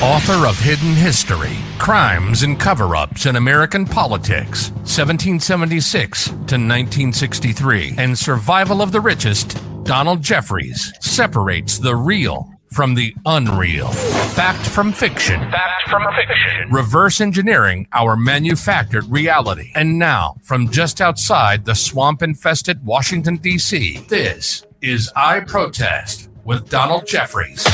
Author 0.00 0.46
of 0.46 0.56
Hidden 0.56 0.94
History 0.94 1.56
Crimes 1.80 2.44
and 2.44 2.58
Cover 2.60 2.94
Ups 2.94 3.26
in 3.26 3.34
American 3.34 3.84
Politics, 3.84 4.70
1776 4.70 6.26
to 6.26 6.34
1963, 6.34 7.94
and 7.98 8.16
Survival 8.16 8.80
of 8.80 8.92
the 8.92 9.00
Richest, 9.00 9.60
Donald 9.82 10.22
Jeffries 10.22 10.92
separates 11.00 11.78
the 11.78 11.96
real 11.96 12.48
from 12.72 12.94
the 12.94 13.12
unreal. 13.26 13.88
Fact 13.88 14.64
from 14.64 14.92
fiction. 14.92 15.40
Fact 15.50 15.90
from 15.90 16.06
fiction. 16.14 16.70
Reverse 16.70 17.20
engineering 17.20 17.88
our 17.92 18.14
manufactured 18.14 19.04
reality. 19.06 19.72
And 19.74 19.98
now, 19.98 20.36
from 20.44 20.70
just 20.70 21.00
outside 21.00 21.64
the 21.64 21.74
swamp 21.74 22.22
infested 22.22 22.86
Washington, 22.86 23.38
D.C., 23.38 23.98
this 24.08 24.64
is 24.80 25.10
I 25.16 25.40
Protest 25.40 26.30
with 26.44 26.68
Donald 26.68 27.04
Jeffries. 27.04 27.66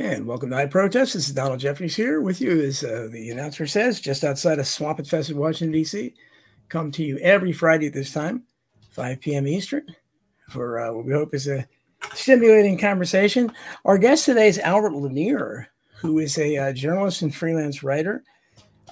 And 0.00 0.26
welcome 0.26 0.48
to 0.48 0.56
I 0.56 0.64
Protest. 0.64 1.12
This 1.12 1.28
is 1.28 1.34
Donald 1.34 1.60
Jeffries 1.60 1.94
here 1.94 2.22
with 2.22 2.40
you, 2.40 2.58
as 2.62 2.82
uh, 2.82 3.08
the 3.12 3.28
announcer 3.28 3.66
says, 3.66 4.00
just 4.00 4.24
outside 4.24 4.58
of 4.58 4.66
swamp 4.66 4.98
infested 4.98 5.36
Washington, 5.36 5.72
D.C. 5.72 6.14
Come 6.70 6.90
to 6.92 7.04
you 7.04 7.18
every 7.18 7.52
Friday 7.52 7.88
at 7.88 7.92
this 7.92 8.10
time, 8.10 8.44
5 8.92 9.20
p.m. 9.20 9.46
Eastern, 9.46 9.84
for 10.48 10.80
uh, 10.80 10.94
what 10.94 11.04
we 11.04 11.12
hope 11.12 11.34
is 11.34 11.48
a 11.48 11.68
stimulating 12.14 12.78
conversation. 12.78 13.52
Our 13.84 13.98
guest 13.98 14.24
today 14.24 14.48
is 14.48 14.58
Albert 14.60 14.94
Lanier, 14.94 15.68
who 15.98 16.18
is 16.18 16.38
a 16.38 16.56
uh, 16.56 16.72
journalist 16.72 17.20
and 17.20 17.34
freelance 17.34 17.82
writer. 17.82 18.24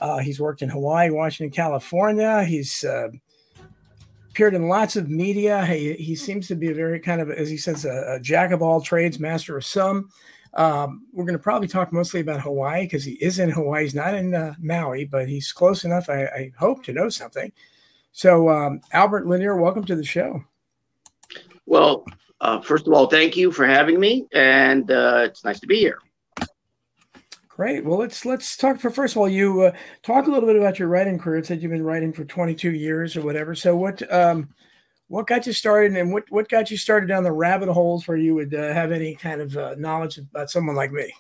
Uh, 0.03 0.19
he's 0.19 0.39
worked 0.39 0.61
in 0.61 0.69
Hawaii, 0.69 1.09
Washington, 1.09 1.57
California. 1.57 2.45
He's 2.45 2.85
uh, 2.85 3.09
appeared 4.29 4.53
in 4.53 4.69
lots 4.69 4.95
of 4.95 5.09
media. 5.09 5.65
He, 5.65 5.95
he 5.95 6.15
seems 6.15 6.49
to 6.49 6.55
be 6.55 6.69
a 6.71 6.75
very 6.75 7.01
kind 7.01 7.23
of, 7.23 7.31
as 7.31 7.49
he 7.49 7.57
says, 7.57 7.87
a, 7.87 8.17
a 8.17 8.21
jack 8.21 8.51
of 8.51 8.61
all 8.61 8.83
trades, 8.83 9.19
master 9.19 9.57
of 9.57 9.65
some. 9.65 10.11
Um, 10.55 11.07
we're 11.13 11.25
going 11.25 11.39
to 11.39 11.43
probably 11.43 11.69
talk 11.69 11.93
mostly 11.93 12.21
about 12.21 12.41
Hawaii 12.41 12.83
because 12.85 13.05
he 13.05 13.13
is 13.13 13.39
in 13.39 13.51
Hawaii. 13.51 13.85
He's 13.85 13.95
not 13.95 14.15
in 14.15 14.35
uh, 14.35 14.55
Maui, 14.61 15.05
but 15.05 15.29
he's 15.29 15.53
close 15.53 15.85
enough, 15.85 16.09
I, 16.09 16.25
I 16.25 16.53
hope, 16.59 16.85
to 16.85 16.93
know 16.93 17.09
something. 17.09 17.53
So, 18.13 18.49
um, 18.49 18.81
Albert 18.93 19.27
Lanier, 19.27 19.57
welcome 19.57 19.85
to 19.85 19.95
the 19.95 20.05
show. 20.05 20.43
Well, 21.67 22.05
uh, 22.41 22.61
first 22.61 22.87
of 22.87 22.93
all, 22.93 23.07
thank 23.07 23.37
you 23.37 23.53
for 23.53 23.67
having 23.67 24.01
me, 24.01 24.27
and 24.33 24.91
uh, 24.91 25.23
it's 25.25 25.45
nice 25.45 25.61
to 25.61 25.67
be 25.67 25.79
here. 25.79 25.99
Great. 27.49 27.85
Well, 27.85 27.99
let's 27.99 28.25
let's 28.25 28.57
talk 28.57 28.79
for 28.79 28.89
first 28.89 29.15
of 29.15 29.19
all. 29.19 29.29
You 29.29 29.63
uh, 29.63 29.73
talk 30.05 30.29
a 30.29 30.31
little 30.31 30.49
bit 30.49 30.57
about 30.57 30.79
your 30.79 30.87
writing 30.87 31.19
career. 31.19 31.39
It 31.39 31.47
said 31.47 31.61
you've 31.61 31.73
been 31.73 31.83
writing 31.83 32.13
for 32.13 32.25
22 32.25 32.71
years 32.71 33.17
or 33.17 33.23
whatever. 33.23 33.57
So, 33.57 33.77
what 33.77 34.13
um, 34.13 34.49
what 35.09 35.27
got 35.27 35.47
you 35.47 35.53
started 35.53 35.97
and 35.97 36.13
what, 36.13 36.25
what 36.31 36.49
got 36.49 36.71
you 36.71 36.77
started 36.77 37.07
down 37.07 37.25
the 37.25 37.33
rabbit 37.33 37.69
holes 37.69 38.07
where 38.07 38.17
you 38.17 38.35
would 38.35 38.55
uh, 38.55 38.73
have 38.73 38.93
any 38.93 39.15
kind 39.15 39.41
of 39.41 39.57
uh, 39.57 39.75
knowledge 39.79 40.19
about 40.19 40.51
someone 40.51 40.77
like 40.77 40.93
me? 40.93 41.13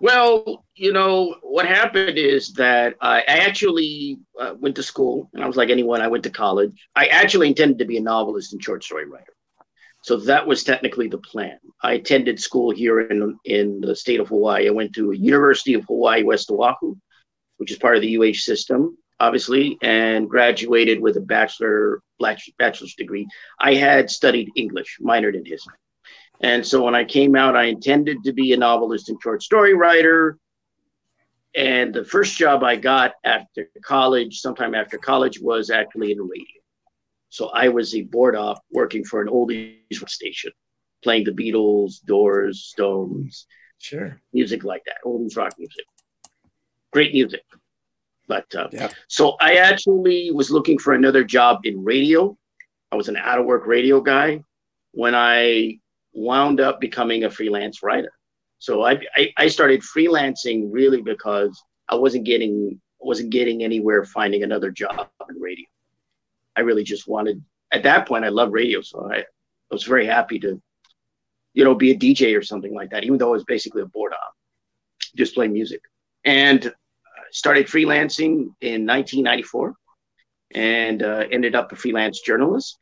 Well 0.00 0.64
you 0.74 0.92
know 0.92 1.36
what 1.42 1.66
happened 1.66 2.18
is 2.18 2.52
that 2.52 2.94
i 3.00 3.22
actually 3.22 4.18
uh, 4.40 4.54
went 4.60 4.76
to 4.76 4.82
school 4.82 5.28
and 5.34 5.42
i 5.42 5.46
was 5.46 5.56
like 5.56 5.70
anyone. 5.70 6.00
I 6.00 6.06
went 6.06 6.22
to 6.24 6.30
college. 6.30 6.72
I 6.94 7.06
actually 7.06 7.48
intended 7.48 7.78
to 7.80 7.84
be 7.84 7.96
a 7.96 8.00
novelist 8.00 8.52
and 8.52 8.62
short 8.62 8.84
story 8.84 9.06
writer. 9.06 9.34
So 10.02 10.18
that 10.18 10.46
was 10.46 10.62
technically 10.62 11.08
the 11.08 11.18
plan. 11.18 11.58
I 11.82 11.94
attended 11.94 12.38
school 12.38 12.70
here 12.70 13.00
in, 13.00 13.36
in 13.44 13.80
the 13.80 13.96
state 13.96 14.20
of 14.20 14.28
hawaii. 14.28 14.68
I 14.68 14.70
went 14.70 14.94
to 14.94 15.10
university 15.10 15.74
of 15.74 15.84
hawaii 15.84 16.22
west 16.22 16.48
oahu 16.50 16.94
which 17.56 17.72
is 17.72 17.78
part 17.78 17.96
of 17.96 18.02
the 18.02 18.10
uh 18.10 18.44
system 18.44 18.96
obviously, 19.20 19.78
and 19.82 20.28
graduated 20.28 21.00
with 21.00 21.16
a 21.16 21.20
bachelor 21.20 22.02
bachelor's 22.18 22.94
degree. 22.94 23.26
I 23.60 23.74
had 23.74 24.10
studied 24.10 24.50
English, 24.56 24.98
minored 25.02 25.34
in 25.34 25.44
history. 25.44 25.74
And 26.40 26.66
so 26.66 26.82
when 26.82 26.94
I 26.94 27.04
came 27.04 27.34
out, 27.34 27.56
I 27.56 27.64
intended 27.64 28.24
to 28.24 28.32
be 28.32 28.52
a 28.52 28.56
novelist 28.56 29.08
and 29.08 29.18
short 29.22 29.42
story 29.42 29.74
writer. 29.74 30.38
And 31.54 31.94
the 31.94 32.04
first 32.04 32.36
job 32.36 32.62
I 32.62 32.76
got 32.76 33.14
after 33.24 33.70
college, 33.82 34.40
sometime 34.40 34.74
after 34.74 34.98
college, 34.98 35.40
was 35.40 35.70
actually 35.70 36.12
in 36.12 36.20
radio. 36.20 36.44
So 37.30 37.48
I 37.48 37.68
was 37.68 37.94
a 37.94 38.02
board 38.02 38.36
op 38.36 38.62
working 38.70 39.04
for 39.04 39.22
an 39.22 39.28
oldies 39.28 40.08
station, 40.08 40.52
playing 41.02 41.24
the 41.24 41.32
Beatles, 41.32 42.04
Doors, 42.04 42.64
Stones, 42.64 43.46
sure, 43.78 44.20
music 44.32 44.64
like 44.64 44.82
that, 44.84 44.96
oldies 45.04 45.36
rock 45.36 45.54
music. 45.58 45.84
Great 46.92 47.12
music. 47.12 47.42
But 48.28 48.52
uh, 48.54 48.68
yeah. 48.72 48.88
so 49.08 49.36
I 49.40 49.56
actually 49.56 50.30
was 50.32 50.50
looking 50.50 50.78
for 50.78 50.94
another 50.94 51.24
job 51.24 51.60
in 51.64 51.82
radio. 51.84 52.36
I 52.92 52.96
was 52.96 53.08
an 53.08 53.16
out 53.16 53.38
of 53.38 53.46
work 53.46 53.66
radio 53.66 54.00
guy 54.00 54.42
when 54.92 55.14
I 55.14 55.78
wound 56.12 56.60
up 56.60 56.80
becoming 56.80 57.24
a 57.24 57.30
freelance 57.30 57.82
writer. 57.82 58.12
So 58.58 58.82
I, 58.82 59.00
I, 59.14 59.32
I 59.36 59.48
started 59.48 59.82
freelancing 59.82 60.68
really 60.70 61.02
because 61.02 61.62
I 61.88 61.94
wasn't 61.94 62.24
getting 62.24 62.80
wasn't 62.98 63.30
getting 63.30 63.62
anywhere 63.62 64.04
finding 64.04 64.42
another 64.42 64.70
job 64.70 65.08
in 65.28 65.40
radio. 65.40 65.66
I 66.56 66.62
really 66.62 66.82
just 66.82 67.06
wanted 67.06 67.44
at 67.72 67.82
that 67.82 68.08
point 68.08 68.24
I 68.24 68.28
love 68.28 68.52
radio, 68.52 68.80
so 68.80 69.08
I, 69.12 69.18
I 69.18 69.24
was 69.70 69.84
very 69.84 70.06
happy 70.06 70.38
to, 70.40 70.60
you 71.52 71.64
know, 71.64 71.74
be 71.74 71.90
a 71.90 71.98
DJ 71.98 72.36
or 72.36 72.42
something 72.42 72.74
like 72.74 72.90
that, 72.90 73.04
even 73.04 73.18
though 73.18 73.28
it 73.28 73.38
was 73.38 73.44
basically 73.44 73.82
a 73.82 73.86
board 73.86 74.12
op, 74.12 74.34
just 75.14 75.34
play 75.34 75.48
music. 75.48 75.82
And 76.24 76.72
started 77.36 77.66
freelancing 77.66 78.48
in 78.62 78.86
1994 78.86 79.74
and 80.54 81.02
uh, 81.02 81.24
ended 81.30 81.54
up 81.54 81.70
a 81.70 81.76
freelance 81.76 82.22
journalist. 82.22 82.78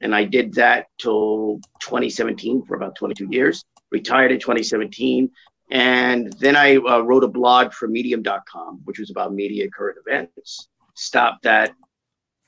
And 0.00 0.14
I 0.14 0.24
did 0.24 0.54
that 0.54 0.86
till 0.98 1.60
2017 1.82 2.64
for 2.64 2.74
about 2.74 2.96
22 2.96 3.28
years. 3.30 3.62
Retired 3.90 4.32
in 4.32 4.40
2017. 4.40 5.30
And 5.70 6.32
then 6.40 6.56
I 6.56 6.76
uh, 6.76 7.00
wrote 7.00 7.22
a 7.22 7.28
blog 7.28 7.74
for 7.74 7.86
medium.com, 7.86 8.80
which 8.84 8.98
was 8.98 9.10
about 9.10 9.34
media 9.34 9.68
current 9.68 9.98
events. 10.06 10.68
Stopped 10.94 11.42
that, 11.42 11.72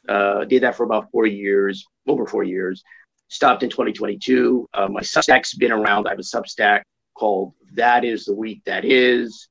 uh, 0.09 0.47
did 0.47 0.63
that 0.63 0.77
for 0.77 0.85
about 0.85 1.11
four 1.11 1.27
years, 1.27 1.85
over 2.09 2.25
four 2.25 2.43
years. 2.43 2.83
Stopped 3.29 3.63
in 3.63 3.69
2022. 3.69 4.67
Uh, 4.73 4.89
my 4.89 5.03
Substack's 5.03 5.55
been 5.55 5.73
around. 5.73 6.07
I 6.07 6.11
have 6.11 6.19
a 6.19 6.23
Substack 6.23 6.83
called 7.15 7.53
That 7.75 8.03
Is 8.03 8.25
the 8.25 8.35
Week 8.35 8.63
That 8.65 8.87
Is 8.87 9.50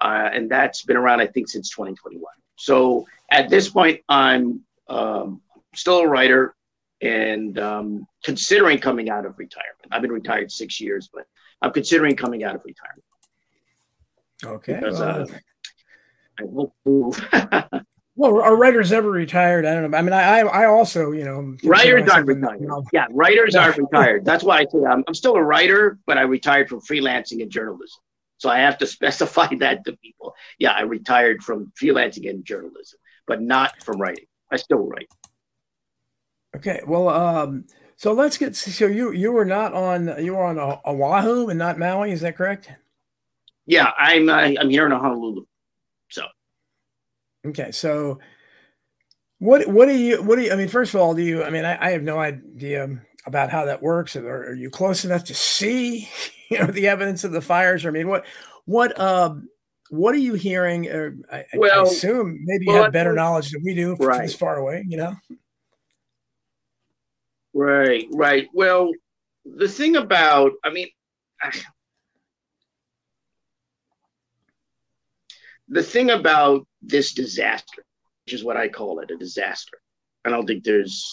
uh, 0.00 0.30
and 0.32 0.50
that's 0.50 0.82
been 0.82 0.96
around, 0.96 1.20
I 1.20 1.26
think, 1.26 1.48
since 1.48 1.70
2021. 1.70 2.22
So 2.56 3.06
at 3.30 3.48
this 3.48 3.68
point, 3.68 4.00
I'm 4.08 4.60
um, 4.88 5.40
still 5.74 6.00
a 6.00 6.08
writer 6.08 6.54
and 7.00 7.58
um, 7.58 8.06
considering 8.22 8.78
coming 8.78 9.08
out 9.08 9.24
of 9.24 9.38
retirement. 9.38 9.88
I've 9.90 10.02
been 10.02 10.12
retired 10.12 10.52
six 10.52 10.80
years, 10.80 11.08
but 11.12 11.26
I'm 11.62 11.72
considering 11.72 12.16
coming 12.16 12.44
out 12.44 12.54
of 12.54 12.62
retirement. 12.64 13.04
Okay. 14.44 14.74
Because, 14.74 15.00
well, 15.00 15.22
uh, 15.22 15.26
I 16.38 16.42
won't 16.44 16.72
move. 16.84 17.28
well, 18.16 18.40
are 18.40 18.56
writers 18.56 18.92
ever 18.92 19.10
retired? 19.10 19.66
I 19.66 19.74
don't 19.74 19.90
know. 19.90 19.96
I 19.96 20.02
mean, 20.02 20.12
I 20.12 20.40
I 20.40 20.66
also, 20.66 21.12
you 21.12 21.24
know, 21.24 21.56
writers 21.64 22.08
aren't 22.08 22.26
retired. 22.26 22.62
Yeah, 22.92 23.06
writers 23.10 23.54
aren't 23.54 23.76
retired. 23.76 24.24
That's 24.24 24.42
why 24.42 24.60
I 24.60 24.64
say 24.64 24.84
I'm, 24.88 25.04
I'm 25.06 25.14
still 25.14 25.36
a 25.36 25.42
writer, 25.42 25.98
but 26.06 26.16
I 26.16 26.22
retired 26.22 26.68
from 26.68 26.80
freelancing 26.80 27.42
and 27.42 27.50
journalism. 27.50 28.00
So 28.40 28.48
I 28.48 28.58
have 28.58 28.78
to 28.78 28.86
specify 28.96 29.54
that 29.60 29.84
to 29.84 29.96
people. 29.98 30.34
Yeah, 30.58 30.72
I 30.72 30.82
retired 30.82 31.42
from 31.42 31.72
freelancing 31.80 32.28
and 32.28 32.44
journalism, 32.44 32.98
but 33.26 33.40
not 33.40 33.80
from 33.84 34.00
writing. 34.00 34.26
I 34.50 34.56
still 34.56 34.86
write. 34.86 35.08
Okay. 36.56 36.80
Well, 36.86 37.08
um, 37.08 37.66
so 37.96 38.12
let's 38.12 38.38
get 38.38 38.56
so 38.56 38.86
you 38.86 39.12
you 39.12 39.30
were 39.30 39.44
not 39.44 39.74
on 39.74 40.24
you 40.24 40.34
were 40.34 40.44
on 40.44 40.58
Oahu 40.58 41.48
and 41.48 41.58
not 41.58 41.78
Maui, 41.78 42.12
is 42.12 42.22
that 42.22 42.36
correct? 42.36 42.72
Yeah, 43.66 43.90
I'm 43.96 44.28
uh, 44.28 44.54
I'm 44.58 44.70
here 44.70 44.86
in 44.86 44.92
Honolulu. 44.92 45.44
So 46.08 46.22
Okay, 47.46 47.70
so 47.72 48.18
what 49.38 49.68
what 49.68 49.86
do 49.86 49.96
you 49.96 50.22
what 50.22 50.36
do 50.36 50.42
you 50.42 50.52
I 50.52 50.56
mean 50.56 50.68
first 50.68 50.94
of 50.94 51.00
all 51.00 51.14
do 51.14 51.22
you 51.22 51.44
I 51.44 51.50
mean 51.50 51.64
I, 51.64 51.88
I 51.88 51.90
have 51.90 52.02
no 52.02 52.18
idea 52.18 53.00
about 53.26 53.50
how 53.50 53.66
that 53.66 53.82
works 53.82 54.16
or 54.16 54.50
are 54.50 54.54
you 54.54 54.70
close 54.70 55.04
enough 55.04 55.24
to 55.24 55.34
see 55.34 56.08
you 56.50 56.58
know 56.58 56.66
the 56.66 56.88
evidence 56.88 57.24
of 57.24 57.32
the 57.32 57.40
fires? 57.40 57.86
I 57.86 57.90
mean, 57.90 58.08
what 58.08 58.24
what 58.64 58.98
um 59.00 59.48
what 59.90 60.14
are 60.14 60.18
you 60.18 60.34
hearing? 60.34 60.88
Or 60.88 61.16
I, 61.32 61.44
well, 61.54 61.80
I 61.80 61.82
assume 61.82 62.40
maybe 62.44 62.66
you 62.66 62.72
well, 62.72 62.84
have 62.84 62.92
better 62.92 63.12
knowledge 63.12 63.50
than 63.50 63.62
we 63.64 63.74
do 63.74 63.96
right. 63.96 64.22
this 64.22 64.34
far 64.34 64.56
away. 64.56 64.84
You 64.88 64.96
know. 64.96 65.14
Right, 67.52 68.06
right. 68.12 68.48
Well, 68.54 68.92
the 69.44 69.68
thing 69.68 69.96
about, 69.96 70.52
I 70.64 70.70
mean, 70.70 70.88
the 75.68 75.82
thing 75.82 76.10
about 76.10 76.66
this 76.82 77.12
disaster, 77.12 77.84
which 78.24 78.34
is 78.34 78.44
what 78.44 78.56
I 78.56 78.68
call 78.68 79.00
it, 79.00 79.10
a 79.10 79.16
disaster. 79.16 79.78
And 80.24 80.32
I 80.32 80.36
don't 80.36 80.46
think 80.46 80.62
there's 80.64 81.04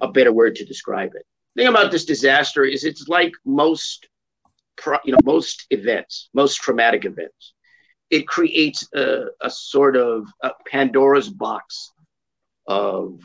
a 0.00 0.08
better 0.08 0.32
word 0.32 0.54
to 0.56 0.64
describe 0.64 1.10
it. 1.14 1.24
The 1.54 1.62
thing 1.62 1.68
about 1.68 1.90
this 1.90 2.04
disaster 2.04 2.64
is 2.64 2.84
it's 2.84 3.08
like 3.08 3.32
most 3.44 4.08
you 5.04 5.12
know 5.12 5.18
most 5.24 5.66
events, 5.70 6.30
most 6.34 6.56
traumatic 6.56 7.04
events. 7.04 7.54
It 8.10 8.26
creates 8.26 8.88
a, 8.94 9.26
a 9.40 9.50
sort 9.50 9.96
of 9.96 10.26
a 10.42 10.52
Pandora's 10.66 11.28
box 11.28 11.92
of, 12.66 13.20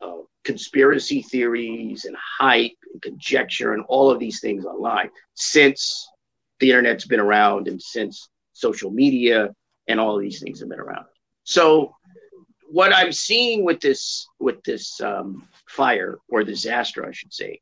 of 0.00 0.26
conspiracy 0.44 1.22
theories 1.22 2.04
and 2.04 2.16
hype 2.16 2.76
and 2.92 3.02
conjecture 3.02 3.74
and 3.74 3.84
all 3.88 4.10
of 4.10 4.18
these 4.18 4.40
things 4.40 4.64
online 4.64 5.10
since 5.34 6.08
the 6.60 6.70
internet's 6.70 7.06
been 7.06 7.20
around 7.20 7.68
and 7.68 7.82
since 7.82 8.28
social 8.52 8.90
media 8.90 9.50
and 9.88 10.00
all 10.00 10.16
of 10.16 10.22
these 10.22 10.40
things 10.40 10.60
have 10.60 10.68
been 10.68 10.80
around. 10.80 11.04
So 11.42 11.94
what 12.74 12.92
I'm 12.92 13.12
seeing 13.12 13.64
with 13.64 13.78
this 13.78 14.26
with 14.40 14.60
this 14.64 15.00
um, 15.00 15.46
fire 15.68 16.18
or 16.28 16.42
disaster, 16.42 17.06
I 17.06 17.12
should 17.12 17.32
say, 17.32 17.60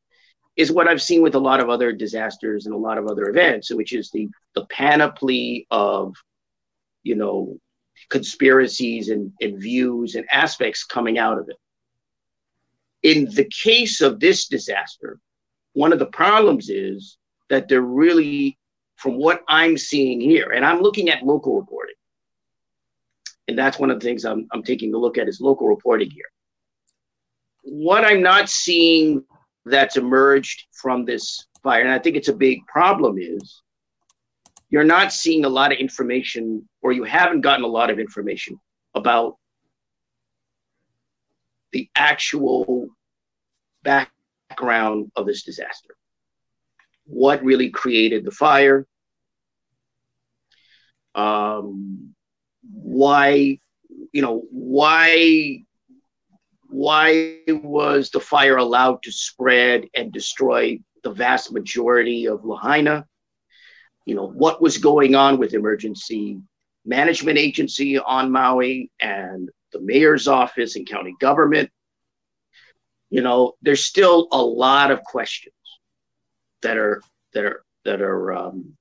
is 0.57 0.73
what 0.73 0.89
I've 0.89 1.03
seen 1.03 1.21
with 1.21 1.35
a 1.35 1.47
lot 1.51 1.61
of 1.61 1.69
other 1.69 1.93
disasters 1.93 2.65
and 2.65 2.75
a 2.75 2.79
lot 2.79 2.97
of 2.97 3.07
other 3.07 3.29
events, 3.29 3.71
which 3.71 3.93
is 3.93 4.11
the 4.11 4.31
the 4.55 4.65
panoply 4.67 5.67
of, 5.71 6.15
you 7.03 7.15
know, 7.15 7.59
conspiracies 8.09 9.11
and, 9.11 9.33
and 9.43 9.61
views 9.61 10.15
and 10.15 10.25
aspects 10.33 10.83
coming 10.83 11.19
out 11.19 11.39
of 11.39 11.47
it. 11.51 11.59
In 13.03 13.27
the 13.35 13.45
case 13.45 14.01
of 14.01 14.19
this 14.19 14.49
disaster, 14.49 15.21
one 15.75 15.93
of 15.93 15.99
the 15.99 16.07
problems 16.23 16.71
is 16.71 17.19
that 17.51 17.69
there 17.69 17.83
really, 17.83 18.57
from 18.97 19.19
what 19.19 19.43
I'm 19.47 19.77
seeing 19.77 20.23
here, 20.23 20.53
and 20.53 20.65
I'm 20.65 20.81
looking 20.81 21.11
at 21.11 21.23
local 21.23 21.61
reporting, 21.61 21.97
and 23.49 23.59
that's 23.59 23.79
one 23.79 23.91
of 23.91 24.01
the 24.01 24.05
things 24.05 24.25
I'm, 24.25 24.47
I'm 24.53 24.63
taking 24.63 24.95
a 24.95 24.99
look 24.99 25.19
at 25.19 25.29
is 25.29 25.41
local 25.41 25.69
reporting 25.69 26.11
here. 26.11 26.27
What 27.63 28.05
I'm 28.05 28.23
not 28.23 28.49
seeing 28.49 29.25
that's 29.65 29.97
emerged 29.97 30.67
from 30.73 31.05
this 31.05 31.47
fire, 31.63 31.83
and 31.83 31.91
I 31.91 31.99
think 31.99 32.17
it's 32.17 32.29
a 32.29 32.35
big 32.35 32.67
problem, 32.67 33.19
is 33.19 33.63
you're 34.71 34.85
not 34.85 35.13
seeing 35.13 35.45
a 35.45 35.49
lot 35.49 35.73
of 35.73 35.79
information, 35.79 36.69
or 36.81 36.93
you 36.93 37.05
haven't 37.05 37.43
gotten 37.43 37.65
a 37.65 37.69
lot 37.69 37.91
of 37.91 37.99
information 37.99 38.59
about 38.95 39.37
the 41.73 41.89
actual 41.95 42.89
background 43.83 45.11
of 45.17 45.27
this 45.27 45.43
disaster. 45.43 45.95
What 47.05 47.45
really 47.45 47.71
created 47.71 48.25
the 48.25 48.31
fire? 48.31 48.87
Um, 51.15 52.15
why, 52.63 53.59
you 54.13 54.23
know, 54.23 54.43
why 54.51 55.65
why 56.69 57.39
was 57.49 58.11
the 58.11 58.21
fire 58.21 58.57
allowed 58.57 59.03
to 59.03 59.13
spread 59.13 59.87
and 59.95 60.11
destroy 60.11 60.81
the 61.05 61.11
vast 61.11 61.53
majority 61.53 62.27
of 62.27 62.45
Lahaina? 62.45 63.07
You 64.07 64.15
know, 64.15 64.27
what 64.27 64.63
was 64.63 64.79
going 64.79 65.15
on 65.15 65.39
with 65.39 65.53
emergency 65.53 66.41
management 66.85 67.39
agency 67.39 67.99
on 67.99 68.33
Maui 68.33 68.91
and 69.01 69.51
the 69.73 69.81
mayor's 69.81 70.27
office 70.27 70.77
and 70.77 70.89
county 70.89 71.15
government? 71.21 71.71
You 73.11 73.21
know, 73.21 73.53
there's 73.61 73.85
still 73.85 74.29
a 74.33 74.43
lot 74.43 74.91
of 74.91 75.05
questions 75.05 75.55
that 76.63 76.79
are 76.79 77.03
that 77.35 77.45
are 77.45 77.65
that 77.85 78.01
are 78.01 78.33
um, 78.33 78.77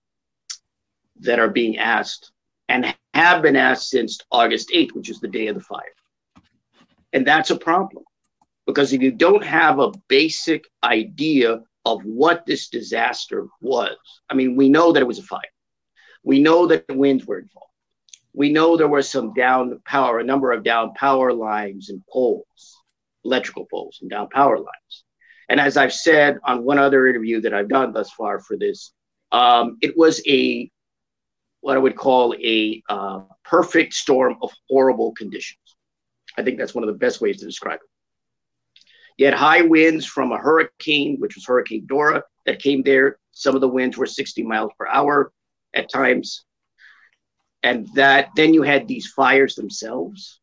that 1.20 1.40
are 1.40 1.50
being 1.50 1.78
asked 1.78 2.32
and 2.70 2.96
have 3.14 3.42
been 3.42 3.56
asked 3.56 3.90
since 3.90 4.20
August 4.32 4.70
8th, 4.74 4.94
which 4.94 5.10
is 5.10 5.20
the 5.20 5.28
day 5.28 5.48
of 5.48 5.56
the 5.56 5.62
fire. 5.62 5.96
And 7.14 7.28
that's 7.28 7.52
a 7.52 7.58
problem 7.58 8.04
because 8.66 8.94
if 8.94 9.02
you 9.02 9.12
don't 9.12 9.44
have 9.44 9.80
a 9.80 9.92
basic 10.08 10.66
idea 10.84 11.62
of 11.86 12.02
what 12.04 12.46
this 12.46 12.70
disaster 12.70 13.48
was, 13.60 13.98
I 14.30 14.34
mean, 14.34 14.56
we 14.56 14.70
know 14.70 14.92
that 14.92 15.02
it 15.02 15.08
was 15.08 15.20
a 15.20 15.24
fire. 15.24 15.42
We 16.24 16.40
know 16.40 16.68
that 16.68 16.88
the 16.88 16.94
winds 16.94 17.26
were 17.26 17.40
involved. 17.40 17.68
We 18.34 18.52
know 18.52 18.78
there 18.78 18.88
was 18.88 19.10
some 19.10 19.34
down 19.34 19.82
power, 19.86 20.20
a 20.20 20.24
number 20.24 20.52
of 20.52 20.64
down 20.64 20.94
power 20.94 21.34
lines 21.34 21.90
and 21.90 22.02
poles, 22.08 22.78
electrical 23.26 23.68
poles 23.70 24.00
and 24.02 24.10
down 24.10 24.30
power 24.30 24.58
lines. 24.58 25.04
And 25.50 25.60
as 25.60 25.76
I've 25.76 25.94
said 25.94 26.38
on 26.46 26.64
one 26.64 26.80
other 26.80 27.08
interview 27.08 27.42
that 27.42 27.54
I've 27.54 27.68
done 27.68 27.92
thus 27.92 28.10
far 28.12 28.40
for 28.40 28.56
this, 28.56 28.94
um, 29.34 29.78
it 29.82 29.98
was 29.98 30.22
a 30.28 30.72
what 31.62 31.78
I 31.78 31.80
would 31.80 31.96
call 31.96 32.36
a 32.44 32.84
uh, 32.90 33.22
perfect 33.46 33.94
storm 33.94 34.36
of 34.42 34.52
horrible 34.70 35.14
conditions. 35.14 35.60
I 36.38 36.44
think 36.44 36.58
that's 36.58 36.76
one 36.76 36.84
of 36.84 36.88
the 36.88 36.98
best 36.98 37.22
ways 37.22 37.40
to 37.40 37.46
describe 37.46 37.80
it. 37.82 37.90
You 39.18 39.26
had 39.26 39.36
high 39.36 39.62
winds 39.62 40.06
from 40.06 40.32
a 40.32 40.38
hurricane, 40.38 41.18
which 41.20 41.36
was 41.36 41.46
Hurricane 41.46 41.86
Dora, 41.86 42.24
that 42.46 42.62
came 42.62 42.82
there. 42.82 43.20
Some 43.32 43.56
of 43.56 43.62
the 43.62 43.68
winds 43.68 43.98
were 43.98 44.08
60 44.08 44.42
miles 44.44 44.72
per 44.78 44.88
hour 44.88 45.32
at 45.74 45.92
times. 45.92 46.44
And 47.62 47.88
that 47.94 48.30
then 48.36 48.54
you 48.54 48.64
had 48.64 48.88
these 48.88 49.12
fires 49.12 49.54
themselves. 49.54 50.40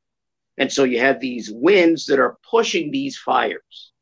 And 0.58 0.72
so 0.72 0.84
you 0.84 1.00
have 1.00 1.18
these 1.18 1.50
winds 1.52 2.06
that 2.06 2.20
are 2.20 2.38
pushing 2.48 2.92
these 2.92 3.18
fires. 3.18 3.92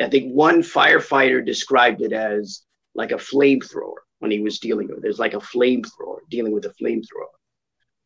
I 0.00 0.08
think 0.08 0.32
one 0.32 0.62
firefighter 0.62 1.44
described 1.44 2.00
it 2.00 2.12
as 2.12 2.62
like 2.94 3.12
a 3.12 3.16
flamethrower 3.16 4.03
when 4.24 4.30
he 4.30 4.40
was 4.40 4.58
dealing 4.58 4.88
with 4.88 5.04
it. 5.04 5.08
It's 5.08 5.18
like 5.18 5.34
a 5.34 5.38
flamethrower, 5.38 6.20
dealing 6.30 6.52
with 6.52 6.64
a 6.64 6.72
flamethrower. 6.82 7.34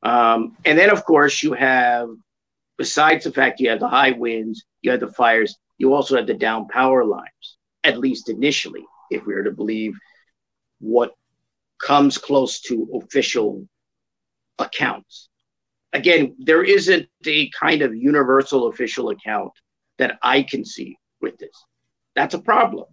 Um, 0.02 0.56
and 0.64 0.76
then, 0.76 0.90
of 0.90 1.04
course, 1.04 1.44
you 1.44 1.52
have, 1.52 2.08
besides 2.76 3.22
the 3.22 3.30
fact 3.30 3.60
you 3.60 3.70
have 3.70 3.78
the 3.78 3.86
high 3.86 4.10
winds, 4.10 4.64
you 4.82 4.90
have 4.90 4.98
the 4.98 5.12
fires, 5.12 5.54
you 5.78 5.94
also 5.94 6.16
have 6.16 6.26
the 6.26 6.34
down 6.34 6.66
power 6.66 7.04
lines, 7.04 7.56
at 7.84 7.98
least 7.98 8.28
initially, 8.28 8.84
if 9.12 9.26
we 9.26 9.34
are 9.34 9.44
to 9.44 9.52
believe 9.52 9.92
what 10.80 11.12
comes 11.80 12.18
close 12.18 12.62
to 12.62 12.90
official 13.00 13.68
accounts. 14.58 15.28
Again, 15.92 16.34
there 16.40 16.64
isn't 16.64 17.08
a 17.26 17.48
kind 17.50 17.82
of 17.82 17.94
universal 17.94 18.66
official 18.66 19.10
account 19.10 19.52
that 19.98 20.18
I 20.20 20.42
can 20.42 20.64
see 20.64 20.96
with 21.20 21.38
this. 21.38 21.54
That's 22.16 22.34
a 22.34 22.40
problem. 22.40 22.86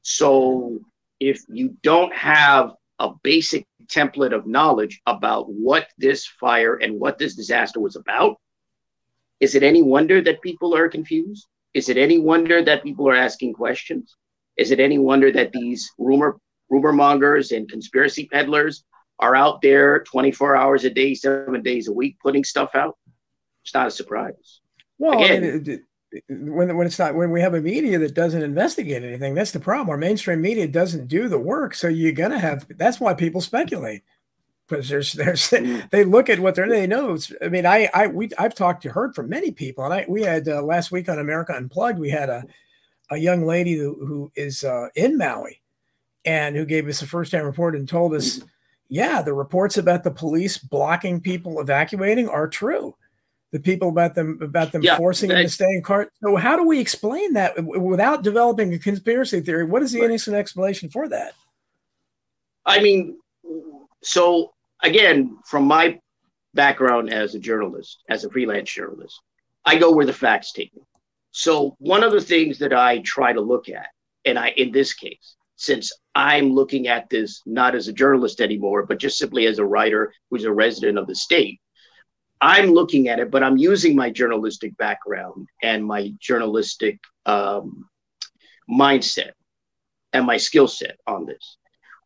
So 0.00 0.80
if 1.20 1.42
you 1.48 1.76
don't 1.82 2.12
have 2.14 2.72
a 2.98 3.10
basic 3.22 3.66
template 3.86 4.34
of 4.34 4.46
knowledge 4.46 5.00
about 5.06 5.50
what 5.50 5.88
this 5.98 6.26
fire 6.26 6.76
and 6.76 6.98
what 6.98 7.18
this 7.18 7.34
disaster 7.34 7.80
was 7.80 7.96
about, 7.96 8.36
is 9.38 9.54
it 9.54 9.62
any 9.62 9.82
wonder 9.82 10.20
that 10.22 10.42
people 10.42 10.74
are 10.74 10.88
confused? 10.88 11.46
Is 11.72 11.88
it 11.88 11.96
any 11.96 12.18
wonder 12.18 12.62
that 12.62 12.82
people 12.82 13.08
are 13.08 13.14
asking 13.14 13.54
questions? 13.54 14.16
Is 14.56 14.70
it 14.70 14.80
any 14.80 14.98
wonder 14.98 15.30
that 15.32 15.52
these 15.52 15.90
rumor 15.98 16.38
rumor 16.68 16.92
mongers 16.92 17.52
and 17.52 17.68
conspiracy 17.68 18.28
peddlers 18.30 18.84
are 19.18 19.34
out 19.34 19.60
there 19.60 20.02
24 20.04 20.56
hours 20.56 20.84
a 20.84 20.90
day, 20.90 21.14
seven 21.14 21.62
days 21.62 21.88
a 21.88 21.92
week, 21.92 22.16
putting 22.22 22.44
stuff 22.44 22.74
out? 22.74 22.96
It's 23.64 23.74
not 23.74 23.86
a 23.86 23.90
surprise. 23.90 24.60
Well, 24.98 25.22
Again, 25.22 25.44
I 25.44 25.50
mean, 25.58 25.86
when 26.28 26.76
when 26.76 26.86
it's 26.86 26.98
not 26.98 27.14
when 27.14 27.30
we 27.30 27.40
have 27.40 27.54
a 27.54 27.60
media 27.60 27.98
that 27.98 28.14
doesn't 28.14 28.42
investigate 28.42 29.02
anything 29.02 29.34
that's 29.34 29.52
the 29.52 29.60
problem. 29.60 29.90
Our 29.90 29.96
mainstream 29.96 30.40
media 30.40 30.66
doesn't 30.66 31.08
do 31.08 31.28
the 31.28 31.38
work. 31.38 31.74
So 31.74 31.88
you're 31.88 32.12
gonna 32.12 32.38
have 32.38 32.66
that's 32.76 33.00
why 33.00 33.14
people 33.14 33.40
speculate. 33.40 34.02
Because 34.68 34.88
there's 34.88 35.12
there's 35.12 35.50
mm. 35.50 35.88
they 35.90 36.04
look 36.04 36.28
at 36.28 36.40
what 36.40 36.54
they're 36.54 36.68
they 36.68 36.86
know 36.86 37.18
i 37.42 37.48
mean 37.48 37.66
i 37.66 37.88
i 37.94 38.06
we 38.06 38.30
i've 38.38 38.54
talked 38.54 38.82
to 38.82 38.90
heard 38.90 39.14
from 39.14 39.28
many 39.28 39.50
people. 39.50 39.84
And 39.84 39.94
i 39.94 40.04
we 40.08 40.22
had 40.22 40.48
uh, 40.48 40.62
last 40.62 40.90
week 40.90 41.08
on 41.08 41.18
america 41.18 41.54
unplugged 41.54 41.98
we 41.98 42.10
had 42.10 42.28
a 42.28 42.44
a 43.10 43.16
young 43.16 43.44
lady 43.44 43.74
who, 43.76 44.06
who 44.06 44.32
is 44.36 44.62
uh, 44.64 44.86
in 44.94 45.18
maui 45.18 45.60
and 46.24 46.54
who 46.54 46.64
gave 46.64 46.86
us 46.88 47.02
a 47.02 47.06
first-hand 47.06 47.46
report 47.46 47.74
and 47.74 47.88
told 47.88 48.14
us 48.14 48.40
yeah 48.88 49.22
the 49.22 49.34
reports 49.34 49.78
about 49.78 50.04
the 50.04 50.10
police 50.10 50.58
blocking 50.58 51.20
people 51.20 51.60
evacuating 51.60 52.28
are 52.28 52.46
true 52.46 52.94
the 53.52 53.60
people 53.60 53.88
about 53.88 54.14
them 54.14 54.38
about 54.40 54.72
them 54.72 54.82
yeah, 54.82 54.96
forcing 54.96 55.28
them 55.28 55.42
to 55.42 55.48
stay 55.48 55.66
in 55.66 55.82
car. 55.82 56.10
So 56.22 56.36
how 56.36 56.56
do 56.56 56.66
we 56.66 56.78
explain 56.78 57.32
that 57.34 57.62
without 57.64 58.22
developing 58.22 58.72
a 58.74 58.78
conspiracy 58.78 59.40
theory? 59.40 59.64
What 59.64 59.82
is 59.82 59.92
the 59.92 60.00
right. 60.00 60.10
innocent 60.10 60.36
explanation 60.36 60.88
for 60.88 61.08
that? 61.08 61.34
I 62.64 62.80
mean, 62.80 63.18
so 64.02 64.52
again, 64.82 65.38
from 65.44 65.64
my 65.64 65.98
background 66.54 67.12
as 67.12 67.34
a 67.34 67.38
journalist, 67.38 68.02
as 68.08 68.24
a 68.24 68.30
freelance 68.30 68.72
journalist, 68.72 69.20
I 69.64 69.76
go 69.76 69.90
where 69.92 70.06
the 70.06 70.12
facts 70.12 70.52
take 70.52 70.74
me. 70.74 70.82
So 71.32 71.76
one 71.78 72.02
of 72.02 72.12
the 72.12 72.20
things 72.20 72.58
that 72.58 72.72
I 72.72 72.98
try 72.98 73.32
to 73.32 73.40
look 73.40 73.68
at, 73.68 73.86
and 74.24 74.38
I 74.38 74.50
in 74.50 74.70
this 74.70 74.94
case, 74.94 75.36
since 75.56 75.92
I'm 76.14 76.52
looking 76.52 76.88
at 76.88 77.10
this 77.10 77.42
not 77.46 77.74
as 77.74 77.88
a 77.88 77.92
journalist 77.92 78.40
anymore, 78.40 78.86
but 78.86 78.98
just 78.98 79.18
simply 79.18 79.46
as 79.46 79.58
a 79.58 79.64
writer 79.64 80.12
who's 80.30 80.44
a 80.44 80.52
resident 80.52 80.98
of 80.98 81.06
the 81.06 81.14
state, 81.14 81.59
I'm 82.40 82.70
looking 82.70 83.08
at 83.08 83.18
it, 83.18 83.30
but 83.30 83.42
I'm 83.42 83.58
using 83.58 83.94
my 83.94 84.10
journalistic 84.10 84.76
background 84.78 85.48
and 85.62 85.84
my 85.84 86.12
journalistic 86.18 86.98
um, 87.26 87.88
mindset 88.68 89.32
and 90.12 90.26
my 90.26 90.38
skill 90.38 90.66
set 90.66 90.98
on 91.06 91.26
this. 91.26 91.56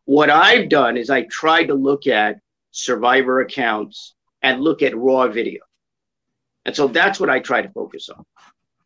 What 0.06 0.30
I've 0.30 0.68
done 0.68 0.96
is 0.96 1.08
I 1.08 1.22
tried 1.22 1.66
to 1.66 1.74
look 1.74 2.06
at 2.06 2.40
survivor 2.72 3.40
accounts 3.40 4.14
and 4.42 4.60
look 4.60 4.82
at 4.82 4.96
raw 4.96 5.28
video. 5.28 5.62
And 6.66 6.74
so 6.74 6.88
that's 6.88 7.20
what 7.20 7.30
I 7.30 7.38
try 7.38 7.62
to 7.62 7.68
focus 7.70 8.08
on 8.08 8.24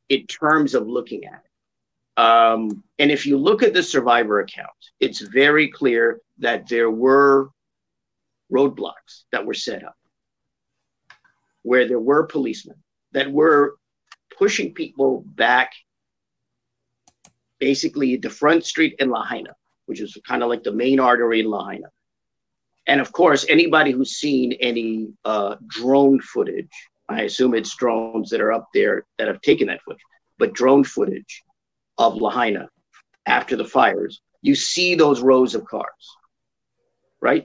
in 0.08 0.26
terms 0.26 0.74
of 0.74 0.86
looking 0.86 1.24
at 1.24 1.42
it. 1.44 2.22
Um, 2.22 2.82
and 2.98 3.10
if 3.10 3.26
you 3.26 3.38
look 3.38 3.62
at 3.62 3.72
the 3.72 3.82
survivor 3.82 4.40
account, 4.40 4.68
it's 5.00 5.20
very 5.20 5.68
clear 5.68 6.20
that 6.38 6.68
there 6.68 6.90
were 6.90 7.50
roadblocks 8.52 9.24
that 9.30 9.46
were 9.46 9.54
set 9.54 9.84
up 9.84 9.97
where 11.68 11.86
there 11.86 12.00
were 12.00 12.24
policemen 12.24 12.76
that 13.12 13.30
were 13.30 13.76
pushing 14.38 14.72
people 14.72 15.22
back 15.26 15.70
basically 17.58 18.16
the 18.16 18.30
front 18.30 18.64
street 18.64 18.94
in 18.98 19.10
Lahaina, 19.10 19.54
which 19.86 20.00
is 20.00 20.16
kind 20.26 20.42
of 20.42 20.48
like 20.48 20.62
the 20.62 20.72
main 20.72 20.98
artery 20.98 21.40
in 21.40 21.46
Lahaina. 21.46 21.88
And 22.86 23.00
of 23.00 23.12
course, 23.12 23.44
anybody 23.50 23.90
who's 23.90 24.12
seen 24.12 24.54
any 24.54 25.08
uh, 25.26 25.56
drone 25.66 26.20
footage, 26.20 26.70
I 27.08 27.22
assume 27.22 27.54
it's 27.54 27.76
drones 27.76 28.30
that 28.30 28.40
are 28.40 28.52
up 28.52 28.68
there 28.72 29.04
that 29.18 29.28
have 29.28 29.42
taken 29.42 29.66
that 29.66 29.82
footage, 29.82 30.00
but 30.38 30.54
drone 30.54 30.84
footage 30.84 31.42
of 31.98 32.16
Lahaina 32.16 32.70
after 33.26 33.56
the 33.56 33.64
fires, 33.64 34.22
you 34.40 34.54
see 34.54 34.94
those 34.94 35.20
rows 35.20 35.54
of 35.54 35.66
cars, 35.66 36.16
right? 37.20 37.44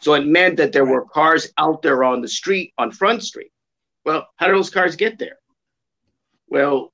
So 0.00 0.14
it 0.14 0.26
meant 0.26 0.56
that 0.56 0.72
there 0.72 0.86
were 0.86 1.04
cars 1.04 1.52
out 1.56 1.82
there 1.82 2.02
on 2.02 2.20
the 2.20 2.28
street, 2.28 2.72
on 2.78 2.90
Front 2.90 3.22
Street. 3.22 3.52
Well, 4.04 4.26
how 4.36 4.46
do 4.46 4.54
those 4.54 4.70
cars 4.70 4.96
get 4.96 5.18
there? 5.18 5.38
Well, 6.48 6.92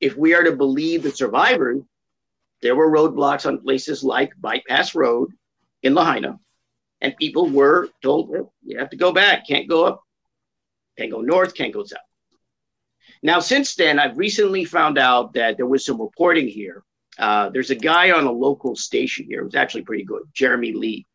if 0.00 0.16
we 0.16 0.34
are 0.34 0.44
to 0.44 0.56
believe 0.56 1.02
the 1.02 1.10
survivors, 1.10 1.82
there 2.62 2.76
were 2.76 2.90
roadblocks 2.90 3.46
on 3.46 3.60
places 3.60 4.02
like 4.04 4.32
Bypass 4.38 4.94
Road 4.94 5.30
in 5.82 5.94
Lahaina, 5.94 6.38
and 7.00 7.16
people 7.16 7.48
were 7.48 7.88
told, 8.02 8.28
well, 8.28 8.52
you 8.62 8.78
have 8.78 8.90
to 8.90 8.96
go 8.96 9.12
back, 9.12 9.46
can't 9.46 9.68
go 9.68 9.84
up, 9.84 10.02
can't 10.98 11.10
go 11.10 11.20
north, 11.20 11.54
can't 11.54 11.74
go 11.74 11.84
south. 11.84 11.98
Now, 13.22 13.40
since 13.40 13.74
then, 13.74 13.98
I've 13.98 14.18
recently 14.18 14.64
found 14.64 14.98
out 14.98 15.34
that 15.34 15.56
there 15.56 15.66
was 15.66 15.84
some 15.84 16.00
reporting 16.00 16.48
here. 16.48 16.82
Uh, 17.18 17.48
there's 17.50 17.70
a 17.70 17.74
guy 17.74 18.10
on 18.10 18.24
a 18.24 18.32
local 18.32 18.76
station 18.76 19.26
here 19.28 19.42
who's 19.42 19.54
actually 19.54 19.82
pretty 19.82 20.04
good, 20.04 20.22
Jeremy 20.34 20.72
Lee. 20.72 21.06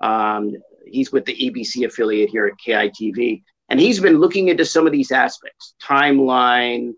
Um, 0.00 0.54
he's 0.86 1.12
with 1.12 1.24
the 1.24 1.34
ABC 1.34 1.86
affiliate 1.86 2.30
here 2.30 2.46
at 2.46 2.58
KITV, 2.58 3.42
and 3.68 3.80
he's 3.80 4.00
been 4.00 4.18
looking 4.18 4.48
into 4.48 4.64
some 4.64 4.86
of 4.86 4.92
these 4.92 5.10
aspects 5.10 5.74
timeline, 5.82 6.92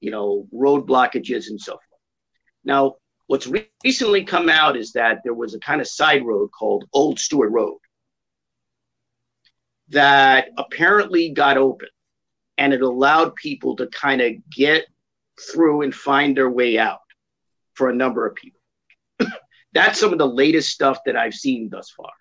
you 0.00 0.10
know, 0.10 0.46
road 0.52 0.86
blockages 0.86 1.48
and 1.48 1.60
so 1.60 1.72
forth. 1.72 1.80
Now, 2.64 2.96
what's 3.26 3.46
re- 3.46 3.70
recently 3.84 4.24
come 4.24 4.48
out 4.48 4.76
is 4.76 4.92
that 4.92 5.18
there 5.24 5.34
was 5.34 5.54
a 5.54 5.60
kind 5.60 5.80
of 5.80 5.88
side 5.88 6.24
road 6.24 6.50
called 6.50 6.84
Old 6.92 7.18
Stewart 7.18 7.50
Road 7.50 7.78
that 9.88 10.48
apparently 10.56 11.30
got 11.30 11.56
open 11.56 11.88
and 12.58 12.72
it 12.72 12.82
allowed 12.82 13.34
people 13.34 13.76
to 13.76 13.86
kind 13.88 14.20
of 14.20 14.32
get 14.50 14.86
through 15.52 15.82
and 15.82 15.94
find 15.94 16.36
their 16.36 16.50
way 16.50 16.78
out 16.78 17.00
for 17.74 17.90
a 17.90 17.94
number 17.94 18.26
of 18.26 18.36
people. 18.36 18.60
That's 19.72 19.98
some 19.98 20.12
of 20.12 20.18
the 20.18 20.26
latest 20.26 20.70
stuff 20.70 20.98
that 21.06 21.16
I've 21.16 21.34
seen 21.34 21.68
thus 21.68 21.90
far. 21.90 22.12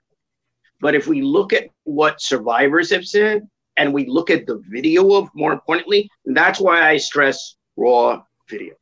But 0.81 0.95
if 0.95 1.07
we 1.07 1.21
look 1.21 1.53
at 1.53 1.69
what 1.83 2.21
survivors 2.21 2.89
have 2.89 3.05
said 3.05 3.47
and 3.77 3.93
we 3.93 4.05
look 4.05 4.29
at 4.29 4.45
the 4.45 4.61
video 4.69 5.13
of 5.13 5.29
more 5.33 5.53
importantly, 5.53 6.09
that's 6.25 6.59
why 6.59 6.87
I 6.87 6.97
stress 6.97 7.55
raw 7.75 8.23
video. 8.49 8.75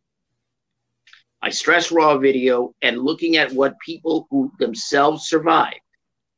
I 1.41 1.50
stress 1.50 1.91
raw 1.91 2.17
video 2.17 2.75
and 2.81 3.00
looking 3.00 3.38
at 3.38 3.51
what 3.51 3.79
people 3.79 4.27
who 4.29 4.51
themselves 4.60 5.27
survived 5.27 5.79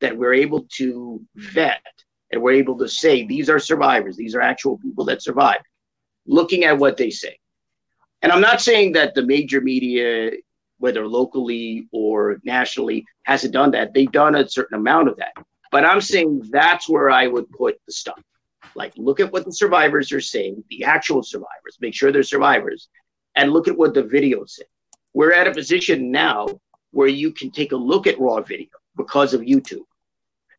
that 0.00 0.16
we're 0.16 0.34
able 0.34 0.66
to 0.76 1.20
vet 1.36 1.82
and 2.30 2.40
we're 2.42 2.52
able 2.52 2.78
to 2.78 2.88
say 2.88 3.24
these 3.24 3.50
are 3.50 3.58
survivors, 3.58 4.16
these 4.16 4.34
are 4.34 4.40
actual 4.40 4.78
people 4.78 5.04
that 5.04 5.22
survived, 5.22 5.64
looking 6.26 6.64
at 6.64 6.78
what 6.78 6.96
they 6.96 7.10
say. 7.10 7.38
And 8.22 8.32
I'm 8.32 8.40
not 8.40 8.62
saying 8.62 8.92
that 8.92 9.14
the 9.14 9.22
major 9.22 9.60
media, 9.60 10.30
whether 10.78 11.06
locally 11.06 11.86
or 11.92 12.40
nationally, 12.44 13.04
hasn't 13.24 13.52
done 13.52 13.70
that. 13.72 13.92
They've 13.92 14.10
done 14.10 14.34
a 14.34 14.48
certain 14.48 14.78
amount 14.78 15.08
of 15.08 15.16
that. 15.18 15.34
But 15.70 15.84
I'm 15.84 16.00
saying 16.00 16.48
that's 16.50 16.88
where 16.88 17.10
I 17.10 17.26
would 17.26 17.50
put 17.50 17.78
the 17.86 17.92
stuff. 17.92 18.20
Like, 18.76 18.92
look 18.96 19.20
at 19.20 19.32
what 19.32 19.44
the 19.44 19.52
survivors 19.52 20.12
are 20.12 20.20
saying, 20.20 20.64
the 20.68 20.84
actual 20.84 21.22
survivors, 21.22 21.78
make 21.80 21.94
sure 21.94 22.10
they're 22.10 22.22
survivors, 22.22 22.88
and 23.36 23.52
look 23.52 23.68
at 23.68 23.76
what 23.76 23.94
the 23.94 24.02
videos 24.02 24.50
say. 24.50 24.64
We're 25.12 25.32
at 25.32 25.46
a 25.46 25.52
position 25.52 26.10
now 26.10 26.48
where 26.90 27.08
you 27.08 27.32
can 27.32 27.50
take 27.50 27.72
a 27.72 27.76
look 27.76 28.06
at 28.06 28.18
raw 28.18 28.40
video 28.40 28.68
because 28.96 29.34
of 29.34 29.42
YouTube. 29.42 29.84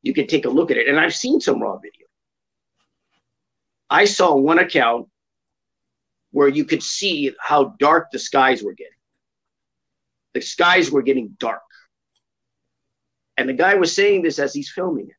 You 0.02 0.14
can 0.14 0.28
take 0.28 0.46
a 0.46 0.50
look 0.50 0.72
at 0.72 0.78
it. 0.78 0.88
And 0.88 1.00
I've 1.00 1.16
seen 1.16 1.42
some 1.42 1.62
raw 1.62 1.78
video. 1.78 2.08
I 3.90 4.06
saw 4.06 4.36
one 4.36 4.60
account 4.60 5.08
where 6.32 6.48
you 6.48 6.66
could 6.66 6.84
see 6.84 7.32
how 7.40 7.76
dark 7.80 8.12
the 8.12 8.20
skies 8.20 8.64
were 8.64 8.74
getting. 8.74 8.92
The 10.34 10.42
skies 10.42 10.92
were 10.92 11.02
getting 11.02 11.36
dark. 11.40 11.62
And 13.38 13.48
the 13.48 13.54
guy 13.54 13.76
was 13.76 13.94
saying 13.94 14.22
this 14.22 14.40
as 14.40 14.54
he's 14.54 14.70
filming 14.70 15.10
it. 15.10 15.16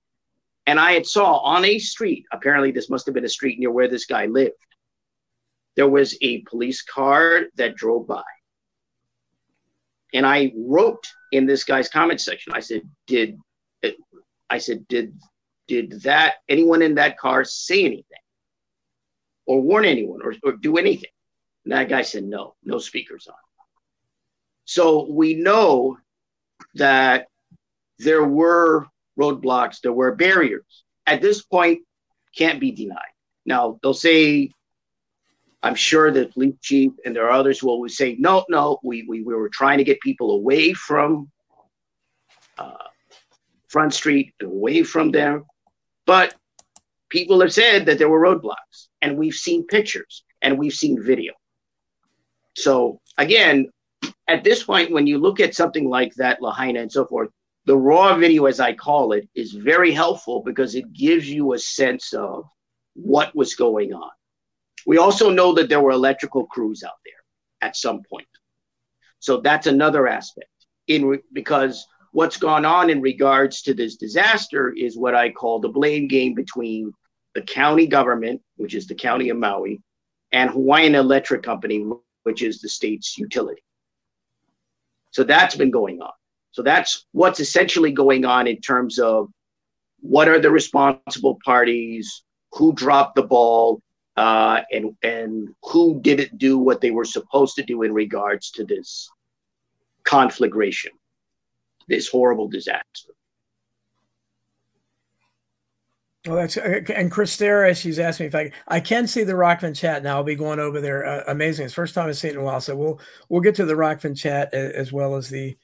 And 0.66 0.80
I 0.80 0.92
had 0.92 1.06
saw 1.06 1.38
on 1.38 1.64
a 1.64 1.78
street, 1.78 2.25
apparently 2.32 2.73
this 2.73 2.90
must 2.90 3.06
have 3.06 3.14
been 3.14 3.25
a 3.25 3.28
street 3.28 3.58
near 3.58 3.70
where 3.70 3.88
this 3.88 4.06
guy 4.06 4.26
lived. 4.26 4.54
There 5.76 5.88
was 5.88 6.16
a 6.23 6.42
police 6.42 6.82
car 6.82 7.44
that 7.56 7.76
drove 7.76 8.06
by. 8.08 8.23
And 10.12 10.26
I 10.26 10.52
wrote 10.56 11.06
in 11.32 11.46
this 11.46 11.64
guy's 11.64 11.88
comment 11.88 12.20
section, 12.20 12.52
I 12.52 12.61
said, 12.61 12.82
did 13.06 13.38
I 14.49 14.58
said, 14.58 14.87
did 14.88 15.18
did 15.68 16.02
that 16.02 16.35
anyone 16.49 16.82
in 16.82 16.94
that 16.94 17.18
car 17.18 17.44
say 17.44 17.85
anything? 17.85 18.04
Or 19.46 19.61
warn 19.61 19.85
anyone 19.85 20.20
or, 20.23 20.35
or 20.44 20.52
do 20.52 20.76
anything? 20.76 21.11
And 21.64 21.73
that 21.73 21.88
guy 21.88 22.02
said, 22.02 22.25
no, 22.25 22.54
no 22.64 22.78
speakers 22.78 23.26
on. 23.28 23.35
So 24.64 25.06
we 25.11 25.35
know 25.35 25.99
that 26.75 27.26
there 27.99 28.25
were 28.25 28.87
roadblocks, 29.18 29.80
there 29.80 29.92
were 29.92 30.14
barriers. 30.14 30.85
At 31.06 31.23
this 31.23 31.42
point, 31.42 31.80
can't 32.37 32.61
be 32.61 32.70
denied. 32.70 33.14
Now, 33.44 33.78
they'll 33.82 33.94
say, 33.94 34.50
I'm 35.62 35.75
sure 35.75 36.11
the 36.11 36.26
police 36.26 36.54
chief 36.61 36.92
and 37.04 37.14
there 37.14 37.26
are 37.26 37.30
others 37.30 37.58
who 37.58 37.66
will 37.66 37.88
say, 37.88 38.16
no, 38.18 38.44
no, 38.49 38.78
we, 38.82 39.04
we, 39.08 39.23
we 39.23 39.35
were 39.35 39.49
trying 39.49 39.78
to 39.78 39.85
get 39.85 40.00
people 40.00 40.32
away 40.32 40.73
from 40.73 41.30
uh, 42.58 42.88
Front 43.68 43.94
Street, 43.94 44.35
away 44.42 44.82
from 44.82 45.11
there. 45.11 45.42
But 46.04 46.35
people 47.08 47.40
have 47.40 47.52
said 47.52 47.87
that 47.87 47.99
there 47.99 48.08
were 48.08 48.20
roadblocks, 48.20 48.88
and 49.02 49.16
we've 49.16 49.35
seen 49.35 49.66
pictures 49.66 50.25
and 50.42 50.58
we've 50.58 50.73
seen 50.73 51.02
video. 51.02 51.32
So, 52.56 53.00
again, 53.18 53.70
at 54.28 54.44
this 54.44 54.62
point, 54.62 54.92
when 54.92 55.06
you 55.06 55.18
look 55.18 55.40
at 55.40 55.54
something 55.54 55.88
like 55.88 56.14
that, 56.14 56.42
Lahaina 56.42 56.80
and 56.80 56.90
so 56.90 57.06
forth, 57.06 57.30
the 57.66 57.76
raw 57.76 58.16
video, 58.16 58.46
as 58.46 58.61
I 58.61 58.73
call 58.73 59.12
it, 59.12 59.28
is 59.35 59.52
very 59.52 59.92
helpful 59.92 60.42
because 60.42 60.75
it 60.75 60.92
gives 60.92 61.28
you 61.28 61.52
a 61.52 61.58
sense 61.58 62.12
of 62.12 62.44
what 62.94 63.35
was 63.35 63.54
going 63.54 63.92
on. 63.92 64.11
We 64.87 64.99
also 64.99 65.30
know 65.30 65.52
that 65.54 65.68
there 65.68 65.80
were 65.80 65.90
electrical 65.90 66.46
crews 66.46 66.85
out 66.85 66.99
there 67.04 67.68
at 67.68 67.76
some 67.76 68.02
point. 68.08 68.28
So 69.18 69.40
that's 69.40 69.66
another 69.66 70.06
aspect 70.06 70.49
in 70.87 71.06
re- 71.06 71.23
because 71.32 71.85
what's 72.12 72.37
gone 72.37 72.64
on 72.64 72.88
in 72.88 73.00
regards 73.00 73.62
to 73.62 73.75
this 73.75 73.96
disaster 73.96 74.73
is 74.73 74.96
what 74.96 75.16
I 75.16 75.30
call 75.30 75.58
the 75.58 75.68
blame 75.68 76.06
game 76.06 76.35
between 76.35 76.92
the 77.35 77.42
county 77.42 77.88
government, 77.88 78.40
which 78.56 78.75
is 78.75 78.87
the 78.87 78.94
county 78.94 79.28
of 79.30 79.38
Maui, 79.38 79.82
and 80.30 80.50
Hawaiian 80.50 80.94
Electric 80.94 81.42
Company, 81.42 81.85
which 82.23 82.42
is 82.42 82.61
the 82.61 82.68
state's 82.68 83.18
utility. 83.18 83.62
So 85.11 85.25
that's 85.25 85.56
been 85.56 85.73
going 85.73 86.00
on. 86.00 86.12
So 86.57 86.63
that's 86.63 87.05
what's 87.13 87.39
essentially 87.39 87.93
going 87.93 88.25
on 88.25 88.47
in 88.47 88.63
terms 88.63 88.99
of 88.99 89.29
what 90.01 90.27
are 90.27 90.41
the 90.41 90.51
responsible 90.51 91.39
parties, 91.45 92.25
who 92.53 92.73
dropped 92.73 93.15
the 93.15 93.25
ball, 93.25 93.83
uh, 94.17 94.63
and 94.73 94.97
and 95.03 95.51
who 95.65 96.01
didn't 96.01 96.39
do 96.39 96.57
what 96.57 96.81
they 96.81 96.93
were 96.93 97.05
supposed 97.05 97.57
to 97.57 97.63
do 97.63 97.83
in 97.83 97.93
regards 97.93 98.51
to 98.53 98.65
this 98.65 99.07
conflagration, 100.05 100.93
this 101.89 102.09
horrible 102.09 102.49
disaster. 102.49 103.13
Well, 106.27 106.37
that's 106.37 106.57
and 106.57 107.13
Christera, 107.13 107.79
she's 107.79 107.99
asked 107.99 108.21
me 108.21 108.27
if 108.27 108.35
I 108.35 108.51
I 108.67 108.81
can 108.81 109.07
see 109.07 109.25
the 109.25 109.35
Rokfin 109.35 109.77
chat 109.77 110.03
now. 110.03 110.17
I'll 110.17 110.25
be 110.25 110.35
going 110.35 110.59
over 110.59 110.81
there. 110.81 111.05
Uh, 111.05 111.25
amazing! 111.29 111.67
It's 111.67 111.75
first 111.75 111.95
time 111.95 112.09
I've 112.09 112.17
seen 112.17 112.31
it 112.31 112.35
in 112.37 112.41
a 112.41 112.45
while, 112.45 112.63
so 112.63 112.75
we'll 112.75 112.99
we'll 113.29 113.43
get 113.43 113.57
to 113.57 113.67
the 113.67 113.75
Rokfin 113.75 114.17
chat 114.17 114.55
as 114.55 114.91
well 114.91 115.17
as 115.17 115.29
the 115.29 115.55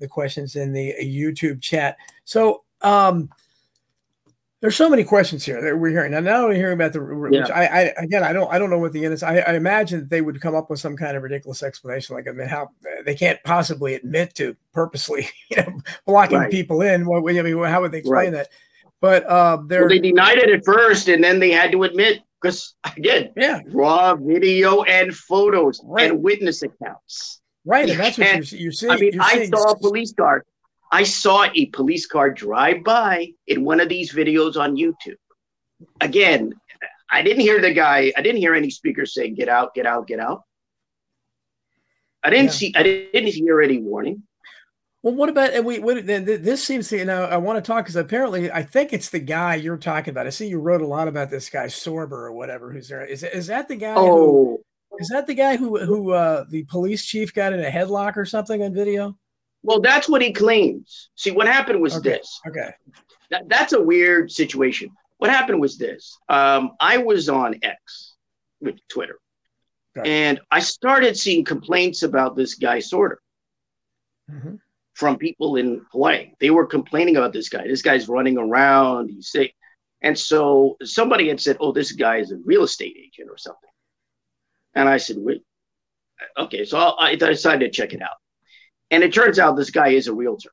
the 0.00 0.08
questions 0.08 0.56
in 0.56 0.72
the 0.72 0.94
YouTube 1.00 1.62
chat. 1.62 1.96
So 2.24 2.64
um, 2.82 3.30
there's 4.60 4.76
so 4.76 4.90
many 4.90 5.04
questions 5.04 5.44
here 5.44 5.60
that 5.62 5.76
we're 5.76 5.90
hearing 5.90 6.12
now. 6.12 6.20
Now 6.20 6.46
we're 6.46 6.54
hearing 6.54 6.74
about 6.74 6.92
the 6.92 7.30
yeah. 7.32 7.46
I, 7.54 7.66
I, 7.66 7.80
again 7.96 8.22
I 8.22 8.32
don't 8.32 8.52
I 8.52 8.58
don't 8.58 8.68
know 8.68 8.78
what 8.78 8.92
the 8.92 9.04
end 9.04 9.14
is. 9.14 9.22
I, 9.22 9.38
I 9.38 9.54
imagine 9.54 10.00
that 10.00 10.10
they 10.10 10.20
would 10.20 10.40
come 10.40 10.54
up 10.54 10.68
with 10.68 10.80
some 10.80 10.96
kind 10.96 11.16
of 11.16 11.22
ridiculous 11.22 11.62
explanation, 11.62 12.14
like 12.14 12.28
I 12.28 12.32
mean 12.32 12.48
how 12.48 12.68
they 13.04 13.14
can't 13.14 13.42
possibly 13.44 13.94
admit 13.94 14.34
to 14.34 14.56
purposely 14.72 15.28
you 15.50 15.58
know 15.58 15.80
blocking 16.06 16.38
right. 16.38 16.50
people 16.50 16.82
in. 16.82 17.06
What 17.06 17.20
I 17.20 17.42
mean, 17.42 17.62
how 17.64 17.80
would 17.80 17.92
they 17.92 17.98
explain 17.98 18.32
right. 18.32 18.32
that? 18.32 18.48
But 19.00 19.24
uh, 19.24 19.62
well, 19.66 19.88
they 19.88 19.98
denied 19.98 20.38
it 20.38 20.50
at 20.50 20.64
first, 20.64 21.08
and 21.08 21.24
then 21.24 21.40
they 21.40 21.50
had 21.50 21.72
to 21.72 21.84
admit 21.84 22.20
because 22.40 22.74
again, 22.96 23.32
yeah, 23.36 23.60
raw 23.68 24.14
video 24.14 24.82
and 24.82 25.14
photos 25.14 25.80
right. 25.84 26.10
and 26.10 26.22
witness 26.22 26.62
accounts. 26.62 27.39
Right, 27.64 27.88
and 27.88 28.00
that's 28.00 28.18
what 28.18 28.52
you're, 28.52 28.60
you're 28.60 28.72
saying. 28.72 28.92
I 28.92 28.96
mean, 28.96 29.20
I 29.20 29.46
saw 29.46 29.72
a 29.72 29.78
police 29.78 30.12
car. 30.12 30.44
I 30.92 31.04
saw 31.04 31.44
a 31.54 31.66
police 31.66 32.06
car 32.06 32.30
drive 32.30 32.82
by 32.82 33.32
in 33.46 33.64
one 33.64 33.80
of 33.80 33.88
these 33.88 34.12
videos 34.12 34.56
on 34.56 34.76
YouTube. 34.76 35.16
Again, 36.00 36.52
I 37.10 37.22
didn't 37.22 37.40
hear 37.40 37.60
the 37.60 37.72
guy. 37.72 38.12
I 38.16 38.22
didn't 38.22 38.40
hear 38.40 38.54
any 38.54 38.70
speakers 38.70 39.14
say 39.14 39.30
"Get 39.30 39.48
out, 39.48 39.74
get 39.74 39.86
out, 39.86 40.06
get 40.06 40.20
out." 40.20 40.42
I 42.22 42.30
didn't 42.30 42.46
yeah. 42.46 42.50
see. 42.50 42.72
I 42.76 42.82
didn't 42.82 43.32
hear 43.32 43.60
any 43.60 43.78
warning. 43.78 44.22
Well, 45.02 45.14
what 45.14 45.28
about 45.30 45.54
and 45.54 45.64
we? 45.64 45.78
What, 45.78 46.06
this 46.06 46.62
seems 46.62 46.88
to 46.88 46.98
you 46.98 47.04
know. 47.04 47.24
I 47.24 47.38
want 47.38 47.62
to 47.62 47.66
talk 47.66 47.84
because 47.84 47.96
apparently 47.96 48.52
I 48.52 48.62
think 48.62 48.92
it's 48.92 49.08
the 49.08 49.18
guy 49.18 49.54
you're 49.54 49.78
talking 49.78 50.10
about. 50.10 50.26
I 50.26 50.30
see 50.30 50.48
you 50.48 50.60
wrote 50.60 50.82
a 50.82 50.86
lot 50.86 51.08
about 51.08 51.30
this 51.30 51.48
guy 51.48 51.66
Sorber 51.66 52.12
or 52.12 52.32
whatever. 52.32 52.70
Who's 52.70 52.88
there? 52.88 53.04
Is 53.04 53.22
is 53.22 53.46
that 53.46 53.68
the 53.68 53.76
guy? 53.76 53.94
Oh, 53.96 54.06
who, 54.06 54.64
is 54.98 55.08
that 55.08 55.26
the 55.26 55.34
guy 55.34 55.56
who 55.56 55.78
who 55.84 56.12
uh, 56.12 56.44
the 56.48 56.64
police 56.64 57.04
chief 57.04 57.32
got 57.32 57.52
in 57.52 57.60
a 57.60 57.70
headlock 57.70 58.16
or 58.16 58.24
something 58.24 58.62
on 58.62 58.74
video? 58.74 59.16
Well, 59.62 59.80
that's 59.80 60.08
what 60.08 60.22
he 60.22 60.32
claims. 60.32 61.10
See, 61.16 61.30
what 61.30 61.46
happened 61.46 61.80
was 61.80 61.96
okay. 61.96 62.10
this. 62.10 62.40
Okay. 62.48 62.72
That, 63.30 63.48
that's 63.48 63.72
a 63.72 63.80
weird 63.80 64.30
situation. 64.30 64.90
What 65.18 65.30
happened 65.30 65.60
was 65.60 65.76
this. 65.76 66.18
Um, 66.28 66.72
I 66.80 66.98
was 66.98 67.28
on 67.28 67.54
X 67.62 68.14
with 68.60 68.76
Twitter, 68.88 69.18
and 70.04 70.40
I 70.50 70.60
started 70.60 71.16
seeing 71.16 71.44
complaints 71.44 72.02
about 72.02 72.36
this 72.36 72.54
guy 72.54 72.80
Sorter 72.80 73.20
mm-hmm. 74.30 74.54
from 74.94 75.18
people 75.18 75.56
in 75.56 75.84
Hawaii. 75.92 76.32
They 76.40 76.50
were 76.50 76.66
complaining 76.66 77.16
about 77.16 77.32
this 77.32 77.48
guy. 77.48 77.66
This 77.66 77.82
guy's 77.82 78.08
running 78.08 78.38
around. 78.38 79.10
He's 79.10 79.30
sick. 79.30 79.54
And 80.02 80.18
so 80.18 80.76
somebody 80.82 81.28
had 81.28 81.40
said, 81.40 81.58
"Oh, 81.60 81.72
this 81.72 81.92
guy 81.92 82.16
is 82.16 82.32
a 82.32 82.38
real 82.44 82.64
estate 82.64 82.96
agent 82.98 83.28
or 83.30 83.36
something." 83.36 83.69
And 84.74 84.88
I 84.88 84.98
said, 84.98 85.16
"Wait, 85.18 85.42
okay." 86.38 86.64
So 86.64 86.78
I 86.98 87.16
decided 87.16 87.72
to 87.72 87.76
check 87.76 87.92
it 87.92 88.02
out. 88.02 88.16
And 88.90 89.02
it 89.04 89.12
turns 89.12 89.38
out 89.38 89.56
this 89.56 89.70
guy 89.70 89.88
is 89.88 90.08
a 90.08 90.14
realtor. 90.14 90.50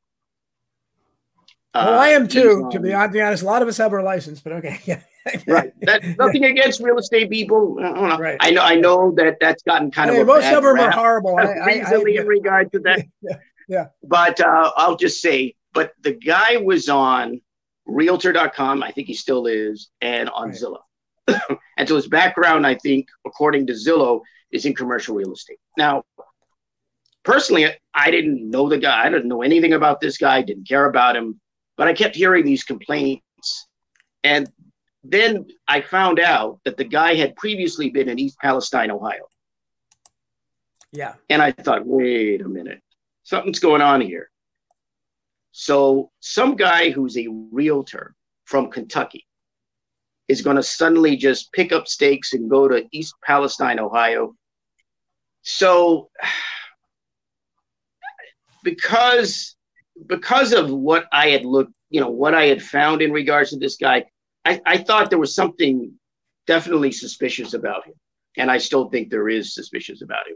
Well, 1.74 1.94
uh, 1.94 1.98
I 1.98 2.10
am 2.10 2.28
too, 2.28 2.64
um, 2.66 2.72
to 2.72 2.80
be 2.80 2.94
honest. 2.94 3.44
A 3.44 3.46
lot 3.46 3.62
of 3.62 3.68
us 3.68 3.78
have 3.78 3.94
our 3.94 4.04
license, 4.04 4.42
but 4.42 4.54
okay. 4.54 4.80
Yeah. 4.86 5.02
right. 5.46 5.74
That, 5.82 6.18
nothing 6.18 6.46
against 6.46 6.82
real 6.82 6.98
estate 6.98 7.30
people. 7.30 7.78
I, 7.82 7.92
know. 7.92 8.18
Right. 8.18 8.38
I 8.40 8.52
know. 8.52 8.62
I 8.62 8.76
know 8.76 9.12
that 9.18 9.36
that's 9.42 9.62
gotten 9.64 9.92
kind 9.92 10.10
hey, 10.10 10.22
of 10.22 10.28
most 10.28 10.46
of 10.46 10.64
them 10.64 10.80
are 10.80 10.90
horrible. 10.90 11.38
I, 11.38 11.66
recently, 11.66 12.18
I, 12.18 12.22
in 12.22 12.28
regard 12.28 12.72
to 12.72 12.80
that. 12.80 13.06
Yeah. 13.22 13.36
yeah. 13.68 13.86
But 14.02 14.40
uh, 14.40 14.72
I'll 14.78 14.96
just 14.96 15.22
say, 15.22 15.56
but 15.74 15.92
the 16.02 16.14
guy 16.14 16.58
was 16.64 16.88
on 16.88 17.42
Realtor.com. 17.86 18.82
I 18.82 18.92
think 18.92 19.08
he 19.08 19.16
still 19.16 19.48
is, 19.48 19.90
and 20.00 20.30
on 20.30 20.50
right. 20.50 20.58
Zillow. 20.58 20.80
And 21.78 21.88
so 21.88 21.96
his 21.96 22.08
background, 22.08 22.66
I 22.66 22.76
think, 22.76 23.08
according 23.26 23.68
to 23.68 23.74
Zillow, 23.74 24.22
is 24.52 24.66
in 24.66 24.74
commercial 24.76 25.16
real 25.16 25.34
estate. 25.34 25.60
Now, 25.78 26.04
personally, 27.24 27.68
I 27.94 28.12
didn't 28.12 28.50
know 28.50 28.70
the 28.70 28.78
guy. 28.78 29.06
I 29.06 29.10
didn't 29.10 29.28
know 29.28 29.42
anything 29.42 29.74
about 29.74 30.00
this 30.00 30.18
guy. 30.18 30.42
Didn't 30.42 30.68
care 30.68 30.86
about 30.86 31.16
him. 31.16 31.40
But 31.76 31.88
I 31.88 31.94
kept 31.94 32.16
hearing 32.16 32.46
these 32.46 32.64
complaints. 32.64 33.68
And 34.24 34.48
then 35.04 35.48
I 35.68 35.82
found 35.82 36.20
out 36.20 36.60
that 36.66 36.78
the 36.78 36.84
guy 36.84 37.16
had 37.16 37.36
previously 37.36 37.90
been 37.90 38.10
in 38.10 38.20
East 38.20 38.38
Palestine, 38.40 38.92
Ohio. 38.92 39.28
Yeah. 40.92 41.14
And 41.30 41.42
I 41.42 41.52
thought, 41.52 41.86
wait 41.86 42.42
a 42.42 42.48
minute, 42.48 42.82
something's 43.24 43.60
going 43.60 43.82
on 43.82 44.02
here. 44.02 44.30
So, 45.52 46.12
some 46.20 46.56
guy 46.56 46.92
who's 46.92 47.18
a 47.18 47.28
realtor 47.52 48.16
from 48.46 48.70
Kentucky 48.70 49.27
is 50.28 50.42
going 50.42 50.56
to 50.56 50.64
suddenly 50.64 51.16
just 51.16 51.52
pick 51.54 51.72
up 51.72 51.88
stakes 51.88 52.34
and 52.34 52.50
go 52.50 52.68
to 52.68 52.86
East 52.92 53.16
Palestine, 53.24 53.80
Ohio. 53.80 54.36
So, 55.42 56.10
because 58.64 59.56
because 60.06 60.54
of 60.54 60.70
what 60.70 61.06
I 61.12 61.30
had 61.30 61.46
looked, 61.46 61.74
you 61.90 62.02
know, 62.02 62.10
what 62.10 62.36
I 62.36 62.46
had 62.46 62.62
found 62.62 63.02
in 63.02 63.12
regards 63.12 63.50
to 63.50 63.58
this 63.58 63.78
guy, 63.78 64.06
I, 64.46 64.62
I 64.66 64.78
thought 64.78 65.10
there 65.10 65.18
was 65.18 65.34
something 65.34 65.92
definitely 66.46 66.92
suspicious 66.92 67.54
about 67.54 67.88
him. 67.88 67.94
And 68.38 68.52
I 68.52 68.60
still 68.60 68.90
think 68.90 69.10
there 69.10 69.30
is 69.30 69.56
suspicious 69.56 70.04
about 70.04 70.28
him. 70.28 70.36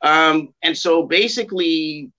Um, 0.00 0.54
and 0.62 0.76
so 0.76 1.02
basically, 1.02 2.10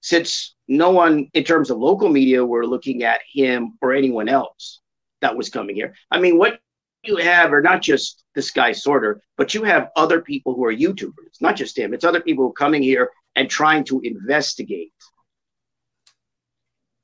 since 0.00 0.54
no 0.68 0.90
one 0.90 1.28
in 1.34 1.42
terms 1.42 1.70
of 1.70 1.78
local 1.78 2.08
media 2.08 2.44
were 2.44 2.66
looking 2.66 3.02
at 3.02 3.20
him 3.32 3.76
or 3.82 3.92
anyone 3.92 4.28
else 4.28 4.80
that 5.26 5.36
was 5.36 5.50
coming 5.50 5.74
here, 5.74 5.92
I 6.12 6.20
mean, 6.20 6.38
what 6.38 6.60
you 7.02 7.16
have 7.16 7.52
are 7.52 7.62
not 7.62 7.82
just 7.82 8.22
this 8.34 8.52
guy 8.52 8.70
Sorter, 8.72 9.20
but 9.36 9.54
you 9.54 9.64
have 9.64 9.88
other 9.96 10.20
people 10.20 10.54
who 10.54 10.64
are 10.64 10.72
YouTubers, 10.72 11.40
not 11.40 11.56
just 11.56 11.76
him. 11.76 11.92
It's 11.92 12.04
other 12.04 12.20
people 12.20 12.52
coming 12.52 12.82
here 12.82 13.10
and 13.34 13.50
trying 13.50 13.82
to 13.84 14.00
investigate 14.04 14.92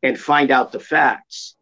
and 0.02 0.18
find 0.18 0.50
out 0.52 0.70
the 0.70 0.80
facts. 0.80 1.56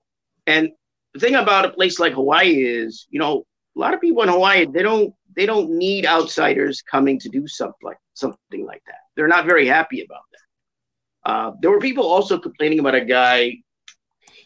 And 0.47 0.71
the 1.15 1.21
thing 1.21 1.35
about 1.35 1.65
a 1.65 1.71
place 1.71 1.99
like 1.99 2.13
Hawaii 2.13 2.63
is, 2.63 3.07
you 3.11 3.19
know, 3.19 3.45
a 3.77 3.79
lot 3.79 3.95
of 3.95 4.01
people 4.01 4.23
in 4.23 4.29
Hawaii 4.29 4.67
they 4.67 4.83
don't 4.83 5.15
they 5.37 5.47
don't 5.47 5.71
need 5.71 6.07
outsiders 6.07 6.83
coming 6.83 7.19
to 7.21 7.29
do 7.29 7.47
something 7.47 7.85
like 7.85 7.99
something 8.15 8.67
like 8.67 8.83
that. 8.87 9.01
They're 9.17 9.29
not 9.29 9.47
very 9.47 9.67
happy 9.67 10.05
about 10.05 10.23
that. 10.33 11.31
Uh, 11.31 11.53
there 11.61 11.71
were 11.71 11.81
people 11.81 12.05
also 12.05 12.39
complaining 12.39 12.81
about 12.81 12.95
a 12.95 13.05
guy. 13.05 13.57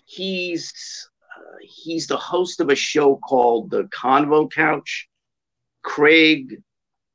He's 0.04 1.08
he's 1.62 2.06
the 2.06 2.16
host 2.16 2.60
of 2.60 2.70
a 2.70 2.74
show 2.74 3.16
called 3.16 3.70
The 3.70 3.84
Convo 3.84 4.50
Couch, 4.50 5.08
Craig 5.82 6.62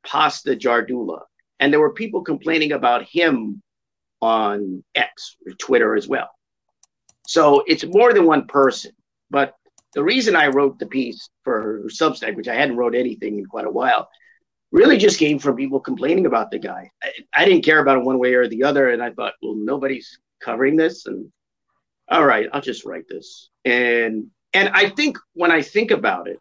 Pasta 0.05 0.55
Jardula, 0.55 1.21
and 1.60 1.71
there 1.71 1.79
were 1.79 1.93
people 1.93 2.21
complaining 2.21 2.71
about 2.71 3.03
him 3.03 3.62
on 4.21 4.84
X 4.95 5.38
or 5.45 5.53
Twitter 5.53 5.95
as 5.95 6.08
well. 6.08 6.29
So 7.27 7.63
it's 7.67 7.86
more 7.86 8.13
than 8.13 8.25
one 8.25 8.47
person. 8.47 8.91
But 9.29 9.53
the 9.93 10.03
reason 10.03 10.36
I 10.36 10.47
wrote 10.47 10.79
the 10.79 10.88
piece 10.88 11.29
for 11.43 11.84
Substack, 11.88 12.36
which 12.36 12.47
I 12.47 12.55
hadn't 12.55 12.77
wrote 12.77 12.95
anything 12.95 13.38
in 13.38 13.45
quite 13.45 13.65
a 13.65 13.71
while, 13.71 14.10
really 14.71 14.97
just 14.97 15.19
came 15.19 15.39
from 15.39 15.55
people 15.55 15.79
complaining 15.79 16.25
about 16.25 16.51
the 16.51 16.60
guy. 16.60 16.89
I, 17.03 17.12
I 17.36 17.45
didn't 17.45 17.65
care 17.65 17.79
about 17.79 17.97
him 17.97 18.05
one 18.05 18.19
way 18.19 18.34
or 18.34 18.47
the 18.47 18.63
other, 18.63 18.89
and 18.89 19.01
I 19.01 19.12
thought, 19.12 19.34
well, 19.41 19.55
nobody's 19.55 20.19
covering 20.41 20.75
this, 20.75 21.05
and 21.05 21.32
all 22.10 22.26
right, 22.26 22.48
I'll 22.54 22.62
just 22.62 22.86
write 22.86 23.08
this. 23.08 23.50
And 23.65 24.28
and 24.54 24.69
I 24.69 24.89
think 24.89 25.17
when 25.34 25.52
I 25.52 25.62
think 25.62 25.91
about 25.91 26.28
it, 26.28 26.39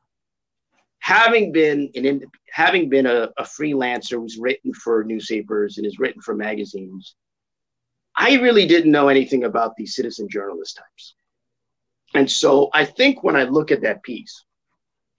having 1.01 1.53
been 1.53 1.91
an 1.95 2.23
having 2.51 2.89
been 2.89 3.07
a, 3.07 3.31
a 3.37 3.43
freelancer 3.43 4.19
who's 4.19 4.39
written 4.39 4.73
for 4.73 5.05
newspapers 5.05 5.77
and 5.77 5.85
has 5.85 5.99
written 5.99 6.23
for 6.23 6.35
magazines, 6.35 7.15
I 8.17 8.35
really 8.37 8.67
didn't 8.67 8.91
know 8.91 9.09
anything 9.09 9.45
about 9.45 9.77
these 9.77 9.95
citizen 9.95 10.29
journalist 10.31 10.77
types. 10.77 11.15
And 12.15 12.31
so 12.31 12.71
I 12.73 12.85
think 12.85 13.23
when 13.23 13.37
I 13.37 13.45
look 13.45 13.71
at 13.71 13.83
that 13.83 14.03
piece, 14.03 14.45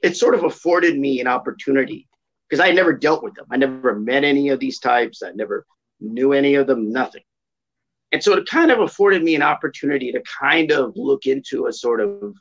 it 0.01 0.17
sort 0.17 0.33
of 0.33 0.43
afforded 0.43 0.97
me 0.97 1.21
an 1.21 1.27
opportunity 1.27 2.07
because 2.47 2.59
I 2.59 2.67
had 2.67 2.75
never 2.75 2.93
dealt 2.93 3.23
with 3.23 3.35
them. 3.35 3.45
I 3.51 3.57
never 3.57 3.99
met 3.99 4.23
any 4.23 4.49
of 4.49 4.59
these 4.59 4.79
types. 4.79 5.21
I 5.21 5.31
never 5.31 5.65
knew 5.99 6.33
any 6.33 6.55
of 6.55 6.65
them, 6.65 6.91
nothing. 6.91 7.21
And 8.11 8.23
so 8.23 8.33
it 8.33 8.47
kind 8.47 8.71
of 8.71 8.79
afforded 8.79 9.23
me 9.23 9.35
an 9.35 9.43
opportunity 9.43 10.11
to 10.11 10.21
kind 10.39 10.71
of 10.71 10.93
look 10.95 11.25
into 11.25 11.67
a 11.67 11.73
sort 11.73 12.01
of, 12.01 12.35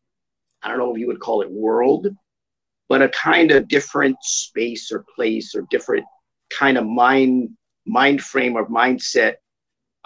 I 0.62 0.68
don't 0.68 0.78
know 0.78 0.94
if 0.94 0.98
you 0.98 1.06
would 1.06 1.20
call 1.20 1.42
it 1.42 1.50
world, 1.50 2.08
but 2.88 3.02
a 3.02 3.08
kind 3.10 3.50
of 3.50 3.68
different 3.68 4.16
space 4.22 4.90
or 4.90 5.04
place 5.14 5.54
or 5.54 5.66
different 5.70 6.04
kind 6.50 6.78
of 6.78 6.86
mind 6.86 7.50
mind 7.84 8.22
frame 8.22 8.54
or 8.54 8.66
mindset 8.68 9.34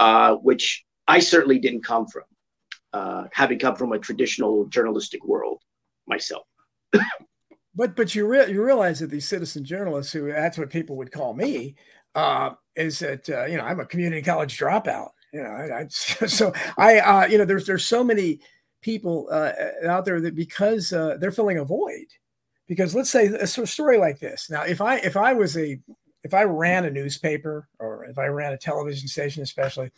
uh, 0.03 0.35
which 0.37 0.85
I 1.07 1.21
certainly 1.21 1.59
didn't 1.59 1.85
come 1.85 2.07
from, 2.07 2.25
uh, 2.93 3.25
having 3.33 3.59
come 3.59 3.77
from 3.77 3.93
a 3.93 3.99
traditional 3.99 4.67
journalistic 4.67 5.25
world 5.25 5.63
myself. 6.07 6.45
but 7.75 7.95
but 7.95 8.15
you 8.15 8.27
re- 8.27 8.51
you 8.51 8.65
realize 8.65 8.99
that 8.99 9.11
these 9.11 9.29
citizen 9.29 9.65
journalists, 9.65 10.13
who 10.13 10.27
that's 10.27 10.59
what 10.59 10.71
people 10.71 10.97
would 10.97 11.13
call 11.13 11.35
me, 11.35 11.77
uh, 12.17 12.51
is 12.75 12.99
that 12.99 13.29
uh, 13.29 13.45
you 13.45 13.57
know 13.57 13.65
I'm 13.65 13.81
a 13.81 13.87
community 13.87 14.23
college 14.23 14.59
dropout. 14.59 15.11
You 15.33 15.43
know, 15.43 15.51
I, 15.51 15.81
I, 15.81 15.87
so 15.89 16.53
I 16.77 16.99
uh, 16.99 17.27
you 17.27 17.39
know 17.39 17.45
there's 17.45 17.67
there's 17.67 17.85
so 17.85 18.05
many 18.05 18.41
people 18.81 19.29
uh, 19.31 19.53
out 19.87 20.05
there 20.05 20.21
that 20.21 20.35
because 20.35 20.93
uh, 20.93 21.17
they're 21.19 21.33
filling 21.33 21.59
a 21.59 21.65
void. 21.65 22.07
Because 22.69 22.95
let's 22.95 23.11
say 23.11 23.27
a 23.27 23.47
story 23.47 23.99
like 23.99 24.19
this. 24.19 24.49
Now, 24.49 24.63
if 24.63 24.81
I 24.81 24.97
if 24.99 25.17
I 25.17 25.35
was 25.35 25.59
a 25.59 25.79
if 26.23 26.33
I 26.33 26.45
ran 26.45 26.85
a 26.85 26.91
newspaper 26.91 27.69
or 27.79 28.05
if 28.05 28.19
I 28.19 28.27
ran 28.27 28.53
a 28.53 28.57
television 28.57 29.09
station, 29.09 29.43
especially 29.43 29.91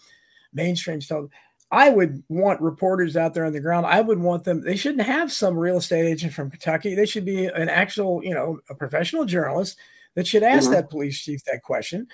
mainstream 0.53 1.01
stuff, 1.01 1.27
I 1.71 1.91
would 1.91 2.23
want 2.29 2.61
reporters 2.61 3.17
out 3.17 3.35
there 3.35 3.45
on 3.45 3.53
the 3.53 3.61
ground. 3.61 3.87
I 3.87 4.01
would 4.01 4.19
want 4.19 4.45
them, 4.45 4.63
they 4.63 4.77
shouldn't 4.77 5.07
have 5.07 5.33
some 5.33 5.57
real 5.57 5.79
estate 5.79 6.07
agent 6.07 6.33
from 6.33 6.51
Kentucky. 6.51 6.95
They 6.95 7.07
should 7.07 7.25
be 7.25 7.47
an 7.47 7.69
actual, 7.69 8.23
you 8.25 8.35
know, 8.35 8.61
a 8.71 8.75
professional 8.75 9.25
journalist 9.25 9.77
that 10.15 10.27
should 10.27 10.43
ask 10.43 10.65
mm-hmm. 10.65 10.75
that 10.75 10.91
police 10.91 11.21
chief 11.21 11.43
that 11.45 11.63
question. 11.63 12.07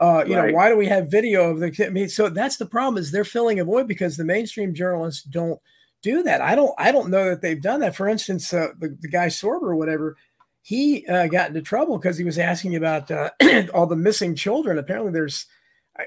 Uh, 0.00 0.24
you 0.26 0.36
right. 0.36 0.48
know, 0.48 0.54
why 0.54 0.68
do 0.68 0.76
we 0.76 0.86
have 0.86 1.10
video 1.10 1.50
of 1.50 1.58
the 1.58 1.86
I 1.86 1.90
mean, 1.90 2.08
so 2.08 2.28
that's 2.28 2.56
the 2.56 2.66
problem 2.66 3.00
is 3.00 3.10
they're 3.10 3.24
filling 3.24 3.58
a 3.58 3.64
void 3.64 3.88
because 3.88 4.16
the 4.16 4.24
mainstream 4.24 4.72
journalists 4.72 5.22
don't 5.24 5.60
do 6.02 6.22
that. 6.22 6.40
I 6.40 6.54
don't 6.54 6.72
I 6.78 6.92
don't 6.92 7.10
know 7.10 7.28
that 7.30 7.42
they've 7.42 7.60
done 7.60 7.80
that. 7.80 7.96
For 7.96 8.08
instance, 8.08 8.52
uh, 8.52 8.68
the, 8.78 8.96
the 9.00 9.08
guy 9.08 9.26
Sorber 9.26 9.62
or 9.62 9.76
whatever, 9.76 10.16
he 10.62 11.04
uh, 11.06 11.26
got 11.26 11.48
into 11.48 11.62
trouble 11.62 11.98
because 11.98 12.16
he 12.16 12.24
was 12.24 12.38
asking 12.38 12.76
about 12.76 13.10
uh, 13.10 13.30
all 13.74 13.86
the 13.86 13.96
missing 13.96 14.36
children. 14.36 14.78
Apparently, 14.78 15.10
there's 15.10 15.46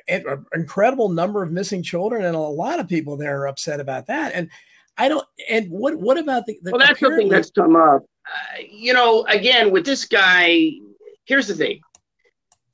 an 0.08 0.45
incredible 0.54 1.10
number 1.10 1.43
of 1.43 1.51
missing 1.51 1.84
children, 1.84 2.23
and 2.23 2.36
a 2.36 2.39
lot 2.39 2.80
of 2.80 2.88
people 2.88 3.17
there 3.17 3.41
are 3.41 3.47
upset 3.47 3.80
about 3.80 4.08
that. 4.08 4.34
And 4.34 4.49
I 4.97 5.10
don't. 5.10 5.27
And 5.49 5.69
what 5.69 5.95
what 5.95 6.17
about 6.17 6.45
the? 6.45 6.58
the 6.63 6.71
well, 6.71 6.80
that's 6.80 6.99
something 6.99 7.27
that's 7.27 7.51
come 7.51 7.75
up. 7.75 8.04
uh, 8.25 8.62
you 8.69 8.93
know, 8.93 9.25
again, 9.25 9.71
with 9.71 9.86
this 9.86 10.06
guy, 10.06 10.71
here's 11.25 11.47
the 11.47 11.56
thing. 11.56 11.82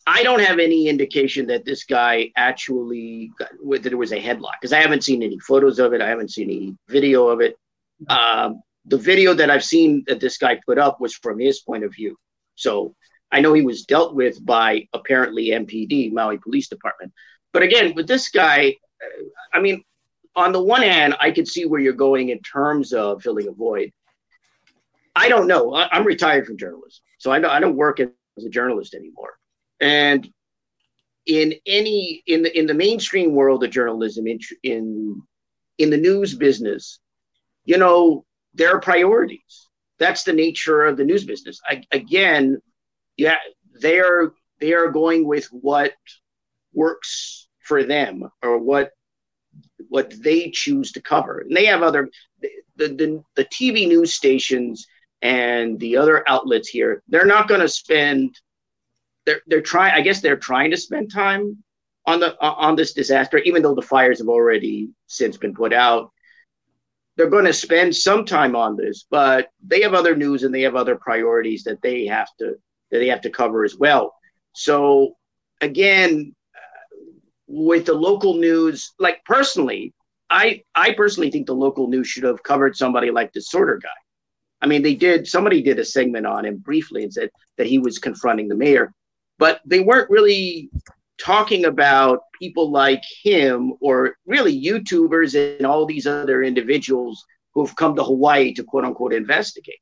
I 0.10 0.24
don't 0.24 0.40
have 0.40 0.58
any 0.58 0.88
indication 0.88 1.48
that 1.48 1.66
this 1.66 1.84
guy 1.84 2.32
actually 2.38 3.30
got, 3.38 3.50
that 3.70 3.84
there 3.84 3.98
was 3.98 4.14
a 4.14 4.22
headlock 4.22 4.54
because 4.62 4.72
I 4.72 4.80
haven't 4.80 5.04
seen 5.04 5.22
any 5.22 5.38
photos 5.40 5.80
of 5.80 5.92
it. 5.92 6.02
I 6.02 6.08
haven't 6.08 6.32
seen 6.32 6.50
any 6.50 6.78
video 6.88 7.28
of 7.28 7.42
it. 7.42 7.58
Um, 8.08 8.62
the 8.86 8.98
video 8.98 9.34
that 9.34 9.52
I've 9.52 9.66
seen 9.66 10.06
that 10.08 10.22
this 10.22 10.38
guy 10.38 10.62
put 10.66 10.78
up 10.78 11.02
was 11.02 11.14
from 11.14 11.40
his 11.40 11.60
point 11.60 11.84
of 11.84 11.94
view. 11.94 12.16
So 12.56 12.96
I 13.34 13.42
know 13.42 13.52
he 13.52 13.64
was 13.64 13.84
dealt 13.84 14.16
with 14.16 14.44
by 14.46 14.88
apparently 14.94 15.48
MPD, 15.50 16.14
Maui 16.14 16.38
Police 16.38 16.70
Department. 16.70 17.12
But 17.52 17.64
again, 17.64 17.94
with 17.94 18.08
this 18.08 18.30
guy, 18.30 18.78
uh, 19.04 19.24
I 19.54 19.60
mean, 19.60 19.84
on 20.38 20.54
the 20.54 20.64
one 20.64 20.84
hand, 20.84 21.18
I 21.20 21.32
could 21.32 21.50
see 21.50 21.66
where 21.66 21.82
you're 21.82 21.92
going 21.92 22.30
in 22.30 22.40
terms 22.40 22.94
of 22.94 23.22
filling 23.22 23.50
a 23.50 23.52
void. 23.52 23.92
I 25.18 25.28
don't 25.28 25.48
know. 25.48 25.74
I, 25.74 25.98
am 25.98 26.06
retired 26.06 26.46
from 26.46 26.58
journalism, 26.58 27.02
so 27.18 27.30
I 27.32 27.60
don't 27.60 27.76
work 27.76 28.00
as 28.00 28.46
a 28.46 28.50
journalist 28.50 28.94
anymore. 28.94 29.34
And 29.80 30.28
in 31.26 31.54
any 31.66 32.24
in 32.26 32.44
the 32.44 32.58
in 32.58 32.68
the 32.68 32.74
mainstream 32.74 33.34
world 33.34 33.64
of 33.64 33.72
journalism, 33.72 34.28
in 34.28 34.40
in 34.64 35.22
in 35.78 35.90
the 35.90 35.98
news 35.98 36.34
business, 36.34 37.00
you 37.66 37.78
know, 37.78 38.26
there 38.54 38.76
are 38.76 38.80
priorities. 38.80 39.70
That's 40.00 40.24
the 40.24 40.34
nature 40.34 40.84
of 40.84 40.98
the 40.98 41.04
news 41.04 41.26
business. 41.26 41.60
I, 41.68 41.84
again, 41.92 42.62
yeah, 43.18 43.38
they 43.82 44.00
are 44.00 44.34
they 44.60 44.74
are 44.74 44.90
going 44.90 45.28
with 45.28 45.46
what 45.48 45.94
works 46.74 47.48
for 47.60 47.84
them 47.84 48.30
or 48.42 48.58
what 48.58 48.92
what 49.90 50.14
they 50.24 50.50
choose 50.52 50.92
to 50.94 51.02
cover. 51.02 51.40
And 51.40 51.56
they 51.56 51.66
have 51.66 51.84
other 51.84 52.10
the, 52.42 52.50
the, 52.88 53.24
the 53.36 53.46
TV 53.46 53.88
news 53.88 54.14
stations 54.14 54.88
and 55.22 55.80
the 55.80 55.98
other 55.98 56.24
outlets 56.28 56.70
here, 56.70 57.02
they're 57.08 57.26
not 57.26 57.48
going 57.48 57.62
to 57.62 57.68
spend 57.68 58.40
they're 59.28 59.42
they're 59.46 59.62
trying 59.62 59.94
I 59.94 60.02
guess 60.02 60.22
they're 60.22 60.38
trying 60.38 60.72
to 60.72 60.78
spend 60.78 61.12
time 61.12 61.64
on 62.08 62.20
the 62.20 62.42
on 62.42 62.76
this 62.76 62.94
disaster 62.94 63.38
even 63.40 63.62
though 63.62 63.76
the 63.76 63.82
fires 63.82 64.20
have 64.20 64.30
already 64.30 64.90
since 65.06 65.38
been 65.38 65.54
put 65.54 65.74
out. 65.74 66.12
They're 67.18 67.30
going 67.30 67.46
to 67.46 67.54
spend 67.54 67.96
some 67.96 68.26
time 68.26 68.56
on 68.56 68.78
this, 68.78 69.08
but 69.10 69.50
they 69.66 69.82
have 69.82 69.96
other 69.96 70.16
news 70.16 70.44
and 70.44 70.54
they 70.54 70.62
have 70.62 70.76
other 70.76 70.96
priorities 70.96 71.64
that 71.64 71.82
they 71.82 72.06
have 72.06 72.30
to 72.40 72.56
that 72.90 73.00
they 73.00 73.08
have 73.08 73.22
to 73.22 73.30
cover 73.30 73.64
as 73.66 73.76
well. 73.76 74.16
So 74.54 75.18
again, 75.60 76.34
with 77.48 77.86
the 77.86 77.94
local 77.94 78.36
news, 78.36 78.94
like 79.00 79.24
personally, 79.26 79.94
I 80.30 80.64
I 80.74 80.94
personally 80.94 81.32
think 81.32 81.48
the 81.48 81.54
local 81.54 81.88
news 81.88 82.08
should 82.08 82.24
have 82.24 82.44
covered 82.44 82.78
somebody 82.78 83.12
like 83.12 83.34
the 83.34 83.42
sorter 83.42 83.80
guy. 83.84 84.00
I 84.62 84.68
mean, 84.68 84.82
they 84.82 84.96
did. 84.96 85.28
Somebody 85.28 85.62
did 85.62 85.80
a 85.80 85.86
segment 85.86 86.26
on 86.26 86.46
him 86.46 86.58
briefly 86.58 87.04
and 87.04 87.14
said 87.14 87.30
that 87.58 87.68
he 87.68 87.80
was 87.80 88.00
confronting 88.00 88.48
the 88.48 88.56
mayor, 88.56 88.94
but 89.38 89.62
they 89.66 89.80
weren't 89.80 90.10
really 90.10 90.70
talking 91.20 91.66
about 91.66 92.22
people 92.40 92.72
like 92.72 93.04
him 93.24 93.74
or 93.82 94.16
really 94.26 94.60
YouTubers 94.60 95.58
and 95.58 95.66
all 95.66 95.86
these 95.86 96.06
other 96.06 96.44
individuals 96.44 97.24
who 97.54 97.66
have 97.66 97.76
come 97.76 97.96
to 97.96 98.04
Hawaii 98.04 98.54
to 98.54 98.64
quote 98.64 98.86
unquote 98.86 99.14
investigate. 99.14 99.80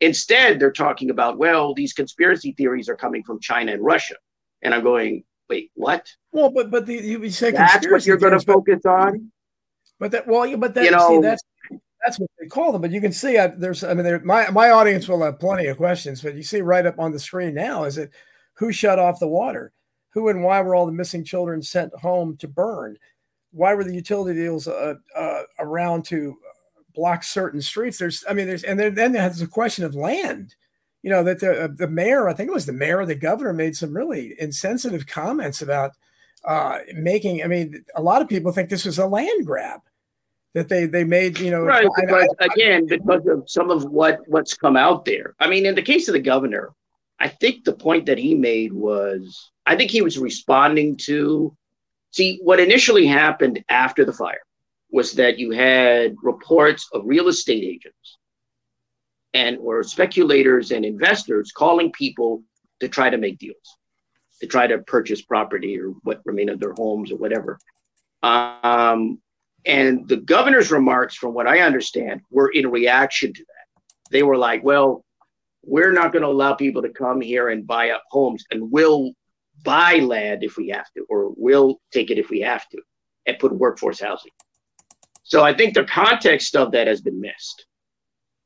Instead, 0.00 0.60
they're 0.60 0.70
talking 0.70 1.08
about, 1.08 1.38
well, 1.38 1.72
these 1.72 1.94
conspiracy 1.94 2.52
theories 2.52 2.88
are 2.88 2.96
coming 2.96 3.22
from 3.22 3.40
China 3.40 3.72
and 3.72 3.82
Russia. 3.82 4.14
And 4.60 4.74
I'm 4.74 4.82
going, 4.82 5.24
wait, 5.48 5.70
what? 5.74 6.06
Well, 6.32 6.50
but 6.50 6.70
but 6.70 6.84
the, 6.84 6.94
you 6.94 7.30
say 7.30 7.52
that's 7.52 7.86
what 7.88 8.04
you're 8.04 8.18
going 8.18 8.38
to 8.38 8.44
focus 8.44 8.84
on. 8.84 9.32
But 9.98 10.10
that 10.10 10.26
well, 10.26 10.44
yeah, 10.44 10.56
but 10.56 10.74
that 10.74 10.84
you 10.84 10.90
know, 10.90 11.08
see, 11.08 11.20
that's 11.20 11.42
that's 12.04 12.18
what 12.18 12.30
they 12.38 12.46
call 12.46 12.72
them. 12.72 12.82
But 12.82 12.90
you 12.90 13.00
can 13.00 13.12
see 13.12 13.38
uh, 13.38 13.52
there's 13.56 13.82
I 13.82 13.94
mean, 13.94 14.20
my 14.24 14.50
my 14.50 14.70
audience 14.70 15.08
will 15.08 15.22
have 15.22 15.40
plenty 15.40 15.66
of 15.68 15.78
questions. 15.78 16.20
But 16.20 16.34
you 16.36 16.42
see 16.42 16.60
right 16.60 16.84
up 16.84 16.98
on 16.98 17.12
the 17.12 17.18
screen 17.18 17.54
now 17.54 17.84
is 17.84 17.96
it 17.96 18.12
who 18.58 18.72
shut 18.72 18.98
off 18.98 19.20
the 19.20 19.28
water? 19.28 19.72
Who 20.10 20.28
and 20.28 20.42
why 20.42 20.60
were 20.60 20.74
all 20.74 20.86
the 20.86 20.92
missing 20.92 21.24
children 21.24 21.62
sent 21.62 21.94
home 21.94 22.36
to 22.38 22.48
burn? 22.48 22.96
Why 23.52 23.74
were 23.74 23.84
the 23.84 23.94
utility 23.94 24.38
deals 24.38 24.66
uh, 24.66 24.94
uh, 25.16 25.42
around 25.58 26.04
to 26.06 26.36
block 26.94 27.22
certain 27.22 27.60
streets? 27.60 27.98
There's 27.98 28.24
I 28.28 28.32
mean, 28.32 28.46
there's 28.46 28.64
and 28.64 28.78
then 28.78 28.94
then 28.94 29.12
there's 29.12 29.42
a 29.42 29.46
question 29.46 29.84
of 29.84 29.94
land 29.94 30.54
you 31.06 31.12
know 31.12 31.22
that 31.22 31.38
the 31.38 31.62
uh, 31.64 31.68
the 31.72 31.86
mayor, 31.86 32.28
I 32.28 32.34
think 32.34 32.50
it 32.50 32.52
was 32.52 32.66
the 32.66 32.72
mayor, 32.72 33.06
the 33.06 33.14
governor, 33.14 33.52
made 33.52 33.76
some 33.76 33.96
really 33.96 34.34
insensitive 34.40 35.06
comments 35.06 35.62
about 35.62 35.92
uh, 36.44 36.80
making. 36.94 37.44
I 37.44 37.46
mean, 37.46 37.84
a 37.94 38.02
lot 38.02 38.22
of 38.22 38.28
people 38.28 38.50
think 38.50 38.70
this 38.70 38.84
was 38.84 38.98
a 38.98 39.06
land 39.06 39.46
grab 39.46 39.82
that 40.54 40.68
they 40.68 40.84
they 40.84 41.04
made. 41.04 41.38
You 41.38 41.52
know, 41.52 41.60
right? 41.60 41.86
Because, 41.94 42.28
I, 42.40 42.44
I, 42.44 42.46
again, 42.46 42.86
because 42.88 43.24
of 43.28 43.48
some 43.48 43.70
of 43.70 43.84
what 43.84 44.18
what's 44.26 44.54
come 44.54 44.76
out 44.76 45.04
there. 45.04 45.36
I 45.38 45.48
mean, 45.48 45.64
in 45.64 45.76
the 45.76 45.82
case 45.82 46.08
of 46.08 46.14
the 46.14 46.18
governor, 46.18 46.72
I 47.18 47.28
think 47.28 47.64
the 47.64 47.72
point 47.72 48.06
that 48.06 48.18
he 48.18 48.34
made 48.34 48.72
was, 48.72 49.50
I 49.64 49.76
think 49.76 49.90
he 49.90 50.02
was 50.02 50.18
responding 50.18 50.96
to. 51.04 51.56
See, 52.10 52.38
what 52.42 52.60
initially 52.60 53.06
happened 53.06 53.62
after 53.68 54.04
the 54.04 54.12
fire 54.12 54.40
was 54.90 55.12
that 55.12 55.38
you 55.38 55.50
had 55.50 56.14
reports 56.22 56.88
of 56.92 57.02
real 57.04 57.28
estate 57.28 57.64
agents 57.64 58.18
and 59.34 59.58
or 59.58 59.82
speculators 59.82 60.70
and 60.70 60.84
investors 60.84 61.52
calling 61.52 61.92
people 61.92 62.42
to 62.80 62.88
try 62.88 63.10
to 63.10 63.18
make 63.18 63.38
deals, 63.38 63.78
to 64.40 64.46
try 64.46 64.66
to 64.66 64.78
purchase 64.78 65.22
property 65.22 65.78
or 65.78 65.90
what 66.02 66.20
remain 66.24 66.48
of 66.48 66.60
their 66.60 66.72
homes 66.72 67.10
or 67.10 67.16
whatever. 67.16 67.58
Um, 68.22 69.20
and 69.64 70.08
the 70.08 70.18
governor's 70.18 70.70
remarks, 70.70 71.16
from 71.16 71.34
what 71.34 71.46
I 71.46 71.60
understand, 71.60 72.20
were 72.30 72.50
in 72.50 72.70
reaction 72.70 73.32
to 73.32 73.40
that. 73.42 73.82
They 74.10 74.22
were 74.22 74.36
like, 74.36 74.62
well, 74.62 75.04
we're 75.66 75.92
not 75.92 76.12
going 76.12 76.22
to 76.22 76.28
allow 76.28 76.54
people 76.54 76.82
to 76.82 76.88
come 76.88 77.20
here 77.20 77.48
and 77.48 77.66
buy 77.66 77.90
up 77.90 78.02
homes, 78.10 78.44
and 78.50 78.70
we'll 78.70 79.12
buy 79.64 79.96
land 79.96 80.44
if 80.44 80.56
we 80.56 80.68
have 80.68 80.86
to, 80.96 81.04
or 81.08 81.32
we'll 81.36 81.80
take 81.92 82.10
it 82.10 82.18
if 82.18 82.30
we 82.30 82.40
have 82.40 82.68
to, 82.70 82.78
and 83.26 83.38
put 83.38 83.52
workforce 83.52 84.00
housing. 84.00 84.32
So 85.24 85.42
I 85.42 85.54
think 85.54 85.74
the 85.74 85.84
context 85.84 86.54
of 86.54 86.72
that 86.72 86.86
has 86.86 87.00
been 87.00 87.20
missed. 87.20 87.66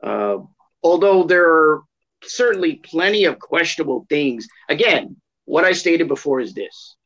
Uh, 0.02 0.38
although 0.82 1.24
there 1.24 1.46
are 1.46 1.82
certainly 2.24 2.76
plenty 2.76 3.24
of 3.24 3.38
questionable 3.38 4.06
things. 4.08 4.46
Again, 4.68 5.16
what 5.44 5.64
I 5.64 5.72
stated 5.72 6.08
before 6.08 6.40
is 6.40 6.54
this 6.54 6.96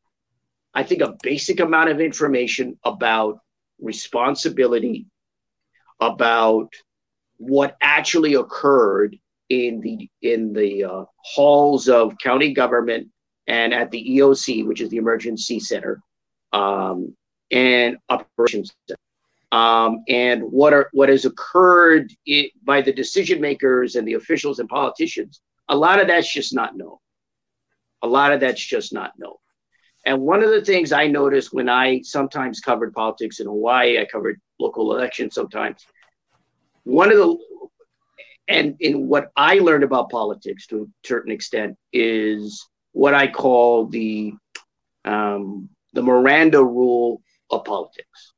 I 0.73 0.83
think 0.83 1.01
a 1.01 1.15
basic 1.23 1.59
amount 1.59 1.89
of 1.89 2.01
information 2.01 2.77
about 2.83 3.39
responsibility, 3.79 5.07
about 5.99 6.73
what 7.37 7.75
actually 7.81 8.35
occurred 8.35 9.17
in 9.49 9.81
the 9.81 10.09
in 10.21 10.53
the 10.53 10.83
uh, 10.83 11.05
halls 11.17 11.87
of 11.87 12.15
county 12.21 12.53
government 12.53 13.07
and 13.47 13.73
at 13.73 13.91
the 13.91 14.17
EOC, 14.17 14.65
which 14.65 14.81
is 14.81 14.89
the 14.89 14.97
Emergency 14.97 15.59
Center, 15.59 16.01
um, 16.51 17.15
and 17.51 17.97
operations 18.09 18.73
center 18.87 18.99
um, 19.55 20.03
and 20.09 20.43
what 20.43 20.73
are 20.73 20.89
what 20.91 21.07
has 21.07 21.23
occurred 21.23 22.11
it, 22.25 22.51
by 22.63 22.81
the 22.81 22.91
decision 22.91 23.39
makers 23.39 23.95
and 23.95 24.05
the 24.05 24.13
officials 24.13 24.59
and 24.59 24.67
politicians. 24.67 25.39
A 25.69 25.75
lot 25.75 26.01
of 26.01 26.07
that's 26.07 26.31
just 26.31 26.53
not 26.53 26.75
known. 26.75 26.97
A 28.01 28.07
lot 28.07 28.33
of 28.33 28.41
that's 28.41 28.63
just 28.63 28.93
not 28.93 29.13
known. 29.17 29.35
And 30.05 30.21
one 30.21 30.43
of 30.43 30.51
the 30.51 30.63
things 30.63 30.91
I 30.91 31.07
noticed 31.07 31.53
when 31.53 31.69
I 31.69 32.01
sometimes 32.01 32.59
covered 32.59 32.93
politics 32.93 33.39
in 33.39 33.47
Hawaii, 33.47 33.97
I 33.97 34.05
covered 34.05 34.39
local 34.59 34.93
elections 34.93 35.33
sometimes. 35.33 35.87
One 36.83 37.09
of 37.09 37.17
the 37.17 37.37
and 38.47 38.75
in 38.79 39.07
what 39.07 39.31
I 39.35 39.55
learned 39.55 39.83
about 39.83 40.09
politics 40.09 40.67
to 40.67 40.83
a 40.83 41.07
certain 41.07 41.31
extent 41.31 41.77
is 41.91 42.67
what 42.91 43.13
I 43.13 43.27
call 43.27 43.87
the 43.87 44.33
um, 45.03 45.69
the 45.93 46.01
Miranda 46.01 46.63
rule 46.63 47.21
of 47.49 47.63
politics 47.63 48.33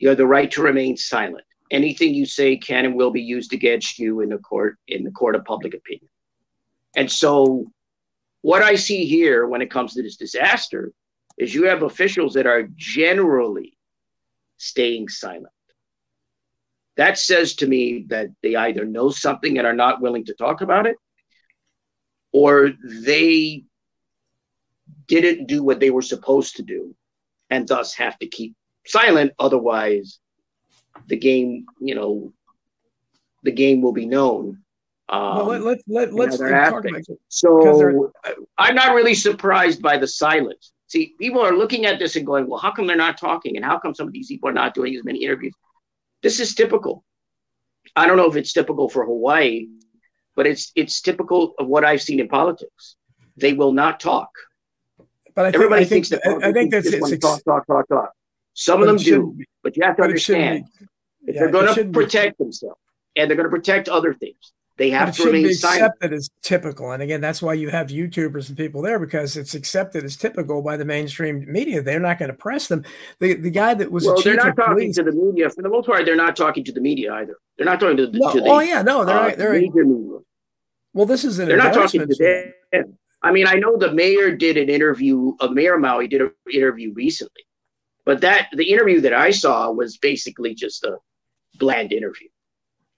you 0.00 0.08
have 0.08 0.18
the 0.18 0.26
right 0.26 0.50
to 0.52 0.62
remain 0.62 0.96
silent. 0.96 1.44
Anything 1.70 2.14
you 2.14 2.26
say 2.26 2.56
can 2.56 2.86
and 2.86 2.96
will 2.96 3.12
be 3.12 3.22
used 3.22 3.52
against 3.52 3.98
you 3.98 4.22
in 4.22 4.30
the 4.30 4.38
court 4.38 4.76
in 4.88 5.04
the 5.04 5.10
court 5.12 5.36
of 5.36 5.44
public 5.44 5.74
opinion. 5.74 6.08
And 6.96 7.12
so 7.12 7.66
what 8.40 8.62
I 8.62 8.74
see 8.74 9.04
here 9.04 9.46
when 9.46 9.62
it 9.62 9.70
comes 9.70 9.94
to 9.94 10.02
this 10.02 10.16
disaster 10.16 10.92
is 11.38 11.54
you 11.54 11.66
have 11.66 11.82
officials 11.82 12.34
that 12.34 12.46
are 12.46 12.68
generally 12.74 13.76
staying 14.56 15.08
silent. 15.08 15.52
That 17.00 17.18
says 17.18 17.54
to 17.54 17.66
me 17.66 18.04
that 18.08 18.28
they 18.42 18.56
either 18.56 18.84
know 18.84 19.08
something 19.08 19.56
and 19.56 19.66
are 19.66 19.72
not 19.72 20.02
willing 20.02 20.26
to 20.26 20.34
talk 20.34 20.60
about 20.60 20.86
it, 20.86 20.96
or 22.30 22.72
they 22.84 23.64
didn't 25.06 25.46
do 25.46 25.62
what 25.62 25.80
they 25.80 25.88
were 25.88 26.02
supposed 26.02 26.56
to 26.56 26.62
do 26.62 26.94
and 27.48 27.66
thus 27.66 27.94
have 27.94 28.18
to 28.18 28.26
keep 28.26 28.54
silent. 28.86 29.32
Otherwise, 29.38 30.18
the 31.06 31.16
game, 31.16 31.64
you 31.80 31.94
know, 31.94 32.34
the 33.44 33.52
game 33.52 33.80
will 33.80 33.94
be 33.94 34.04
known. 34.04 34.58
Um, 35.08 35.46
well, 35.46 35.46
let, 35.46 35.62
let, 35.62 35.80
let, 35.88 36.12
let's 36.12 36.36
talk 36.36 36.84
about 36.84 37.00
it. 37.00 37.18
So 37.28 38.12
I'm 38.58 38.74
not 38.74 38.94
really 38.94 39.14
surprised 39.14 39.80
by 39.80 39.96
the 39.96 40.06
silence. 40.06 40.74
See, 40.88 41.14
people 41.18 41.40
are 41.40 41.56
looking 41.56 41.86
at 41.86 41.98
this 41.98 42.16
and 42.16 42.26
going, 42.26 42.46
well, 42.46 42.60
how 42.60 42.72
come 42.72 42.86
they're 42.86 42.94
not 42.94 43.16
talking? 43.16 43.56
And 43.56 43.64
how 43.64 43.78
come 43.78 43.94
some 43.94 44.06
of 44.06 44.12
these 44.12 44.28
people 44.28 44.50
are 44.50 44.52
not 44.52 44.74
doing 44.74 44.94
as 44.96 45.02
many 45.02 45.24
interviews? 45.24 45.54
This 46.22 46.40
is 46.40 46.54
typical. 46.54 47.04
I 47.96 48.06
don't 48.06 48.16
know 48.16 48.28
if 48.28 48.36
it's 48.36 48.52
typical 48.52 48.88
for 48.88 49.04
Hawaii, 49.04 49.68
but 50.36 50.46
it's 50.46 50.72
it's 50.76 51.00
typical 51.00 51.54
of 51.58 51.66
what 51.66 51.84
I've 51.84 52.02
seen 52.02 52.20
in 52.20 52.28
politics. 52.28 52.96
They 53.36 53.52
will 53.52 53.72
not 53.72 54.00
talk. 54.00 54.30
But 55.34 55.46
I 55.46 55.50
think, 55.50 55.54
Everybody 55.54 55.82
I 55.82 55.84
think, 55.84 56.06
thinks 56.06 56.08
that 56.10 56.44
I 56.44 56.52
think 56.52 56.70
that's 56.70 56.86
it's, 56.86 57.18
talk, 57.18 57.42
talk, 57.44 57.66
talk, 57.66 57.88
talk. 57.88 58.12
Some 58.54 58.80
of 58.82 58.86
them 58.88 58.96
do, 58.96 59.38
but 59.62 59.76
you 59.76 59.84
have 59.84 59.96
to 59.96 60.02
understand 60.02 60.64
if 61.26 61.34
yeah, 61.34 61.40
they're 61.40 61.50
going 61.50 61.74
to 61.74 61.84
protect 61.90 62.38
be. 62.38 62.44
themselves 62.44 62.78
and 63.16 63.28
they're 63.28 63.36
going 63.36 63.48
to 63.48 63.56
protect 63.56 63.88
other 63.88 64.12
things, 64.14 64.52
they 64.80 64.88
have 64.88 65.14
to 65.14 65.24
remain 65.26 65.44
accepted 65.44 66.14
as 66.14 66.30
typical. 66.40 66.92
And 66.92 67.02
again, 67.02 67.20
that's 67.20 67.42
why 67.42 67.52
you 67.52 67.68
have 67.68 67.88
YouTubers 67.88 68.48
and 68.48 68.56
people 68.56 68.80
there 68.80 68.98
because 68.98 69.36
it's 69.36 69.54
accepted 69.54 70.04
as 70.04 70.16
typical 70.16 70.62
by 70.62 70.78
the 70.78 70.86
mainstream 70.86 71.44
media. 71.52 71.82
They're 71.82 72.00
not 72.00 72.18
going 72.18 72.30
to 72.30 72.36
press 72.36 72.66
them. 72.66 72.86
The 73.18 73.34
the 73.34 73.50
guy 73.50 73.74
that 73.74 73.92
was 73.92 74.06
well, 74.06 74.22
they're 74.22 74.36
not 74.36 74.56
talking 74.56 74.74
police, 74.76 74.96
to 74.96 75.02
the 75.02 75.12
media 75.12 75.50
for 75.50 75.60
the 75.60 75.68
most 75.68 75.84
part. 75.84 76.06
They're 76.06 76.16
not 76.16 76.34
talking 76.34 76.64
to 76.64 76.72
the 76.72 76.80
media 76.80 77.12
either. 77.12 77.36
They're 77.58 77.66
not 77.66 77.78
talking 77.78 77.98
to 77.98 78.06
the. 78.06 78.18
No, 78.18 78.32
to 78.32 78.40
the 78.40 78.48
oh 78.48 78.60
yeah, 78.60 78.80
no, 78.80 79.04
they're 79.04 79.16
uh, 79.18 79.34
they're 79.36 79.52
media 79.52 79.84
media. 79.84 80.18
Well, 80.94 81.04
this 81.04 81.26
is 81.26 81.38
an 81.38 81.48
they're 81.48 81.58
not 81.58 81.74
talking 81.74 82.00
to 82.08 82.52
them. 82.72 82.96
I 83.22 83.32
mean, 83.32 83.46
I 83.46 83.56
know 83.56 83.76
the 83.76 83.92
mayor 83.92 84.34
did 84.34 84.56
an 84.56 84.70
interview. 84.70 85.34
A 85.42 85.44
uh, 85.44 85.48
mayor 85.50 85.76
Maui 85.76 86.08
did 86.08 86.22
an 86.22 86.32
interview 86.50 86.94
recently, 86.94 87.44
but 88.06 88.22
that 88.22 88.48
the 88.54 88.72
interview 88.72 89.02
that 89.02 89.12
I 89.12 89.30
saw 89.30 89.70
was 89.70 89.98
basically 89.98 90.54
just 90.54 90.84
a 90.84 90.96
bland 91.58 91.92
interview. 91.92 92.28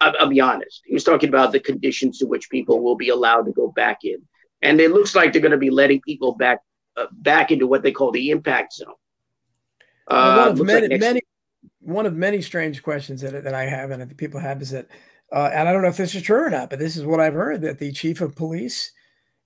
I'll, 0.03 0.15
I'll 0.21 0.29
be 0.29 0.41
honest. 0.41 0.83
He 0.85 0.95
was 0.95 1.05
talking 1.05 1.29
about 1.29 1.53
the 1.53 1.61
conditions 1.61 2.19
to 2.19 2.27
which 2.27 2.51
people 2.51 2.83
will 2.83 2.97
be 2.97 3.11
allowed 3.11 3.43
to 3.43 3.53
go 3.53 3.69
back 3.69 3.99
in, 4.05 4.19
and 4.61 4.81
it 4.81 4.91
looks 4.91 5.15
like 5.15 5.33
they're 5.33 5.43
going 5.43 5.53
to 5.53 5.59
be 5.59 5.71
letting 5.71 6.01
people 6.01 6.35
back 6.35 6.59
uh, 6.97 7.07
back 7.13 7.51
into 7.51 7.67
what 7.67 7.83
they 7.83 7.93
call 7.93 8.11
the 8.11 8.31
impact 8.31 8.75
zone. 8.75 8.95
Uh, 10.09 10.37
one 10.37 10.49
of 10.49 10.67
many, 10.67 10.89
like 10.89 11.01
many, 11.01 11.21
one 11.81 12.07
of 12.07 12.15
many 12.15 12.43
strange 12.43 12.83
questions 12.83 13.21
that, 13.21 13.45
that 13.45 13.55
I 13.55 13.63
have 13.63 13.91
and 13.91 14.03
that 14.03 14.17
people 14.17 14.41
have 14.41 14.61
is 14.61 14.71
that, 14.71 14.89
uh, 15.33 15.51
and 15.53 15.69
I 15.69 15.73
don't 15.73 15.83
know 15.83 15.89
if 15.89 15.97
this 15.97 16.15
is 16.15 16.23
true 16.23 16.45
or 16.45 16.51
not, 16.51 16.71
but 16.71 16.79
this 16.79 16.97
is 16.97 17.05
what 17.05 17.21
I've 17.21 17.35
heard 17.35 17.63
that 17.63 17.79
the 17.79 17.93
chief 17.93 18.21
of 18.21 18.37
police 18.37 18.93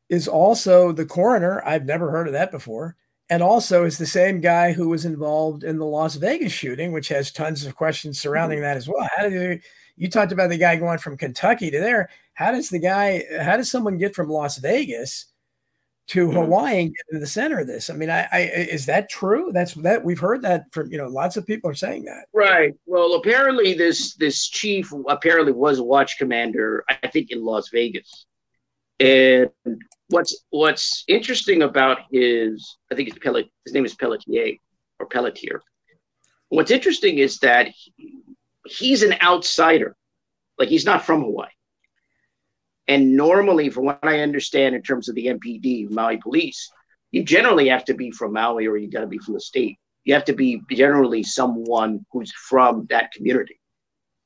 is 0.09 0.27
also 0.27 0.92
the 0.92 1.07
coroner. 1.07 1.62
I've 1.64 1.85
never 1.85 2.11
heard 2.11 2.27
of 2.27 2.33
that 2.33 2.51
before. 2.51 2.97
And 3.28 3.42
also 3.42 3.84
is 3.84 3.98
the 3.98 4.06
same 4.06 4.40
guy 4.40 4.72
who 4.72 4.88
was 4.88 5.04
involved 5.04 5.64
in 5.64 5.78
the 5.78 5.86
Las 5.86 6.14
Vegas 6.14 6.52
shooting, 6.52 6.92
which 6.92 7.08
has 7.08 7.32
tons 7.32 7.64
of 7.64 7.74
questions 7.74 8.20
surrounding 8.20 8.58
mm-hmm. 8.58 8.66
that 8.66 8.76
as 8.76 8.88
well. 8.88 9.08
How 9.16 9.24
did 9.24 9.32
you, 9.32 9.60
you 9.96 10.08
talked 10.08 10.32
about 10.32 10.48
the 10.48 10.58
guy 10.58 10.76
going 10.76 10.98
from 10.98 11.16
Kentucky 11.16 11.70
to 11.70 11.80
there? 11.80 12.08
How 12.34 12.52
does 12.52 12.68
the 12.68 12.78
guy, 12.78 13.24
how 13.40 13.56
does 13.56 13.70
someone 13.70 13.98
get 13.98 14.14
from 14.14 14.28
Las 14.28 14.58
Vegas 14.58 15.26
to 16.08 16.28
mm-hmm. 16.28 16.36
Hawaii 16.36 16.82
and 16.82 16.94
get 16.94 17.14
in 17.14 17.20
the 17.20 17.26
center 17.26 17.58
of 17.58 17.66
this? 17.66 17.90
I 17.90 17.94
mean, 17.94 18.10
I, 18.10 18.28
I 18.32 18.38
is 18.40 18.86
that 18.86 19.08
true? 19.08 19.50
That's 19.52 19.74
that 19.74 20.04
we've 20.04 20.20
heard 20.20 20.42
that 20.42 20.72
from 20.72 20.90
you 20.92 20.98
know 20.98 21.08
lots 21.08 21.36
of 21.36 21.46
people 21.46 21.70
are 21.70 21.74
saying 21.74 22.04
that. 22.04 22.26
Right. 22.32 22.74
Well, 22.86 23.14
apparently 23.14 23.74
this 23.74 24.14
this 24.14 24.46
chief 24.46 24.92
apparently 25.08 25.52
was 25.52 25.78
a 25.78 25.84
watch 25.84 26.18
commander, 26.18 26.84
I 26.88 27.08
think, 27.08 27.30
in 27.30 27.44
Las 27.44 27.70
Vegas, 27.70 28.26
and 29.00 29.50
what's 30.09 30.45
what's 30.51 31.05
interesting 31.09 31.62
about 31.62 31.99
his 32.11 32.79
I 32.90 32.95
think 32.95 33.12
his 33.12 33.75
name 33.75 33.85
is 33.85 33.95
Pelletier 33.95 34.57
or 34.99 35.07
Pelletier. 35.07 35.61
What's 36.49 36.71
interesting 36.71 37.19
is 37.19 37.38
that 37.38 37.69
he, 37.69 38.14
he's 38.64 39.03
an 39.03 39.16
outsider, 39.21 39.97
like 40.59 40.69
he's 40.69 40.87
not 40.87 41.05
from 41.05 41.23
Hawaii. 41.23 41.49
And 42.88 43.16
normally, 43.16 43.69
from 43.69 43.85
what 43.85 43.99
I 44.05 44.21
understand 44.21 44.77
in 44.77 44.83
terms 44.83 45.09
of 45.09 45.16
the 45.16 45.27
MPD, 45.27 45.90
Maui 45.90 46.19
Police, 46.19 46.71
you 47.11 47.25
generally 47.25 47.69
have 47.69 47.85
to 47.87 47.95
be 47.95 48.12
from 48.12 48.33
Maui 48.33 48.66
or 48.66 48.77
you 48.77 48.88
got 48.88 49.01
to 49.01 49.07
be 49.09 49.19
from 49.19 49.35
the 49.35 49.40
state. 49.40 49.77
You 50.05 50.14
have 50.14 50.25
to 50.27 50.35
be 50.35 50.62
generally 50.71 51.25
someone 51.25 52.07
who's 52.12 52.33
from 52.33 52.87
that 52.90 53.11
community, 53.12 53.59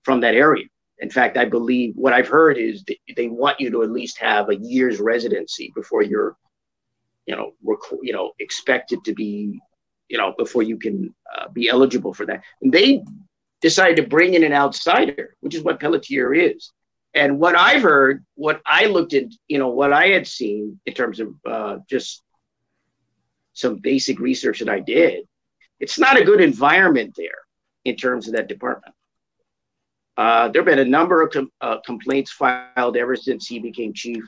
from 0.03 0.21
that 0.21 0.35
area. 0.35 0.67
In 1.01 1.11
fact, 1.11 1.37
I 1.37 1.47
believe 1.47 1.95
what 1.97 2.13
I've 2.13 2.29
heard 2.29 2.59
is 2.59 2.85
that 2.85 2.97
they 3.17 3.29
want 3.29 3.59
you 3.59 3.71
to 3.71 3.83
at 3.83 3.91
least 3.91 4.19
have 4.19 4.49
a 4.49 4.57
year's 4.57 5.01
residency 5.01 5.73
before 5.75 6.03
you're, 6.03 6.37
you 7.27 7.35
know, 7.35 7.53
rec- 7.65 7.99
you 8.03 8.13
know, 8.13 8.33
expected 8.39 9.03
to 9.05 9.15
be, 9.15 9.59
you 10.09 10.19
know, 10.19 10.35
before 10.37 10.63
you 10.63 10.79
can 10.79 11.15
uh, 11.35 11.49
be 11.49 11.69
eligible 11.69 12.13
for 12.13 12.27
that. 12.27 12.43
And 12.61 12.71
they 12.71 13.03
decided 13.61 13.97
to 13.97 14.09
bring 14.09 14.35
in 14.35 14.45
an 14.45 14.53
outsider, 14.53 15.37
which 15.41 15.55
is 15.55 15.63
what 15.63 15.81
Pelletier 15.81 16.35
is. 16.35 16.73
And 17.15 17.41
what 17.41 17.57
I've 17.57 17.83
heard, 17.83 18.25
what 18.35 18.61
I 18.67 18.87
looked 18.87 19.15
at, 19.15 19.25
you 19.49 19.59
know, 19.59 19.69
what 19.69 19.93
I 19.93 20.09
had 20.09 20.27
seen 20.27 20.81
in 20.87 20.95
terms 20.95 21.19
of 21.19 21.35
uh, 21.45 21.79
just 21.89 22.23
some 23.53 23.77
basic 23.77 24.21
research 24.21 24.61
that 24.61 24.69
I 24.69 24.81
did, 24.81 25.25
it's 25.81 25.99
not 25.99 26.21
a 26.21 26.25
good 26.25 26.41
environment 26.41 27.15
there 27.17 27.41
in 27.85 27.97
terms 27.97 28.29
of 28.29 28.35
that 28.35 28.49
department. 28.49 28.95
Uh, 30.21 30.49
there 30.49 30.61
have 30.61 30.67
been 30.67 30.81
a 30.81 30.85
number 30.85 31.23
of 31.23 31.33
com- 31.33 31.51
uh, 31.63 31.79
complaints 31.81 32.31
filed 32.31 32.95
ever 32.95 33.17
since 33.17 33.47
he 33.47 33.59
became 33.59 33.91
chief. 33.95 34.23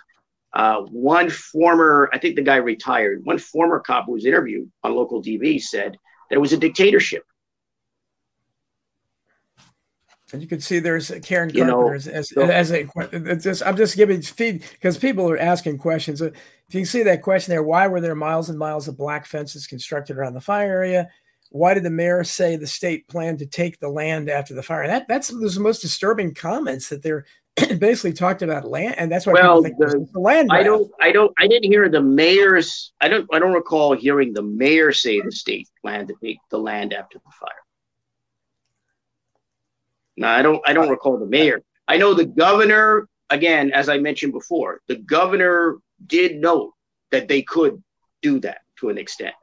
Uh, 0.55 0.81
one 0.90 1.28
former, 1.28 2.09
I 2.14 2.18
think 2.18 2.35
the 2.35 2.40
guy 2.40 2.57
retired, 2.57 3.20
one 3.24 3.37
former 3.37 3.78
cop 3.78 4.07
who 4.07 4.12
was 4.12 4.24
interviewed 4.24 4.72
on 4.83 4.94
local 4.94 5.22
TV 5.22 5.61
said 5.61 5.92
that 6.31 6.37
it 6.37 6.38
was 6.38 6.55
a 6.55 6.57
dictatorship. 6.57 7.24
And 10.33 10.40
you 10.40 10.48
can 10.48 10.62
see 10.62 10.78
there's 10.78 11.11
Karen 11.22 11.50
you 11.50 11.62
Carpenter 11.66 11.66
know, 11.66 11.92
as, 11.92 12.31
so, 12.31 12.40
as, 12.40 12.72
a, 12.72 13.37
just, 13.37 13.62
I'm 13.62 13.76
just 13.76 13.94
giving 13.94 14.22
feed 14.22 14.64
because 14.72 14.96
people 14.96 15.28
are 15.28 15.37
asking 15.37 15.76
questions. 15.76 16.22
If 16.22 16.33
you 16.70 16.81
can 16.81 16.87
see 16.87 17.02
that 17.02 17.20
question 17.20 17.50
there, 17.50 17.62
why 17.62 17.87
were 17.87 18.00
there 18.00 18.14
miles 18.14 18.48
and 18.48 18.59
miles 18.59 18.88
of 18.88 18.96
black 18.96 19.26
fences 19.26 19.66
constructed 19.66 20.16
around 20.16 20.33
the 20.33 20.40
fire 20.40 20.70
area? 20.70 21.11
Why 21.53 21.75
did 21.75 21.83
the 21.83 21.91
mayor 21.91 22.25
say 22.25 22.57
the 22.57 22.67
state 22.67 23.07
planned 23.09 23.38
to 23.38 23.47
take 23.47 23.79
the 23.79 23.88
land 23.88 24.29
after 24.29 24.55
the 24.55 24.62
fire? 24.62 24.87
That 24.87 25.07
that's 25.07 25.29
those 25.29 25.55
the 25.55 25.61
most 25.61 25.83
disturbing 25.83 26.35
comments 26.35 26.88
that 26.88 27.03
they're 27.03 27.27
basically 27.79 28.15
talked 28.15 28.41
about 28.41 28.65
land, 28.65 28.95
and 28.97 29.12
that's 29.12 29.27
why 29.27 29.35
well, 29.35 29.61
the, 29.61 30.09
the, 30.12 30.19
land. 30.19 30.49
I 30.51 30.62
don't, 30.62 30.91
I 31.03 31.12
don't, 31.12 31.33
I 31.38 31.47
didn't 31.47 31.71
hear 31.71 31.88
the 31.91 32.01
mayor's. 32.01 32.93
I 33.01 33.09
don't, 33.09 33.29
I 33.33 33.38
don't 33.38 33.53
recall 33.53 33.95
hearing 33.95 34.33
the 34.33 34.43
mayor 34.43 34.93
say 34.93 35.21
the 35.21 35.31
state 35.31 35.69
planned 35.83 36.09
to 36.09 36.15
take 36.23 36.38
the 36.51 36.59
land 36.59 36.95
after 36.95 37.19
the 37.19 37.31
fire. 37.38 37.51
No, 40.17 40.29
I 40.29 40.41
don't, 40.41 40.62
I 40.67 40.73
don't 40.73 40.88
recall 40.88 41.19
the 41.19 41.27
mayor. 41.27 41.62
I 41.88 41.99
know 41.99 42.15
the 42.15 42.27
governor. 42.27 43.09
Again, 43.29 43.71
as 43.73 43.88
I 43.88 43.97
mentioned 43.99 44.33
before, 44.33 44.81
the 44.88 44.97
governor 44.97 45.79
did 46.07 46.37
note 46.37 46.73
that 47.11 47.29
they 47.29 47.43
could 47.43 47.83
do 48.21 48.41
that 48.41 48.59
to 48.81 48.91
an 48.91 48.99
extent. 48.99 49.35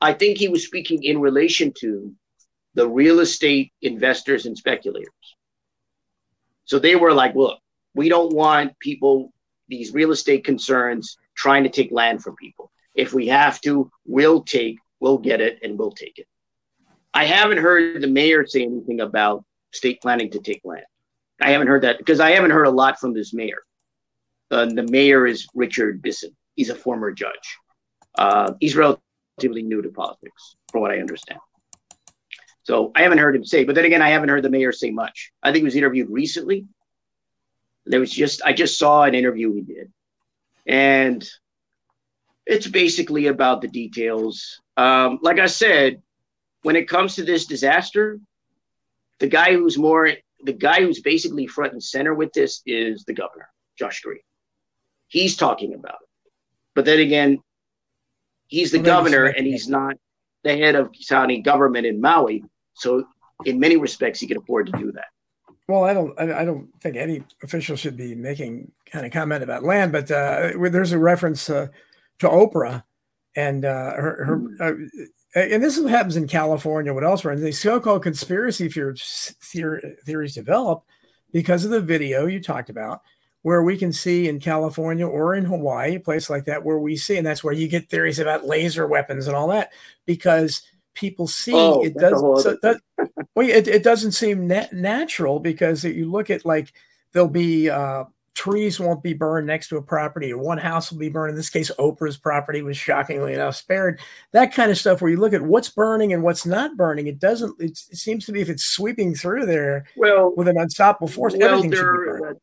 I 0.00 0.12
think 0.12 0.38
he 0.38 0.48
was 0.48 0.64
speaking 0.64 1.02
in 1.02 1.20
relation 1.20 1.72
to 1.80 2.14
the 2.74 2.88
real 2.88 3.20
estate 3.20 3.72
investors 3.82 4.46
and 4.46 4.56
speculators. 4.56 5.08
So 6.64 6.78
they 6.78 6.96
were 6.96 7.12
like, 7.12 7.34
look, 7.34 7.58
we 7.94 8.08
don't 8.08 8.32
want 8.32 8.78
people, 8.78 9.32
these 9.68 9.92
real 9.92 10.12
estate 10.12 10.44
concerns, 10.44 11.16
trying 11.34 11.64
to 11.64 11.70
take 11.70 11.90
land 11.90 12.22
from 12.22 12.36
people. 12.36 12.70
If 12.94 13.12
we 13.12 13.28
have 13.28 13.60
to, 13.62 13.90
we'll 14.06 14.42
take, 14.42 14.78
we'll 15.00 15.18
get 15.18 15.40
it, 15.40 15.58
and 15.62 15.78
we'll 15.78 15.92
take 15.92 16.18
it. 16.18 16.26
I 17.14 17.24
haven't 17.24 17.58
heard 17.58 18.00
the 18.02 18.06
mayor 18.06 18.46
say 18.46 18.62
anything 18.62 19.00
about 19.00 19.44
state 19.72 20.00
planning 20.00 20.30
to 20.30 20.40
take 20.40 20.60
land. 20.64 20.84
I 21.40 21.50
haven't 21.50 21.68
heard 21.68 21.82
that 21.82 21.98
because 21.98 22.20
I 22.20 22.32
haven't 22.32 22.50
heard 22.50 22.66
a 22.66 22.70
lot 22.70 23.00
from 23.00 23.14
this 23.14 23.32
mayor. 23.32 23.62
Uh, 24.50 24.66
the 24.66 24.86
mayor 24.88 25.26
is 25.26 25.46
Richard 25.54 26.02
Bissen. 26.02 26.30
He's 26.54 26.70
a 26.70 26.74
former 26.74 27.12
judge. 27.12 27.58
Uh, 28.16 28.54
he's 28.60 28.76
relatively 28.76 29.02
relatively 29.38 29.62
new 29.62 29.82
to 29.82 29.88
politics, 29.90 30.56
from 30.70 30.82
what 30.82 30.90
I 30.90 30.98
understand. 30.98 31.40
So 32.64 32.92
I 32.94 33.02
haven't 33.02 33.18
heard 33.18 33.34
him 33.34 33.44
say, 33.44 33.64
but 33.64 33.74
then 33.74 33.84
again, 33.84 34.02
I 34.02 34.10
haven't 34.10 34.28
heard 34.28 34.42
the 34.42 34.50
mayor 34.50 34.72
say 34.72 34.90
much. 34.90 35.32
I 35.42 35.50
think 35.50 35.62
he 35.62 35.64
was 35.64 35.76
interviewed 35.76 36.10
recently. 36.10 36.66
There 37.86 38.00
was 38.00 38.10
just, 38.10 38.42
I 38.44 38.52
just 38.52 38.78
saw 38.78 39.04
an 39.04 39.14
interview 39.14 39.54
he 39.54 39.62
did. 39.62 39.90
And 40.66 41.26
it's 42.44 42.66
basically 42.66 43.28
about 43.28 43.62
the 43.62 43.68
details. 43.68 44.60
Um, 44.76 45.18
like 45.22 45.38
I 45.38 45.46
said, 45.46 46.02
when 46.62 46.76
it 46.76 46.88
comes 46.88 47.14
to 47.14 47.24
this 47.24 47.46
disaster, 47.46 48.20
the 49.18 49.28
guy 49.28 49.54
who's 49.54 49.78
more, 49.78 50.10
the 50.44 50.52
guy 50.52 50.80
who's 50.80 51.00
basically 51.00 51.46
front 51.46 51.72
and 51.72 51.82
center 51.82 52.14
with 52.14 52.32
this 52.34 52.60
is 52.66 53.04
the 53.04 53.14
governor, 53.14 53.48
Josh 53.78 54.02
Green. 54.02 54.20
He's 55.08 55.36
talking 55.36 55.72
about 55.72 55.98
it. 56.02 56.08
But 56.74 56.84
then 56.84 57.00
again, 57.00 57.38
He's 58.48 58.72
the 58.72 58.78
governor 58.78 59.26
and 59.26 59.46
he's 59.46 59.68
not 59.68 59.96
the 60.42 60.56
head 60.56 60.74
of 60.74 60.90
county 61.08 61.40
government 61.40 61.86
in 61.86 62.00
Maui. 62.00 62.44
So 62.74 63.04
in 63.44 63.60
many 63.60 63.76
respects, 63.76 64.20
he 64.20 64.26
can 64.26 64.38
afford 64.38 64.66
to 64.66 64.72
do 64.72 64.92
that. 64.92 65.06
Well, 65.68 65.84
I 65.84 65.92
don't. 65.92 66.18
I 66.18 66.46
don't 66.46 66.68
think 66.80 66.96
any 66.96 67.22
official 67.42 67.76
should 67.76 67.96
be 67.96 68.14
making 68.14 68.72
kind 68.90 69.04
of 69.04 69.12
comment 69.12 69.42
about 69.42 69.64
land, 69.64 69.92
but 69.92 70.10
uh, 70.10 70.52
there's 70.70 70.92
a 70.92 70.98
reference 70.98 71.50
uh, 71.50 71.66
to 72.20 72.28
Oprah 72.28 72.84
and 73.36 73.66
uh, 73.66 73.92
her. 73.92 74.24
her 74.24 74.36
hmm. 74.36 74.54
uh, 74.60 74.72
and 75.34 75.62
this 75.62 75.76
is 75.76 75.82
what 75.82 75.90
happens 75.90 76.16
in 76.16 76.26
California. 76.26 76.94
What 76.94 77.04
else? 77.04 77.22
When 77.22 77.38
the 77.38 77.52
so-called 77.52 78.02
conspiracy 78.02 78.70
theories, 78.70 79.34
theories 79.42 80.34
develop 80.34 80.84
because 81.34 81.66
of 81.66 81.70
the 81.70 81.82
video 81.82 82.24
you 82.24 82.40
talked 82.40 82.70
about, 82.70 83.02
where 83.48 83.62
we 83.62 83.78
can 83.78 83.94
see 83.94 84.28
in 84.28 84.38
California 84.38 85.06
or 85.06 85.34
in 85.34 85.46
Hawaii, 85.46 85.94
a 85.94 86.00
place 86.00 86.28
like 86.28 86.44
that, 86.44 86.66
where 86.66 86.78
we 86.78 86.96
see, 86.96 87.16
and 87.16 87.26
that's 87.26 87.42
where 87.42 87.54
you 87.54 87.66
get 87.66 87.88
theories 87.88 88.18
about 88.18 88.44
laser 88.44 88.86
weapons 88.86 89.26
and 89.26 89.34
all 89.34 89.48
that, 89.48 89.72
because 90.04 90.60
people 90.92 91.26
see 91.26 91.54
oh, 91.54 91.82
it 91.82 91.94
doesn't. 91.94 92.40
So 92.40 92.58
that, 92.60 92.78
well, 93.34 93.48
it, 93.48 93.66
it 93.66 93.82
doesn't 93.82 94.12
seem 94.12 94.48
nat- 94.48 94.74
natural 94.74 95.40
because 95.40 95.82
you 95.82 96.10
look 96.10 96.28
at 96.28 96.44
like 96.44 96.74
there'll 97.14 97.26
be 97.26 97.70
uh, 97.70 98.04
trees 98.34 98.78
won't 98.78 99.02
be 99.02 99.14
burned 99.14 99.46
next 99.46 99.68
to 99.68 99.78
a 99.78 99.82
property 99.82 100.30
or 100.30 100.36
one 100.36 100.58
house 100.58 100.92
will 100.92 100.98
be 100.98 101.08
burned. 101.08 101.30
In 101.30 101.36
this 101.36 101.48
case, 101.48 101.70
Oprah's 101.78 102.18
property 102.18 102.60
was 102.60 102.76
shockingly 102.76 103.32
enough 103.32 103.56
spared. 103.56 103.98
That 104.32 104.52
kind 104.52 104.70
of 104.70 104.76
stuff 104.76 105.00
where 105.00 105.10
you 105.10 105.16
look 105.16 105.32
at 105.32 105.40
what's 105.40 105.70
burning 105.70 106.12
and 106.12 106.22
what's 106.22 106.44
not 106.44 106.76
burning. 106.76 107.06
It 107.06 107.18
doesn't, 107.18 107.56
it 107.58 107.78
seems 107.78 108.26
to 108.26 108.32
be 108.32 108.42
if 108.42 108.50
it's 108.50 108.66
sweeping 108.66 109.14
through 109.14 109.46
there 109.46 109.86
well, 109.96 110.34
with 110.36 110.48
an 110.48 110.58
unstoppable 110.58 111.08
force, 111.08 111.34
well, 111.34 111.48
everything 111.48 111.72
should 111.72 111.78
be 111.78 112.20
burned. 112.20 112.36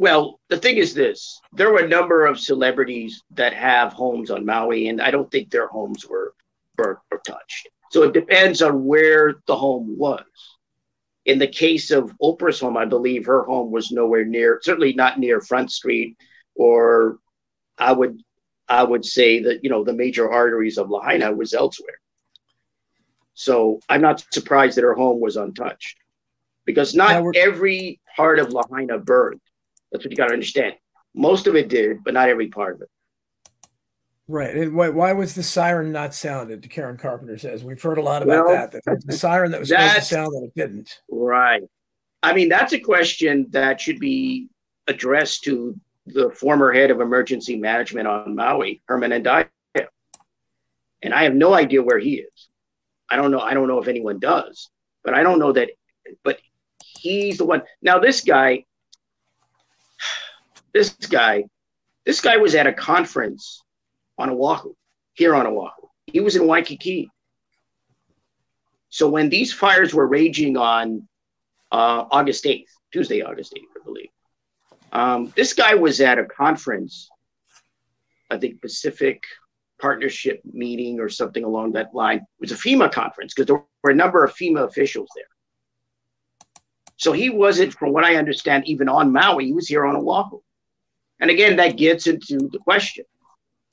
Well, 0.00 0.40
the 0.48 0.56
thing 0.56 0.78
is 0.78 0.94
this 0.94 1.38
there 1.52 1.70
were 1.70 1.84
a 1.84 1.88
number 1.88 2.24
of 2.24 2.40
celebrities 2.40 3.22
that 3.32 3.52
have 3.52 3.92
homes 3.92 4.30
on 4.30 4.46
Maui, 4.46 4.88
and 4.88 4.98
I 4.98 5.10
don't 5.10 5.30
think 5.30 5.50
their 5.50 5.66
homes 5.66 6.06
were 6.08 6.32
burnt 6.74 7.00
or 7.12 7.18
touched. 7.18 7.68
So 7.90 8.04
it 8.04 8.14
depends 8.14 8.62
on 8.62 8.86
where 8.86 9.34
the 9.46 9.54
home 9.54 9.98
was. 9.98 10.24
In 11.26 11.38
the 11.38 11.46
case 11.46 11.90
of 11.90 12.16
Oprah's 12.18 12.60
home, 12.60 12.78
I 12.78 12.86
believe 12.86 13.26
her 13.26 13.42
home 13.42 13.70
was 13.70 13.92
nowhere 13.92 14.24
near, 14.24 14.58
certainly 14.62 14.94
not 14.94 15.18
near 15.18 15.42
Front 15.42 15.70
Street, 15.70 16.16
or 16.54 17.18
I 17.76 17.92
would 17.92 18.22
I 18.70 18.82
would 18.84 19.04
say 19.04 19.42
that 19.42 19.62
you 19.62 19.68
know 19.68 19.84
the 19.84 19.92
major 19.92 20.30
arteries 20.32 20.78
of 20.78 20.88
Lahaina 20.88 21.30
was 21.30 21.52
elsewhere. 21.52 22.00
So 23.34 23.80
I'm 23.86 24.00
not 24.00 24.24
surprised 24.32 24.78
that 24.78 24.84
her 24.84 24.94
home 24.94 25.20
was 25.20 25.36
untouched, 25.36 25.98
because 26.64 26.94
not 26.94 27.36
every 27.36 28.00
part 28.16 28.38
of 28.38 28.54
Lahaina 28.54 28.98
burned. 28.98 29.42
That's 29.90 30.04
what 30.04 30.10
you 30.10 30.16
got 30.16 30.28
to 30.28 30.32
understand. 30.32 30.74
Most 31.14 31.46
of 31.46 31.56
it 31.56 31.68
did, 31.68 32.04
but 32.04 32.14
not 32.14 32.28
every 32.28 32.48
part 32.48 32.76
of 32.76 32.82
it. 32.82 32.88
Right. 34.28 34.54
And 34.54 34.74
why, 34.74 34.90
why 34.90 35.12
was 35.12 35.34
the 35.34 35.42
siren 35.42 35.90
not 35.90 36.14
sounded? 36.14 36.68
Karen 36.70 36.96
Carpenter 36.96 37.36
says. 37.36 37.64
We've 37.64 37.82
heard 37.82 37.98
a 37.98 38.02
lot 38.02 38.22
about 38.22 38.46
well, 38.46 38.54
that. 38.54 38.70
That 38.84 39.04
the 39.04 39.12
siren 39.12 39.50
that 39.50 39.58
was 39.58 39.70
supposed 39.70 39.96
to 39.96 40.02
sound 40.02 40.28
that 40.28 40.44
it 40.44 40.52
didn't. 40.54 41.00
Right. 41.10 41.62
I 42.22 42.32
mean, 42.32 42.48
that's 42.48 42.72
a 42.72 42.78
question 42.78 43.46
that 43.50 43.80
should 43.80 43.98
be 43.98 44.48
addressed 44.86 45.42
to 45.44 45.74
the 46.06 46.30
former 46.30 46.72
head 46.72 46.92
of 46.92 47.00
emergency 47.00 47.56
management 47.56 48.06
on 48.06 48.36
Maui, 48.36 48.82
Herman 48.86 49.10
Andaya. 49.10 49.48
And 51.02 51.14
I 51.14 51.24
have 51.24 51.34
no 51.34 51.54
idea 51.54 51.82
where 51.82 51.98
he 51.98 52.16
is. 52.16 52.48
I 53.08 53.16
don't 53.16 53.30
know. 53.30 53.40
I 53.40 53.54
don't 53.54 53.66
know 53.66 53.80
if 53.80 53.88
anyone 53.88 54.20
does, 54.20 54.68
but 55.02 55.14
I 55.14 55.22
don't 55.22 55.38
know 55.38 55.52
that. 55.52 55.70
But 56.22 56.38
he's 56.78 57.38
the 57.38 57.46
one. 57.46 57.62
Now, 57.82 57.98
this 57.98 58.20
guy, 58.20 58.64
this 60.72 60.90
guy, 60.90 61.44
this 62.04 62.20
guy 62.20 62.36
was 62.36 62.54
at 62.54 62.66
a 62.66 62.72
conference 62.72 63.62
on 64.18 64.30
Oahu, 64.30 64.74
here 65.14 65.34
on 65.34 65.46
Oahu. 65.46 65.88
He 66.06 66.20
was 66.20 66.36
in 66.36 66.46
Waikiki. 66.46 67.10
So 68.88 69.08
when 69.08 69.28
these 69.28 69.52
fires 69.52 69.94
were 69.94 70.06
raging 70.06 70.56
on 70.56 71.08
uh, 71.70 72.04
August 72.10 72.44
8th, 72.44 72.64
Tuesday, 72.92 73.22
August 73.22 73.54
8th, 73.54 73.80
I 73.80 73.84
believe, 73.84 74.08
um, 74.92 75.32
this 75.36 75.52
guy 75.52 75.74
was 75.74 76.00
at 76.00 76.18
a 76.18 76.24
conference, 76.24 77.08
I 78.30 78.38
think 78.38 78.60
Pacific 78.60 79.22
Partnership 79.80 80.42
meeting 80.44 81.00
or 81.00 81.08
something 81.08 81.44
along 81.44 81.72
that 81.72 81.94
line. 81.94 82.18
It 82.18 82.40
was 82.40 82.52
a 82.52 82.56
FEMA 82.56 82.92
conference 82.92 83.32
because 83.32 83.46
there 83.46 83.64
were 83.82 83.90
a 83.90 83.94
number 83.94 84.22
of 84.24 84.34
FEMA 84.34 84.68
officials 84.68 85.08
there. 85.14 85.24
So 86.96 87.12
he 87.12 87.30
wasn't, 87.30 87.72
from 87.72 87.92
what 87.94 88.04
I 88.04 88.16
understand, 88.16 88.64
even 88.66 88.88
on 88.88 89.10
Maui, 89.10 89.46
he 89.46 89.52
was 89.54 89.68
here 89.68 89.86
on 89.86 89.96
Oahu. 89.96 90.40
And 91.20 91.30
again, 91.30 91.56
that 91.56 91.76
gets 91.76 92.06
into 92.06 92.48
the 92.50 92.58
question 92.58 93.04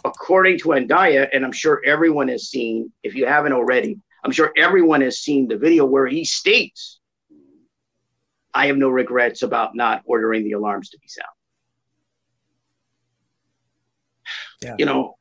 according 0.06 0.60
to 0.60 0.70
Andaya, 0.70 1.28
and 1.34 1.44
I'm 1.44 1.52
sure 1.52 1.82
everyone 1.86 2.28
has 2.28 2.50
seen, 2.50 2.92
if 3.04 3.16
you 3.16 3.26
haven't 3.26 3.54
already, 3.54 4.00
I'm 4.24 4.32
sure 4.32 4.52
everyone 4.56 5.02
has 5.02 5.20
seen 5.20 5.48
the 5.48 5.58
video 5.58 5.86
where 5.86 6.08
he 6.08 6.24
states, 6.26 7.00
I 8.54 8.68
have 8.68 8.78
no 8.78 8.90
regrets 8.90 9.44
about 9.44 9.76
not 9.76 10.02
ordering 10.06 10.44
the 10.44 10.54
alarms 10.54 10.90
to 10.90 11.00
be 11.00 11.08
sound. 11.08 11.28
Yeah. 14.62 14.76
You 14.80 14.86
know, 14.86 15.18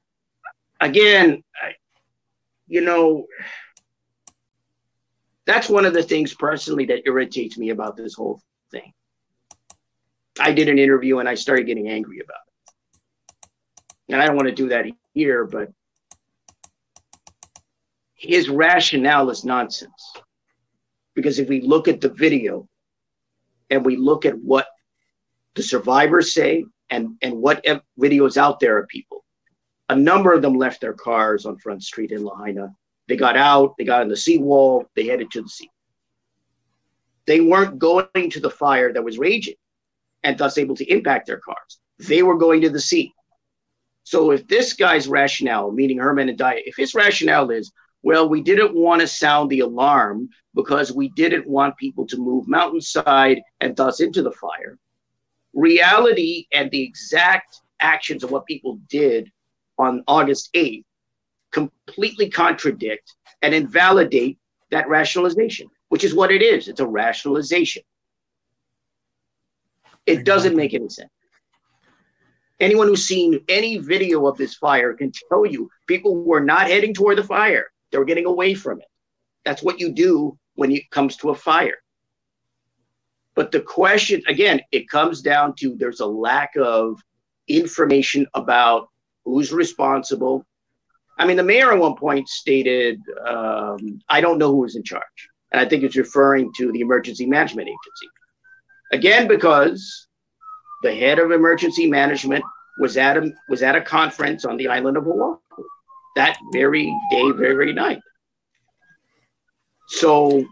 again, 0.81 1.43
you 2.67 2.81
know, 2.81 3.27
that's 5.45 5.69
one 5.69 5.85
of 5.85 5.95
the 5.95 6.03
things 6.03 6.35
personally 6.35 6.87
that 6.87 7.03
irritates 7.07 7.57
me 7.59 7.71
about 7.71 7.97
this 7.97 8.15
whole 8.15 8.41
thing. 8.71 8.93
I 10.39 10.53
did 10.53 10.69
an 10.69 10.79
interview 10.79 11.19
and 11.19 11.29
I 11.29 11.35
started 11.35 11.67
getting 11.67 11.89
angry 11.89 12.21
about 12.21 12.37
it 12.47 12.47
and 14.09 14.21
I 14.21 14.27
don't 14.27 14.37
want 14.37 14.49
to 14.49 14.55
do 14.55 14.69
that 14.69 14.87
here, 15.15 15.45
but 15.45 15.71
his 18.15 18.49
rationale 18.49 19.31
is 19.31 19.45
nonsense. 19.45 20.13
Because 21.15 21.39
if 21.39 21.49
we 21.49 21.61
look 21.61 21.89
at 21.89 22.01
the 22.01 22.11
video 22.11 22.69
and 23.71 23.85
we 23.85 23.97
look 23.97 24.25
at 24.27 24.39
what 24.39 24.67
the 25.55 25.63
survivors 25.63 26.35
say 26.35 26.65
and, 26.91 27.17
and 27.23 27.37
what 27.37 27.65
videos 27.99 28.37
out 28.37 28.61
there 28.61 28.79
of 28.79 28.89
people, 28.89 29.25
a 29.89 29.97
number 29.97 30.33
of 30.33 30.43
them 30.43 30.55
left 30.55 30.81
their 30.81 30.93
cars 30.93 31.47
on 31.47 31.59
Front 31.59 31.83
Street 31.83 32.13
in 32.13 32.25
Lahaina. 32.25 32.75
They 33.09 33.17
got 33.17 33.37
out, 33.37 33.75
they 33.79 33.85
got 33.85 34.03
on 34.03 34.09
the 34.09 34.17
seawall, 34.17 34.85
they 34.95 35.07
headed 35.07 35.31
to 35.33 35.43
the 35.43 35.49
sea. 35.49 35.71
They 37.27 37.41
weren't 37.41 37.79
going 37.79 38.31
to 38.31 38.41
the 38.41 38.51
fire 38.51 38.93
that 38.93 39.03
was 39.03 39.19
raging 39.19 39.55
and 40.23 40.37
thus 40.39 40.59
able 40.59 40.77
to 40.77 40.93
impact 40.93 41.27
their 41.27 41.39
cars. 41.39 41.79
They 41.99 42.23
were 42.23 42.37
going 42.37 42.61
to 42.63 42.71
the 42.71 42.81
sea. 42.81 43.13
So 44.05 44.31
if 44.31 44.47
this 44.47 44.73
guy's 44.73 45.09
rationale, 45.09 45.73
meaning 45.73 45.99
Herman 45.99 46.29
Andaya, 46.29 46.61
if 46.65 46.77
his 46.77 46.95
rationale 46.95 47.51
is, 47.51 47.73
well, 48.03 48.29
we 48.29 48.41
didn't 48.41 48.75
want 48.75 49.01
to 49.01 49.09
sound 49.09 49.51
the 49.51 49.61
alarm 49.61 50.29
because 50.55 50.93
we 50.93 51.09
didn't 51.11 51.47
want 51.47 51.77
people 51.77 52.07
to 52.07 52.17
move 52.17 52.47
mountainside 52.47 53.41
and 53.61 53.75
thus 53.75 54.01
into 54.01 54.23
the 54.23 54.31
fire, 54.33 54.79
reality 55.55 56.47
and 56.53 56.71
the 56.71 56.83
exact 56.83 57.61
actions 57.81 58.23
of 58.23 58.31
what 58.31 58.47
people 58.47 58.79
did 58.89 59.31
on 59.79 60.05
August 60.07 60.53
8th 60.55 60.85
completely 61.51 62.29
contradict 62.29 63.15
and 63.43 63.55
invalidate 63.55 64.39
that 64.71 64.89
rationalization, 64.89 65.69
which 65.89 66.05
is 66.05 66.15
what 66.15 66.31
it 66.31 66.43
is. 66.43 66.69
It's 66.69 66.81
a 66.81 66.87
rationalization. 66.87 67.83
It 70.07 70.25
doesn't 70.25 70.57
make 70.57 70.73
any 70.75 70.89
sense. 70.89 71.11
Anyone 72.59 72.87
who's 72.89 73.07
seen 73.07 73.41
any 73.49 73.77
video 73.79 74.27
of 74.27 74.39
this 74.39 74.55
fire 74.55 74.95
can 74.95 75.13
tell 75.29 75.45
you 75.45 75.69
people 75.87 76.17
were 76.17 76.41
not 76.41 76.69
heading 76.69 76.95
toward 76.95 77.19
the 77.19 77.25
fire. 77.25 77.67
They 77.91 77.99
were 77.99 78.05
getting 78.05 78.27
away 78.27 78.55
from 78.55 78.81
it. 78.81 78.87
That's 79.45 79.63
what 79.63 79.79
you 79.79 79.93
do 79.93 80.39
when 80.55 80.73
it 80.73 80.91
comes 80.91 81.17
to 81.19 81.31
a 81.31 81.35
fire. 81.35 81.77
But 83.35 83.53
the 83.53 83.61
question, 83.61 84.23
again, 84.27 84.63
it 84.73 84.89
comes 84.89 85.21
down 85.21 85.55
to 85.57 85.77
there's 85.77 86.01
a 86.01 86.07
lack 86.07 86.57
of 86.57 86.99
information 87.49 88.27
about 88.33 88.89
who's 89.25 89.53
responsible. 89.53 90.47
I 91.19 91.27
mean, 91.27 91.37
the 91.37 91.43
mayor 91.43 91.73
at 91.73 91.79
one 91.79 91.97
point 91.97 92.29
stated, 92.29 93.01
um, 93.27 94.01
I 94.09 94.23
don't 94.23 94.39
know 94.39 94.51
who 94.51 94.61
was 94.61 94.77
in 94.77 94.83
charge. 94.83 95.29
And 95.53 95.61
I 95.61 95.69
think 95.69 95.83
it's 95.83 95.97
referring 95.97 96.51
to 96.57 96.73
the 96.73 96.81
Emergency 96.81 97.27
Management 97.27 97.69
Agency. 97.69 98.09
Again, 98.93 99.27
because 99.27 100.07
the 100.83 100.95
head 100.95 101.19
of 101.19 101.33
emergency 101.33 101.89
management 101.89 102.45
was 102.79 102.97
at 102.97 103.17
a 103.17 103.33
was 103.49 103.63
at 103.63 103.75
a 103.75 103.81
conference 103.81 104.45
on 104.45 104.57
the 104.57 104.69
island 104.69 104.97
of 104.97 105.07
Oahu 105.07 105.39
that 106.17 106.39
very 106.51 106.93
day, 107.11 107.31
very, 107.33 107.73
night. 107.73 108.01
So 109.89 110.45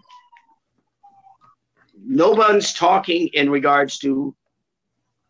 no 2.07 2.31
one's 2.31 2.75
talking 2.75 3.29
in 3.33 3.51
regards 3.51 3.99
to, 4.01 4.37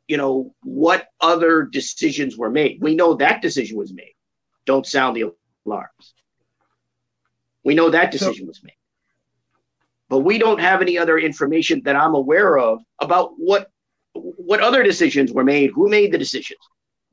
you 0.08 0.16
know, 0.16 0.52
what 0.62 1.06
other 1.20 1.62
decisions 1.62 2.36
were 2.36 2.50
made. 2.50 2.78
We 2.82 2.96
know 2.96 3.14
that 3.14 3.40
decision 3.42 3.78
was 3.78 3.92
made. 3.94 4.14
Don't 4.66 4.86
sound 4.86 5.16
the 5.16 5.32
alarms. 5.64 6.14
We 7.62 7.74
know 7.74 7.90
that 7.90 8.10
decision 8.10 8.44
so, 8.44 8.48
was 8.48 8.62
made. 8.62 8.76
But 10.08 10.20
we 10.20 10.38
don't 10.38 10.60
have 10.60 10.82
any 10.82 10.98
other 10.98 11.18
information 11.18 11.82
that 11.84 11.96
I'm 11.96 12.14
aware 12.14 12.58
of 12.58 12.80
about 13.00 13.32
what 13.36 13.70
what 14.14 14.60
other 14.60 14.82
decisions 14.82 15.32
were 15.32 15.44
made, 15.44 15.70
who 15.74 15.88
made 15.88 16.12
the 16.12 16.18
decisions. 16.18 16.60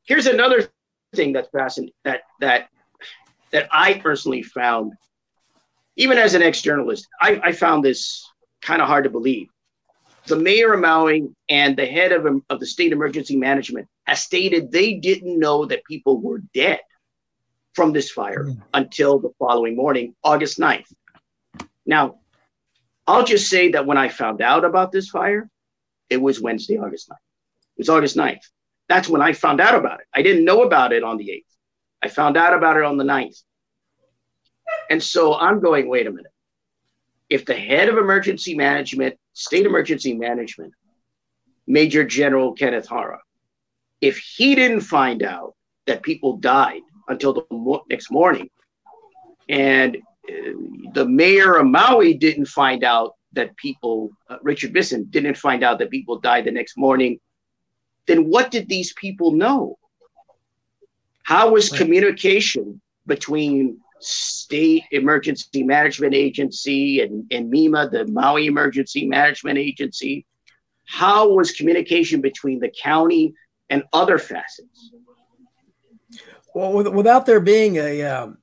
Here's 0.06 0.28
another 0.28 0.70
thing 1.16 1.34
that's 1.34 1.50
fascinating 1.50 1.94
that 2.04 2.22
that 2.39 2.70
that 3.52 3.68
I 3.72 3.96
personally 3.96 4.44
found, 4.44 4.94
even 5.96 6.18
as 6.18 6.34
an 6.34 6.42
ex-journalist, 6.42 7.08
I, 7.22 7.39
I 7.44 7.52
found 7.52 7.84
this 7.84 8.26
kind 8.62 8.82
of 8.82 8.88
hard 8.88 9.04
to 9.04 9.10
believe. 9.10 9.48
The 10.28 10.38
mayor 10.38 10.74
of 10.74 10.80
Maui 10.80 11.28
and 11.50 11.76
the 11.76 11.86
head 11.86 12.12
of, 12.12 12.26
of 12.50 12.60
the 12.60 12.66
state 12.66 12.92
emergency 12.92 13.36
management 13.36 13.88
has 14.06 14.22
stated 14.22 14.72
they 14.72 14.94
didn't 14.94 15.38
know 15.38 15.66
that 15.66 15.84
people 15.86 16.22
were 16.22 16.39
dead 16.54 16.80
from 17.74 17.92
this 17.92 18.12
fire 18.12 18.46
mm. 18.46 18.62
until 18.74 19.20
the 19.20 19.32
following 19.39 19.76
morning, 19.76 20.16
August 20.24 20.60
9th. 20.60 20.94
Now, 21.86 22.20
I'll 23.12 23.26
just 23.26 23.49
say 23.49 23.72
that 23.72 23.86
when 23.86 23.97
I 23.97 24.07
found 24.07 24.41
out 24.41 24.64
about 24.64 24.93
this 24.93 25.09
fire, 25.09 25.49
it 26.09 26.22
was 26.22 26.39
Wednesday, 26.39 26.78
August 26.78 27.09
9th. 27.09 27.16
It 27.16 27.80
was 27.80 27.89
August 27.89 28.16
9th. 28.16 28.39
That's 28.88 29.09
when 29.09 29.22
I 29.22 29.34
found 29.34 29.59
out 29.59 29.76
about 29.76 29.99
it. 29.99 30.07
I 30.14 30.22
didn't 30.22 30.45
know 30.45 30.64
about 30.64 30.93
it 30.93 31.03
on 31.03 31.18
the 31.18 31.28
8th. 31.28 31.45
I 32.03 32.07
found 32.07 32.38
out 32.38 32.53
about 32.53 32.78
it 32.78 32.84
on 32.84 32.95
the 32.95 33.03
9th. 33.03 33.43
And 34.89 35.03
so 35.03 35.36
I'm 35.36 35.59
going, 35.59 35.89
wait 35.89 36.07
a 36.07 36.12
minute. 36.12 36.32
If 37.30 37.45
the 37.45 37.53
head 37.53 37.89
of 37.89 37.97
emergency 37.97 38.55
management, 38.55 39.18
state 39.34 39.66
emergency 39.66 40.14
management, 40.14 40.74
Major 41.68 42.05
General 42.05 42.53
Kenneth 42.53 42.88
Hara. 42.88 43.20
If 43.99 44.18
he 44.18 44.55
didn't 44.55 44.82
find 44.82 45.22
out 45.22 45.55
that 45.86 46.01
people 46.01 46.38
died 46.38 46.82
until 47.09 47.34
the 47.34 47.45
mo- 47.51 47.84
next 47.89 48.09
morning, 48.09 48.49
and 49.49 49.97
the 50.28 51.06
mayor 51.08 51.56
of 51.56 51.68
Maui 51.68 52.14
didn't 52.14 52.46
find 52.46 52.84
out 52.84 53.16
that 53.34 53.56
people, 53.58 54.12
uh, 54.30 54.38
Richard 54.42 54.74
Bissen 54.74 55.10
didn't 55.10 55.38
find 55.38 55.64
out 55.64 55.80
that 55.80 55.90
people 55.90 56.20
died 56.20 56.46
the 56.46 56.52
next 56.52 56.78
morning, 56.78 57.20
then 58.08 58.30
what 58.30 58.52
did 58.52 58.68
these 58.68 58.94
people 58.94 59.32
know? 59.32 59.78
How 61.24 61.52
was 61.52 61.70
communication 61.70 62.82
between 63.06 63.80
state 64.00 64.84
emergency 64.92 65.64
management 65.64 66.14
agency 66.14 67.02
and, 67.02 67.26
and 67.32 67.52
MEMA, 67.52 67.90
the 67.92 68.06
Maui 68.08 68.48
Emergency 68.48 69.06
Management 69.06 69.58
Agency? 69.58 70.26
How 70.86 71.30
was 71.30 71.52
communication 71.52 72.20
between 72.20 72.60
the 72.60 72.70
county 72.70 73.34
and 73.70 73.84
other 73.94 74.18
facets? 74.18 74.92
Well, 76.54 76.92
without 76.92 77.26
there 77.26 77.40
being 77.40 77.78
a 77.78 78.04
um, 78.04 78.41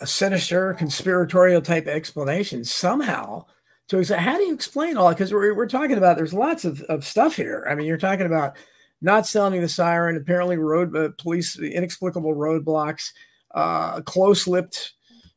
a 0.00 0.06
sinister 0.06 0.74
conspiratorial 0.74 1.62
type 1.62 1.86
explanation, 1.86 2.64
somehow 2.64 3.44
to 3.90 4.16
how 4.16 4.36
do 4.36 4.44
you 4.44 4.54
explain 4.54 4.96
all? 4.96 5.08
Because 5.08 5.32
we're, 5.32 5.52
we're 5.54 5.66
talking 5.66 5.98
about 5.98 6.16
there's 6.16 6.32
lots 6.32 6.64
of, 6.64 6.80
of 6.82 7.04
stuff 7.04 7.34
here. 7.34 7.66
I 7.68 7.74
mean, 7.74 7.86
you're 7.86 7.98
talking 7.98 8.26
about 8.26 8.56
not 9.02 9.26
sounding 9.26 9.60
the 9.60 9.68
siren, 9.68 10.16
apparently 10.16 10.56
road 10.56 10.94
uh, 10.96 11.08
police 11.18 11.58
inexplicable 11.58 12.34
roadblocks, 12.34 13.12
uh, 13.52 14.00
close-lipped, 14.02 14.92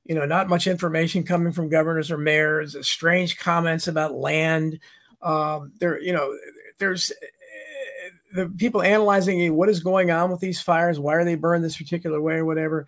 you 0.05 0.13
know, 0.13 0.25
not 0.25 0.49
much 0.49 0.67
information 0.67 1.23
coming 1.23 1.51
from 1.51 1.69
governors 1.69 2.11
or 2.11 2.17
mayors, 2.17 2.75
strange 2.87 3.39
comments 3.39 3.87
about 3.87 4.13
land. 4.13 4.79
Um, 5.23 5.71
there, 5.79 5.99
you 5.99 6.13
know, 6.13 6.37
there's 6.77 7.09
uh, 7.09 8.09
the 8.35 8.49
people 8.49 8.83
analyzing 8.83 9.55
what 9.55 9.69
is 9.69 9.79
going 9.79 10.11
on 10.11 10.29
with 10.29 10.41
these 10.41 10.61
fires. 10.61 10.99
Why 10.99 11.15
are 11.15 11.25
they 11.25 11.35
burned 11.35 11.63
this 11.63 11.77
particular 11.77 12.21
way 12.21 12.35
or 12.35 12.45
whatever? 12.45 12.85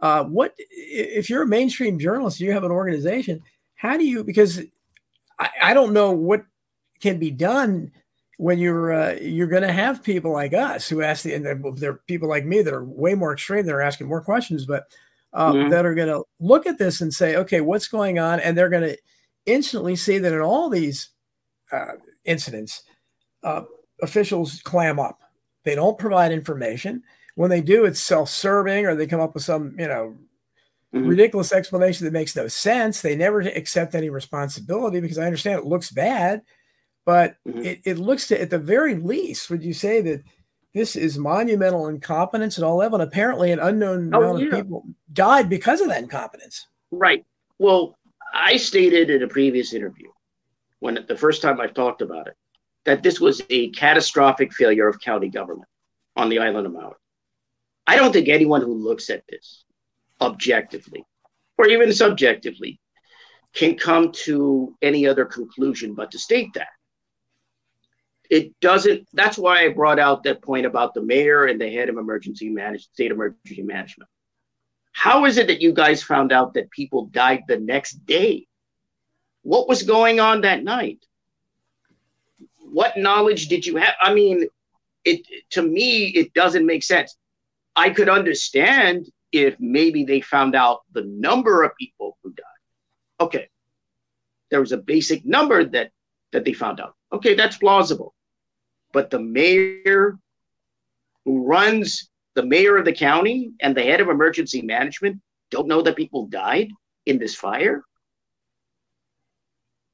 Uh, 0.00 0.24
what 0.24 0.54
if 0.58 1.28
you're 1.28 1.42
a 1.42 1.48
mainstream 1.48 1.98
journalist? 1.98 2.40
You 2.40 2.52
have 2.52 2.64
an 2.64 2.70
organization. 2.70 3.42
How 3.74 3.96
do 3.96 4.04
you? 4.04 4.24
Because 4.24 4.60
I, 5.38 5.50
I 5.62 5.74
don't 5.74 5.92
know 5.92 6.10
what 6.12 6.44
can 7.00 7.18
be 7.18 7.30
done 7.30 7.92
when 8.38 8.58
you're 8.58 8.92
uh, 8.92 9.16
you're 9.20 9.46
going 9.46 9.62
to 9.62 9.72
have 9.72 10.02
people 10.02 10.32
like 10.32 10.54
us 10.54 10.88
who 10.88 11.02
ask 11.02 11.24
the 11.24 11.34
and 11.34 11.44
there 11.76 11.90
are 11.90 12.00
people 12.06 12.28
like 12.28 12.44
me 12.46 12.62
that 12.62 12.72
are 12.72 12.84
way 12.84 13.14
more 13.14 13.34
extreme 13.34 13.66
that 13.66 13.74
are 13.74 13.82
asking 13.82 14.08
more 14.08 14.22
questions, 14.22 14.64
but 14.64 14.84
um, 15.32 15.54
mm-hmm. 15.54 15.68
that 15.68 15.84
are 15.84 15.94
going 15.94 16.08
to 16.08 16.24
look 16.40 16.66
at 16.66 16.78
this 16.78 17.00
and 17.00 17.12
say, 17.12 17.36
okay, 17.36 17.60
what's 17.60 17.88
going 17.88 18.18
on, 18.18 18.40
and 18.40 18.56
they're 18.56 18.70
going 18.70 18.88
to 18.88 18.96
instantly 19.46 19.96
see 19.96 20.18
that 20.18 20.32
in 20.32 20.40
all 20.40 20.70
these 20.70 21.10
uh, 21.70 21.92
incidents, 22.24 22.82
uh, 23.42 23.62
officials 24.02 24.60
clam 24.62 24.98
up. 24.98 25.18
They 25.64 25.74
don't 25.74 25.98
provide 25.98 26.32
information. 26.32 27.02
When 27.40 27.48
they 27.48 27.62
do, 27.62 27.86
it's 27.86 28.02
self-serving, 28.02 28.84
or 28.84 28.94
they 28.94 29.06
come 29.06 29.22
up 29.22 29.32
with 29.32 29.44
some 29.44 29.74
you 29.78 29.88
know 29.88 30.14
mm-hmm. 30.94 31.06
ridiculous 31.06 31.54
explanation 31.54 32.04
that 32.04 32.12
makes 32.12 32.36
no 32.36 32.48
sense. 32.48 33.00
They 33.00 33.16
never 33.16 33.40
accept 33.40 33.94
any 33.94 34.10
responsibility 34.10 35.00
because 35.00 35.16
I 35.16 35.24
understand 35.24 35.58
it 35.58 35.64
looks 35.64 35.90
bad, 35.90 36.42
but 37.06 37.36
mm-hmm. 37.48 37.62
it, 37.62 37.80
it 37.86 37.98
looks 37.98 38.28
to, 38.28 38.38
at 38.38 38.50
the 38.50 38.58
very 38.58 38.94
least, 38.94 39.48
would 39.48 39.64
you 39.64 39.72
say 39.72 40.02
that 40.02 40.22
this 40.74 40.96
is 40.96 41.16
monumental 41.16 41.88
incompetence 41.88 42.58
at 42.58 42.64
all 42.64 42.76
level? 42.76 43.00
And 43.00 43.08
apparently, 43.08 43.52
an 43.52 43.58
unknown 43.58 44.14
oh, 44.14 44.18
amount 44.18 44.40
yeah. 44.40 44.48
of 44.48 44.52
people 44.52 44.84
died 45.10 45.48
because 45.48 45.80
of 45.80 45.88
that 45.88 46.02
incompetence. 46.02 46.66
Right. 46.90 47.24
Well, 47.58 47.96
I 48.34 48.58
stated 48.58 49.08
in 49.08 49.22
a 49.22 49.28
previous 49.28 49.72
interview, 49.72 50.08
when 50.80 51.06
the 51.08 51.16
first 51.16 51.40
time 51.40 51.58
I've 51.58 51.72
talked 51.72 52.02
about 52.02 52.26
it, 52.26 52.36
that 52.84 53.02
this 53.02 53.18
was 53.18 53.40
a 53.48 53.70
catastrophic 53.70 54.52
failure 54.52 54.88
of 54.88 55.00
county 55.00 55.30
government 55.30 55.70
on 56.16 56.28
the 56.28 56.38
island 56.38 56.66
of 56.66 56.74
Maui. 56.74 56.92
I 57.90 57.96
don't 57.96 58.12
think 58.12 58.28
anyone 58.28 58.62
who 58.62 58.72
looks 58.72 59.10
at 59.10 59.24
this 59.28 59.64
objectively 60.20 61.04
or 61.58 61.66
even 61.66 61.92
subjectively 61.92 62.78
can 63.52 63.76
come 63.76 64.12
to 64.26 64.76
any 64.80 65.08
other 65.08 65.24
conclusion 65.24 65.94
but 65.94 66.12
to 66.12 66.18
state 66.18 66.54
that. 66.54 66.68
It 68.30 68.52
doesn't, 68.60 69.08
that's 69.12 69.36
why 69.36 69.64
I 69.64 69.70
brought 69.70 69.98
out 69.98 70.22
that 70.22 70.40
point 70.40 70.66
about 70.66 70.94
the 70.94 71.02
mayor 71.02 71.46
and 71.46 71.60
the 71.60 71.68
head 71.68 71.88
of 71.88 71.96
emergency 71.96 72.48
management, 72.48 72.94
state 72.94 73.10
emergency 73.10 73.62
management. 73.62 74.08
How 74.92 75.24
is 75.24 75.36
it 75.36 75.48
that 75.48 75.60
you 75.60 75.72
guys 75.72 76.00
found 76.00 76.30
out 76.30 76.54
that 76.54 76.70
people 76.70 77.06
died 77.06 77.42
the 77.48 77.58
next 77.58 78.06
day? 78.06 78.46
What 79.42 79.66
was 79.66 79.82
going 79.82 80.20
on 80.20 80.42
that 80.42 80.62
night? 80.62 81.04
What 82.60 82.96
knowledge 82.96 83.48
did 83.48 83.66
you 83.66 83.78
have? 83.78 83.94
I 84.00 84.14
mean, 84.14 84.46
it 85.04 85.26
to 85.50 85.62
me, 85.62 86.06
it 86.06 86.32
doesn't 86.34 86.64
make 86.64 86.84
sense. 86.84 87.16
I 87.76 87.90
could 87.90 88.08
understand 88.08 89.06
if 89.32 89.56
maybe 89.60 90.04
they 90.04 90.20
found 90.20 90.54
out 90.54 90.80
the 90.92 91.04
number 91.04 91.62
of 91.62 91.72
people 91.78 92.18
who 92.22 92.32
died. 92.32 92.44
Okay, 93.20 93.48
there 94.50 94.60
was 94.60 94.72
a 94.72 94.78
basic 94.78 95.24
number 95.24 95.64
that 95.64 95.90
that 96.32 96.44
they 96.44 96.52
found 96.52 96.80
out. 96.80 96.94
Okay, 97.12 97.34
that's 97.34 97.58
plausible. 97.58 98.14
But 98.92 99.10
the 99.10 99.20
mayor 99.20 100.18
who 101.24 101.44
runs 101.44 102.10
the 102.34 102.44
mayor 102.44 102.76
of 102.76 102.84
the 102.84 102.92
county 102.92 103.50
and 103.60 103.76
the 103.76 103.82
head 103.82 104.00
of 104.00 104.08
emergency 104.08 104.62
management 104.62 105.20
don't 105.50 105.68
know 105.68 105.82
that 105.82 105.96
people 105.96 106.26
died 106.26 106.70
in 107.06 107.18
this 107.18 107.34
fire? 107.34 107.82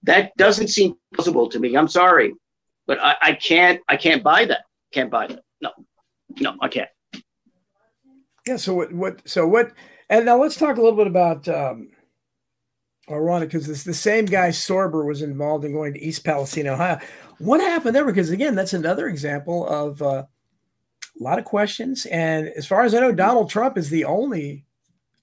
That 0.02 0.36
doesn't 0.36 0.68
seem 0.68 0.94
plausible 1.14 1.48
to 1.48 1.58
me. 1.58 1.76
I'm 1.76 1.88
sorry, 1.88 2.34
but 2.86 2.98
I, 3.00 3.16
I 3.20 3.32
can't 3.32 3.80
I 3.88 3.96
can't 3.96 4.22
buy 4.22 4.44
that. 4.44 4.64
Can't 4.92 5.10
buy 5.10 5.26
that. 5.26 5.42
No, 5.60 5.70
no, 6.40 6.54
I 6.60 6.68
can't. 6.68 6.88
Yeah. 8.46 8.56
So 8.56 8.74
what? 8.74 8.92
What? 8.92 9.28
So 9.28 9.46
what? 9.46 9.72
And 10.08 10.24
now 10.24 10.40
let's 10.40 10.56
talk 10.56 10.76
a 10.76 10.80
little 10.80 10.96
bit 10.96 11.08
about 11.08 11.48
um, 11.48 11.90
ironic 13.10 13.48
because 13.48 13.66
this 13.66 13.84
the 13.84 13.94
same 13.94 14.24
guy 14.24 14.50
Sorber 14.50 15.04
was 15.04 15.22
involved 15.22 15.64
in 15.64 15.72
going 15.72 15.94
to 15.94 16.02
East 16.02 16.24
Palestine, 16.24 16.68
Ohio. 16.68 16.98
What 17.38 17.60
happened 17.60 17.94
there? 17.94 18.04
Because 18.04 18.30
again, 18.30 18.54
that's 18.54 18.72
another 18.72 19.08
example 19.08 19.66
of 19.68 20.00
uh, 20.00 20.24
a 21.18 21.22
lot 21.22 21.38
of 21.38 21.44
questions. 21.44 22.06
And 22.06 22.48
as 22.56 22.66
far 22.66 22.84
as 22.84 22.94
I 22.94 23.00
know, 23.00 23.12
Donald 23.12 23.50
Trump 23.50 23.76
is 23.76 23.90
the 23.90 24.04
only 24.04 24.64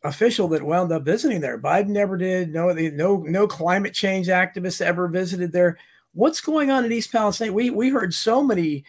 official 0.03 0.49
that 0.49 0.63
wound 0.63 0.91
up 0.91 1.03
visiting 1.03 1.39
there. 1.39 1.57
Biden 1.57 1.88
never 1.88 2.17
did. 2.17 2.53
No, 2.53 2.71
no, 2.74 3.17
no 3.17 3.47
climate 3.47 3.93
change 3.93 4.28
activists 4.28 4.82
ever 4.82 5.07
visited 5.07 5.53
there. 5.53 5.78
What's 6.13 6.41
going 6.41 6.69
on 6.69 6.84
in 6.86 6.91
East 6.91 7.11
Palestine? 7.11 7.53
We 7.53 7.69
we 7.69 7.89
heard 7.89 8.13
so 8.13 8.43
many 8.43 8.84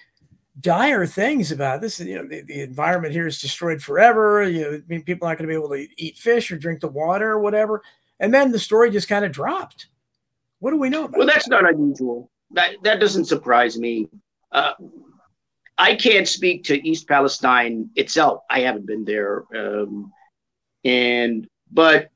dire 0.61 1.07
things 1.07 1.51
about 1.51 1.81
this. 1.81 2.01
You 2.01 2.17
know, 2.17 2.27
the, 2.27 2.43
the 2.43 2.61
environment 2.61 3.13
here 3.13 3.27
is 3.27 3.41
destroyed 3.41 3.83
forever. 3.83 4.49
You 4.49 4.63
know, 4.63 4.75
I 4.77 4.83
mean, 4.89 5.03
people 5.03 5.27
aren't 5.27 5.39
going 5.39 5.49
to 5.49 5.53
be 5.53 5.59
able 5.59 5.75
to 5.75 5.87
eat 6.03 6.17
fish 6.17 6.51
or 6.51 6.57
drink 6.57 6.81
the 6.81 6.89
water 6.89 7.33
or 7.33 7.41
whatever. 7.41 7.83
And 8.21 8.33
then 8.33 8.53
the 8.53 8.59
story 8.59 8.91
just 8.91 9.09
kind 9.09 9.25
of 9.25 9.33
dropped. 9.33 9.89
What 10.61 10.71
do 10.71 10.79
we 10.79 10.89
know 10.89 11.05
about? 11.05 11.19
Well, 11.19 11.27
that's 11.27 11.49
that? 11.49 11.63
not 11.63 11.75
unusual. 11.75 12.31
That 12.53 12.77
that 12.85 13.01
doesn't 13.01 13.27
surprise 13.27 13.79
me. 13.79 14.09
Uh, 14.53 14.73
I 15.77 15.97
can't 15.97 16.29
speak 16.29 16.63
to 16.65 16.89
East 16.89 17.09
Palestine 17.09 17.91
itself. 17.97 18.43
I 18.49 18.61
haven't 18.61 18.87
been 18.87 19.05
there, 19.05 19.45
um, 19.55 20.13
and 20.85 21.49
but 21.73 22.11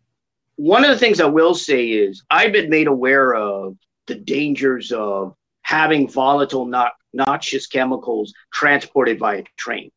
one 0.57 0.85
of 0.85 0.91
the 0.91 0.99
things 0.99 1.21
I 1.21 1.27
will 1.27 1.55
say 1.55 1.89
is 1.89 2.23
I've 2.31 2.53
been 2.53 2.71
made 2.71 2.87
aware 2.87 3.35
of 3.35 3.77
the 4.07 4.15
dangers 4.15 4.93
of 4.93 5.35
having 5.63 6.09
volatile, 6.09 6.65
not 6.65 6.93
noxious 7.13 7.67
chemicals 7.67 8.33
transported 8.53 9.19
via 9.19 9.43
train. 9.57 9.91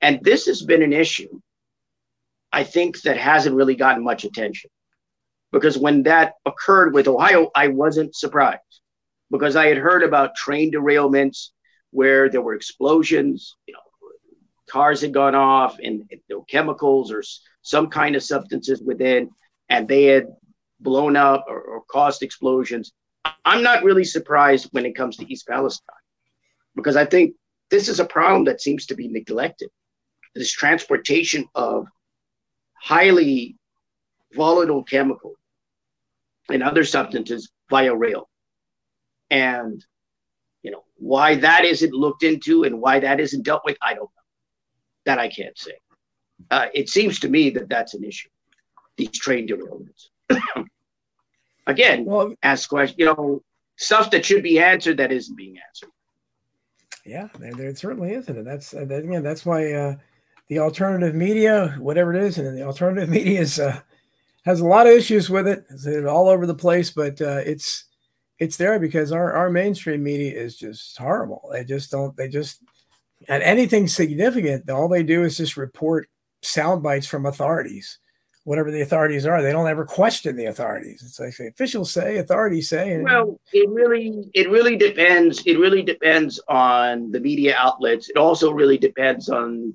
And 0.00 0.20
this 0.22 0.46
has 0.46 0.62
been 0.62 0.82
an 0.82 0.92
issue, 0.92 1.40
I 2.52 2.64
think, 2.64 3.02
that 3.02 3.16
hasn't 3.16 3.54
really 3.54 3.76
gotten 3.76 4.02
much 4.02 4.24
attention. 4.24 4.70
Because 5.52 5.78
when 5.78 6.02
that 6.04 6.34
occurred 6.46 6.94
with 6.94 7.08
Ohio, 7.08 7.50
I 7.54 7.68
wasn't 7.68 8.16
surprised 8.16 8.60
because 9.30 9.54
I 9.54 9.66
had 9.66 9.76
heard 9.76 10.02
about 10.02 10.34
train 10.34 10.72
derailments 10.72 11.50
where 11.90 12.28
there 12.28 12.42
were 12.42 12.54
explosions, 12.54 13.56
you 13.66 13.74
know, 13.74 13.80
cars 14.68 15.02
had 15.02 15.12
gone 15.12 15.34
off 15.34 15.76
and 15.82 16.10
there 16.28 16.38
were 16.38 16.44
chemicals 16.46 17.12
or 17.12 17.22
some 17.60 17.88
kind 17.88 18.16
of 18.16 18.22
substances 18.22 18.82
within, 18.82 19.30
and 19.68 19.86
they 19.86 20.04
had 20.04 20.26
blown 20.80 21.16
up 21.16 21.44
or, 21.48 21.60
or 21.60 21.82
caused 21.90 22.22
explosions. 22.22 22.92
I'm 23.44 23.62
not 23.62 23.84
really 23.84 24.04
surprised 24.04 24.68
when 24.72 24.86
it 24.86 24.96
comes 24.96 25.16
to 25.18 25.30
East 25.30 25.46
Palestine 25.46 26.01
because 26.74 26.96
I 26.96 27.04
think 27.04 27.34
this 27.70 27.88
is 27.88 28.00
a 28.00 28.04
problem 28.04 28.44
that 28.44 28.60
seems 28.60 28.86
to 28.86 28.94
be 28.94 29.08
neglected. 29.08 29.70
This 30.34 30.52
transportation 30.52 31.46
of 31.54 31.86
highly 32.74 33.56
volatile 34.34 34.82
chemicals 34.82 35.36
and 36.48 36.62
other 36.62 36.84
substances 36.84 37.50
via 37.70 37.94
rail. 37.94 38.28
And 39.30 39.84
you 40.62 40.70
know 40.70 40.84
why 40.96 41.36
that 41.36 41.64
isn't 41.64 41.92
looked 41.92 42.22
into 42.22 42.64
and 42.64 42.80
why 42.80 43.00
that 43.00 43.20
isn't 43.20 43.44
dealt 43.44 43.62
with, 43.64 43.76
I 43.82 43.94
don't 43.94 44.02
know. 44.02 44.22
That 45.04 45.18
I 45.18 45.28
can't 45.28 45.56
say. 45.58 45.72
Uh, 46.50 46.66
it 46.74 46.88
seems 46.88 47.20
to 47.20 47.28
me 47.28 47.50
that 47.50 47.68
that's 47.68 47.94
an 47.94 48.04
issue. 48.04 48.28
These 48.96 49.10
train 49.10 49.48
derailments. 49.48 50.08
Again, 51.66 52.04
well, 52.04 52.34
ask 52.42 52.68
questions. 52.68 52.98
You 52.98 53.06
know, 53.06 53.42
stuff 53.76 54.10
that 54.10 54.24
should 54.24 54.42
be 54.42 54.58
answered 54.58 54.98
that 54.98 55.12
isn't 55.12 55.36
being 55.36 55.56
answered. 55.66 55.90
Yeah, 57.04 57.28
there, 57.38 57.54
there 57.54 57.74
certainly 57.74 58.12
is, 58.12 58.28
and 58.28 58.46
that's 58.46 58.70
that, 58.70 58.90
again 58.90 59.22
that's 59.22 59.44
why 59.44 59.72
uh, 59.72 59.96
the 60.48 60.60
alternative 60.60 61.14
media, 61.14 61.76
whatever 61.78 62.14
it 62.14 62.22
is, 62.22 62.38
and 62.38 62.56
the 62.56 62.62
alternative 62.62 63.08
media 63.18 63.40
is 63.40 63.58
uh, 63.58 63.80
has 64.44 64.60
a 64.60 64.66
lot 64.66 64.86
of 64.86 64.92
issues 64.92 65.28
with 65.28 65.48
it. 65.48 65.64
It's 65.70 65.86
all 66.06 66.28
over 66.28 66.46
the 66.46 66.54
place, 66.54 66.90
but 66.90 67.20
uh, 67.20 67.40
it's 67.44 67.86
it's 68.38 68.56
there 68.56 68.78
because 68.78 69.12
our, 69.12 69.32
our 69.32 69.50
mainstream 69.50 70.02
media 70.02 70.32
is 70.32 70.56
just 70.56 70.96
horrible. 70.98 71.48
They 71.52 71.64
just 71.64 71.90
don't. 71.90 72.16
They 72.16 72.28
just 72.28 72.60
and 73.28 73.42
anything 73.42 73.88
significant, 73.88 74.68
all 74.70 74.88
they 74.88 75.02
do 75.02 75.24
is 75.24 75.36
just 75.36 75.56
report 75.56 76.08
sound 76.42 76.82
bites 76.82 77.06
from 77.06 77.26
authorities, 77.26 77.98
whatever 78.44 78.70
the 78.70 78.80
authorities 78.80 79.26
are. 79.26 79.42
They 79.42 79.52
don't 79.52 79.68
ever 79.68 79.84
question 79.84 80.36
the 80.36 80.46
authorities. 80.46 81.02
It's 81.04 81.20
like 81.20 81.38
officials 81.52 81.92
say, 81.92 82.18
authorities 82.18 82.68
say. 82.68 83.00
Well, 83.00 83.40
it 83.52 83.68
really, 83.70 84.30
it 84.34 84.50
really 84.50 84.76
depends. 84.76 85.42
It 85.46 85.58
really 85.58 85.82
depends 85.82 86.40
on 86.48 87.10
the 87.10 87.20
media 87.20 87.54
outlets. 87.58 88.08
It 88.08 88.16
also 88.16 88.52
really 88.52 88.78
depends 88.78 89.28
on. 89.28 89.74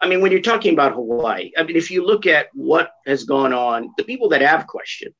I 0.00 0.06
mean, 0.06 0.20
when 0.20 0.30
you're 0.30 0.40
talking 0.40 0.74
about 0.74 0.94
Hawaii, 0.94 1.50
I 1.56 1.64
mean, 1.64 1.76
if 1.76 1.90
you 1.90 2.06
look 2.06 2.26
at 2.26 2.46
what 2.54 2.92
has 3.06 3.24
gone 3.24 3.52
on, 3.52 3.90
the 3.96 4.04
people 4.04 4.28
that 4.28 4.40
have 4.42 4.68
questioned, 4.68 5.14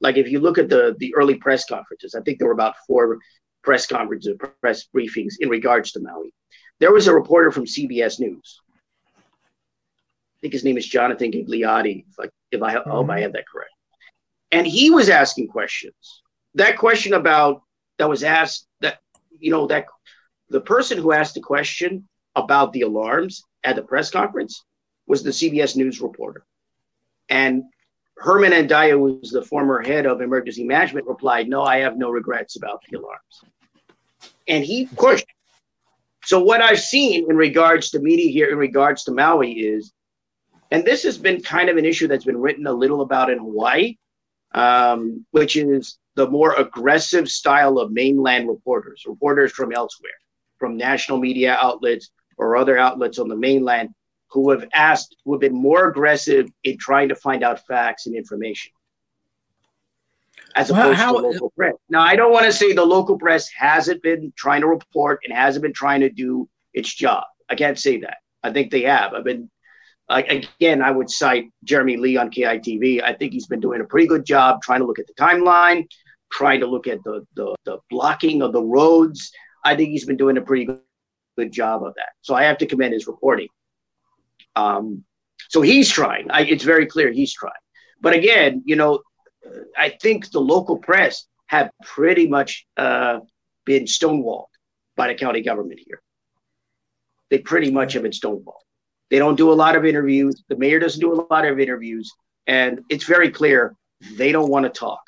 like 0.00 0.16
if 0.16 0.28
you 0.28 0.40
look 0.40 0.58
at 0.58 0.68
the 0.68 0.96
the 0.98 1.14
early 1.14 1.36
press 1.36 1.64
conferences, 1.66 2.16
I 2.16 2.20
think 2.22 2.38
there 2.38 2.48
were 2.48 2.54
about 2.54 2.74
four 2.86 3.18
press 3.62 3.86
conferences, 3.86 4.36
press 4.60 4.86
briefings 4.94 5.34
in 5.38 5.48
regards 5.48 5.92
to 5.92 6.00
Maui. 6.00 6.32
There 6.80 6.92
was 6.92 7.06
a 7.06 7.14
reporter 7.14 7.52
from 7.52 7.66
CBS 7.66 8.18
News. 8.18 8.60
I 10.40 10.42
think 10.42 10.54
his 10.54 10.64
name 10.64 10.78
is 10.78 10.86
Jonathan 10.86 11.30
Gigliotti. 11.30 12.04
If 12.08 12.18
I 12.18 12.28
if 12.50 12.62
I, 12.62 12.74
mm-hmm. 12.76 12.90
hope 12.90 13.10
I 13.10 13.20
have 13.20 13.32
that 13.34 13.46
correct, 13.46 13.72
and 14.50 14.66
he 14.66 14.90
was 14.90 15.08
asking 15.08 15.48
questions. 15.48 16.22
That 16.54 16.78
question 16.78 17.12
about 17.12 17.62
that 17.98 18.08
was 18.08 18.24
asked 18.24 18.66
that 18.80 19.00
you 19.38 19.50
know 19.50 19.66
that 19.66 19.86
the 20.48 20.60
person 20.60 20.98
who 20.98 21.12
asked 21.12 21.34
the 21.34 21.40
question 21.40 22.08
about 22.36 22.72
the 22.72 22.82
alarms 22.82 23.42
at 23.64 23.76
the 23.76 23.82
press 23.82 24.10
conference 24.10 24.64
was 25.06 25.22
the 25.22 25.30
CBS 25.30 25.76
News 25.76 26.00
reporter, 26.00 26.44
and 27.28 27.64
Herman 28.20 28.52
Andaya, 28.52 28.92
who 28.92 29.18
was 29.20 29.30
the 29.30 29.42
former 29.42 29.82
head 29.82 30.04
of 30.04 30.20
emergency 30.20 30.62
management, 30.62 31.06
replied, 31.06 31.48
No, 31.48 31.62
I 31.62 31.78
have 31.78 31.96
no 31.96 32.10
regrets 32.10 32.56
about 32.56 32.82
the 32.88 32.98
alarms. 32.98 33.44
And 34.46 34.62
he 34.62 34.86
pushed. 34.86 35.26
So, 36.24 36.40
what 36.40 36.60
I've 36.60 36.80
seen 36.80 37.30
in 37.30 37.36
regards 37.36 37.90
to 37.90 37.98
media 37.98 38.30
here, 38.30 38.50
in 38.50 38.58
regards 38.58 39.04
to 39.04 39.12
Maui, 39.12 39.52
is, 39.52 39.92
and 40.70 40.84
this 40.84 41.02
has 41.02 41.18
been 41.18 41.42
kind 41.42 41.68
of 41.68 41.76
an 41.76 41.84
issue 41.84 42.08
that's 42.08 42.24
been 42.24 42.40
written 42.40 42.66
a 42.66 42.72
little 42.72 43.02
about 43.02 43.30
in 43.30 43.38
Hawaii, 43.38 43.96
um, 44.52 45.24
which 45.30 45.56
is 45.56 45.98
the 46.16 46.28
more 46.28 46.54
aggressive 46.54 47.28
style 47.28 47.78
of 47.78 47.92
mainland 47.92 48.48
reporters, 48.48 49.04
reporters 49.06 49.52
from 49.52 49.72
elsewhere, 49.72 50.10
from 50.58 50.76
national 50.76 51.18
media 51.18 51.56
outlets 51.60 52.10
or 52.36 52.56
other 52.56 52.78
outlets 52.78 53.18
on 53.18 53.28
the 53.28 53.36
mainland 53.36 53.90
who 54.30 54.50
have 54.50 54.64
asked, 54.72 55.16
who 55.24 55.32
have 55.32 55.40
been 55.40 55.54
more 55.54 55.88
aggressive 55.88 56.48
in 56.64 56.78
trying 56.78 57.08
to 57.08 57.14
find 57.14 57.42
out 57.42 57.66
facts 57.66 58.06
and 58.06 58.14
information 58.14 58.72
as 60.54 60.70
opposed 60.70 60.98
how, 60.98 61.12
to 61.12 61.18
local 61.18 61.50
press. 61.50 61.74
Now, 61.88 62.00
I 62.00 62.16
don't 62.16 62.32
want 62.32 62.46
to 62.46 62.52
say 62.52 62.72
the 62.72 62.84
local 62.84 63.18
press 63.18 63.48
hasn't 63.56 64.02
been 64.02 64.32
trying 64.36 64.62
to 64.62 64.66
report 64.66 65.20
and 65.24 65.36
hasn't 65.36 65.62
been 65.62 65.72
trying 65.72 66.00
to 66.00 66.10
do 66.10 66.48
its 66.74 66.92
job. 66.92 67.24
I 67.48 67.54
can't 67.54 67.78
say 67.78 68.00
that. 68.00 68.18
I 68.42 68.52
think 68.52 68.70
they 68.70 68.82
have. 68.82 69.12
I've 69.12 69.24
been, 69.24 69.50
again, 70.10 70.82
I 70.82 70.90
would 70.90 71.08
cite 71.08 71.50
Jeremy 71.64 71.96
Lee 71.96 72.16
on 72.16 72.30
KITV. 72.30 73.02
I 73.02 73.14
think 73.14 73.32
he's 73.32 73.46
been 73.46 73.60
doing 73.60 73.80
a 73.80 73.84
pretty 73.84 74.06
good 74.06 74.24
job 74.24 74.60
trying 74.62 74.80
to 74.80 74.86
look 74.86 74.98
at 74.98 75.06
the 75.06 75.14
timeline, 75.14 75.86
trying 76.32 76.60
to 76.60 76.66
look 76.66 76.86
at 76.86 77.02
the, 77.04 77.26
the, 77.34 77.54
the 77.64 77.78
blocking 77.88 78.42
of 78.42 78.52
the 78.52 78.62
roads. 78.62 79.30
I 79.64 79.76
think 79.76 79.90
he's 79.90 80.06
been 80.06 80.16
doing 80.16 80.36
a 80.36 80.40
pretty 80.40 80.64
good, 80.64 80.80
good 81.36 81.52
job 81.52 81.84
of 81.84 81.94
that. 81.94 82.10
So 82.22 82.34
I 82.34 82.44
have 82.44 82.58
to 82.58 82.66
commend 82.66 82.92
his 82.94 83.06
reporting. 83.06 83.48
Um, 84.56 85.04
so 85.48 85.62
he's 85.62 85.88
trying. 85.88 86.30
I, 86.30 86.42
it's 86.42 86.64
very 86.64 86.86
clear 86.86 87.12
he's 87.12 87.32
trying. 87.32 87.52
But 88.00 88.14
again, 88.14 88.62
you 88.64 88.76
know, 88.76 89.00
I 89.76 89.90
think 89.90 90.30
the 90.30 90.40
local 90.40 90.78
press 90.78 91.26
have 91.46 91.70
pretty 91.84 92.28
much 92.28 92.66
uh, 92.76 93.20
been 93.64 93.84
stonewalled 93.84 94.46
by 94.96 95.08
the 95.08 95.14
county 95.14 95.42
government 95.42 95.80
here. 95.84 96.02
They 97.30 97.38
pretty 97.38 97.70
much 97.70 97.92
have 97.92 98.02
been 98.02 98.12
stonewalled. 98.12 98.64
They 99.10 99.18
don't 99.18 99.36
do 99.36 99.50
a 99.50 99.54
lot 99.54 99.76
of 99.76 99.84
interviews. 99.84 100.42
The 100.48 100.56
mayor 100.56 100.78
doesn't 100.78 101.00
do 101.00 101.12
a 101.12 101.26
lot 101.32 101.44
of 101.44 101.58
interviews. 101.58 102.12
And 102.46 102.80
it's 102.88 103.04
very 103.04 103.30
clear 103.30 103.76
they 104.16 104.32
don't 104.32 104.50
want 104.50 104.64
to 104.64 104.70
talk. 104.70 105.02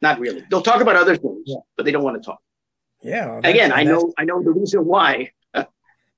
Not 0.00 0.18
really. 0.18 0.44
They'll 0.50 0.62
talk 0.62 0.80
about 0.80 0.96
other 0.96 1.16
things, 1.16 1.42
yeah. 1.46 1.56
but 1.76 1.84
they 1.84 1.92
don't 1.92 2.04
want 2.04 2.22
to 2.22 2.26
talk. 2.26 2.40
Yeah. 3.02 3.26
Well, 3.26 3.40
Again, 3.44 3.72
I 3.72 3.84
know 3.84 4.12
I 4.18 4.24
know 4.24 4.42
the 4.42 4.50
reason 4.50 4.84
why. 4.84 5.30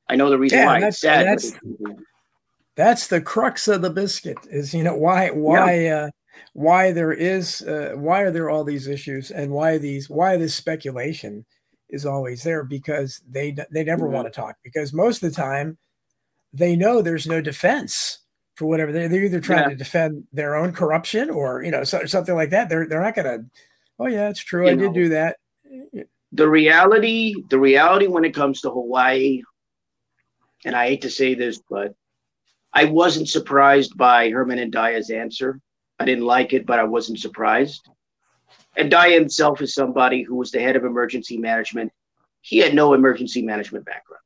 I 0.09 0.17
know 0.17 0.31
the 0.31 0.39
reason 0.39 0.59
yeah, 0.59 0.67
why. 0.67 0.81
That's, 0.81 1.01
sad. 1.01 1.27
That's, 1.27 1.53
that's 2.77 3.07
the 3.09 3.21
crux 3.21 3.69
of 3.69 3.83
the 3.83 3.91
biscuit. 3.91 4.39
Is 4.51 4.73
you 4.73 4.85
know 4.85 4.95
why 4.95 5.31
why 5.31 5.81
yeah. 5.81 5.97
uh, 5.97 6.11
why 6.53 6.93
there 6.93 7.13
is 7.13 7.63
uh, 7.63 7.93
why 7.97 8.23
are 8.23 8.31
there 8.31 8.51
all 8.51 8.65
these 8.65 8.87
issues 8.87 9.31
and 9.31 9.51
why 9.51 9.79
these 9.79 10.09
why 10.09 10.37
this 10.37 10.55
speculation 10.55 11.45
is 11.89 12.07
always 12.07 12.43
there 12.43 12.65
because 12.65 13.21
they 13.29 13.57
they 13.71 13.85
never 13.85 14.05
mm-hmm. 14.05 14.15
want 14.15 14.27
to 14.27 14.41
talk 14.41 14.57
because 14.63 14.93
most 14.93 15.23
of 15.23 15.31
the 15.31 15.37
time 15.37 15.79
they 16.57 16.77
know 16.77 17.03
there's 17.03 17.27
no 17.27 17.41
defense 17.41 18.19
for 18.55 18.67
whatever 18.67 18.93
they're, 18.93 19.09
they're 19.09 19.25
either 19.25 19.41
trying 19.41 19.65
yeah. 19.65 19.69
to 19.71 19.77
defend 19.77 20.25
their 20.33 20.57
own 20.57 20.73
corruption 20.73 21.31
or 21.31 21.63
you 21.63 21.71
know 21.71 21.85
so, 21.85 22.05
something 22.07 22.35
like 22.35 22.51
that 22.51 22.69
they're 22.69 22.87
they're 22.87 23.03
not 23.03 23.15
going 23.15 23.27
to 23.27 23.45
oh 23.99 24.07
yeah 24.07 24.29
it's 24.29 24.41
true 24.41 24.65
you 24.65 24.71
I 24.71 24.75
know, 24.75 24.85
did 24.85 24.95
do 24.95 25.09
that 25.11 25.37
the 26.33 26.49
reality 26.49 27.35
the 27.51 27.59
reality 27.59 28.07
when 28.07 28.25
it 28.25 28.35
comes 28.35 28.61
to 28.63 28.71
Hawaii 28.71 29.43
and 30.65 30.75
I 30.75 30.89
hate 30.89 31.03
to 31.03 31.11
say 31.11 31.35
this 31.35 31.61
but 31.69 31.95
I 32.73 32.85
wasn't 32.85 33.29
surprised 33.29 33.97
by 33.97 34.31
Herman 34.31 34.59
Andaya's 34.59 35.11
answer 35.11 35.61
I 35.99 36.05
didn't 36.05 36.25
like 36.25 36.53
it, 36.53 36.67
but 36.67 36.79
I 36.79 36.85
wasn't 36.85 37.21
surprised. 37.21 37.89
Andaya 38.79 39.15
himself 39.15 39.63
is 39.63 39.75
somebody 39.75 40.23
who 40.23 40.37
was 40.37 40.51
the 40.51 40.61
head 40.61 40.77
of 40.77 40.85
emergency 40.85 41.39
management. 41.39 41.91
He 42.43 42.59
had 42.59 42.75
no 42.75 42.93
emergency 42.93 43.43
management 43.43 43.87
background. 43.87 44.23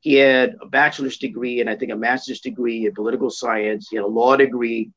He 0.00 0.14
had 0.14 0.56
a 0.60 0.66
bachelor's 0.66 1.18
degree 1.18 1.60
and 1.60 1.68
I 1.68 1.76
think 1.76 1.92
a 1.92 1.96
master's 1.96 2.40
degree 2.40 2.86
in 2.86 2.94
political 2.94 3.30
science. 3.30 3.88
He 3.90 3.96
had 3.96 4.04
a 4.04 4.08
law 4.08 4.36
degree. 4.36 4.90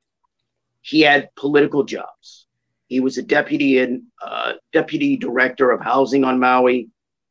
He 0.82 1.02
had 1.02 1.30
political 1.36 1.84
jobs. 1.84 2.48
He 2.88 3.00
was 3.00 3.18
a 3.18 3.24
deputy 3.24 3.80
and 3.80 4.04
uh, 4.24 4.54
deputy 4.74 5.18
director 5.18 5.72
of 5.72 5.82
housing 5.82 6.24
on 6.24 6.40
Maui. 6.40 6.90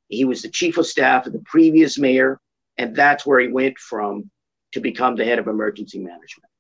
He 0.09 0.25
was 0.25 0.43
the 0.43 0.49
chief 0.49 0.79
of 0.79 0.87
staff 0.87 1.27
of 1.27 1.33
the 1.33 1.43
previous 1.45 1.99
mayor, 1.99 2.41
and 2.79 2.97
that's 2.97 3.25
where 3.25 3.39
he 3.41 3.49
went 3.49 3.79
from 3.79 4.31
to 4.73 4.81
become 4.81 5.15
the 5.15 5.25
head 5.25 5.39
of 5.39 5.47
emergency 5.47 5.99
management 5.99 6.51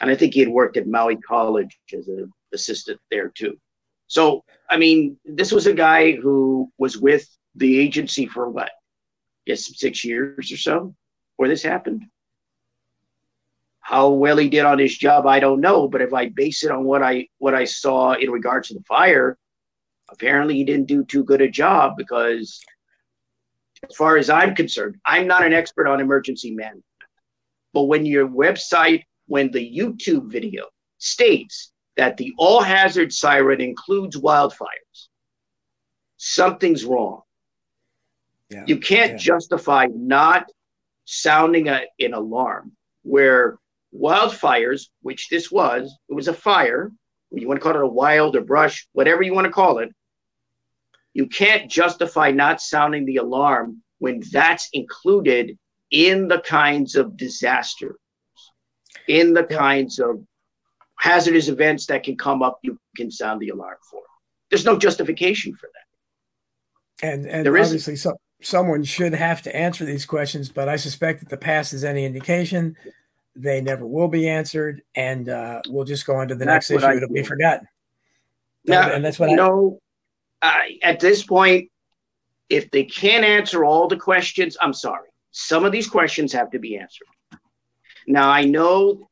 and 0.00 0.10
I 0.10 0.14
think 0.14 0.34
he 0.34 0.40
had 0.40 0.48
worked 0.48 0.76
at 0.76 0.86
Maui 0.86 1.16
College 1.16 1.78
as 1.96 2.08
an 2.08 2.32
assistant 2.52 3.00
there 3.10 3.28
too. 3.28 3.58
So, 4.06 4.44
I 4.70 4.76
mean, 4.76 5.18
this 5.24 5.52
was 5.52 5.66
a 5.66 5.74
guy 5.74 6.12
who 6.12 6.70
was 6.78 6.96
with 6.96 7.26
the 7.54 7.78
agency 7.78 8.26
for 8.26 8.48
what? 8.48 8.70
Yes, 9.48 9.72
six 9.78 10.04
years 10.04 10.52
or 10.52 10.58
so 10.58 10.94
where 11.36 11.48
this 11.48 11.62
happened. 11.62 12.04
How 13.80 14.10
well 14.10 14.36
he 14.36 14.50
did 14.50 14.66
on 14.66 14.78
his 14.78 14.96
job, 14.96 15.26
I 15.26 15.40
don't 15.40 15.62
know. 15.62 15.88
But 15.88 16.02
if 16.02 16.12
I 16.12 16.28
base 16.28 16.64
it 16.64 16.70
on 16.70 16.84
what 16.84 17.02
I 17.02 17.28
what 17.38 17.54
I 17.54 17.64
saw 17.64 18.12
in 18.12 18.30
regards 18.30 18.68
to 18.68 18.74
the 18.74 18.82
fire, 18.82 19.38
apparently 20.10 20.56
he 20.56 20.64
didn't 20.64 20.86
do 20.86 21.02
too 21.02 21.24
good 21.24 21.40
a 21.40 21.48
job 21.48 21.96
because, 21.96 22.60
as 23.88 23.96
far 23.96 24.18
as 24.18 24.28
I'm 24.28 24.54
concerned, 24.54 24.96
I'm 25.06 25.26
not 25.26 25.46
an 25.46 25.54
expert 25.54 25.86
on 25.86 25.98
emergency 25.98 26.50
management. 26.50 26.84
But 27.72 27.84
when 27.84 28.04
your 28.04 28.28
website 28.28 29.04
when 29.28 29.50
the 29.50 29.76
YouTube 29.78 30.30
video 30.30 30.66
states 30.98 31.72
that 31.96 32.18
the 32.18 32.34
all 32.36 32.60
hazard 32.60 33.14
siren 33.14 33.62
includes 33.62 34.14
wildfires, 34.14 35.08
something's 36.18 36.84
wrong. 36.84 37.22
Yeah, 38.50 38.64
you 38.66 38.78
can't 38.78 39.12
yeah. 39.12 39.18
justify 39.18 39.88
not 39.94 40.46
sounding 41.04 41.68
a, 41.68 41.82
an 42.00 42.14
alarm 42.14 42.72
where 43.02 43.58
wildfires, 43.94 44.88
which 45.02 45.28
this 45.28 45.50
was, 45.50 45.94
it 46.08 46.14
was 46.14 46.28
a 46.28 46.34
fire, 46.34 46.92
you 47.30 47.46
want 47.46 47.58
to 47.60 47.62
call 47.62 47.74
it 47.74 47.82
a 47.82 47.86
wild 47.86 48.36
or 48.36 48.40
brush, 48.42 48.86
whatever 48.92 49.22
you 49.22 49.34
want 49.34 49.44
to 49.44 49.50
call 49.50 49.78
it, 49.78 49.90
you 51.14 51.26
can't 51.26 51.70
justify 51.70 52.30
not 52.30 52.60
sounding 52.60 53.04
the 53.04 53.16
alarm 53.16 53.82
when 53.98 54.22
that's 54.30 54.68
included 54.72 55.58
in 55.90 56.28
the 56.28 56.40
kinds 56.40 56.94
of 56.94 57.16
disaster 57.16 57.96
in 59.08 59.32
the 59.32 59.44
kinds 59.44 59.98
of 59.98 60.22
hazardous 60.98 61.48
events 61.48 61.86
that 61.86 62.02
can 62.02 62.16
come 62.16 62.42
up, 62.42 62.58
you 62.62 62.78
can 62.96 63.10
sound 63.10 63.40
the 63.40 63.48
alarm 63.48 63.76
for. 63.90 64.02
There's 64.50 64.64
no 64.64 64.78
justification 64.78 65.54
for 65.54 65.68
that. 65.74 67.06
And 67.06 67.26
and 67.26 67.46
there 67.46 67.56
obviously 67.56 67.96
so, 67.96 68.16
someone 68.42 68.84
should 68.84 69.14
have 69.14 69.42
to 69.42 69.54
answer 69.54 69.84
these 69.84 70.06
questions, 70.06 70.48
but 70.48 70.68
I 70.68 70.76
suspect 70.76 71.20
that 71.20 71.28
the 71.28 71.36
past 71.36 71.72
is 71.72 71.84
any 71.84 72.04
indication, 72.04 72.76
they 73.34 73.60
never 73.60 73.86
will 73.86 74.08
be 74.08 74.28
answered, 74.28 74.82
and 74.94 75.28
uh, 75.28 75.60
we'll 75.68 75.84
just 75.84 76.06
go 76.06 76.16
on 76.16 76.28
to 76.28 76.34
the 76.34 76.44
that's 76.44 76.70
next 76.70 76.82
issue. 76.84 76.96
It'll 76.96 77.08
be 77.12 77.22
forgotten. 77.22 77.66
Now, 78.64 78.90
and 78.90 79.04
that's 79.04 79.18
what 79.18 79.30
you 79.30 79.34
I 79.34 79.36
know. 79.36 79.78
at 80.82 81.00
this 81.00 81.24
point, 81.24 81.70
If 82.48 82.70
they 82.70 82.84
can't 82.84 83.24
answer 83.24 83.64
all 83.64 83.88
the 83.88 83.96
questions, 83.96 84.56
I'm 84.60 84.72
sorry. 84.72 85.08
Some 85.30 85.64
of 85.64 85.72
these 85.72 85.88
questions 85.88 86.32
have 86.32 86.50
to 86.50 86.58
be 86.58 86.76
answered. 86.76 87.06
Now, 88.06 88.30
I 88.30 88.42
know 88.42 89.08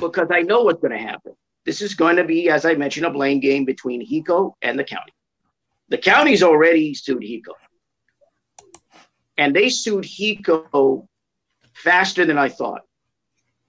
because 0.00 0.28
I 0.30 0.42
know 0.42 0.62
what's 0.62 0.80
going 0.80 0.92
to 0.92 0.98
happen. 0.98 1.32
This 1.64 1.82
is 1.82 1.94
going 1.94 2.16
to 2.16 2.24
be, 2.24 2.48
as 2.48 2.64
I 2.64 2.74
mentioned, 2.74 3.06
a 3.06 3.10
blame 3.10 3.40
game 3.40 3.64
between 3.64 4.06
HECO 4.06 4.52
and 4.62 4.78
the 4.78 4.84
county. 4.84 5.12
The 5.88 5.98
county's 5.98 6.42
already 6.42 6.94
sued 6.94 7.22
HECO. 7.22 7.52
And 9.38 9.54
they 9.54 9.68
sued 9.68 10.04
HECO 10.04 11.06
faster 11.72 12.26
than 12.26 12.36
I 12.36 12.48
thought. 12.48 12.82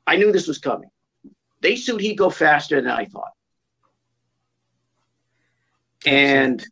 I 0.07 0.17
knew 0.17 0.31
this 0.31 0.47
was 0.47 0.57
coming. 0.57 0.89
They 1.61 1.75
sued 1.75 2.01
HECO 2.01 2.33
faster 2.33 2.81
than 2.81 2.91
I 2.91 3.05
thought. 3.05 3.31
And 6.05 6.65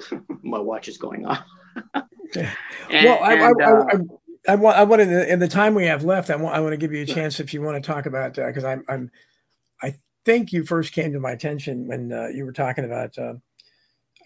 my 0.42 0.60
watch 0.60 0.88
is 0.88 0.98
going 0.98 1.26
off. 1.26 1.44
and, 1.94 2.48
well, 2.90 3.22
I, 3.22 3.34
and, 3.34 3.42
I, 3.42 3.66
I, 3.66 3.72
uh, 3.72 3.98
I, 4.46 4.54
want, 4.54 4.78
I 4.78 4.84
want 4.84 5.02
in 5.02 5.10
the, 5.10 5.32
in 5.32 5.38
the 5.40 5.48
time 5.48 5.74
we 5.74 5.86
have 5.86 6.04
left, 6.04 6.30
I 6.30 6.36
want, 6.36 6.54
I 6.54 6.60
want 6.60 6.72
to 6.72 6.76
give 6.76 6.92
you 6.92 7.02
a 7.02 7.06
chance 7.06 7.40
if 7.40 7.52
you 7.52 7.60
want 7.60 7.82
to 7.82 7.86
talk 7.86 8.06
about 8.06 8.34
that, 8.34 8.46
because 8.46 8.64
uh, 8.64 8.68
I'm, 8.68 8.84
I'm, 8.88 9.10
I 9.82 9.94
think 10.24 10.52
you 10.52 10.64
first 10.64 10.92
came 10.92 11.12
to 11.12 11.20
my 11.20 11.32
attention 11.32 11.88
when 11.88 12.12
uh, 12.12 12.28
you 12.28 12.44
were 12.44 12.52
talking 12.52 12.84
about 12.84 13.18
uh, 13.18 13.34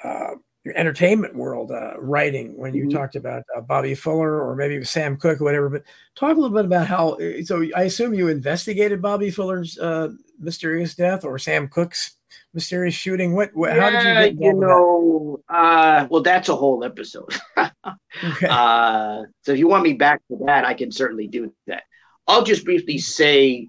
uh, 0.04 0.34
your 0.68 0.78
entertainment 0.78 1.34
world 1.34 1.72
uh, 1.72 1.94
writing 1.98 2.56
when 2.56 2.74
you 2.74 2.84
mm-hmm. 2.84 2.96
talked 2.96 3.16
about 3.16 3.42
uh, 3.56 3.60
Bobby 3.60 3.94
Fuller 3.94 4.42
or 4.42 4.54
maybe 4.54 4.84
Sam 4.84 5.16
Cooke 5.16 5.40
or 5.40 5.44
whatever. 5.44 5.68
But 5.70 5.84
talk 6.14 6.36
a 6.36 6.40
little 6.40 6.56
bit 6.56 6.66
about 6.66 6.86
how. 6.86 7.12
Uh, 7.14 7.42
so 7.42 7.64
I 7.74 7.84
assume 7.84 8.14
you 8.14 8.28
investigated 8.28 9.02
Bobby 9.02 9.30
Fuller's 9.30 9.78
uh, 9.78 10.10
mysterious 10.38 10.94
death 10.94 11.24
or 11.24 11.38
Sam 11.38 11.68
Cooke's 11.68 12.16
mysterious 12.52 12.94
shooting. 12.94 13.34
What? 13.34 13.54
what 13.54 13.74
yeah, 13.74 13.80
how 13.80 13.90
did 13.90 14.30
you 14.30 14.34
get? 14.36 14.44
You 14.44 14.54
know, 14.54 15.40
uh, 15.48 16.06
well, 16.10 16.22
that's 16.22 16.50
a 16.50 16.56
whole 16.56 16.84
episode. 16.84 17.34
okay. 17.56 18.46
Uh, 18.48 19.22
so 19.42 19.52
if 19.52 19.58
you 19.58 19.68
want 19.68 19.84
me 19.84 19.94
back 19.94 20.20
to 20.30 20.38
that, 20.44 20.64
I 20.64 20.74
can 20.74 20.92
certainly 20.92 21.28
do 21.28 21.52
that. 21.66 21.84
I'll 22.26 22.44
just 22.44 22.64
briefly 22.66 22.98
say 22.98 23.68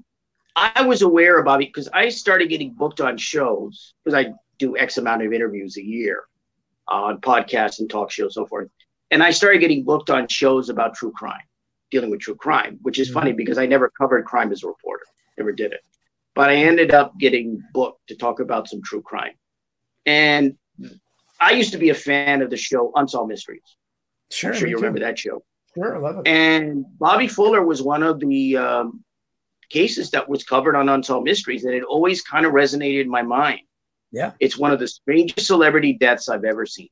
I 0.55 0.81
was 0.81 1.01
aware 1.01 1.39
of 1.39 1.45
Bobby 1.45 1.65
because 1.65 1.87
I 1.93 2.09
started 2.09 2.49
getting 2.49 2.73
booked 2.73 2.99
on 2.99 3.17
shows 3.17 3.93
because 4.03 4.25
I 4.25 4.33
do 4.57 4.77
X 4.77 4.97
amount 4.97 5.25
of 5.25 5.31
interviews 5.31 5.77
a 5.77 5.81
year 5.81 6.25
on 6.89 7.21
podcasts 7.21 7.79
and 7.79 7.89
talk 7.89 8.11
shows, 8.11 8.35
so 8.35 8.45
forth. 8.45 8.69
And 9.11 9.23
I 9.23 9.31
started 9.31 9.59
getting 9.59 9.83
booked 9.83 10.09
on 10.09 10.27
shows 10.27 10.69
about 10.69 10.95
true 10.95 11.11
crime, 11.11 11.41
dealing 11.91 12.09
with 12.09 12.19
true 12.19 12.35
crime, 12.35 12.79
which 12.81 12.99
is 12.99 13.07
mm-hmm. 13.07 13.19
funny 13.19 13.33
because 13.33 13.57
I 13.57 13.65
never 13.65 13.89
covered 13.89 14.25
crime 14.25 14.51
as 14.51 14.63
a 14.63 14.67
reporter, 14.67 15.05
never 15.37 15.51
did 15.51 15.73
it. 15.73 15.81
But 16.35 16.49
I 16.49 16.55
ended 16.55 16.93
up 16.93 17.17
getting 17.19 17.61
booked 17.73 18.07
to 18.07 18.15
talk 18.15 18.39
about 18.39 18.67
some 18.67 18.81
true 18.81 19.01
crime. 19.01 19.33
And 20.05 20.55
I 21.39 21.51
used 21.51 21.71
to 21.71 21.77
be 21.77 21.89
a 21.89 21.95
fan 21.95 22.41
of 22.41 22.49
the 22.49 22.57
show 22.57 22.91
Unsolved 22.95 23.29
Mysteries. 23.29 23.61
Sure, 24.31 24.51
I'm 24.51 24.57
sure 24.57 24.67
you 24.67 24.75
too. 24.75 24.81
remember 24.81 24.99
that 24.99 25.17
show. 25.17 25.43
Sure, 25.73 25.95
I 25.95 25.99
love 25.99 26.19
it. 26.19 26.27
And 26.27 26.85
Bobby 26.97 27.27
Fuller 27.27 27.63
was 27.63 27.81
one 27.81 28.03
of 28.03 28.19
the 28.19 28.57
um, 28.57 29.03
cases 29.69 30.11
that 30.11 30.27
was 30.27 30.43
covered 30.43 30.75
on 30.75 30.89
Unsolved 30.89 31.25
Mysteries, 31.25 31.63
and 31.63 31.73
it 31.73 31.83
always 31.83 32.21
kind 32.21 32.45
of 32.45 32.53
resonated 32.53 33.01
in 33.01 33.09
my 33.09 33.21
mind. 33.21 33.61
Yeah. 34.11 34.31
It's 34.39 34.57
one 34.57 34.71
of 34.71 34.79
the 34.79 34.87
strangest 34.87 35.47
celebrity 35.47 35.93
deaths 35.93 36.29
I've 36.29 36.45
ever 36.45 36.65
seen. 36.65 36.89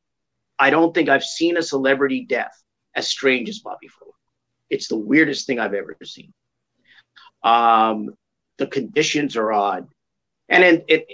I 0.59 0.69
don't 0.69 0.93
think 0.93 1.09
I've 1.09 1.23
seen 1.23 1.57
a 1.57 1.61
celebrity 1.61 2.25
death 2.27 2.51
as 2.95 3.07
strange 3.07 3.49
as 3.49 3.59
Bobby 3.59 3.87
Fuller. 3.87 4.11
It's 4.69 4.87
the 4.87 4.97
weirdest 4.97 5.47
thing 5.47 5.59
I've 5.59 5.73
ever 5.73 5.95
seen. 6.03 6.33
Um, 7.43 8.15
the 8.57 8.67
conditions 8.67 9.35
are 9.35 9.51
odd. 9.51 9.87
And 10.49 10.63
it, 10.63 10.85
it 10.87 11.07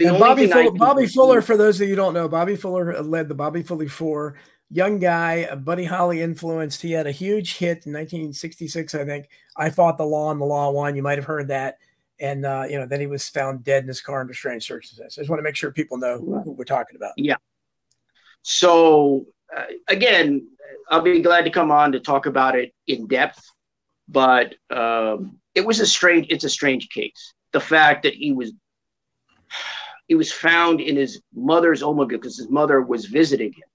and 0.00 0.18
Bobby 0.18 0.46
Fuller, 0.46 0.70
Bobby 0.72 1.06
Fuller, 1.06 1.42
for 1.42 1.56
those 1.56 1.80
of 1.80 1.88
you 1.88 1.94
who 1.94 1.96
don't 1.96 2.14
know, 2.14 2.28
Bobby 2.28 2.56
Fuller 2.56 3.02
led 3.02 3.28
the 3.28 3.34
Bobby 3.34 3.62
Fuller 3.62 3.88
Four. 3.88 4.36
Young 4.70 4.98
guy, 4.98 5.54
Buddy 5.54 5.84
Holly 5.84 6.22
influenced. 6.22 6.82
He 6.82 6.92
had 6.92 7.06
a 7.06 7.12
huge 7.12 7.58
hit 7.58 7.86
in 7.86 7.92
1966, 7.92 8.94
I 8.94 9.04
think. 9.04 9.28
I 9.56 9.70
fought 9.70 9.98
the 9.98 10.06
law 10.06 10.30
and 10.30 10.40
the 10.40 10.46
law 10.46 10.70
won. 10.70 10.96
You 10.96 11.02
might 11.02 11.18
have 11.18 11.26
heard 11.26 11.48
that 11.48 11.78
and 12.20 12.46
uh, 12.46 12.64
you 12.68 12.78
know 12.78 12.86
then 12.86 13.00
he 13.00 13.06
was 13.06 13.28
found 13.28 13.64
dead 13.64 13.82
in 13.82 13.88
his 13.88 14.00
car 14.00 14.20
under 14.20 14.34
strange 14.34 14.66
circumstances. 14.66 15.18
I 15.18 15.22
just 15.22 15.30
want 15.30 15.38
to 15.38 15.44
make 15.44 15.56
sure 15.56 15.70
people 15.72 15.98
know 15.98 16.18
who 16.18 16.52
we're 16.52 16.64
talking 16.64 16.96
about. 16.96 17.12
Yeah. 17.16 17.36
So 18.42 19.26
uh, 19.56 19.64
again, 19.88 20.48
I'll 20.90 21.02
be 21.02 21.20
glad 21.20 21.44
to 21.44 21.50
come 21.50 21.70
on 21.70 21.92
to 21.92 22.00
talk 22.00 22.26
about 22.26 22.56
it 22.56 22.72
in 22.86 23.06
depth, 23.06 23.42
but 24.08 24.54
um, 24.70 25.38
it 25.54 25.64
was 25.64 25.80
a 25.80 25.86
strange. 25.86 26.26
It's 26.30 26.44
a 26.44 26.50
strange 26.50 26.88
case. 26.88 27.34
The 27.52 27.60
fact 27.60 28.02
that 28.04 28.14
he 28.14 28.32
was 28.32 28.52
he 30.06 30.14
was 30.14 30.32
found 30.32 30.80
in 30.80 30.96
his 30.96 31.20
mother's 31.34 31.82
Oldsmobile 31.82 32.08
because 32.08 32.36
his 32.36 32.50
mother 32.50 32.82
was 32.82 33.06
visiting 33.06 33.52
him, 33.52 33.68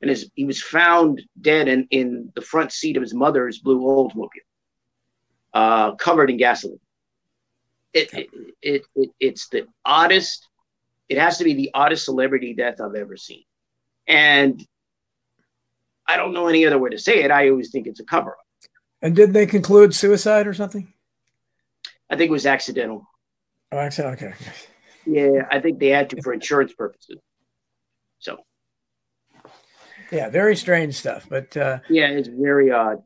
and 0.00 0.10
his 0.10 0.30
he 0.34 0.44
was 0.44 0.62
found 0.62 1.22
dead 1.40 1.68
in 1.68 1.86
in 1.90 2.32
the 2.34 2.42
front 2.42 2.72
seat 2.72 2.96
of 2.96 3.02
his 3.02 3.14
mother's 3.14 3.58
blue 3.58 3.80
Oldsmobile, 3.80 4.28
uh, 5.52 5.94
covered 5.96 6.30
in 6.30 6.36
gasoline 6.36 6.78
it, 7.94 8.12
it, 8.12 8.28
it, 8.60 8.82
it, 8.96 9.10
it's 9.20 9.48
the 9.48 9.66
oddest 9.84 10.48
it 11.08 11.18
has 11.18 11.38
to 11.38 11.44
be 11.44 11.54
the 11.54 11.70
oddest 11.74 12.04
celebrity 12.04 12.54
death 12.54 12.80
i've 12.80 12.94
ever 12.94 13.16
seen. 13.16 13.44
And 14.06 14.62
i 16.06 16.16
don't 16.16 16.34
know 16.34 16.48
any 16.48 16.66
other 16.66 16.78
way 16.78 16.90
to 16.90 16.98
say 16.98 17.22
it. 17.22 17.30
I 17.30 17.48
always 17.48 17.70
think 17.70 17.86
it's 17.86 18.00
a 18.00 18.04
cover-up. 18.04 18.36
And 19.00 19.14
did 19.14 19.32
they 19.32 19.46
conclude 19.46 19.94
suicide 19.94 20.46
or 20.46 20.54
something? 20.54 20.92
I 22.10 22.16
think 22.16 22.28
it 22.28 22.32
was 22.32 22.46
accidental. 22.46 23.06
Oh 23.72 23.78
accident 23.78 24.20
okay. 24.20 24.34
Yeah 25.06 25.46
i 25.50 25.60
think 25.60 25.78
they 25.78 25.88
had 25.88 26.10
to 26.10 26.22
for 26.22 26.32
insurance 26.34 26.72
purposes. 26.74 27.18
So. 28.18 28.38
Yeah 30.10 30.30
very 30.30 30.56
strange 30.56 30.96
stuff 30.96 31.26
but 31.28 31.56
uh 31.56 31.78
yeah 31.88 32.08
it's 32.08 32.28
very 32.28 32.72
odd. 32.72 33.02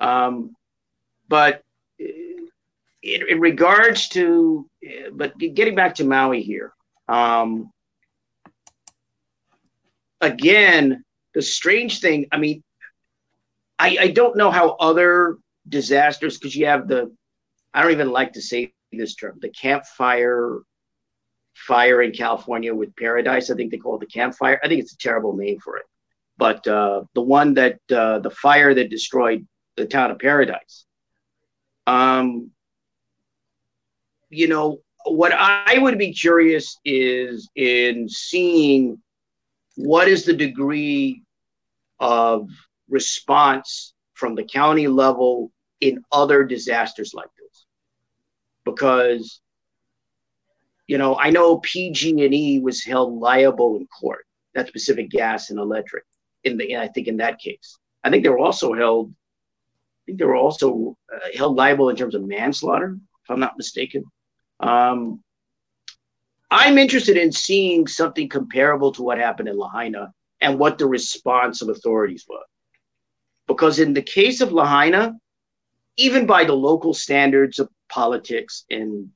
Um 0.00 0.56
but 1.28 1.62
in, 3.02 3.28
in 3.28 3.40
regards 3.40 4.08
to, 4.10 4.68
but 5.12 5.36
getting 5.38 5.74
back 5.74 5.96
to 5.96 6.04
Maui 6.04 6.42
here, 6.42 6.72
um, 7.08 7.70
again, 10.20 11.04
the 11.34 11.42
strange 11.42 12.00
thing, 12.00 12.26
I 12.32 12.38
mean, 12.38 12.62
I, 13.78 13.96
I 14.00 14.08
don't 14.08 14.36
know 14.36 14.50
how 14.50 14.70
other 14.70 15.38
disasters, 15.68 16.36
because 16.38 16.54
you 16.54 16.66
have 16.66 16.88
the, 16.88 17.14
I 17.72 17.82
don't 17.82 17.92
even 17.92 18.10
like 18.10 18.34
to 18.34 18.42
say 18.42 18.72
this 18.92 19.14
term, 19.14 19.38
the 19.40 19.48
campfire 19.48 20.58
fire 21.54 22.02
in 22.02 22.12
California 22.12 22.74
with 22.74 22.96
Paradise. 22.96 23.50
I 23.50 23.54
think 23.54 23.70
they 23.70 23.78
call 23.78 23.96
it 23.96 24.00
the 24.00 24.06
campfire. 24.06 24.60
I 24.62 24.68
think 24.68 24.80
it's 24.80 24.94
a 24.94 24.98
terrible 24.98 25.36
name 25.36 25.58
for 25.60 25.76
it. 25.76 25.84
But 26.36 26.66
uh, 26.66 27.02
the 27.14 27.20
one 27.20 27.54
that, 27.54 27.78
uh, 27.94 28.18
the 28.20 28.30
fire 28.30 28.72
that 28.74 28.90
destroyed 28.90 29.46
the 29.76 29.86
town 29.86 30.10
of 30.10 30.18
Paradise. 30.18 30.84
Um, 31.86 32.50
you 34.30 34.48
know, 34.48 34.80
what 35.04 35.32
I 35.32 35.78
would 35.78 35.98
be 35.98 36.12
curious 36.12 36.78
is 36.84 37.48
in 37.54 38.08
seeing 38.08 38.98
what 39.76 40.08
is 40.08 40.24
the 40.24 40.32
degree 40.32 41.22
of 41.98 42.48
response 42.88 43.94
from 44.14 44.34
the 44.34 44.44
county 44.44 44.88
level 44.88 45.50
in 45.80 46.02
other 46.12 46.44
disasters 46.44 47.12
like 47.14 47.30
this. 47.38 47.66
Because 48.64 49.40
you 50.90 50.98
know 50.98 51.16
i 51.20 51.30
know 51.30 51.58
pg&e 51.58 52.58
was 52.58 52.82
held 52.82 53.16
liable 53.20 53.76
in 53.76 53.86
court 53.86 54.26
that's 54.54 54.72
pacific 54.72 55.08
gas 55.08 55.50
and 55.50 55.58
electric 55.60 56.02
in 56.42 56.56
the 56.56 56.76
i 56.76 56.88
think 56.88 57.06
in 57.06 57.16
that 57.16 57.38
case. 57.38 57.78
I 58.02 58.10
think 58.10 58.24
they 58.24 58.28
were 58.28 58.40
also 58.40 58.74
held 58.74 59.10
i 59.10 60.00
think 60.06 60.18
they 60.18 60.24
were 60.24 60.42
also 60.46 60.96
uh, 61.14 61.28
held 61.36 61.54
liable 61.56 61.90
in 61.90 61.96
terms 61.96 62.16
of 62.16 62.24
manslaughter 62.24 62.96
if 63.22 63.30
i'm 63.30 63.38
not 63.38 63.56
mistaken 63.56 64.02
um, 64.60 65.22
I'm 66.50 66.78
interested 66.78 67.16
in 67.16 67.32
seeing 67.32 67.86
something 67.86 68.28
comparable 68.28 68.92
to 68.92 69.02
what 69.02 69.18
happened 69.18 69.48
in 69.48 69.56
Lahaina 69.56 70.12
and 70.40 70.58
what 70.58 70.78
the 70.78 70.86
response 70.86 71.62
of 71.62 71.68
authorities 71.68 72.24
was. 72.28 72.44
Because 73.46 73.78
in 73.78 73.94
the 73.94 74.02
case 74.02 74.40
of 74.40 74.52
Lahaina, 74.52 75.14
even 75.96 76.26
by 76.26 76.44
the 76.44 76.52
local 76.52 76.94
standards 76.94 77.58
of 77.58 77.68
politics 77.88 78.64
and, 78.70 79.10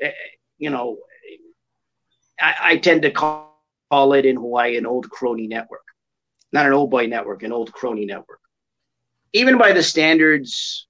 eh, 0.00 0.10
you 0.58 0.70
know, 0.70 0.98
I, 2.40 2.54
I 2.60 2.76
tend 2.76 3.02
to 3.02 3.10
call, 3.10 3.62
call 3.90 4.12
it 4.12 4.26
in 4.26 4.36
Hawaii 4.36 4.76
an 4.76 4.86
old 4.86 5.08
crony 5.10 5.46
network, 5.46 5.84
not 6.52 6.66
an 6.66 6.72
old 6.72 6.90
boy 6.90 7.06
network, 7.06 7.42
an 7.42 7.52
old 7.52 7.72
crony 7.72 8.04
network. 8.04 8.40
Even 9.32 9.58
by 9.58 9.72
the 9.72 9.82
standards 9.82 10.86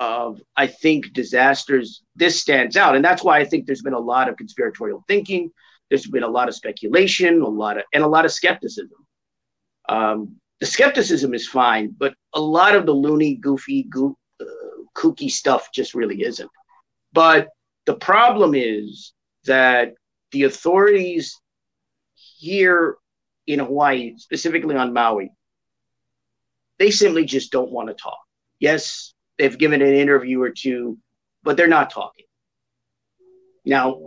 of, 0.00 0.40
I 0.56 0.66
think, 0.66 1.12
disasters, 1.12 2.02
this 2.14 2.40
stands 2.40 2.76
out. 2.76 2.94
And 2.94 3.04
that's 3.04 3.24
why 3.24 3.38
I 3.38 3.44
think 3.44 3.66
there's 3.66 3.82
been 3.82 3.94
a 3.94 3.98
lot 3.98 4.28
of 4.28 4.36
conspiratorial 4.36 5.04
thinking. 5.08 5.50
There's 5.88 6.06
been 6.06 6.22
a 6.22 6.28
lot 6.28 6.48
of 6.48 6.54
speculation, 6.54 7.42
a 7.42 7.48
lot 7.48 7.78
of, 7.78 7.84
and 7.92 8.04
a 8.04 8.08
lot 8.08 8.24
of 8.24 8.32
skepticism. 8.32 8.98
Um, 9.88 10.36
the 10.60 10.66
skepticism 10.66 11.34
is 11.34 11.48
fine, 11.48 11.94
but 11.96 12.14
a 12.34 12.40
lot 12.40 12.74
of 12.74 12.86
the 12.86 12.92
loony, 12.92 13.36
goofy, 13.36 13.84
goo, 13.84 14.16
uh, 14.40 14.44
kooky 14.94 15.30
stuff 15.30 15.70
just 15.72 15.94
really 15.94 16.22
isn't. 16.22 16.50
But 17.12 17.48
the 17.86 17.94
problem 17.94 18.54
is 18.54 19.14
that 19.44 19.94
the 20.32 20.44
authorities 20.44 21.40
here 22.14 22.96
in 23.46 23.60
Hawaii, 23.60 24.14
specifically 24.18 24.76
on 24.76 24.92
Maui, 24.92 25.30
they 26.78 26.90
simply 26.90 27.24
just 27.24 27.50
don't 27.50 27.72
want 27.72 27.88
to 27.88 27.94
talk. 27.94 28.18
Yes, 28.60 29.14
they've 29.38 29.58
given 29.58 29.82
an 29.82 29.94
interview 29.94 30.40
or 30.42 30.50
two, 30.50 30.98
but 31.42 31.56
they're 31.56 31.68
not 31.68 31.90
talking. 31.90 32.24
Now, 33.64 33.98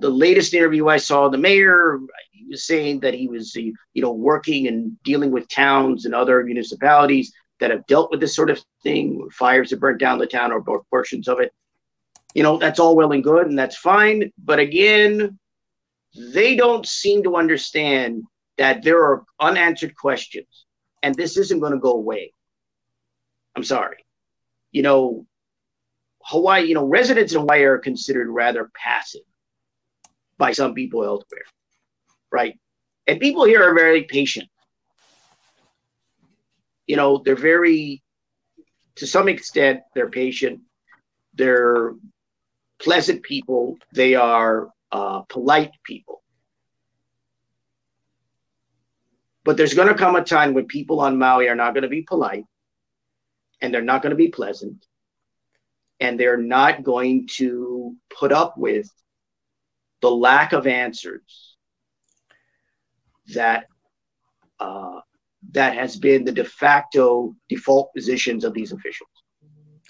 the 0.00 0.10
latest 0.10 0.54
interview 0.54 0.88
I 0.88 0.96
saw, 0.96 1.28
the 1.28 1.38
mayor, 1.38 1.98
he 2.30 2.46
was 2.48 2.64
saying 2.64 3.00
that 3.00 3.14
he 3.14 3.28
was, 3.28 3.54
you 3.54 3.74
know, 3.96 4.12
working 4.12 4.66
and 4.66 5.00
dealing 5.02 5.30
with 5.30 5.48
towns 5.48 6.04
and 6.04 6.14
other 6.14 6.42
municipalities 6.44 7.32
that 7.60 7.70
have 7.70 7.86
dealt 7.86 8.10
with 8.10 8.20
this 8.20 8.34
sort 8.34 8.50
of 8.50 8.62
thing. 8.82 9.28
Fires 9.30 9.70
have 9.70 9.80
burnt 9.80 10.00
down 10.00 10.18
the 10.18 10.26
town 10.26 10.52
or 10.52 10.62
portions 10.90 11.28
of 11.28 11.40
it. 11.40 11.52
You 12.34 12.42
know, 12.42 12.58
that's 12.58 12.80
all 12.80 12.96
well 12.96 13.12
and 13.12 13.22
good 13.22 13.46
and 13.46 13.58
that's 13.58 13.76
fine. 13.76 14.32
But 14.42 14.58
again, 14.58 15.38
they 16.14 16.56
don't 16.56 16.86
seem 16.86 17.22
to 17.24 17.36
understand 17.36 18.24
that 18.58 18.82
there 18.82 19.02
are 19.04 19.24
unanswered 19.40 19.96
questions 19.96 20.66
and 21.02 21.14
this 21.14 21.36
isn't 21.36 21.60
going 21.60 21.72
to 21.72 21.78
go 21.78 21.92
away. 21.92 22.32
I'm 23.56 23.64
sorry. 23.64 24.04
You 24.72 24.82
know, 24.82 25.26
Hawaii, 26.24 26.64
you 26.64 26.74
know, 26.74 26.86
residents 26.86 27.32
in 27.32 27.40
Hawaii 27.40 27.62
are 27.62 27.78
considered 27.78 28.28
rather 28.28 28.70
passive 28.74 29.22
by 30.38 30.52
some 30.52 30.74
people 30.74 31.04
elsewhere, 31.04 31.44
right? 32.30 32.58
And 33.06 33.20
people 33.20 33.44
here 33.44 33.62
are 33.62 33.74
very 33.74 34.04
patient. 34.04 34.48
You 36.86 36.96
know, 36.96 37.22
they're 37.24 37.36
very, 37.36 38.02
to 38.96 39.06
some 39.06 39.28
extent, 39.28 39.80
they're 39.94 40.10
patient. 40.10 40.60
They're 41.34 41.94
pleasant 42.80 43.22
people. 43.22 43.78
They 43.94 44.14
are 44.14 44.68
uh, 44.90 45.20
polite 45.22 45.72
people. 45.84 46.22
But 49.44 49.56
there's 49.56 49.74
going 49.74 49.88
to 49.88 49.94
come 49.94 50.14
a 50.14 50.22
time 50.22 50.54
when 50.54 50.66
people 50.66 51.00
on 51.00 51.18
Maui 51.18 51.48
are 51.48 51.56
not 51.56 51.74
going 51.74 51.82
to 51.82 51.88
be 51.88 52.02
polite 52.02 52.44
and 53.62 53.72
they're 53.72 53.80
not 53.80 54.02
going 54.02 54.10
to 54.10 54.16
be 54.16 54.28
pleasant 54.28 54.84
and 56.00 56.18
they're 56.18 56.36
not 56.36 56.82
going 56.82 57.28
to 57.28 57.96
put 58.14 58.32
up 58.32 58.58
with 58.58 58.90
the 60.00 60.10
lack 60.10 60.52
of 60.52 60.66
answers 60.66 61.56
that 63.34 63.66
uh, 64.58 65.00
that 65.52 65.74
has 65.74 65.96
been 65.96 66.24
the 66.24 66.32
de 66.32 66.44
facto 66.44 67.34
default 67.48 67.94
positions 67.94 68.44
of 68.44 68.52
these 68.52 68.72
officials. 68.72 69.08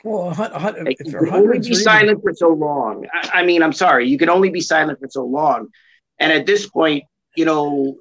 Well, 0.04 0.34
like, 0.36 0.96
you 0.98 1.12
can 1.12 1.28
only 1.30 1.58
be 1.60 1.74
silent 1.74 2.22
for 2.22 2.34
so 2.34 2.48
long. 2.48 3.06
I, 3.12 3.40
I, 3.40 3.42
mean, 3.44 3.62
I'm 3.62 3.72
sorry, 3.72 4.08
you 4.08 4.18
can 4.18 4.28
only 4.28 4.50
be 4.50 4.60
silent 4.60 4.98
for 4.98 5.08
so 5.08 5.24
long. 5.24 5.68
And 6.18 6.32
at 6.32 6.44
this 6.44 6.68
point, 6.68 7.04
you 7.36 7.44
know, 7.44 7.96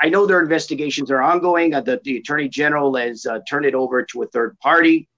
I 0.00 0.08
know 0.08 0.26
their 0.26 0.40
investigations 0.40 1.10
are 1.10 1.22
ongoing. 1.22 1.72
Uh, 1.72 1.80
the, 1.80 2.00
the 2.04 2.16
attorney 2.16 2.48
general 2.48 2.96
has 2.96 3.24
uh, 3.24 3.38
turned 3.48 3.66
it 3.66 3.74
over 3.74 4.02
to 4.02 4.22
a 4.22 4.26
third 4.26 4.58
party. 4.58 5.08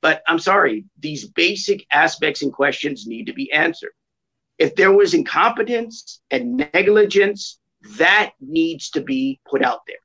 But 0.00 0.22
I'm 0.28 0.38
sorry, 0.38 0.84
these 0.98 1.28
basic 1.28 1.84
aspects 1.92 2.42
and 2.42 2.52
questions 2.52 3.06
need 3.06 3.26
to 3.26 3.32
be 3.32 3.50
answered. 3.52 3.92
If 4.58 4.74
there 4.74 4.92
was 4.92 5.14
incompetence 5.14 6.20
and 6.30 6.56
negligence, 6.72 7.58
that 7.96 8.32
needs 8.40 8.90
to 8.90 9.00
be 9.00 9.40
put 9.48 9.64
out 9.64 9.80
there. 9.86 9.96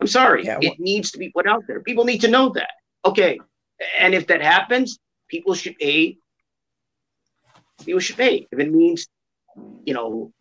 I'm 0.00 0.06
sorry, 0.06 0.44
yeah, 0.44 0.58
well, 0.60 0.72
it 0.72 0.78
needs 0.78 1.10
to 1.12 1.18
be 1.18 1.30
put 1.30 1.48
out 1.48 1.64
there. 1.66 1.80
People 1.80 2.04
need 2.04 2.20
to 2.20 2.28
know 2.28 2.50
that. 2.50 2.70
Okay. 3.04 3.38
And 3.98 4.14
if 4.14 4.26
that 4.28 4.42
happens, 4.42 4.98
people 5.28 5.54
should 5.54 5.76
pay. 5.78 6.18
People 7.84 8.00
should 8.00 8.16
pay. 8.16 8.46
If 8.50 8.58
it 8.58 8.72
means, 8.72 9.08
you 9.84 9.94
know, 9.94 10.32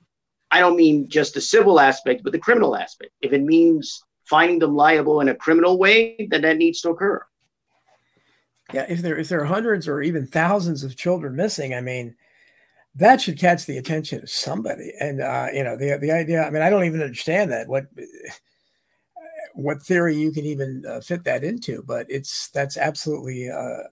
I 0.51 0.59
don't 0.59 0.75
mean 0.75 1.09
just 1.09 1.33
the 1.33 1.41
civil 1.41 1.79
aspect, 1.79 2.23
but 2.23 2.33
the 2.33 2.39
criminal 2.39 2.75
aspect. 2.75 3.11
If 3.21 3.33
it 3.33 3.43
means 3.43 4.03
finding 4.25 4.59
them 4.59 4.75
liable 4.75 5.21
in 5.21 5.29
a 5.29 5.35
criminal 5.35 5.77
way, 5.77 6.27
then 6.29 6.41
that 6.41 6.57
needs 6.57 6.81
to 6.81 6.89
occur 6.89 7.25
yeah, 8.73 8.85
if 8.89 9.01
there 9.01 9.17
if 9.17 9.29
there 9.29 9.41
are 9.41 9.45
hundreds 9.45 9.87
or 9.87 10.01
even 10.01 10.25
thousands 10.25 10.83
of 10.83 10.97
children 10.97 11.35
missing, 11.35 11.73
I 11.73 11.81
mean, 11.81 12.15
that 12.95 13.21
should 13.21 13.39
catch 13.39 13.65
the 13.65 13.77
attention 13.77 14.23
of 14.23 14.29
somebody. 14.29 14.91
And 14.99 15.21
uh, 15.21 15.47
you 15.53 15.63
know, 15.63 15.77
the 15.77 15.97
the 15.99 16.11
idea. 16.11 16.43
I 16.43 16.49
mean, 16.49 16.63
I 16.63 16.69
don't 16.69 16.85
even 16.85 17.01
understand 17.01 17.51
that. 17.51 17.67
What 17.67 17.87
what 19.53 19.83
theory 19.83 20.15
you 20.15 20.31
can 20.31 20.45
even 20.45 20.83
uh, 20.87 21.01
fit 21.01 21.23
that 21.25 21.43
into? 21.43 21.83
But 21.83 22.07
it's 22.09 22.49
that's 22.49 22.77
absolutely 22.77 23.49
uh, 23.49 23.83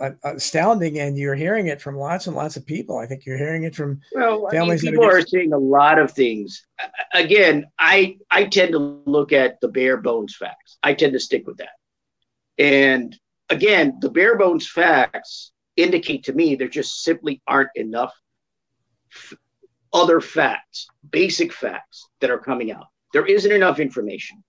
uh 0.00 0.10
astounding, 0.24 0.98
and 0.98 1.16
you're 1.16 1.34
hearing 1.34 1.68
it 1.68 1.80
from 1.80 1.96
lots 1.96 2.26
and 2.26 2.36
lots 2.36 2.56
of 2.56 2.66
people. 2.66 2.98
I 2.98 3.06
think 3.06 3.24
you're 3.24 3.38
hearing 3.38 3.64
it 3.64 3.74
from 3.74 4.02
well, 4.14 4.48
families. 4.50 4.82
I 4.82 4.90
mean, 4.90 5.00
people 5.00 5.08
are 5.08 5.22
seeing 5.22 5.54
a 5.54 5.58
lot 5.58 5.98
of 5.98 6.10
things. 6.10 6.66
Again, 7.14 7.64
I 7.78 8.18
I 8.30 8.44
tend 8.44 8.72
to 8.72 9.00
look 9.06 9.32
at 9.32 9.62
the 9.62 9.68
bare 9.68 9.96
bones 9.96 10.36
facts. 10.36 10.76
I 10.82 10.92
tend 10.92 11.14
to 11.14 11.20
stick 11.20 11.46
with 11.46 11.56
that, 11.56 11.78
and 12.58 13.18
again, 13.54 13.98
the 14.00 14.10
bare 14.10 14.36
bones 14.36 14.68
facts 14.68 15.52
indicate 15.76 16.24
to 16.24 16.32
me 16.32 16.54
there 16.54 16.68
just 16.68 17.02
simply 17.02 17.40
aren't 17.46 17.70
enough 17.74 18.12
f- 19.12 19.38
other 19.92 20.20
facts, 20.20 20.88
basic 21.10 21.52
facts 21.52 22.08
that 22.20 22.30
are 22.30 22.38
coming 22.38 22.72
out. 22.72 22.86
There 23.12 23.26
isn't 23.26 23.52
enough 23.52 23.78
information. 23.78 24.42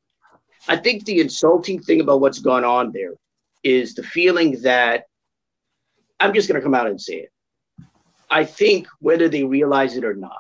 I 0.68 0.78
think 0.78 1.06
the 1.06 1.20
insulting 1.20 1.82
thing 1.82 2.02
about 2.02 2.22
what's 2.22 2.40
gone 2.40 2.64
on 2.64 2.92
there 2.92 3.14
is 3.64 3.94
the 3.94 4.04
feeling 4.04 4.62
that 4.62 5.06
I'm 6.20 6.34
just 6.34 6.48
going 6.48 6.60
to 6.60 6.64
come 6.64 6.74
out 6.74 6.88
and 6.88 7.00
say 7.00 7.16
it. 7.16 7.32
I 8.30 8.44
think 8.44 8.88
whether 9.00 9.30
they 9.30 9.44
realize 9.44 9.96
it 9.96 10.04
or 10.04 10.16
not, 10.16 10.32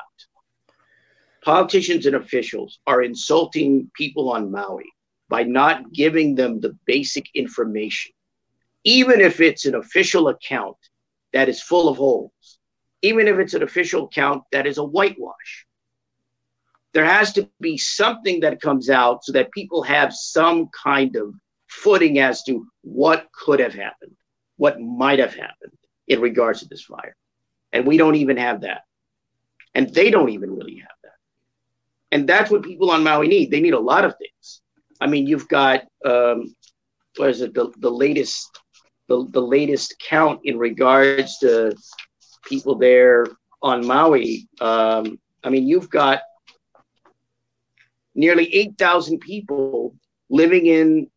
politicians 1.43 2.07
and 2.07 2.16
officials 2.16 2.80
are 2.88 3.03
insulting 3.03 3.91
people 3.93 4.32
on 4.32 4.51
Maui 4.51 4.91
by 5.30 5.43
not 5.43 5.91
giving 5.93 6.34
them 6.34 6.59
the 6.59 6.76
basic 6.86 7.26
information 7.36 8.14
even 8.86 9.20
if 9.20 9.42
it's 9.42 9.66
an 9.66 9.76
official 9.76 10.30
account 10.30 10.78
that 11.34 11.50
is 11.50 11.62
full 11.62 11.90
of 11.90 11.98
holes, 11.98 12.60
even 13.02 13.28
if 13.28 13.38
it's 13.38 13.54
an 13.54 13.64
official 13.64 14.06
account 14.06 14.44
that 14.52 14.66
is 14.66 14.78
a 14.78 14.84
whitewash. 14.84 15.66
There 16.94 17.04
has 17.04 17.34
to 17.34 17.50
be 17.60 17.78
something 17.78 18.40
that 18.40 18.62
comes 18.62 18.90
out 18.90 19.26
so 19.26 19.34
that 19.34 19.52
people 19.52 19.84
have 19.84 20.14
some 20.14 20.70
kind 20.70 21.16
of 21.18 21.34
footing 21.68 22.20
as 22.20 22.42
to 22.44 22.66
what 22.84 23.28
could 23.34 23.60
have 23.60 23.74
happened, 23.74 24.16
what 24.56 24.80
might 24.80 25.20
have 25.20 25.36
happened 25.36 25.78
in 26.08 26.22
regards 26.22 26.62
to 26.62 26.68
this 26.70 26.84
fire. 26.84 27.16
And 27.74 27.86
we 27.86 27.98
don't 27.98 28.16
even 28.16 28.38
have 28.38 28.62
that. 28.62 28.84
And 29.74 29.94
they 29.94 30.10
don't 30.10 30.30
even 30.30 30.56
really 30.56 30.78
have 30.78 30.98
that. 31.04 31.12
And 32.12 32.30
that's 32.30 32.50
what 32.50 32.64
people 32.64 32.92
on 32.92 33.04
Maui 33.04 33.28
need. 33.28 33.52
They 33.52 33.60
need 33.60 33.74
a 33.74 33.80
lot 33.80 34.06
of 34.06 34.16
things. 34.18 34.62
I 35.02 35.08
mean, 35.08 35.28
you've 35.28 35.50
got, 35.50 35.82
um, 36.06 36.56
what 37.18 37.30
is 37.30 37.42
it, 37.42 37.54
the, 37.54 37.74
the 37.80 37.92
latest 37.92 38.58
the, 39.08 39.28
the 39.32 39.41
latest 39.41 39.95
count 39.99 40.41
in 40.43 40.58
regards 40.58 41.38
to 41.39 41.76
people 42.45 42.76
there 42.76 43.26
on 43.62 43.86
Maui. 43.86 44.47
Um, 44.60 45.20
I 45.43 45.49
mean, 45.49 45.68
you've 45.68 45.89
got 45.89 46.22
nearly 48.14 48.53
8,000 48.53 49.20
people 49.20 49.95
living 50.30 50.66
in 50.66 51.08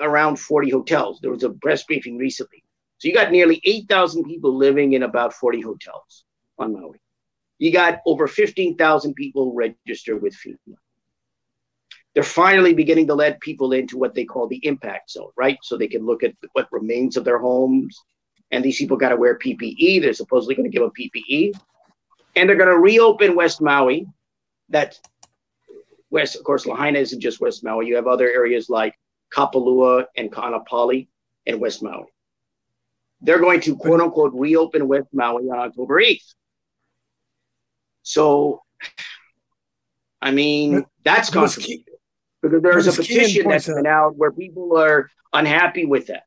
around 0.00 0.36
40 0.38 0.70
hotels. 0.70 1.20
There 1.20 1.30
was 1.30 1.44
a 1.44 1.50
press 1.50 1.84
briefing 1.84 2.18
recently. 2.18 2.62
So 2.98 3.08
you 3.08 3.14
got 3.14 3.32
nearly 3.32 3.60
8,000 3.64 4.24
people 4.24 4.56
living 4.56 4.92
in 4.92 5.02
about 5.02 5.32
40 5.32 5.60
hotels 5.60 6.24
on 6.58 6.72
Maui. 6.72 6.98
You 7.58 7.72
got 7.72 8.00
over 8.06 8.26
15,000 8.26 9.14
people 9.14 9.54
registered 9.54 10.20
with 10.22 10.34
FEMA 10.34 10.76
they're 12.14 12.22
finally 12.22 12.74
beginning 12.74 13.06
to 13.06 13.14
let 13.14 13.40
people 13.40 13.72
into 13.72 13.96
what 13.96 14.14
they 14.14 14.24
call 14.24 14.46
the 14.46 14.64
impact 14.66 15.10
zone, 15.10 15.30
right? 15.36 15.58
So 15.62 15.76
they 15.78 15.88
can 15.88 16.04
look 16.04 16.22
at 16.22 16.34
what 16.52 16.68
remains 16.70 17.16
of 17.16 17.24
their 17.24 17.38
homes. 17.38 17.98
And 18.50 18.62
these 18.62 18.76
people 18.76 18.98
got 18.98 19.10
to 19.10 19.16
wear 19.16 19.38
PPE. 19.38 20.02
They're 20.02 20.12
supposedly 20.12 20.54
going 20.54 20.70
to 20.70 20.76
give 20.76 20.82
them 20.82 20.92
PPE. 20.98 21.54
And 22.36 22.48
they're 22.48 22.56
going 22.56 22.68
to 22.68 22.78
reopen 22.78 23.34
West 23.34 23.62
Maui. 23.62 24.06
That 24.68 24.98
West, 26.10 26.36
of 26.36 26.44
course, 26.44 26.66
Lahaina 26.66 26.98
isn't 26.98 27.20
just 27.20 27.40
West 27.40 27.64
Maui. 27.64 27.86
You 27.86 27.96
have 27.96 28.06
other 28.06 28.30
areas 28.30 28.68
like 28.68 28.94
Kapalua 29.34 30.04
and 30.16 30.30
Kaanapali 30.30 31.08
and 31.46 31.60
West 31.60 31.82
Maui. 31.82 32.04
They're 33.22 33.40
going 33.40 33.60
to 33.62 33.76
quote 33.76 34.00
unquote 34.00 34.32
reopen 34.34 34.86
West 34.86 35.08
Maui 35.14 35.44
on 35.44 35.58
October 35.58 36.02
8th. 36.02 36.34
So, 38.02 38.62
I 40.20 40.32
mean, 40.32 40.84
that's 41.04 41.30
controversial 41.30 41.84
because 42.42 42.62
there's 42.62 42.88
a 42.88 42.92
petition 42.92 43.48
that's 43.48 43.66
been 43.66 43.86
out 43.86 44.16
where 44.16 44.32
people 44.32 44.76
are 44.76 45.08
unhappy 45.32 45.86
with 45.86 46.08
that, 46.08 46.24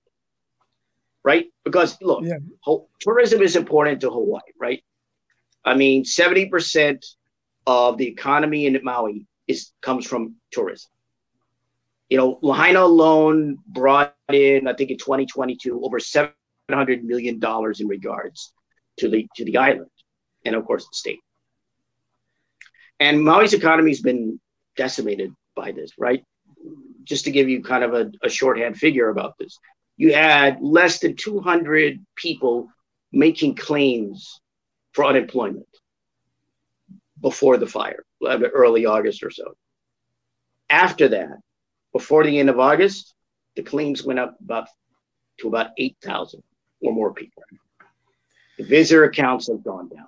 right? 1.23 1.47
Because 1.63 1.97
look, 2.01 2.23
yeah. 2.23 2.37
ho- 2.61 2.87
tourism 3.01 3.41
is 3.41 3.55
important 3.55 4.01
to 4.01 4.09
Hawaii, 4.09 4.41
right? 4.59 4.83
I 5.63 5.75
mean, 5.75 6.05
seventy 6.05 6.47
percent 6.47 7.05
of 7.67 7.97
the 7.97 8.07
economy 8.07 8.65
in 8.65 8.79
Maui 8.83 9.27
is 9.47 9.71
comes 9.81 10.05
from 10.05 10.35
tourism. 10.51 10.89
You 12.09 12.17
know, 12.17 12.39
Lahaina 12.41 12.81
alone 12.81 13.57
brought 13.67 14.15
in, 14.31 14.67
I 14.67 14.73
think, 14.73 14.91
in 14.91 14.97
2022, 14.97 15.83
over 15.83 15.99
700 15.99 17.03
million 17.03 17.39
dollars 17.39 17.81
in 17.81 17.87
regards 17.87 18.53
to 18.97 19.09
the 19.09 19.27
to 19.35 19.43
the 19.43 19.57
island, 19.57 19.89
and 20.45 20.55
of 20.55 20.65
course 20.65 20.83
the 20.83 20.95
state. 20.95 21.19
And 23.01 23.21
Maui's 23.21 23.53
economy 23.53 23.91
has 23.91 23.99
been 23.99 24.39
decimated 24.77 25.33
by 25.55 25.71
this, 25.71 25.91
right? 25.97 26.23
Just 27.03 27.25
to 27.25 27.31
give 27.31 27.49
you 27.49 27.63
kind 27.63 27.83
of 27.83 27.93
a, 27.93 28.11
a 28.23 28.29
shorthand 28.29 28.77
figure 28.77 29.09
about 29.09 29.37
this, 29.37 29.57
you 29.97 30.13
had 30.13 30.61
less 30.61 30.99
than 30.99 31.15
200 31.15 32.05
people 32.15 32.67
making 33.11 33.55
claims 33.55 34.41
for 34.93 35.05
unemployment 35.05 35.67
before 37.21 37.57
the 37.57 37.67
fire, 37.67 38.03
early 38.23 38.85
August 38.85 39.23
or 39.23 39.31
so. 39.31 39.55
After 40.69 41.07
that, 41.09 41.37
before 41.93 42.23
the 42.23 42.39
end 42.39 42.49
of 42.49 42.59
August, 42.59 43.13
the 43.55 43.63
claims 43.63 44.03
went 44.03 44.19
up 44.19 44.35
about 44.41 44.67
to 45.39 45.47
about 45.47 45.71
8,000 45.77 46.43
or 46.81 46.93
more 46.93 47.13
people. 47.13 47.43
The 48.57 48.63
visitor 48.63 49.03
accounts 49.05 49.47
have 49.47 49.63
gone 49.63 49.89
down. 49.89 50.07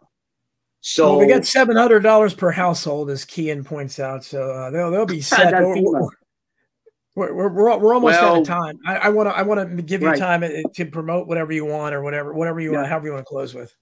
So 0.90 1.10
well, 1.10 1.20
we 1.20 1.28
got 1.28 1.46
seven 1.46 1.76
hundred 1.76 2.00
dollars 2.00 2.34
per 2.34 2.50
household, 2.50 3.10
as 3.10 3.26
Kian 3.26 3.66
points 3.66 4.00
out. 4.00 4.24
So 4.24 4.50
uh, 4.50 4.70
they'll 4.70 4.90
they'll 4.90 5.06
be 5.06 5.20
set. 5.34 5.52
we're, 5.52 5.74
we're, 7.14 7.34
we're, 7.34 7.78
we're, 7.78 7.94
almost 7.94 8.22
well, 8.22 8.36
out 8.36 8.42
of 8.42 8.48
time. 8.48 8.80
I 8.86 9.10
want 9.10 9.28
to 9.28 9.36
I 9.36 9.42
want 9.42 9.76
to 9.76 9.84
give 9.84 10.02
you 10.02 10.08
right. 10.08 10.18
time 10.18 10.44
uh, 10.44 10.48
to 10.76 10.86
promote 10.86 11.28
whatever 11.28 11.52
you 11.52 11.66
want 11.66 11.94
or 11.94 12.02
whatever 12.02 12.34
whatever 12.34 12.62
you 12.62 12.72
yeah. 12.72 12.78
want, 12.78 12.88
however 12.88 13.08
you 13.08 13.12
want 13.12 13.26
to 13.26 13.30
close 13.30 13.54
with. 13.54 13.76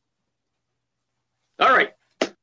All 1.59 1.69
right. 1.69 1.91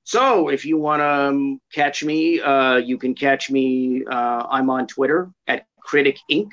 So 0.04 0.48
if 0.48 0.64
you 0.64 0.78
want 0.78 1.00
to 1.00 1.08
um, 1.08 1.60
catch 1.74 2.04
me, 2.04 2.40
uh, 2.40 2.76
you 2.76 2.98
can 2.98 3.16
catch 3.16 3.50
me. 3.50 4.04
Uh, 4.08 4.46
I'm 4.48 4.70
on 4.70 4.86
Twitter 4.86 5.28
at 5.48 5.66
Critic 5.80 6.18
Inc. 6.30 6.50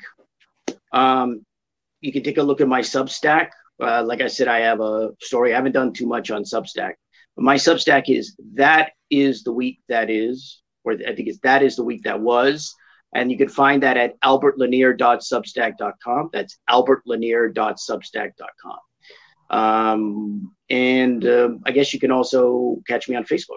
Um, 0.92 1.46
you 2.00 2.12
can 2.12 2.24
take 2.24 2.38
a 2.38 2.42
look 2.42 2.60
at 2.60 2.66
my 2.66 2.80
Substack. 2.80 3.50
Uh, 3.80 4.02
like 4.02 4.20
I 4.20 4.26
said, 4.26 4.48
I 4.48 4.58
have 4.58 4.80
a 4.80 5.10
story. 5.20 5.52
I 5.52 5.56
haven't 5.56 5.72
done 5.72 5.92
too 5.92 6.06
much 6.06 6.32
on 6.32 6.42
Substack. 6.42 6.94
My 7.40 7.56
Substack 7.56 8.04
is 8.08 8.36
that 8.54 8.92
is 9.10 9.42
the 9.42 9.52
week 9.52 9.80
that 9.88 10.08
is, 10.10 10.62
or 10.84 10.92
I 10.92 11.12
think 11.14 11.28
it's 11.28 11.40
that 11.40 11.62
is 11.62 11.76
the 11.76 11.84
week 11.84 12.02
that 12.04 12.20
was. 12.20 12.74
And 13.14 13.32
you 13.32 13.38
can 13.38 13.48
find 13.48 13.82
that 13.82 13.96
at 13.96 14.20
albertlanier.substack.com. 14.20 16.30
That's 16.32 16.58
albertlanier.substack.com. 16.68 18.78
Um, 19.50 20.54
and 20.68 21.26
uh, 21.26 21.48
I 21.64 21.70
guess 21.72 21.94
you 21.94 21.98
can 21.98 22.12
also 22.12 22.82
catch 22.86 23.08
me 23.08 23.16
on 23.16 23.24
Facebook. 23.24 23.56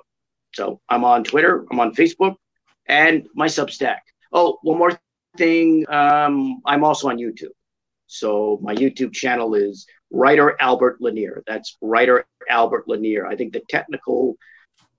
So 0.56 0.80
I'm 0.88 1.04
on 1.04 1.26
Twitter, 1.26 1.66
I'm 1.70 1.80
on 1.80 1.94
Facebook, 1.94 2.36
and 2.88 3.28
my 3.36 3.48
Substack. 3.48 4.00
Oh, 4.32 4.60
one 4.64 4.78
more 4.78 4.98
thing. 5.38 5.86
Um, 5.90 6.62
I'm 6.66 6.86
also 6.86 7.10
on 7.10 7.18
YouTube. 7.18 7.52
So 8.08 8.60
my 8.62 8.76
YouTube 8.76 9.14
channel 9.14 9.56
is 9.56 9.86
writer 10.14 10.56
Albert 10.62 11.02
Lanier. 11.02 11.44
That's 11.46 11.76
writer 11.82 12.26
Albert 12.50 12.88
Lanier. 12.88 13.26
I 13.26 13.36
think 13.36 13.52
the 13.52 13.62
technical, 13.68 14.38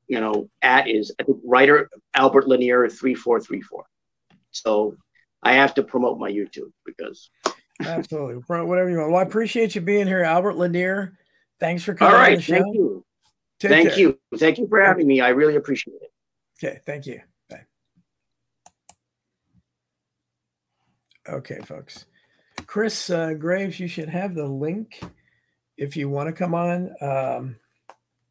you 0.09 0.21
know, 0.21 0.51
at 0.61 0.89
is 0.89 1.15
I 1.19 1.23
think 1.23 1.39
writer 1.45 1.89
Albert 2.15 2.49
Lanier 2.49 2.87
three 2.91 3.15
four 3.15 3.41
three 3.41 3.63
four. 3.63 3.85
So 4.51 4.97
I 5.43 5.55
have 5.55 5.75
to 5.75 5.83
promote 5.83 6.19
my 6.19 6.31
YouTube 6.31 6.73
because 6.85 7.31
absolutely 7.81 8.43
whatever 8.47 8.91
you 8.91 8.99
want. 8.99 9.13
Well, 9.13 9.21
I 9.21 9.23
appreciate 9.23 9.75
you 9.75 9.81
being 9.81 10.07
here, 10.07 10.23
Albert 10.23 10.57
Lanier. 10.57 11.17
Thanks 11.61 11.85
for 11.85 11.95
coming. 11.95 12.15
All 12.15 12.21
right, 12.21 12.43
thank 12.43 12.75
you. 12.75 13.05
Take 13.61 13.71
thank 13.71 13.89
care. 13.91 13.99
you. 13.99 14.19
Thank 14.37 14.59
you 14.59 14.67
for 14.69 14.85
having 14.85 15.07
me. 15.07 15.21
I 15.21 15.29
really 15.29 15.57
appreciate 15.57 15.95
it. 16.03 16.13
Okay, 16.63 16.81
thank 16.85 17.07
you. 17.07 17.21
Bye. 17.49 17.65
Okay, 21.29 21.61
folks. 21.65 22.07
Chris 22.67 23.11
uh, 23.11 23.35
Graves, 23.35 23.81
you 23.81 23.89
should 23.89 24.09
have 24.09 24.35
the 24.35 24.47
link 24.47 25.03
if 25.77 25.97
you 25.97 26.09
want 26.09 26.29
to 26.29 26.33
come 26.33 26.55
on. 26.55 26.95
Um, 27.01 27.57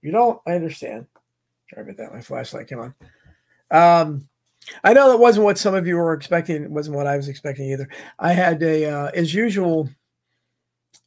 you 0.02 0.12
don't, 0.12 0.40
I 0.46 0.54
understand. 0.54 1.08
Sorry 1.70 1.84
about 1.84 1.98
that. 1.98 2.14
My 2.14 2.22
flashlight 2.22 2.68
came 2.68 2.80
on. 2.80 2.94
Um, 3.72 4.28
I 4.84 4.94
know 4.94 5.12
that 5.12 5.20
wasn't 5.20 5.46
what 5.46 5.58
some 5.58 5.76
of 5.76 5.88
you 5.88 5.98
were 5.98 6.14
expecting. 6.14 6.64
It 6.64 6.72
wasn't 6.72 6.96
what 6.96 7.08
I 7.08 7.18
was 7.18 7.28
expecting 7.28 7.70
either. 7.72 7.90
I 8.20 8.34
had 8.34 8.62
a, 8.64 8.86
uh, 8.86 9.12
as 9.14 9.34
usual, 9.34 9.90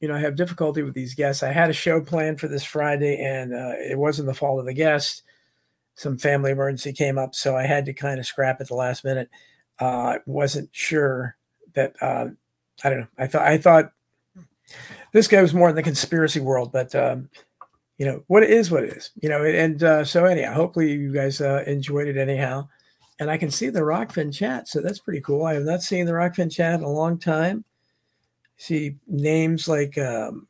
you 0.01 0.09
know, 0.09 0.15
I 0.15 0.21
have 0.21 0.37
difficulty 0.37 0.83
with 0.83 0.95
these 0.95 1.15
guests. 1.15 1.43
I 1.43 1.53
had 1.53 1.71
a 1.71 1.75
show 1.75 2.01
planned 2.01 2.39
for 2.39 2.49
this 2.49 2.65
Friday, 2.65 3.19
and 3.19 3.55
uh, 3.55 3.73
it 3.79 3.99
wasn't 3.99 4.27
the 4.27 4.35
fault 4.35 4.61
of 4.61 4.67
the 4.67 4.75
guest. 4.75 5.23
Some 5.95 6.19
family 6.19 6.51
emergency 6.51 6.93
came 6.93 7.17
up, 7.17 7.35
so 7.35 7.57
I 7.57 7.63
had 7.63 7.87
to 7.87 7.95
kind 7.95 8.21
of 8.21 8.27
scrap 8.27 8.61
at 8.61 8.69
the 8.69 8.75
last 8.75 9.05
minute. 9.05 9.31
Uh, 9.81 9.85
I 9.85 10.19
wasn't 10.27 10.69
sure 10.73 11.37
that 11.75 11.95
uh, 12.03 12.27
I 12.85 12.91
don't 12.91 13.01
know. 13.01 13.07
I 13.19 13.27
thought 13.27 13.47
I 13.47 13.59
thought 13.59 13.93
this 15.13 15.29
guy 15.29 15.41
was 15.41 15.55
more 15.55 15.69
in 15.69 15.75
the 15.75 15.83
conspiracy 15.83 16.41
world, 16.41 16.73
but 16.73 16.95
um, 16.95 17.29
you 17.99 18.07
know 18.07 18.23
what 18.27 18.43
it 18.43 18.51
is, 18.51 18.71
what 18.71 18.85
it 18.85 18.93
is. 18.93 19.11
You 19.21 19.29
know, 19.29 19.45
and 19.45 19.83
uh, 19.83 20.05
so 20.05 20.25
anyhow, 20.25 20.53
hopefully 20.55 20.93
you 20.93 21.13
guys 21.13 21.41
uh, 21.41 21.65
enjoyed 21.67 22.09
it 22.09 22.17
anyhow. 22.17 22.69
And 23.19 23.31
I 23.31 23.39
can 23.39 23.51
see 23.51 23.71
the 23.71 23.81
Rokfin 23.81 24.35
chat, 24.35 24.69
so 24.69 24.83
that's 24.83 24.99
pretty 24.99 25.23
cool. 25.23 25.47
I 25.47 25.55
have 25.55 25.65
not 25.65 25.83
seen 25.83 26.05
the 26.05 26.13
Rokfin 26.13 26.53
chat 26.53 26.75
in 26.75 26.85
a 26.85 26.91
long 26.91 27.19
time. 27.19 27.65
See 28.59 28.97
names 29.07 29.69
like 29.69 29.97
um, 29.97 30.47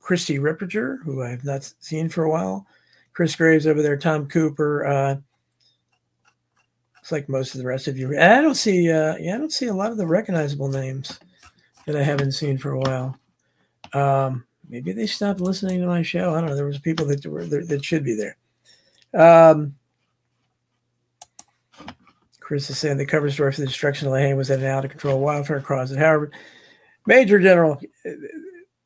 Christy 0.00 0.38
Ripperger, 0.38 1.00
who 1.04 1.22
I 1.22 1.30
have 1.30 1.44
not 1.44 1.72
seen 1.78 2.08
for 2.08 2.24
a 2.24 2.30
while. 2.30 2.66
Chris 3.12 3.36
Graves 3.36 3.66
over 3.66 3.80
there, 3.80 3.96
Tom 3.96 4.26
Cooper. 4.26 4.86
Uh, 4.86 5.16
it's 7.00 7.12
like 7.12 7.28
most 7.28 7.54
of 7.54 7.60
the 7.60 7.66
rest 7.66 7.86
of 7.86 7.96
you. 7.96 8.18
I 8.18 8.42
don't 8.42 8.56
see, 8.56 8.90
uh, 8.90 9.16
yeah, 9.16 9.36
I 9.36 9.38
don't 9.38 9.52
see 9.52 9.66
a 9.66 9.74
lot 9.74 9.92
of 9.92 9.98
the 9.98 10.06
recognizable 10.06 10.68
names 10.68 11.18
that 11.88 11.96
I 11.96 12.02
haven't 12.02 12.32
seen 12.32 12.58
for 12.58 12.72
a 12.72 12.78
while. 12.78 13.18
Um, 13.94 14.44
maybe 14.68 14.92
they 14.92 15.06
stopped 15.06 15.40
listening 15.40 15.80
to 15.80 15.86
my 15.86 16.02
show. 16.02 16.34
I 16.34 16.40
don't 16.40 16.50
know. 16.50 16.54
There 16.54 16.66
was 16.66 16.78
people 16.78 17.06
that 17.06 17.24
were 17.26 17.46
that 17.46 17.84
should 17.84 18.04
be 18.04 18.14
there. 18.14 18.36
Um, 19.14 19.74
Chris 22.40 22.68
is 22.68 22.78
saying 22.78 22.98
the 22.98 23.06
cover 23.06 23.30
story 23.30 23.52
for 23.52 23.62
the 23.62 23.66
destruction 23.66 24.06
of 24.06 24.12
Lahaina 24.12 24.36
was 24.36 24.48
that 24.48 24.58
an 24.58 24.66
out 24.66 24.84
of 24.84 24.90
control 24.90 25.20
wildfire 25.20 25.60
caused 25.60 25.94
it. 25.94 25.98
However, 25.98 26.30
Major 27.06 27.40
General 27.40 27.80
uh, 28.06 28.10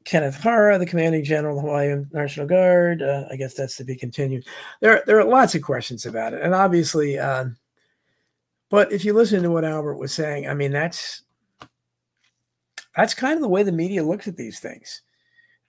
Kenneth 0.05 0.37
Hara, 0.37 0.79
the 0.79 0.87
commanding 0.87 1.25
general 1.25 1.59
of 1.59 1.65
the 1.65 1.69
Hawaiian 1.69 2.09
National 2.13 2.47
Guard, 2.47 3.03
uh, 3.03 3.25
I 3.31 3.37
guess 3.37 3.55
that's 3.55 3.77
to 3.79 3.85
be 3.85 3.97
continued. 3.97 4.47
There, 4.81 5.03
there 5.07 5.19
are 5.19 5.25
lots 5.25 5.57
of 5.57 5.63
questions 5.63 6.07
about 6.07 6.35
it, 6.35 6.43
and 6.43 6.55
obviously, 6.55 7.19
uh, 7.19 7.47
but 8.71 8.93
if 8.93 9.05
you 9.05 9.13
listen 9.13 9.43
to 9.43 9.51
what 9.51 9.65
Albert 9.65 9.97
was 9.97 10.13
saying, 10.13 10.49
I 10.49 10.55
mean, 10.55 10.71
that's 10.71 11.23
that's 12.97 13.15
kind 13.15 13.35
of 13.35 13.41
the 13.41 13.49
way 13.49 13.63
the 13.63 13.73
media 13.73 14.03
looks 14.05 14.29
at 14.29 14.37
these 14.37 14.61
things. 14.61 15.03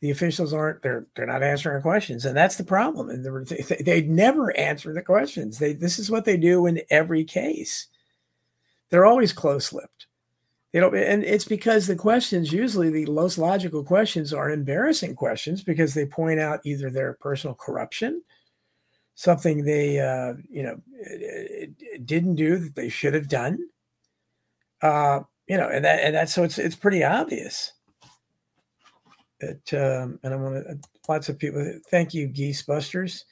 The 0.01 0.11
officials 0.11 0.53
aren't 0.53 0.81
they're 0.81 1.07
they're 1.15 1.25
not 1.25 1.43
answering 1.43 1.81
questions, 1.81 2.25
and 2.25 2.35
that's 2.35 2.57
the 2.57 2.65
problem. 2.65 3.09
And 3.09 3.47
they, 3.47 3.83
they 3.83 4.01
never 4.01 4.55
answer 4.57 4.93
the 4.93 5.01
questions. 5.01 5.59
They 5.59 5.73
this 5.73 5.97
is 5.97 6.11
what 6.11 6.25
they 6.25 6.35
do 6.35 6.65
in 6.65 6.81
every 6.89 7.23
case. 7.23 7.87
They're 8.89 9.05
always 9.05 9.31
close-lipped. 9.31 10.07
They 10.73 10.79
don't, 10.79 10.95
and 10.95 11.23
it's 11.23 11.45
because 11.45 11.87
the 11.87 11.95
questions 11.95 12.51
usually 12.51 12.89
the 12.89 13.05
most 13.05 13.37
logical 13.37 13.83
questions 13.83 14.33
are 14.33 14.49
embarrassing 14.49 15.15
questions 15.15 15.63
because 15.63 15.93
they 15.93 16.05
point 16.05 16.39
out 16.39 16.59
either 16.65 16.89
their 16.89 17.13
personal 17.13 17.55
corruption, 17.55 18.23
something 19.15 19.63
they 19.63 19.99
uh, 19.99 20.33
you 20.49 20.63
know 20.63 20.81
didn't 22.03 22.35
do 22.35 22.57
that 22.57 22.75
they 22.75 22.89
should 22.89 23.13
have 23.13 23.27
done, 23.29 23.59
uh, 24.81 25.21
you 25.47 25.57
know, 25.57 25.69
and 25.69 25.83
that 25.85 26.03
and 26.03 26.15
that's 26.15 26.33
so 26.33 26.43
it's 26.43 26.57
it's 26.57 26.75
pretty 26.75 27.03
obvious. 27.03 27.73
That 29.41 29.73
um, 29.73 30.19
and 30.23 30.33
I 30.33 30.37
want 30.37 30.55
to 30.55 30.71
uh, 30.71 30.75
lots 31.07 31.29
of 31.29 31.37
people 31.37 31.79
thank 31.89 32.13
you, 32.13 32.27
Geese 32.27 32.63
Busters. 32.63 33.25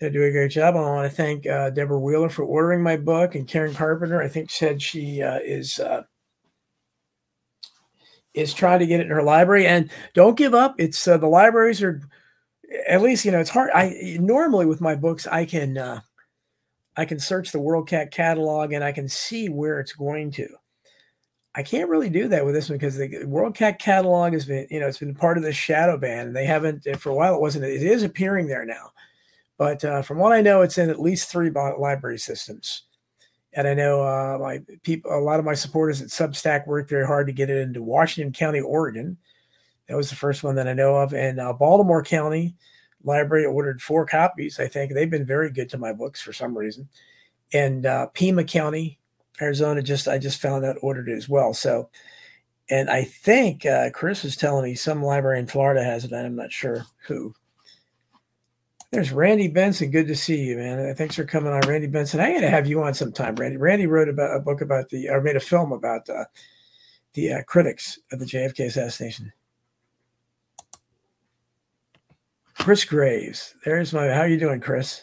They 0.00 0.10
do 0.10 0.22
a 0.22 0.30
great 0.30 0.50
job. 0.50 0.76
I 0.76 0.80
want 0.80 1.10
to 1.10 1.16
thank 1.16 1.46
uh, 1.46 1.70
Deborah 1.70 1.98
Wheeler 1.98 2.28
for 2.28 2.44
ordering 2.44 2.82
my 2.82 2.96
book, 2.96 3.34
and 3.34 3.48
Karen 3.48 3.74
Carpenter. 3.74 4.22
I 4.22 4.28
think 4.28 4.50
said 4.50 4.80
she 4.80 5.22
uh, 5.22 5.38
is 5.42 5.78
uh, 5.78 6.02
is 8.36 8.52
trying 8.52 8.78
to 8.80 8.86
get 8.86 9.00
it 9.00 9.06
in 9.06 9.12
her 9.12 9.22
library. 9.22 9.66
And 9.66 9.90
don't 10.14 10.36
give 10.36 10.54
up. 10.54 10.76
It's 10.78 11.08
uh, 11.08 11.16
the 11.16 11.26
libraries 11.26 11.82
are 11.82 12.02
at 12.86 13.02
least 13.02 13.24
you 13.24 13.32
know 13.32 13.40
it's 13.40 13.50
hard. 13.50 13.70
I 13.74 14.18
normally 14.20 14.66
with 14.66 14.80
my 14.80 14.94
books 14.94 15.26
I 15.26 15.46
can 15.46 15.78
uh, 15.78 16.00
I 16.96 17.06
can 17.06 17.18
search 17.18 17.50
the 17.50 17.58
WorldCat 17.58 18.10
catalog 18.10 18.72
and 18.72 18.84
I 18.84 18.92
can 18.92 19.08
see 19.08 19.48
where 19.48 19.80
it's 19.80 19.92
going 19.92 20.30
to. 20.32 20.46
I 21.56 21.62
can't 21.62 21.88
really 21.88 22.10
do 22.10 22.28
that 22.28 22.44
with 22.44 22.54
this 22.54 22.68
one 22.68 22.76
because 22.76 22.96
the 22.96 23.08
WorldCat 23.08 23.78
catalog 23.78 24.34
has 24.34 24.44
been, 24.44 24.66
you 24.70 24.78
know, 24.78 24.88
it's 24.88 24.98
been 24.98 25.14
part 25.14 25.38
of 25.38 25.42
the 25.42 25.54
shadow 25.54 25.96
ban. 25.96 26.28
And 26.28 26.36
they 26.36 26.44
haven't 26.44 26.86
for 26.98 27.08
a 27.08 27.14
while. 27.14 27.34
It 27.34 27.40
wasn't. 27.40 27.64
It 27.64 27.82
is 27.82 28.02
appearing 28.02 28.46
there 28.46 28.66
now, 28.66 28.92
but 29.56 29.82
uh, 29.82 30.02
from 30.02 30.18
what 30.18 30.32
I 30.32 30.42
know, 30.42 30.60
it's 30.60 30.76
in 30.76 30.90
at 30.90 31.00
least 31.00 31.30
three 31.30 31.50
library 31.50 32.18
systems. 32.18 32.82
And 33.54 33.66
I 33.66 33.72
know 33.72 34.02
uh, 34.02 34.36
my 34.38 34.60
people, 34.82 35.10
a 35.10 35.18
lot 35.18 35.38
of 35.38 35.46
my 35.46 35.54
supporters 35.54 36.02
at 36.02 36.08
Substack 36.08 36.66
worked 36.66 36.90
very 36.90 37.06
hard 37.06 37.26
to 37.26 37.32
get 37.32 37.48
it 37.48 37.56
into 37.56 37.82
Washington 37.82 38.34
County, 38.34 38.60
Oregon. 38.60 39.16
That 39.88 39.96
was 39.96 40.10
the 40.10 40.16
first 40.16 40.44
one 40.44 40.56
that 40.56 40.68
I 40.68 40.74
know 40.74 40.96
of, 40.96 41.14
and 41.14 41.40
uh, 41.40 41.54
Baltimore 41.54 42.02
County 42.02 42.54
Library 43.02 43.46
ordered 43.46 43.80
four 43.80 44.04
copies. 44.04 44.60
I 44.60 44.68
think 44.68 44.92
they've 44.92 45.08
been 45.08 45.24
very 45.24 45.50
good 45.50 45.70
to 45.70 45.78
my 45.78 45.94
books 45.94 46.20
for 46.20 46.34
some 46.34 46.58
reason. 46.58 46.88
And 47.52 47.86
uh, 47.86 48.08
Pima 48.08 48.44
County 48.44 48.98
Arizona 49.40 49.82
just 49.82 50.08
I 50.08 50.18
just 50.18 50.40
found 50.40 50.64
out 50.64 50.78
ordered 50.80 51.08
it 51.08 51.16
as 51.16 51.28
well. 51.28 51.52
So, 51.54 51.90
and 52.70 52.90
I 52.90 53.04
think 53.04 53.66
uh, 53.66 53.90
Chris 53.90 54.22
was 54.22 54.36
telling 54.36 54.64
me 54.64 54.74
some 54.74 55.02
library 55.02 55.38
in 55.38 55.46
Florida 55.46 55.84
has 55.84 56.04
it. 56.04 56.12
I'm 56.12 56.36
not 56.36 56.52
sure 56.52 56.86
who. 57.06 57.34
There's 58.92 59.12
Randy 59.12 59.48
Benson. 59.48 59.90
Good 59.90 60.06
to 60.06 60.16
see 60.16 60.44
you, 60.44 60.56
man. 60.56 60.94
Thanks 60.94 61.16
for 61.16 61.24
coming 61.24 61.52
on, 61.52 61.60
Randy 61.68 61.88
Benson. 61.88 62.20
I 62.20 62.32
got 62.32 62.40
to 62.40 62.50
have 62.50 62.66
you 62.66 62.82
on 62.82 62.94
sometime, 62.94 63.34
Randy. 63.34 63.56
Randy 63.56 63.86
wrote 63.86 64.08
about 64.08 64.36
a 64.36 64.40
book 64.40 64.60
about 64.60 64.88
the, 64.88 65.08
or 65.08 65.20
made 65.20 65.36
a 65.36 65.40
film 65.40 65.72
about 65.72 66.08
uh, 66.08 66.24
the 67.12 67.32
uh, 67.32 67.42
critics 67.42 67.98
of 68.12 68.20
the 68.20 68.24
JFK 68.24 68.66
assassination. 68.66 69.32
Chris 72.58 72.84
Graves. 72.84 73.54
There's 73.64 73.92
my. 73.92 74.08
How 74.08 74.20
are 74.20 74.28
you 74.28 74.38
doing, 74.38 74.60
Chris? 74.60 75.02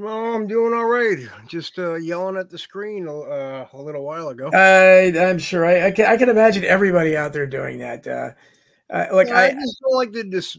Well, 0.00 0.34
I'm 0.34 0.46
doing 0.46 0.72
all 0.72 0.86
right. 0.86 1.18
Just 1.46 1.78
uh, 1.78 1.96
yelling 1.96 2.38
at 2.38 2.48
the 2.48 2.56
screen 2.56 3.06
uh, 3.06 3.66
a 3.70 3.82
little 3.82 4.02
while 4.02 4.30
ago. 4.30 4.48
I, 4.54 5.12
I'm 5.28 5.38
sure. 5.38 5.66
I, 5.66 5.88
I, 5.88 5.90
can. 5.90 6.06
I 6.06 6.16
can 6.16 6.30
imagine 6.30 6.64
everybody 6.64 7.18
out 7.18 7.34
there 7.34 7.46
doing 7.46 7.76
that. 7.80 8.06
Uh, 8.06 8.30
uh, 8.90 9.08
like 9.12 9.28
yeah, 9.28 9.38
I, 9.38 9.44
I, 9.48 9.52
just 9.52 9.78
don't 9.82 9.94
like 9.94 10.12
the 10.12 10.24
dis- 10.24 10.56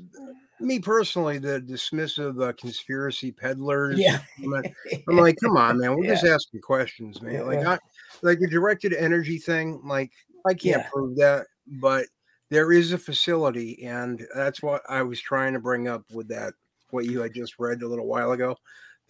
me 0.60 0.78
personally 0.78 1.39
the 1.39 1.60
dismissive 1.60 2.39
uh, 2.39 2.54
conspiracy 2.54 3.32
peddlers. 3.32 3.98
Yeah. 4.00 4.20
I'm 4.38 4.52
like, 4.52 4.76
I'm 5.10 5.18
like, 5.18 5.38
come 5.44 5.58
on, 5.58 5.80
man. 5.80 5.96
We're 5.96 6.06
Yeah. 6.06 6.14
just 6.14 6.26
asking 6.26 6.62
questions, 6.62 7.20
man. 7.24 7.34
Yeah. 7.34 7.42
Like, 7.42 7.66
I, 7.66 7.80
like 8.22 8.39
the 8.39 8.48
directed 8.48 8.94
energy 8.94 9.39
thing. 9.39 9.82
Like, 9.84 10.12
I 10.46 10.54
can't 10.54 10.84
Yeah. 10.84 10.89
prove 10.94 11.16
that, 11.18 11.48
but 11.66 12.06
there 12.52 12.72
is 12.72 12.92
a 12.92 12.98
facility, 13.00 13.84
and 13.86 14.24
that's 14.36 14.62
what 14.62 14.84
I 14.88 15.02
was 15.02 15.20
trying 15.20 15.54
to 15.54 15.60
bring 15.60 15.88
up 15.88 16.04
with 16.14 16.28
that. 16.28 16.54
What 16.92 17.06
you 17.06 17.22
had 17.22 17.34
just 17.34 17.56
read 17.58 17.82
a 17.82 17.88
little 17.88 18.06
while 18.06 18.34
ago. 18.34 18.56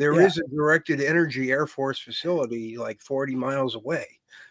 There 0.02 0.20
is 0.20 0.36
Yeah. 0.38 0.44
a 0.48 0.56
directed 0.56 1.00
energy 1.00 1.52
Air 1.52 1.68
Force 1.68 2.00
facility 2.00 2.76
like 2.76 3.00
40 3.02 3.36
miles 3.36 3.76
away. 3.76 4.06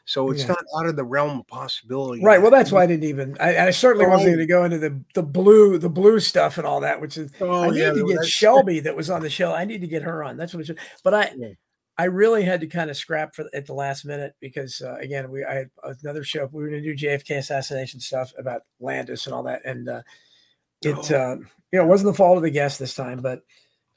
So 0.05 0.31
it's 0.31 0.43
Yeah. 0.43 0.49
not 0.49 0.65
out 0.79 0.87
of 0.87 0.95
the 0.97 1.05
realm 1.05 1.41
of 1.41 1.47
possibility. 1.49 2.23
Right. 2.23 2.41
Well, 2.41 2.51
that's 2.53 2.71
why 2.71 2.85
I 2.85 2.87
didn't 2.87 3.05
even. 3.05 3.37
I, 3.41 3.67
I 3.67 3.71
certainly 3.71 4.07
wasn't 4.07 4.29
Oh. 4.29 4.33
going 4.35 4.39
to 4.39 4.47
go 4.47 4.65
into 4.65 4.79
the 4.79 5.01
the 5.15 5.23
blue 5.25 5.77
the 5.79 5.89
blue 5.91 6.21
stuff 6.21 6.57
and 6.59 6.67
all 6.67 6.81
that, 6.81 7.01
which 7.01 7.17
is. 7.17 7.31
Oh, 7.41 7.65
I 7.65 7.71
need 7.71 7.79
yeah, 7.81 7.91
to 7.93 8.07
get 8.07 8.25
Shelby 8.25 8.79
that 8.81 8.95
was 8.97 9.11
on 9.11 9.23
the 9.23 9.31
show. 9.31 9.53
I 9.53 9.65
need 9.65 9.81
to 9.81 9.89
get 9.89 10.03
her 10.03 10.23
on. 10.23 10.37
That's 10.37 10.55
what 10.55 10.61
it 10.61 10.67
should. 10.67 10.79
But 11.03 11.15
I, 11.15 11.33
Yeah. 11.37 11.49
I 11.99 12.05
really 12.05 12.45
had 12.45 12.61
to 12.61 12.67
kind 12.67 12.89
of 12.89 12.97
scrap 12.97 13.35
for 13.35 13.45
at 13.53 13.67
the 13.67 13.75
last 13.75 14.05
minute 14.05 14.35
because 14.41 14.81
uh, 14.81 14.95
again, 15.01 15.31
we 15.31 15.45
I 15.45 15.55
had 15.55 15.71
another 16.03 16.23
show. 16.25 16.49
We 16.53 16.63
were 16.63 16.71
going 16.71 16.83
to 16.83 16.95
do 16.97 17.07
JFK 17.09 17.39
assassination 17.39 18.01
stuff 18.01 18.33
about 18.39 18.63
Landis 18.81 19.27
and 19.27 19.35
all 19.35 19.43
that, 19.43 19.63
and 19.65 19.89
uh, 19.89 20.03
it 20.83 20.97
Oh. 21.13 21.17
uh, 21.17 21.37
you 21.73 21.79
know 21.79 21.85
it 21.85 21.89
wasn't 21.89 22.11
the 22.13 22.17
fault 22.17 22.37
of 22.37 22.43
the 22.43 22.51
guest 22.51 22.79
this 22.79 22.95
time, 22.95 23.21
but. 23.21 23.43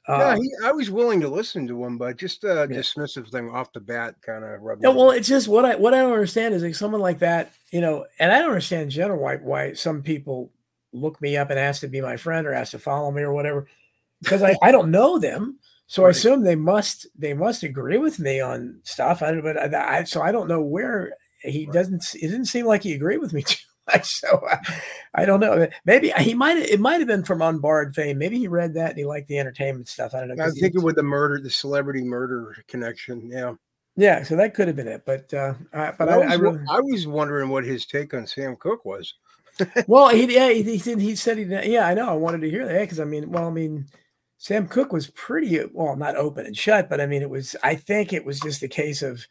Yeah, 0.08 0.14
Uh, 0.14 0.36
he, 0.40 0.50
I 0.62 0.72
was 0.72 0.90
willing 0.90 1.20
to 1.22 1.28
listen 1.28 1.66
to 1.68 1.84
him, 1.84 1.96
but 1.96 2.16
just 2.16 2.44
a 2.44 2.66
Yeah. 2.70 2.78
dismissive 2.78 3.30
thing 3.30 3.48
off 3.50 3.72
the 3.72 3.80
bat 3.80 4.16
kind 4.20 4.44
of 4.44 4.60
rubbed 4.60 4.82
me 4.82 4.88
well, 4.90 5.10
it's 5.10 5.28
just 5.28 5.48
what 5.48 5.64
I 5.64 5.76
what 5.76 5.94
I 5.94 6.02
don't 6.02 6.12
understand 6.12 6.54
is 6.54 6.62
like 6.62 6.74
someone 6.74 7.00
like 7.00 7.20
that, 7.20 7.52
you 7.70 7.80
know, 7.80 8.06
and 8.18 8.30
I 8.32 8.38
don't 8.38 8.48
understand 8.50 8.82
in 8.82 8.90
general 8.90 9.20
why 9.22 9.36
why 9.36 9.72
some 9.72 10.02
people 10.02 10.50
look 10.92 11.20
me 11.20 11.36
up 11.36 11.50
and 11.50 11.58
ask 11.58 11.80
to 11.80 11.88
be 11.88 12.00
my 12.00 12.16
friend 12.16 12.46
or 12.46 12.52
ask 12.52 12.72
to 12.72 12.78
follow 12.78 13.10
me 13.10 13.22
or 13.22 13.32
whatever, 13.32 13.66
because 14.22 14.42
I, 14.42 14.56
I 14.62 14.70
don't 14.72 14.90
know 14.90 15.18
them, 15.18 15.58
so 15.86 16.04
I 16.04 16.10
assume 16.10 16.42
they 16.42 16.54
must 16.54 17.06
they 17.18 17.34
must 17.34 17.62
agree 17.62 17.98
with 17.98 18.18
me 18.18 18.40
on 18.40 18.80
stuff. 18.84 19.22
I 19.22 19.40
but 19.40 19.56
I, 19.74 20.00
I 20.00 20.04
so 20.04 20.20
I 20.22 20.32
don't 20.32 20.48
know 20.48 20.60
where 20.62 21.14
he 21.40 21.66
doesn't. 21.66 22.14
It 22.14 22.28
didn't 22.28 22.46
seem 22.46 22.66
like 22.66 22.82
he 22.82 22.92
agreed 22.92 23.18
with 23.18 23.32
me 23.32 23.42
too. 23.46 23.56
So 24.02 24.40
I, 24.48 24.58
I 25.14 25.24
don't 25.24 25.40
know. 25.40 25.68
Maybe 25.84 26.10
he 26.18 26.34
might. 26.34 26.56
It 26.56 26.80
might 26.80 27.00
have 27.00 27.06
been 27.06 27.22
from 27.22 27.42
Unbarred 27.42 27.94
fame. 27.94 28.18
Maybe 28.18 28.38
he 28.38 28.48
read 28.48 28.74
that 28.74 28.90
and 28.90 28.98
he 28.98 29.04
liked 29.04 29.28
the 29.28 29.38
entertainment 29.38 29.88
stuff. 29.88 30.14
I 30.14 30.20
don't 30.20 30.28
know. 30.28 30.42
I 30.42 30.46
was 30.46 30.58
thinking 30.58 30.82
with 30.82 30.96
the 30.96 31.02
murder, 31.02 31.38
the 31.38 31.50
celebrity 31.50 32.02
murder 32.02 32.56
connection. 32.66 33.30
Yeah, 33.30 33.54
yeah, 33.96 34.22
so 34.22 34.36
that 34.36 34.54
could 34.54 34.66
have 34.66 34.76
been 34.76 34.88
it. 34.88 35.04
But 35.04 35.32
uh, 35.32 35.54
I, 35.72 35.92
but 35.92 36.08
I, 36.08 36.34
I, 36.34 36.36
was, 36.36 36.58
I 36.68 36.80
was 36.80 37.06
wondering 37.06 37.48
what 37.48 37.64
his 37.64 37.86
take 37.86 38.14
on 38.14 38.26
Sam 38.26 38.56
Cooke 38.56 38.84
was. 38.84 39.14
Well, 39.86 40.08
he 40.08 40.34
yeah 40.34 40.50
he, 40.50 40.64
he 40.64 40.78
said 40.78 41.00
he 41.00 41.14
said 41.14 41.38
he 41.38 41.44
yeah 41.44 41.86
I 41.86 41.94
know 41.94 42.08
I 42.08 42.14
wanted 42.14 42.40
to 42.40 42.50
hear 42.50 42.66
that 42.66 42.80
because 42.80 42.98
I 42.98 43.04
mean 43.04 43.30
well 43.30 43.46
I 43.46 43.50
mean 43.50 43.86
Sam 44.36 44.66
Cooke 44.66 44.92
was 44.92 45.10
pretty 45.10 45.60
well 45.72 45.94
not 45.94 46.16
open 46.16 46.44
and 46.44 46.56
shut 46.56 46.90
but 46.90 47.00
I 47.00 47.06
mean 47.06 47.22
it 47.22 47.30
was 47.30 47.54
I 47.62 47.76
think 47.76 48.12
it 48.12 48.24
was 48.24 48.40
just 48.40 48.64
a 48.64 48.68
case 48.68 49.00
of 49.00 49.24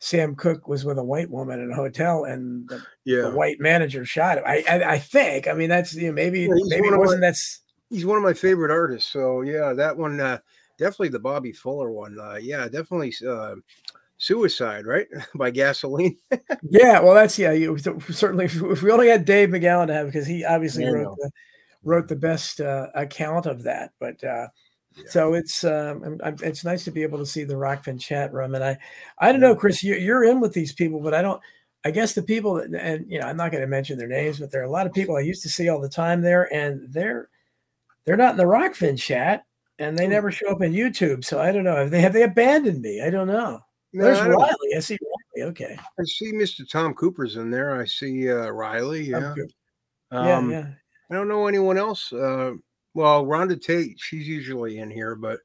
Sam 0.00 0.34
Cooke 0.34 0.66
was 0.66 0.84
with 0.84 0.98
a 0.98 1.04
white 1.04 1.30
woman 1.30 1.60
in 1.60 1.70
a 1.70 1.74
hotel 1.74 2.24
and 2.24 2.68
the, 2.68 2.82
the 3.04 3.30
white 3.30 3.60
manager 3.60 4.04
shot 4.04 4.38
him. 4.38 4.44
I 4.46 4.64
I, 4.68 4.92
I 4.94 4.98
think 4.98 5.46
I 5.46 5.52
mean 5.52 5.68
that's 5.68 5.94
you 5.94 6.08
know, 6.08 6.12
maybe 6.12 6.48
Yeah, 6.48 6.54
maybe 6.66 6.88
it 6.88 6.98
wasn't 6.98 7.20
that's 7.20 7.60
he's 7.90 8.06
one 8.06 8.16
of 8.16 8.22
my 8.24 8.32
favorite 8.34 8.70
artists. 8.70 9.12
So 9.12 9.42
yeah, 9.42 9.72
that 9.74 9.96
one 9.96 10.18
uh, 10.20 10.38
definitely 10.78 11.10
the 11.10 11.18
Bobby 11.18 11.52
Fuller 11.52 11.90
one. 11.92 12.18
Uh, 12.18 12.36
yeah, 12.40 12.66
definitely 12.66 13.12
uh, 13.28 13.56
Suicide, 14.16 14.86
right? 14.86 15.06
By 15.34 15.50
Gasoline. 15.50 16.16
yeah 16.62 17.00
well 17.00 17.14
that's 17.14 17.38
yeah 17.38 17.52
you 17.52 17.76
certainly 18.10 18.44
if, 18.46 18.54
if 18.62 18.82
we 18.82 18.90
only 18.90 19.08
had 19.08 19.24
Dave 19.24 19.48
McGowan 19.50 19.86
to 19.86 19.94
have 19.94 20.06
because 20.06 20.26
he 20.26 20.44
obviously 20.44 20.84
Yeah, 20.84 20.90
wrote 20.92 21.16
the 21.16 21.30
wrote 21.84 22.08
the 22.08 22.16
best 22.16 22.60
uh, 22.60 22.88
account 22.94 23.46
of 23.46 23.62
that 23.62 23.92
but 23.98 24.22
uh 24.24 24.46
Yeah. 24.96 25.04
So 25.08 25.34
it's 25.34 25.62
um, 25.64 26.02
I'm- 26.04 26.20
I'm- 26.24 26.36
it's 26.42 26.64
nice 26.64 26.84
to 26.84 26.90
be 26.90 27.02
able 27.02 27.18
to 27.18 27.26
see 27.26 27.44
the 27.44 27.54
Rokfin 27.54 28.00
chat 28.00 28.32
room, 28.32 28.54
and 28.54 28.64
I 28.64 28.78
I 29.18 29.30
don't 29.32 29.40
know, 29.40 29.54
Chris, 29.54 29.82
you, 29.82 29.94
you're 29.94 30.24
in 30.24 30.40
with 30.40 30.52
these 30.52 30.72
people, 30.72 31.00
but 31.00 31.14
I 31.14 31.22
don't. 31.22 31.40
I 31.84 31.90
guess 31.90 32.12
the 32.12 32.22
people 32.22 32.54
that, 32.56 32.74
and 32.74 33.10
you 33.10 33.18
know, 33.18 33.26
I'm 33.26 33.36
not 33.38 33.52
going 33.52 33.62
to 33.62 33.66
mention 33.68 33.96
their 33.96 34.06
names, 34.08 34.38
but 34.38 34.50
there 34.52 34.60
are 34.60 34.66
a 34.66 34.70
lot 34.70 34.86
of 34.86 34.92
people 34.92 35.16
I 35.16 35.20
used 35.20 35.42
to 35.44 35.48
see 35.48 35.68
all 35.70 35.80
the 35.80 35.88
time 35.88 36.20
there, 36.20 36.52
and 36.52 36.92
they're 36.92 37.28
they're 38.04 38.16
not 38.18 38.32
in 38.32 38.36
the 38.36 38.44
Rokfin 38.44 38.98
chat, 38.98 39.44
and 39.78 39.96
they 39.96 40.04
Hmm. 40.06 40.10
never 40.12 40.30
show 40.30 40.48
up 40.48 40.60
in 40.62 40.72
YouTube. 40.72 41.24
So 41.24 41.40
I 41.40 41.52
don't 41.52 41.64
know. 41.64 41.76
Have 41.76 41.90
they 41.90 42.00
have 42.02 42.12
they 42.12 42.24
abandoned 42.24 42.82
me? 42.82 43.00
I 43.00 43.08
don't 43.10 43.28
know. 43.28 43.60
No, 43.92 44.04
There's 44.04 44.18
I, 44.18 44.28
don't- 44.28 44.36
Riley. 44.42 44.74
I 44.76 44.80
see 44.80 44.98
Riley. 45.36 45.50
Okay. 45.50 45.78
I 45.78 46.02
see 46.04 46.32
Mr. 46.32 46.68
Tom 46.68 46.92
Cooper's 46.94 47.36
in 47.36 47.50
there. 47.50 47.80
I 47.80 47.84
see 47.86 48.28
uh, 48.30 48.50
Riley. 48.50 49.04
Yeah. 49.04 49.34
Um, 50.10 50.50
yeah, 50.50 50.58
yeah. 50.60 50.66
I 51.10 51.14
don't 51.14 51.28
know 51.28 51.46
anyone 51.46 51.78
else. 51.78 52.12
Uh, 52.12 52.52
well, 52.94 53.24
Rhonda 53.24 53.60
Tate, 53.60 53.98
she's 53.98 54.26
usually 54.26 54.78
in 54.78 54.90
here, 54.90 55.14
but 55.14 55.40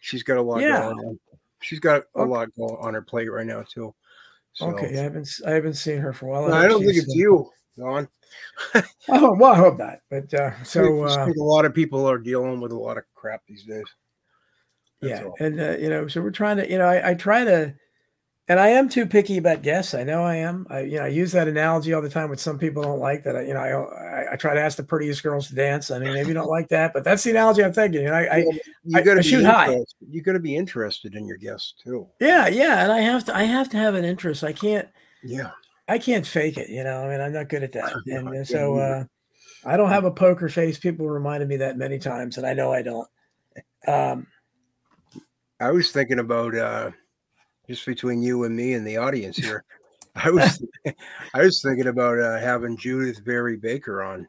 she's 0.00 0.22
got 0.22 0.38
a 0.38 0.42
lot 0.42 0.60
Yeah. 0.60 0.80
going 0.82 0.98
on. 0.98 1.20
She's 1.62 1.80
got 1.80 2.02
a 2.14 2.20
Okay. 2.20 2.30
lot 2.30 2.54
going 2.54 2.76
on 2.80 2.94
her 2.94 3.02
plate 3.02 3.30
right 3.30 3.46
now 3.46 3.62
too. 3.62 3.94
So, 4.54 4.66
Okay. 4.66 4.98
I 4.98 5.02
haven't 5.02 5.28
I 5.46 5.50
haven't 5.50 5.74
seen 5.74 5.98
her 5.98 6.12
for 6.12 6.26
a 6.26 6.30
while. 6.30 6.48
No, 6.48 6.54
I 6.54 6.68
don't 6.68 6.84
think 6.84 6.96
it's 6.96 7.14
you, 7.14 7.50
Don. 7.78 8.08
Oh 9.08 9.34
well, 9.36 9.52
I 9.52 9.56
hope 9.56 9.78
not. 9.78 9.98
But 10.10 10.32
uh, 10.32 10.62
so 10.62 11.02
uh, 11.04 11.26
a 11.26 11.32
lot 11.42 11.64
of 11.64 11.74
people 11.74 12.06
are 12.06 12.18
dealing 12.18 12.60
with 12.60 12.70
a 12.72 12.78
lot 12.78 12.98
of 12.98 13.04
crap 13.14 13.42
these 13.48 13.64
days. 13.64 13.84
That's 15.00 15.14
yeah 15.14 15.24
all. 15.24 15.34
and 15.40 15.60
uh, 15.60 15.76
you 15.78 15.90
know 15.90 16.06
so 16.06 16.22
we're 16.22 16.30
trying 16.30 16.56
to 16.58 16.70
you 16.70 16.78
know 16.78 16.86
I, 16.86 17.10
I 17.10 17.14
try 17.14 17.44
to 17.44 17.74
and 18.52 18.60
i 18.60 18.68
am 18.68 18.88
too 18.88 19.06
picky 19.06 19.38
about 19.38 19.62
guests 19.62 19.94
i 19.94 20.04
know 20.04 20.22
i 20.22 20.36
am. 20.36 20.66
I 20.70 20.80
you 20.80 20.98
know 20.98 21.04
i 21.04 21.08
use 21.08 21.32
that 21.32 21.48
analogy 21.48 21.92
all 21.94 22.02
the 22.02 22.10
time 22.10 22.28
which 22.30 22.40
some 22.40 22.58
people 22.58 22.82
don't 22.82 22.98
like 23.00 23.24
that. 23.24 23.34
I, 23.36 23.42
you 23.48 23.54
know 23.54 23.60
I, 23.60 23.70
I 24.28 24.32
i 24.32 24.36
try 24.36 24.52
to 24.54 24.60
ask 24.60 24.76
the 24.76 24.82
prettiest 24.84 25.22
girls 25.22 25.48
to 25.48 25.54
dance. 25.54 25.90
I 25.90 25.98
mean 25.98 26.12
maybe 26.12 26.28
you 26.28 26.34
don't 26.34 26.48
like 26.50 26.68
that 26.68 26.92
but 26.92 27.02
that's 27.04 27.22
the 27.24 27.30
analogy 27.30 27.64
i'm 27.64 27.72
thinking. 27.72 28.06
And 28.06 28.14
i, 28.14 28.24
I 28.24 28.38
Well, 28.46 28.58
you 28.84 28.98
I- 28.98 29.02
got 29.02 29.12
I 29.12 29.22
to 29.22 29.22
shoot 29.22 29.44
high. 29.44 29.78
You 30.14 30.20
got 30.22 30.34
to 30.34 30.40
be 30.40 30.54
interested 30.56 31.14
in 31.14 31.26
your 31.26 31.38
guests 31.38 31.74
too. 31.82 32.06
yeah 32.20 32.46
yeah 32.48 32.82
and 32.82 32.92
i 32.92 33.00
have 33.00 33.24
to 33.26 33.36
i 33.36 33.44
have 33.44 33.68
to 33.70 33.76
have 33.78 33.94
an 33.94 34.04
interest. 34.04 34.44
I 34.44 34.52
can't 34.52 34.88
Yeah. 35.24 35.50
i 35.88 35.98
can't 35.98 36.26
fake 36.26 36.58
it 36.58 36.68
you 36.68 36.84
know 36.84 37.04
i 37.04 37.08
mean 37.08 37.20
i'm 37.20 37.32
not 37.32 37.48
good 37.48 37.62
at 37.62 37.72
that. 37.72 37.92
And 38.06 38.28
I 38.28 38.32
can't 38.32 38.46
so 38.46 38.76
uh 38.78 39.04
i 39.64 39.76
don't 39.76 39.90
have 39.90 40.04
a 40.04 40.10
poker 40.10 40.48
face. 40.48 40.78
People 40.78 41.08
reminded 41.08 41.48
me 41.48 41.56
that 41.58 41.78
many 41.78 41.98
times 41.98 42.36
and 42.38 42.46
i 42.46 42.52
know 42.52 42.72
i 42.72 42.82
don't. 42.82 43.08
Um 43.88 44.26
I 45.60 45.70
was 45.70 45.92
thinking 45.92 46.18
about 46.18 46.56
uh, 46.56 46.90
just 47.68 47.86
between 47.86 48.22
you 48.22 48.44
and 48.44 48.54
me 48.54 48.74
and 48.74 48.86
the 48.86 48.96
audience 48.96 49.36
here. 49.36 49.64
I 50.14 50.30
was 50.30 50.62
I 51.34 51.40
was 51.40 51.62
thinking 51.62 51.86
about 51.86 52.18
uh, 52.18 52.38
having 52.38 52.76
Judyth 52.76 53.24
Vary 53.24 53.56
Baker 53.56 54.02
on. 54.02 54.28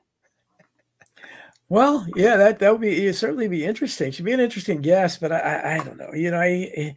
Well, 1.67 2.05
yeah, 2.15 2.37
that 2.37 2.59
that 2.59 2.71
would 2.71 2.81
be 2.81 3.11
certainly 3.11 3.47
be 3.47 3.65
interesting. 3.65 4.11
She'd 4.11 4.23
be 4.23 4.31
an 4.31 4.39
interesting 4.39 4.81
guest, 4.81 5.19
but 5.19 5.31
I 5.31 5.39
I, 5.39 5.75
I 5.75 5.83
don't 5.83 5.97
know. 5.97 6.13
You 6.13 6.31
know, 6.31 6.39
I 6.39 6.95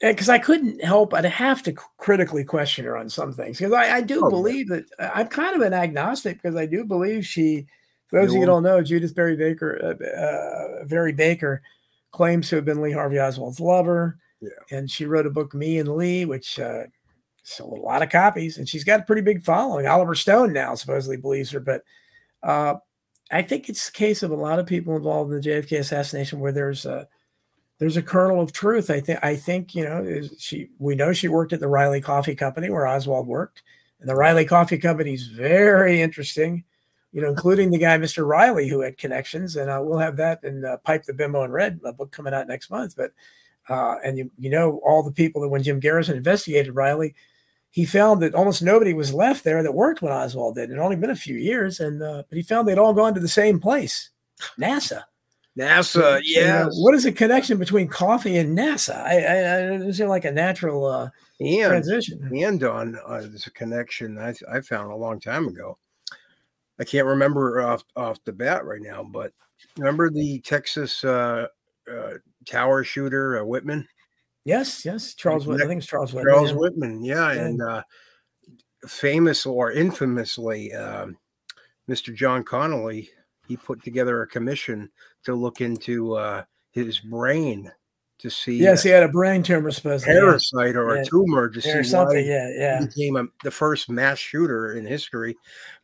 because 0.00 0.28
I 0.28 0.38
couldn't 0.38 0.82
help. 0.82 1.14
I'd 1.14 1.24
have 1.24 1.62
to 1.62 1.72
critically 1.96 2.42
question 2.42 2.84
her 2.84 2.96
on 2.96 3.08
some 3.08 3.32
things 3.32 3.58
because 3.58 3.72
I, 3.72 3.98
I 3.98 4.00
do 4.00 4.22
Oh, 4.24 4.30
believe 4.30 4.68
that 4.68 4.84
I'm 4.98 5.28
kind 5.28 5.54
of 5.54 5.62
an 5.62 5.72
agnostic 5.72 6.42
because 6.42 6.56
I 6.56 6.66
do 6.66 6.84
believe 6.84 7.24
she. 7.24 7.66
For 8.08 8.20
those 8.20 8.30
of 8.30 8.34
you 8.34 8.40
who 8.40 8.46
don't 8.46 8.62
know, 8.62 8.82
Judyth 8.82 9.14
Vary 9.14 9.36
Baker, 9.36 9.96
uh, 10.00 10.20
uh, 10.20 10.84
Vary 10.84 11.12
Baker, 11.12 11.62
claims 12.10 12.48
to 12.48 12.56
have 12.56 12.64
been 12.64 12.82
Lee 12.82 12.92
Harvey 12.92 13.18
Oswald's 13.18 13.60
lover. 13.60 14.18
And 14.70 14.90
she 14.90 15.06
wrote 15.06 15.26
a 15.26 15.30
book, 15.30 15.54
Me 15.54 15.78
and 15.78 15.96
Lee, 15.96 16.24
which 16.24 16.58
uh, 16.58 16.84
sold 17.42 17.78
a 17.78 17.82
lot 17.82 18.02
of 18.02 18.10
copies, 18.10 18.58
and 18.58 18.68
she's 18.68 18.84
got 18.84 19.00
a 19.00 19.04
pretty 19.04 19.22
big 19.22 19.42
following. 19.42 19.86
Oliver 19.86 20.14
Stone 20.14 20.52
now 20.52 20.74
supposedly 20.74 21.16
believes 21.16 21.50
her, 21.50 21.60
but 21.60 21.82
uh, 22.42 22.74
I 23.30 23.42
think 23.42 23.68
it's 23.68 23.86
the 23.86 23.92
case 23.92 24.22
of 24.22 24.30
a 24.30 24.36
lot 24.36 24.58
of 24.58 24.66
people 24.66 24.96
involved 24.96 25.32
in 25.32 25.40
the 25.40 25.48
JFK 25.48 25.80
assassination 25.80 26.40
where 26.40 26.52
there's 26.52 26.86
a 26.86 27.08
there's 27.78 27.96
a 27.96 28.02
kernel 28.02 28.40
of 28.40 28.52
truth. 28.52 28.90
I 28.90 29.00
think 29.00 29.18
I 29.24 29.34
think 29.34 29.74
you 29.74 29.84
know 29.84 30.22
she 30.38 30.68
we 30.78 30.94
know 30.94 31.12
she 31.12 31.28
worked 31.28 31.52
at 31.52 31.60
the 31.60 31.68
Reily 31.68 32.00
Coffee 32.00 32.34
Company 32.34 32.70
where 32.70 32.86
Oswald 32.86 33.26
worked, 33.26 33.62
and 34.00 34.08
the 34.08 34.16
Reily 34.16 34.44
Coffee 34.44 34.78
Company 34.78 35.14
is 35.14 35.26
very 35.26 36.00
interesting. 36.00 36.64
You 37.10 37.20
know, 37.20 37.28
including 37.28 37.70
the 37.70 37.78
guy 37.78 37.98
Mr. 37.98 38.26
Reily 38.26 38.68
who 38.68 38.80
had 38.80 38.96
connections, 38.96 39.56
and 39.56 39.68
uh, 39.68 39.80
we'll 39.82 39.98
have 39.98 40.16
that 40.16 40.44
in 40.44 40.64
uh, 40.64 40.78
Pipe 40.78 41.04
the 41.04 41.12
Bimbo 41.12 41.42
and 41.42 41.52
Red, 41.52 41.80
a 41.84 41.92
book 41.92 42.10
coming 42.10 42.32
out 42.32 42.48
next 42.48 42.70
month. 42.70 42.94
But 42.96 43.12
uh, 43.68 43.96
and 44.04 44.18
you 44.18 44.30
you 44.38 44.50
know 44.50 44.80
all 44.84 45.02
the 45.02 45.12
people 45.12 45.42
that 45.42 45.48
when 45.48 45.62
Jim 45.62 45.80
Garrison 45.80 46.16
investigated 46.16 46.74
Reily, 46.74 47.14
he 47.70 47.84
found 47.84 48.22
that 48.22 48.34
almost 48.34 48.62
nobody 48.62 48.92
was 48.92 49.14
left 49.14 49.44
there 49.44 49.62
that 49.62 49.74
worked 49.74 50.02
when 50.02 50.12
Oswald 50.12 50.56
did. 50.56 50.70
It 50.70 50.78
only 50.78 50.96
been 50.96 51.10
a 51.10 51.16
few 51.16 51.36
years, 51.36 51.80
and 51.80 52.02
uh, 52.02 52.22
but 52.28 52.36
he 52.36 52.42
found 52.42 52.66
they'd 52.66 52.78
all 52.78 52.94
gone 52.94 53.14
to 53.14 53.20
the 53.20 53.28
same 53.28 53.60
place, 53.60 54.10
NASA. 54.58 55.04
NASA, 55.58 56.20
yeah. 56.24 56.66
what 56.78 56.94
is 56.94 57.04
the 57.04 57.12
connection 57.12 57.58
between 57.58 57.86
coffee 57.86 58.38
and 58.38 58.56
NASA? 58.56 58.96
I, 58.96 59.18
I, 59.18 59.86
I 59.86 59.90
seem 59.90 60.08
like 60.08 60.24
a 60.24 60.32
natural 60.32 60.86
uh, 60.86 61.10
and, 61.40 61.68
transition. 61.68 62.30
And 62.34 62.62
on 62.64 62.98
uh, 63.06 63.20
there's 63.20 63.46
a 63.46 63.50
connection 63.50 64.18
I, 64.18 64.34
I 64.50 64.62
found 64.62 64.90
a 64.90 64.96
long 64.96 65.20
time 65.20 65.48
ago. 65.48 65.76
I 66.80 66.84
can't 66.84 67.06
remember 67.06 67.60
off 67.60 67.84
off 67.96 68.24
the 68.24 68.32
bat 68.32 68.64
right 68.64 68.80
now, 68.80 69.02
but 69.02 69.32
remember 69.76 70.10
the 70.10 70.40
Texas 70.40 71.04
uh, 71.04 71.48
uh, 71.90 72.14
tower 72.46 72.84
shooter 72.84 73.40
uh, 73.40 73.44
Whitman? 73.44 73.86
Yes, 74.44 74.84
yes, 74.84 75.14
Charles. 75.14 75.46
Whitman. 75.46 75.66
I 75.66 75.68
think 75.68 75.78
it's 75.78 75.86
Charles 75.86 76.12
Whitman. 76.12 76.34
Charles 76.34 76.50
yeah. 76.50 76.56
Whitman, 76.56 77.04
yeah, 77.04 77.32
yeah. 77.32 77.40
and 77.40 77.62
uh, 77.62 77.82
famous 78.86 79.46
or 79.46 79.72
infamously, 79.72 80.72
um, 80.74 81.16
Mr. 81.88 82.14
John 82.14 82.44
Connally, 82.44 83.08
he 83.46 83.56
put 83.56 83.82
together 83.84 84.22
a 84.22 84.26
commission 84.26 84.90
to 85.24 85.34
look 85.34 85.60
into 85.60 86.14
uh, 86.14 86.44
his 86.72 86.98
brain 87.00 87.70
to 88.18 88.30
see. 88.30 88.56
Yes, 88.56 88.82
he 88.82 88.90
had 88.90 89.02
a 89.02 89.08
brain 89.08 89.42
tumor, 89.42 89.70
supposed 89.70 90.04
parasite 90.04 90.76
or 90.76 90.96
yeah. 90.96 91.02
a 91.02 91.04
tumor 91.04 91.48
to 91.48 91.60
see 91.60 91.82
something. 91.82 92.24
yeah, 92.24 92.48
yeah. 92.56 92.80
He 92.80 92.86
became 92.86 93.16
a, 93.16 93.26
the 93.44 93.50
first 93.50 93.90
mass 93.90 94.18
shooter 94.18 94.74
in 94.76 94.86
history. 94.86 95.36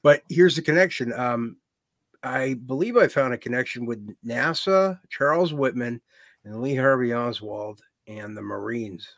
But 0.02 0.22
here's 0.28 0.56
the 0.56 0.62
connection. 0.62 1.12
Um, 1.12 1.56
I 2.22 2.54
believe 2.54 2.96
I 2.96 3.06
found 3.06 3.34
a 3.34 3.38
connection 3.38 3.86
with 3.86 4.16
NASA, 4.24 4.98
Charles 5.08 5.52
Whitman, 5.52 6.00
and 6.44 6.62
Lee 6.62 6.74
Harvey 6.74 7.14
Oswald, 7.14 7.80
and 8.06 8.36
the 8.36 8.42
Marines. 8.42 9.08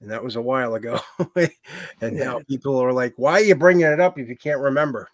And 0.00 0.10
that 0.10 0.22
was 0.22 0.36
a 0.36 0.42
while 0.42 0.74
ago. 0.74 1.00
and 1.36 1.48
yeah. 2.00 2.24
now 2.24 2.40
people 2.48 2.78
are 2.78 2.92
like, 2.92 3.14
"Why 3.16 3.32
are 3.32 3.44
you 3.44 3.54
bringing 3.54 3.86
it 3.86 4.00
up 4.00 4.18
if 4.18 4.28
you 4.28 4.36
can't 4.36 4.60
remember?" 4.60 5.08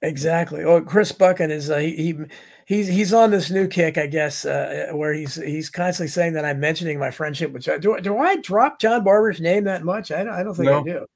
Exactly. 0.00 0.64
Oh, 0.64 0.80
Chris 0.80 1.12
Bucket 1.12 1.50
is 1.50 1.70
uh, 1.70 1.78
he, 1.78 1.96
he 1.96 2.14
he's 2.66 2.88
he's 2.88 3.12
on 3.12 3.30
this 3.30 3.50
new 3.50 3.68
kick, 3.68 3.98
I 3.98 4.06
guess, 4.06 4.44
uh, 4.44 4.88
where 4.92 5.12
he's 5.12 5.36
he's 5.36 5.70
constantly 5.70 6.08
saying 6.08 6.32
that 6.34 6.44
I'm 6.44 6.60
mentioning 6.60 6.98
my 6.98 7.10
friendship 7.10 7.52
with 7.52 7.62
John. 7.62 7.80
Do, 7.80 8.00
do 8.00 8.18
I 8.18 8.36
drop 8.36 8.80
John 8.80 9.04
Barbour's 9.04 9.40
name 9.40 9.64
that 9.64 9.84
much? 9.84 10.10
I 10.10 10.24
don't, 10.24 10.34
I 10.34 10.42
don't 10.42 10.54
think 10.54 10.66
no. 10.66 10.80
I 10.80 10.82
do. 10.82 11.06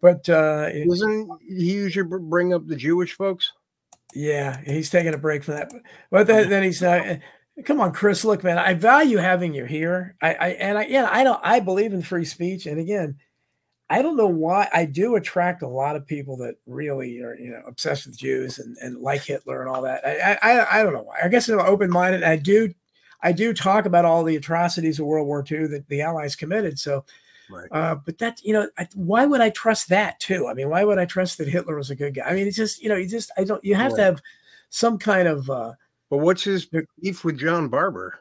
But 0.00 0.28
uh, 0.28 0.70
doesn't 0.84 1.30
he 1.48 1.72
usually 1.72 2.06
bring 2.06 2.52
up 2.52 2.66
the 2.66 2.76
Jewish 2.76 3.12
folks? 3.12 3.52
Yeah, 4.14 4.60
he's 4.64 4.90
taking 4.90 5.14
a 5.14 5.18
break 5.18 5.44
from 5.44 5.54
that. 5.54 5.72
But 6.10 6.26
then, 6.26 6.50
then 6.50 6.64
he's 6.64 6.82
not. 6.82 7.18
Come 7.64 7.80
on, 7.80 7.92
Chris. 7.92 8.24
Look, 8.24 8.42
man, 8.42 8.58
I 8.58 8.74
value 8.74 9.18
having 9.18 9.54
you 9.54 9.64
here. 9.64 10.16
I, 10.22 10.34
I 10.34 10.48
and 10.48 10.78
I 10.78 10.86
yeah, 10.86 11.08
I 11.10 11.22
don't. 11.22 11.40
I 11.42 11.60
believe 11.60 11.92
in 11.92 12.02
free 12.02 12.24
speech, 12.24 12.66
and 12.66 12.78
again, 12.78 13.18
I 13.92 14.00
don't 14.00 14.16
know 14.16 14.26
why 14.26 14.70
I 14.72 14.86
do 14.86 15.16
attract 15.16 15.60
a 15.60 15.68
lot 15.68 15.96
of 15.96 16.06
people 16.06 16.38
that 16.38 16.54
really 16.66 17.20
are, 17.20 17.36
you 17.36 17.50
know, 17.50 17.60
obsessed 17.66 18.06
with 18.06 18.16
Jews 18.16 18.58
and, 18.58 18.74
and 18.78 19.02
like 19.02 19.22
Hitler 19.22 19.60
and 19.60 19.68
all 19.68 19.82
that. 19.82 20.02
I, 20.02 20.38
I, 20.40 20.80
I 20.80 20.82
don't 20.82 20.94
know 20.94 21.02
why. 21.02 21.16
I 21.22 21.28
guess 21.28 21.46
I'm 21.50 21.60
open 21.60 21.90
minded. 21.90 22.22
I 22.22 22.36
do, 22.36 22.72
I 23.22 23.32
do 23.32 23.52
talk 23.52 23.84
about 23.84 24.06
all 24.06 24.24
the 24.24 24.36
atrocities 24.36 24.98
of 24.98 25.04
World 25.04 25.26
War 25.26 25.44
II 25.48 25.66
that 25.66 25.88
the 25.88 26.00
Allies 26.00 26.34
committed. 26.34 26.78
So, 26.78 27.04
right. 27.50 27.68
uh, 27.70 27.96
but 27.96 28.16
that, 28.16 28.42
you 28.42 28.54
know, 28.54 28.66
I, 28.78 28.88
why 28.94 29.26
would 29.26 29.42
I 29.42 29.50
trust 29.50 29.90
that 29.90 30.18
too? 30.20 30.48
I 30.48 30.54
mean, 30.54 30.70
why 30.70 30.84
would 30.84 30.98
I 30.98 31.04
trust 31.04 31.36
that 31.36 31.48
Hitler 31.48 31.76
was 31.76 31.90
a 31.90 31.94
good 31.94 32.14
guy? 32.14 32.22
I 32.22 32.32
mean, 32.32 32.46
it's 32.46 32.56
just, 32.56 32.82
you 32.82 32.88
know, 32.88 32.96
you 32.96 33.06
just, 33.06 33.30
I 33.36 33.44
don't, 33.44 33.62
you 33.62 33.74
have 33.74 33.92
right. 33.92 33.98
to 33.98 34.04
have 34.04 34.22
some 34.70 34.96
kind 34.96 35.28
of, 35.28 35.50
uh, 35.50 35.72
but 36.12 36.18
what's 36.18 36.44
his 36.44 36.68
beef 37.00 37.24
with 37.24 37.38
John 37.38 37.68
Barbour? 37.68 38.18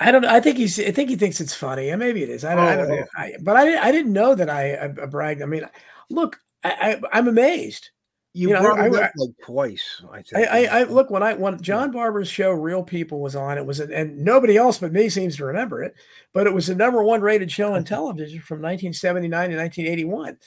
I 0.00 0.10
don't. 0.10 0.24
I 0.24 0.40
think 0.40 0.56
he's. 0.56 0.80
I 0.80 0.90
think 0.90 1.08
he 1.08 1.14
thinks 1.14 1.40
it's 1.40 1.54
funny, 1.54 1.90
and 1.90 2.00
maybe 2.00 2.24
it 2.24 2.30
is. 2.30 2.44
I 2.44 2.56
don't, 2.56 2.64
oh, 2.64 2.68
I 2.68 2.74
don't 2.74 2.90
oh, 2.90 2.94
know. 2.96 3.04
Oh. 3.16 3.20
I, 3.20 3.32
but 3.40 3.56
I, 3.56 3.80
I 3.80 3.92
didn't 3.92 4.12
know 4.12 4.34
that 4.34 4.50
I, 4.50 4.74
I, 4.74 4.84
I 4.86 5.06
bragged. 5.06 5.40
I 5.40 5.46
mean, 5.46 5.62
look, 6.10 6.40
I, 6.64 7.00
I, 7.12 7.18
am 7.18 7.28
amazed. 7.28 7.90
You, 8.34 8.48
you 8.48 8.54
know, 8.54 8.62
brought 8.62 8.80
I, 8.80 8.86
it 8.88 8.94
up 8.96 9.12
like 9.14 9.30
twice. 9.44 10.02
I 10.10 10.22
think. 10.22 10.48
I, 10.48 10.66
I, 10.66 10.82
look 10.82 11.10
when 11.10 11.22
I 11.22 11.34
when 11.34 11.62
John 11.62 11.92
Barbour's 11.92 12.28
show 12.28 12.50
Real 12.50 12.82
People 12.82 13.20
was 13.20 13.36
on. 13.36 13.56
It 13.56 13.64
was 13.64 13.78
and 13.78 14.18
nobody 14.18 14.56
else 14.56 14.78
but 14.78 14.92
me 14.92 15.08
seems 15.08 15.36
to 15.36 15.44
remember 15.44 15.84
it. 15.84 15.94
But 16.34 16.48
it 16.48 16.52
was 16.52 16.66
the 16.66 16.74
number 16.74 17.04
one 17.04 17.20
rated 17.20 17.52
show 17.52 17.72
on 17.72 17.84
television 17.84 18.40
from 18.40 18.56
1979 18.56 19.30
to 19.50 19.56
1981. 19.56 20.38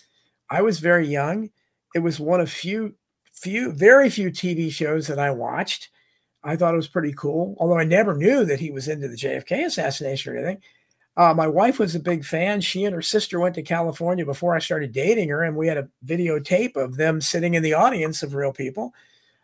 I 0.49 0.61
was 0.61 0.79
very 0.81 1.07
young. 1.07 1.51
It 1.95 1.99
was 1.99 2.19
one 2.19 2.41
of 2.41 2.51
few, 2.51 2.95
few, 3.31 3.71
very 3.71 4.09
few 4.09 4.29
TV 4.29 4.69
shows 4.69 5.07
that 5.07 5.19
I 5.19 5.31
watched 5.31 5.87
I 6.43 6.55
thought 6.55 6.73
it 6.73 6.77
was 6.77 6.87
pretty 6.87 7.13
cool, 7.13 7.55
although 7.59 7.77
I 7.77 7.83
never 7.83 8.15
knew 8.15 8.45
that 8.45 8.59
he 8.59 8.71
was 8.71 8.87
into 8.87 9.07
the 9.07 9.15
JFK 9.15 9.65
assassination 9.65 10.33
or 10.33 10.37
anything. 10.37 10.61
Uh, 11.17 11.33
my 11.33 11.47
wife 11.47 11.77
was 11.77 11.93
a 11.93 11.99
big 11.99 12.23
fan. 12.23 12.61
She 12.61 12.85
and 12.85 12.95
her 12.95 13.01
sister 13.01 13.39
went 13.39 13.55
to 13.55 13.61
California 13.61 14.25
before 14.25 14.55
I 14.55 14.59
started 14.59 14.91
dating 14.91 15.29
her, 15.29 15.43
and 15.43 15.55
we 15.55 15.67
had 15.67 15.77
a 15.77 15.89
videotape 16.05 16.75
of 16.75 16.95
them 16.95 17.21
sitting 17.21 17.53
in 17.53 17.63
the 17.63 17.73
audience 17.73 18.23
of 18.23 18.33
real 18.33 18.53
people. 18.53 18.93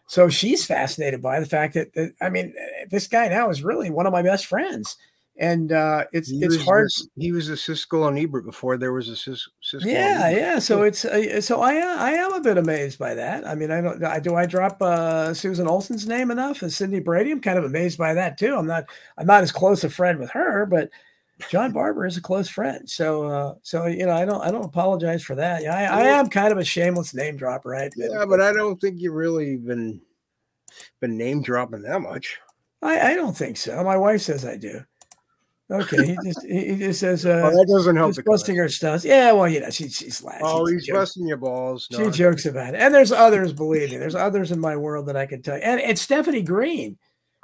So 0.07 0.29
she's 0.29 0.65
fascinated 0.65 1.21
by 1.21 1.39
the 1.39 1.45
fact 1.45 1.73
that, 1.73 1.93
that 1.93 2.13
I 2.21 2.29
mean, 2.29 2.55
this 2.89 3.07
guy 3.07 3.27
now 3.27 3.49
is 3.49 3.63
really 3.63 3.89
one 3.89 4.07
of 4.07 4.13
my 4.13 4.21
best 4.21 4.45
friends 4.45 4.95
and 5.39 5.71
uh, 5.71 6.05
it's 6.11 6.29
he 6.29 6.43
it's 6.43 6.63
hard. 6.63 6.85
This, 6.85 7.07
he 7.15 7.31
was 7.31 7.49
a 7.49 7.53
Siskel 7.53 8.07
and 8.07 8.17
Ebert 8.17 8.45
before 8.45 8.77
there 8.77 8.93
was 8.93 9.07
a 9.09 9.15
Sis, 9.15 9.47
Siskel. 9.63 9.85
Yeah, 9.85 10.29
yeah. 10.29 10.59
So 10.59 10.81
it's 10.81 11.05
uh, 11.05 11.41
so 11.41 11.61
I 11.61 11.75
I 11.75 12.11
am 12.11 12.33
a 12.33 12.41
bit 12.41 12.57
amazed 12.57 12.97
by 12.97 13.13
that. 13.13 13.47
I 13.47 13.55
mean, 13.55 13.71
I 13.71 13.81
don't. 13.81 14.03
I, 14.03 14.19
do 14.19 14.35
I 14.35 14.45
drop 14.45 14.81
uh, 14.81 15.33
Susan 15.33 15.67
Olsen's 15.67 16.07
name 16.07 16.31
enough 16.31 16.63
as 16.63 16.75
Cindy 16.75 16.99
Brady? 16.99 17.31
I'm 17.31 17.41
kind 17.41 17.59
of 17.59 17.65
amazed 17.65 17.97
by 17.97 18.13
that 18.15 18.37
too. 18.37 18.55
I'm 18.55 18.67
not 18.67 18.85
I'm 19.17 19.27
not 19.27 19.43
as 19.43 19.51
close 19.51 19.83
a 19.83 19.89
friend 19.89 20.19
with 20.19 20.31
her, 20.31 20.65
but 20.65 20.89
John 21.49 21.71
Barbour 21.71 22.05
is 22.07 22.17
a 22.17 22.21
close 22.21 22.49
friend. 22.49 22.89
So 22.89 23.25
uh, 23.25 23.55
so 23.61 23.85
you 23.85 24.05
know 24.05 24.13
I 24.13 24.25
don't 24.25 24.41
I 24.41 24.49
don't 24.49 24.65
apologize 24.65 25.23
for 25.23 25.35
that. 25.35 25.61
Yeah, 25.61 25.75
I, 25.75 26.01
I 26.01 26.03
am 26.05 26.29
kind 26.29 26.51
of 26.51 26.57
a 26.57 26.65
shameless 26.65 27.13
name 27.13 27.37
dropper. 27.37 27.69
Right? 27.69 27.93
Yeah, 27.95 28.25
but 28.27 28.41
I 28.41 28.51
don't 28.53 28.81
think 28.81 28.99
you 28.99 29.11
really 29.11 29.57
been 29.57 30.01
been 30.99 31.15
name 31.15 31.43
dropping 31.43 31.83
that 31.83 32.01
much. 32.01 32.39
I, 32.81 33.11
I 33.11 33.13
don't 33.15 33.37
think 33.37 33.57
so. 33.57 33.83
My 33.83 33.97
wife 33.97 34.21
says 34.21 34.45
I 34.45 34.57
do. 34.57 34.83
Okay, 35.69 36.05
he 36.05 36.17
just 36.23 36.45
he 36.45 36.75
just 36.77 36.99
says 37.01 37.25
uh, 37.25 37.41
oh, 37.43 37.49
that 37.49 37.67
doesn't 37.67 37.97
help. 37.97 38.15
Busting 38.25 38.55
her 38.55 38.69
stunts. 38.69 39.03
Yeah, 39.03 39.33
well, 39.33 39.49
you 39.49 39.59
know, 39.59 39.69
she, 39.69 39.89
she's 39.89 40.23
laughing. 40.23 40.45
Oh, 40.45 40.65
he's 40.65 40.89
busting 40.89 41.27
your 41.27 41.37
balls. 41.37 41.89
No, 41.91 42.05
she 42.05 42.17
jokes 42.17 42.45
about 42.45 42.73
it, 42.73 42.79
and 42.79 42.93
there's 42.93 43.11
others. 43.11 43.51
Believe 43.51 43.91
me, 43.91 43.97
there's 43.97 44.15
others 44.15 44.53
in 44.53 44.61
my 44.61 44.77
world 44.77 45.07
that 45.07 45.17
I 45.17 45.25
can 45.25 45.41
tell 45.41 45.57
you. 45.57 45.63
And 45.63 45.81
it's 45.81 46.01
Stephanie 46.01 46.41
Green. 46.41 46.97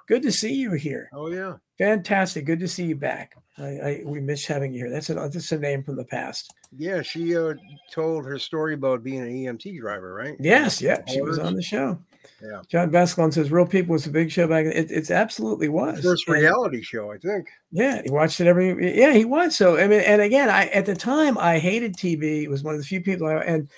Good 0.08 0.22
to 0.24 0.32
see 0.32 0.54
you 0.54 0.72
here. 0.72 1.10
Oh 1.14 1.30
yeah, 1.30 1.56
fantastic. 1.78 2.46
Good 2.46 2.62
to 2.62 2.68
see 2.68 2.86
you 2.86 2.96
back. 2.96 3.36
I, 3.58 3.64
I 3.64 4.02
we 4.06 4.22
miss 4.22 4.46
having 4.46 4.74
you 4.74 4.86
here. 4.86 4.90
That's 4.90 5.10
a 5.10 5.16
that's 5.16 5.52
a 5.52 5.58
name 5.58 5.84
from 5.84 5.98
the 5.98 6.06
past. 6.06 6.54
Yeah, 6.78 7.02
she 7.02 7.36
uh, 7.36 7.56
told 7.92 8.26
her 8.26 8.40
story 8.40 8.74
about 8.74 9.04
being 9.04 9.22
an 9.22 9.30
EMT 9.30 9.80
driver, 9.80 10.14
right? 10.14 10.36
Yes, 10.40 10.82
yeah, 10.82 11.02
she 11.08 11.22
was 11.22 11.40
on 11.40 11.56
the 11.56 11.62
show. 11.62 12.00
Yeah. 12.44 12.62
John 12.68 12.90
Bascon 12.90 13.32
says 13.32 13.52
Real 13.52 13.66
People 13.66 13.94
was 13.94 14.06
a 14.06 14.10
big 14.10 14.30
show 14.30 14.48
back. 14.48 14.66
It, 14.66 14.92
it's 14.92 15.10
absolutely 15.10 15.70
was. 15.70 16.02
First 16.02 16.28
reality 16.28 16.78
and, 16.78 16.86
show, 16.86 17.10
I 17.12 17.18
think. 17.18 17.48
Yeah, 17.72 18.02
he 18.04 18.12
watched 18.12 18.42
it 18.42 18.48
every. 18.48 19.00
Yeah, 19.00 19.14
he 19.14 19.24
was. 19.24 19.56
So 19.56 19.78
I 19.78 19.88
mean, 19.88 20.02
and 20.02 20.22
again, 20.22 20.50
I 20.50 20.66
at 20.68 20.86
the 20.86 20.96
time 20.96 21.38
I 21.38 21.60
hated 21.60 21.96
TV. 21.96 22.44
It 22.44 22.50
was 22.50 22.62
one 22.62 22.76
of 22.76 22.82
the 22.82 22.86
few 22.86 23.00
people 23.00 23.28
I 23.28 23.36
and 23.36 23.70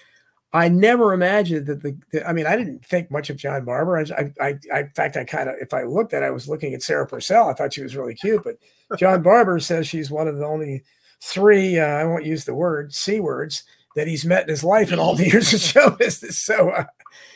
I 0.51 0.69
never 0.69 1.13
imagined 1.13 1.67
that 1.67 1.83
the, 1.83 1.95
the 2.11 2.27
I 2.27 2.33
mean, 2.33 2.47
I 2.47 2.55
didn't 2.55 2.83
think 2.83 3.11
much 3.11 3.29
of 3.29 3.37
John 3.37 3.65
Barbour. 3.65 3.99
I, 3.99 4.33
I, 4.41 4.57
I 4.73 4.79
in 4.79 4.89
fact, 4.95 5.17
I 5.17 5.25
kind 5.25 5.49
of, 5.49 5.55
if 5.59 5.73
I 5.73 5.83
looked 5.83 6.13
at, 6.13 6.23
it, 6.23 6.25
I 6.25 6.31
was 6.31 6.47
looking 6.47 6.73
at 6.73 6.81
Sarah 6.81 7.05
Purcell. 7.05 7.49
I 7.49 7.53
thought 7.53 7.73
she 7.73 7.83
was 7.83 7.95
really 7.95 8.15
cute, 8.15 8.43
but 8.43 8.57
John 8.97 9.21
Barbour 9.21 9.59
says 9.59 9.87
she's 9.87 10.09
one 10.09 10.27
of 10.27 10.37
the 10.37 10.45
only 10.45 10.83
three. 11.21 11.77
Uh, 11.77 11.85
I 11.85 12.05
won't 12.05 12.25
use 12.25 12.45
the 12.45 12.55
word 12.55 12.93
c 12.93 13.19
words 13.19 13.63
that 13.95 14.07
he's 14.07 14.25
met 14.25 14.43
in 14.43 14.49
his 14.49 14.63
life 14.63 14.91
in 14.91 14.97
all 14.97 15.15
the 15.15 15.27
years 15.29 15.53
of 15.53 15.59
show 15.59 15.91
business. 15.91 16.39
So 16.41 16.69
uh, 16.69 16.85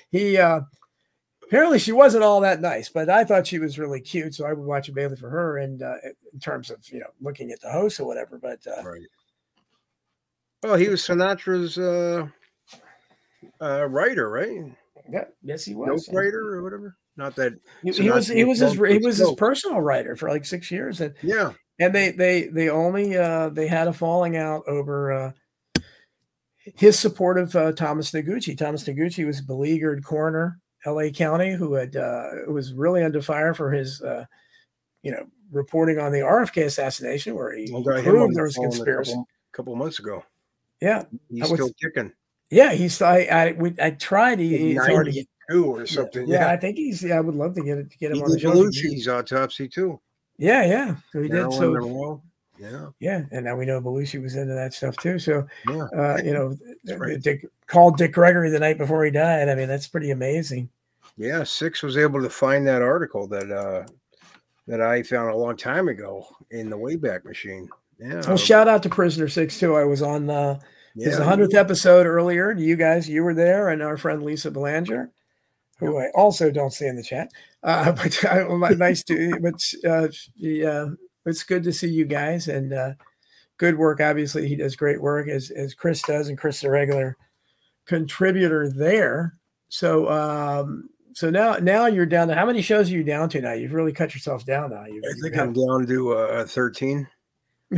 he. 0.10 0.38
Uh, 0.38 0.61
apparently 1.49 1.80
she 1.80 1.91
wasn't 1.91 2.23
all 2.23 2.41
that 2.41 2.61
nice, 2.61 2.89
but 2.89 3.09
I 3.09 3.23
thought 3.23 3.47
she 3.47 3.59
was 3.59 3.80
really 3.80 3.99
cute, 3.99 4.35
so 4.35 4.45
I 4.45 4.53
would 4.53 4.65
watch 4.65 4.88
a 4.88 4.93
Bailey 4.93 5.15
for 5.15 5.30
her. 5.30 5.57
And 5.57 5.81
uh, 5.81 5.95
in 6.31 6.39
terms 6.39 6.69
of 6.69 6.77
you 6.89 6.99
know 6.99 7.09
looking 7.19 7.51
at 7.51 7.59
the 7.59 7.71
host 7.71 7.99
or 7.99 8.05
whatever, 8.05 8.38
but 8.38 8.59
uh, 8.67 8.84
right. 8.84 9.01
Well, 10.63 10.76
he 10.76 10.89
was 10.89 11.01
Sinatra's 11.01 11.77
uh, 11.77 12.27
uh, 13.61 13.85
writer, 13.88 14.30
right? 14.30 14.76
Yeah, 15.09 15.26
yes, 15.41 15.65
he 15.65 15.73
was. 15.73 16.07
Note 16.07 16.15
writer 16.15 16.55
or 16.55 16.63
whatever. 16.63 16.95
Not 17.17 17.35
that 17.35 17.53
he, 17.84 17.91
he 17.91 18.11
was. 18.11 18.27
He 18.27 18.43
was 18.43 18.59
his. 18.59 18.73
He 18.73 18.97
was 18.99 19.17
his 19.17 19.34
personal 19.34 19.81
writer 19.81 20.15
for 20.15 20.30
like 20.30 20.45
six 20.45 20.69
years, 20.69 21.01
and 21.01 21.13
yeah, 21.21 21.53
and 21.80 21.93
they 21.93 22.11
they 22.11 22.43
they 22.47 22.69
only 22.69 23.17
uh, 23.17 23.49
they 23.49 23.67
had 23.67 23.88
a 23.88 23.93
falling 23.93 24.38
out 24.38 24.63
over. 24.67 25.11
Uh, 25.11 25.31
his 26.76 26.99
support 26.99 27.39
of 27.39 27.55
uh, 27.55 27.71
Thomas 27.71 28.11
Noguchi. 28.11 28.55
Thomas 28.55 28.84
Noguchi 28.84 29.26
was 29.26 29.39
a 29.39 29.43
beleaguered 29.43 30.03
coroner 30.03 30.59
L.A. 30.85 31.11
County, 31.11 31.51
who 31.51 31.73
had 31.73 31.95
uh, 31.95 32.30
was 32.47 32.73
really 32.73 33.03
under 33.03 33.22
fire 33.22 33.53
for 33.53 33.72
his, 33.72 34.01
uh, 34.01 34.26
you 35.03 35.11
know, 35.11 35.26
reporting 35.51 35.99
on 35.99 36.11
the 36.11 36.19
RFK 36.19 36.65
assassination, 36.65 37.35
where 37.35 37.56
he 37.56 37.68
proved 37.72 38.35
there 38.35 38.43
was 38.43 38.57
a 38.57 38.61
conspiracy. 38.61 39.11
A 39.11 39.15
couple, 39.15 39.27
couple, 39.53 39.76
months 39.76 39.99
ago. 39.99 40.23
Yeah, 40.81 41.03
he's 41.30 41.49
was, 41.49 41.53
still 41.53 41.72
kicking. 41.81 42.14
Yeah, 42.49 42.73
he's. 42.73 43.01
I 43.01 43.19
I, 43.19 43.51
we, 43.53 43.73
I 43.81 43.91
tried. 43.91 44.39
He, 44.39 44.57
he's 44.57 44.80
already 44.80 45.27
two 45.49 45.65
or 45.65 45.85
something. 45.85 46.27
Yeah, 46.27 46.39
yeah, 46.39 46.51
I 46.51 46.57
think 46.57 46.77
he's. 46.77 47.03
Yeah, 47.03 47.18
I 47.18 47.19
would 47.19 47.35
love 47.35 47.56
to 47.56 47.61
get 47.61 47.77
it 47.77 47.91
to 47.91 47.97
get 47.97 48.11
him 48.11 48.18
he 48.18 48.23
on 48.23 48.31
the 48.31 48.39
show. 48.39 48.51
Belushi's 48.51 49.07
autopsy 49.07 49.68
too. 49.68 49.99
Yeah, 50.38 50.65
yeah. 50.65 50.95
So 51.11 51.22
he 51.22 51.27
did. 51.27 51.51
So 51.51 52.22
yeah. 52.60 52.88
Yeah. 52.99 53.23
And 53.31 53.45
now 53.45 53.56
we 53.56 53.65
know 53.65 53.81
Belushi 53.81 54.22
was 54.22 54.36
into 54.36 54.53
that 54.53 54.73
stuff 54.73 54.98
too. 54.98 55.18
So, 55.18 55.48
yeah. 55.69 55.88
uh, 55.95 56.22
you 56.23 56.34
know, 56.34 56.57
right. 56.98 57.22
Dick, 57.22 57.45
called 57.68 57.98
Dick 57.98 58.14
Gregory 58.14 58.49
the 58.49 58.60
night 58.60 58.77
before 58.77 59.03
he 59.06 59.11
died. 59.11 59.49
I 59.49 59.56
mean, 59.56 59.68
that's 59.68 59.88
pretty 59.88 60.11
amazing. 60.11 60.69
Yeah. 61.18 61.44
Six 61.44 61.81
was 61.81 61.98
able 61.98 62.22
to 62.22 62.30
find 62.30 62.68
that 62.68 62.81
article 62.81 63.27
that 63.27 63.52
uh, 63.52 63.86
that 64.68 64.81
I 64.81 65.02
found 65.03 65.31
a 65.31 65.36
long 65.36 65.57
time 65.57 65.88
ago 65.88 66.27
in 66.52 66.69
the 66.69 66.77
Wayback 66.77 67.26
Machine. 67.26 67.69
Yeah. 67.99 68.22
Well, 68.27 68.38
shout 68.38 68.68
out 68.68 68.84
to 68.84 68.90
Prisoner 68.90 69.27
Six 69.27 69.60
too. 69.60 69.76
I 69.76 69.84
was 69.84 70.02
on 70.02 70.30
uh, 70.30 70.60
his 70.95 71.18
hundredth 71.18 71.56
episode 71.56 72.06
earlier. 72.06 72.52
You 72.52 72.76
guys, 72.76 73.10
you 73.10 73.23
were 73.23 73.34
there, 73.34 73.69
and 73.69 73.81
our 73.81 73.98
friend 73.98 74.23
Lisa 74.23 74.52
Belanger, 74.52 75.11
who 75.80 75.98
I 75.98 76.10
also 76.15 76.52
don't 76.52 76.72
see 76.72 76.86
in 76.86 76.95
the 76.95 77.03
chat. 77.03 77.31
Uh, 77.64 77.91
but 77.91 78.23
uh, 78.26 78.57
nice 78.76 79.03
to, 79.03 79.40
but 79.40 79.90
uh, 79.90 80.07
yeah, 80.36 80.88
it's 81.30 81.43
good 81.43 81.64
to 81.64 81.73
see 81.73 81.89
you 81.89 82.06
guys 82.06 82.47
and 82.47 82.73
uh, 82.73 82.93
good 83.57 83.77
work. 83.77 84.01
Obviously, 84.01 84.47
he 84.47 84.56
does 84.56 84.76
great 84.76 85.01
work 85.01 85.27
as 85.27 85.51
as 85.51 85.73
Chris 85.73 86.01
does, 86.01 86.30
and 86.30 86.38
Chris 86.38 86.57
is 86.57 86.64
a 86.65 86.69
regular 86.69 87.15
contributor 87.85 88.69
there. 88.69 89.35
So 89.69 90.10
um, 90.10 90.89
so 91.14 91.30
now 91.30 91.56
now 91.56 91.85
you're 91.85 92.06
down 92.06 92.27
to 92.30 92.35
how 92.35 92.45
many 92.45 92.61
shows 92.61 92.89
are 92.89 92.93
you 92.93 93.03
down 93.03 93.30
to 93.30 93.41
now? 93.41 93.53
You've 93.53 93.73
really 93.73 93.93
cut 93.93 94.14
yourself 94.14 94.45
down 94.45 94.72
now. 94.72 94.85
You've, 94.85 95.03
I 95.03 95.14
think 95.22 95.38
I'm 95.38 95.53
down 95.53 95.85
to 95.88 96.14
uh, 96.14 96.45
13. 96.45 97.07
well, 97.72 97.77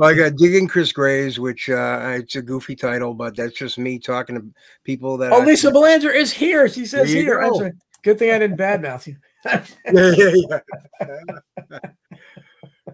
I 0.00 0.14
got 0.14 0.36
digging 0.36 0.66
Chris 0.66 0.90
Graves, 0.90 1.38
which 1.38 1.70
uh, 1.70 2.16
it's 2.16 2.34
a 2.34 2.42
goofy 2.42 2.74
title, 2.74 3.14
but 3.14 3.36
that's 3.36 3.54
just 3.54 3.78
me 3.78 3.98
talking 3.98 4.34
to 4.34 4.44
people 4.82 5.16
that. 5.18 5.32
Oh, 5.32 5.42
I, 5.42 5.44
Lisa 5.44 5.70
Belanger 5.70 6.10
is 6.10 6.32
here. 6.32 6.68
She 6.68 6.84
says 6.84 7.12
here. 7.12 7.48
Good 8.02 8.18
thing 8.18 8.32
I 8.32 8.38
didn't 8.38 8.56
badmouth 8.56 9.06
you. 9.06 9.16
yeah, 9.44 9.62
yeah, 10.16 10.60
yeah. 11.00 11.78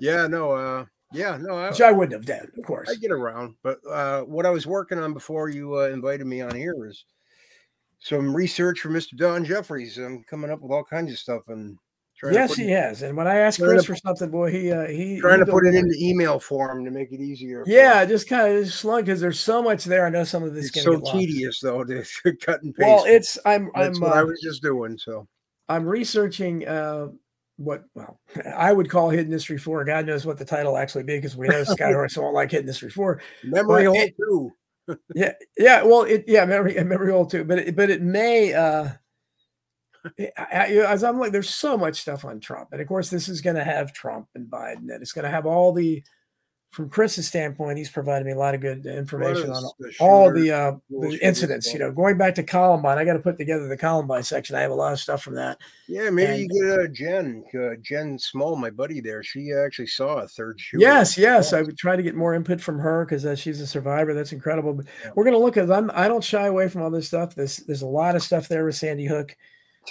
yeah, 0.00 0.26
no, 0.26 0.52
uh, 0.52 0.84
yeah, 1.12 1.36
no, 1.40 1.56
I, 1.56 1.68
which 1.70 1.80
I 1.80 1.92
wouldn't 1.92 2.12
have 2.12 2.26
done, 2.26 2.50
of 2.56 2.64
course. 2.64 2.88
I 2.90 2.96
get 2.96 3.10
around, 3.10 3.54
but 3.62 3.78
uh, 3.90 4.22
what 4.22 4.46
I 4.46 4.50
was 4.50 4.66
working 4.66 4.98
on 4.98 5.14
before 5.14 5.48
you 5.48 5.78
uh, 5.78 5.88
invited 5.88 6.26
me 6.26 6.40
on 6.40 6.54
here 6.54 6.86
is 6.86 7.04
some 7.98 8.34
research 8.34 8.80
for 8.80 8.90
Mr. 8.90 9.16
Don 9.16 9.44
Jeffries. 9.44 9.98
I'm 9.98 10.24
coming 10.24 10.50
up 10.50 10.60
with 10.60 10.72
all 10.72 10.84
kinds 10.84 11.12
of 11.12 11.18
stuff 11.18 11.42
and 11.48 11.78
yes, 12.24 12.54
he 12.54 12.70
has. 12.70 13.02
And 13.02 13.16
when 13.16 13.26
I 13.26 13.36
asked 13.36 13.60
Chris 13.60 13.82
to, 13.82 13.86
for 13.88 13.96
something, 13.96 14.30
boy, 14.30 14.50
he 14.50 14.72
uh, 14.72 14.86
he 14.86 15.20
trying 15.20 15.40
he 15.40 15.44
to 15.44 15.50
put 15.50 15.66
it 15.66 15.74
into 15.74 15.94
email 15.98 16.38
form 16.38 16.84
to 16.84 16.90
make 16.90 17.12
it 17.12 17.20
easier. 17.20 17.62
Yeah, 17.66 18.04
just 18.04 18.28
kind 18.28 18.56
of 18.56 18.72
slug 18.72 19.04
because 19.04 19.20
there's 19.20 19.40
so 19.40 19.62
much 19.62 19.84
there. 19.84 20.06
I 20.06 20.10
know 20.10 20.24
some 20.24 20.42
of 20.42 20.54
this 20.54 20.74
is 20.76 20.82
so 20.82 21.00
tedious 21.00 21.60
though 21.60 21.84
to 21.84 22.04
cut 22.40 22.62
and 22.62 22.74
paste. 22.74 22.86
Well, 22.86 23.04
it's 23.06 23.38
I'm 23.44 23.70
That's 23.74 23.98
I'm 23.98 24.02
what 24.02 24.12
uh, 24.12 24.20
I 24.20 24.22
was 24.22 24.40
just 24.40 24.62
doing. 24.62 24.96
So 24.98 25.26
I'm 25.68 25.86
researching 25.86 26.66
uh, 26.66 27.08
what 27.56 27.84
well 27.94 28.20
I 28.56 28.72
would 28.72 28.90
call 28.90 29.10
Hidden 29.10 29.32
History 29.32 29.58
Four. 29.58 29.84
God 29.84 30.06
knows 30.06 30.26
what 30.26 30.38
the 30.38 30.44
title 30.44 30.76
actually 30.76 31.04
be 31.04 31.16
because 31.16 31.36
we 31.36 31.48
know 31.48 31.62
Skyhorse 31.62 32.16
won't 32.22 32.34
like 32.34 32.50
Hidden 32.50 32.66
History 32.66 32.90
Four. 32.90 33.20
Memory 33.44 33.84
hole 33.84 34.08
too. 34.18 34.52
yeah, 35.14 35.32
yeah. 35.56 35.82
Well, 35.82 36.02
it 36.02 36.24
yeah 36.26 36.44
memory 36.44 36.74
memory 36.84 37.12
hole 37.12 37.26
too, 37.26 37.44
but 37.44 37.58
it, 37.58 37.76
but 37.76 37.90
it 37.90 38.02
may. 38.02 38.52
uh 38.54 38.88
as 40.36 41.02
I'm 41.02 41.18
like, 41.18 41.32
there's 41.32 41.52
so 41.52 41.76
much 41.76 42.00
stuff 42.00 42.24
on 42.24 42.38
Trump, 42.38 42.68
and 42.70 42.80
of 42.80 42.86
course, 42.86 43.10
this 43.10 43.28
is 43.28 43.40
going 43.40 43.56
to 43.56 43.64
have 43.64 43.92
Trump 43.92 44.28
and 44.36 44.48
Biden, 44.48 44.92
and 44.92 45.02
it's 45.02 45.12
going 45.12 45.24
to 45.24 45.30
have 45.30 45.46
all 45.46 45.72
the. 45.72 46.04
From 46.76 46.90
Chris's 46.90 47.26
standpoint, 47.26 47.78
he's 47.78 47.88
provided 47.88 48.26
me 48.26 48.32
a 48.32 48.38
lot 48.38 48.54
of 48.54 48.60
good 48.60 48.84
information 48.84 49.50
on 49.50 49.62
the 49.78 49.94
all 49.98 50.30
the 50.30 50.50
uh, 50.50 50.72
the 50.90 51.18
incidents. 51.22 51.72
You 51.72 51.78
know, 51.78 51.90
going 51.90 52.18
back 52.18 52.34
to 52.34 52.42
Columbine, 52.42 52.98
I 52.98 53.04
got 53.06 53.14
to 53.14 53.18
put 53.18 53.38
together 53.38 53.66
the 53.66 53.78
Columbine 53.78 54.22
section. 54.22 54.56
I 54.56 54.60
have 54.60 54.70
a 54.70 54.74
lot 54.74 54.92
of 54.92 55.00
stuff 55.00 55.22
from 55.22 55.36
that. 55.36 55.56
Yeah, 55.88 56.10
maybe 56.10 56.32
and, 56.32 56.40
you 56.42 56.48
get 56.48 56.78
uh, 56.78 56.86
Jen, 56.92 57.44
uh, 57.58 57.76
Jen 57.80 58.18
Small, 58.18 58.56
my 58.56 58.68
buddy 58.68 59.00
there. 59.00 59.22
She 59.22 59.54
actually 59.54 59.86
saw 59.86 60.18
a 60.18 60.28
third 60.28 60.60
shooter. 60.60 60.82
Yes, 60.82 61.16
yes. 61.16 61.54
I 61.54 61.62
would 61.62 61.78
try 61.78 61.96
to 61.96 62.02
get 62.02 62.14
more 62.14 62.34
input 62.34 62.60
from 62.60 62.78
her 62.78 63.06
because 63.06 63.24
uh, 63.24 63.34
she's 63.34 63.62
a 63.62 63.66
survivor. 63.66 64.12
That's 64.12 64.32
incredible. 64.32 64.74
But 64.74 64.84
we're 65.14 65.24
going 65.24 65.32
to 65.32 65.40
look 65.40 65.56
at. 65.56 65.72
I'm, 65.72 65.90
I 65.94 66.08
don't 66.08 66.22
shy 66.22 66.46
away 66.46 66.68
from 66.68 66.82
all 66.82 66.90
this 66.90 67.06
stuff. 67.06 67.34
There's 67.34 67.56
there's 67.56 67.80
a 67.80 67.86
lot 67.86 68.16
of 68.16 68.22
stuff 68.22 68.48
there 68.48 68.66
with 68.66 68.76
Sandy 68.76 69.06
Hook 69.06 69.34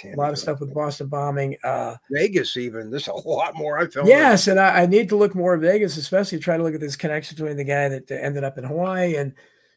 a 0.04 0.16
lot 0.16 0.32
of 0.32 0.38
stuff 0.38 0.60
with 0.60 0.74
Boston 0.74 1.08
bombing. 1.08 1.56
Uh, 1.62 1.96
Vegas, 2.10 2.56
even 2.56 2.90
there's 2.90 3.08
a 3.08 3.12
lot 3.28 3.54
more. 3.54 3.78
I 3.78 3.86
felt. 3.86 4.06
Yes, 4.06 4.48
and 4.48 4.60
I, 4.60 4.82
I, 4.82 4.86
need 4.86 5.08
to 5.10 5.16
look 5.16 5.34
more 5.34 5.54
at 5.54 5.60
Vegas, 5.60 5.96
especially 5.96 6.38
try 6.38 6.56
to 6.56 6.62
look 6.62 6.74
at 6.74 6.80
this 6.80 6.96
connection 6.96 7.36
between 7.36 7.56
the 7.56 7.64
guy 7.64 7.88
that 7.88 8.10
ended 8.10 8.44
up 8.44 8.58
in 8.58 8.64
Hawaii, 8.64 9.16
and 9.16 9.34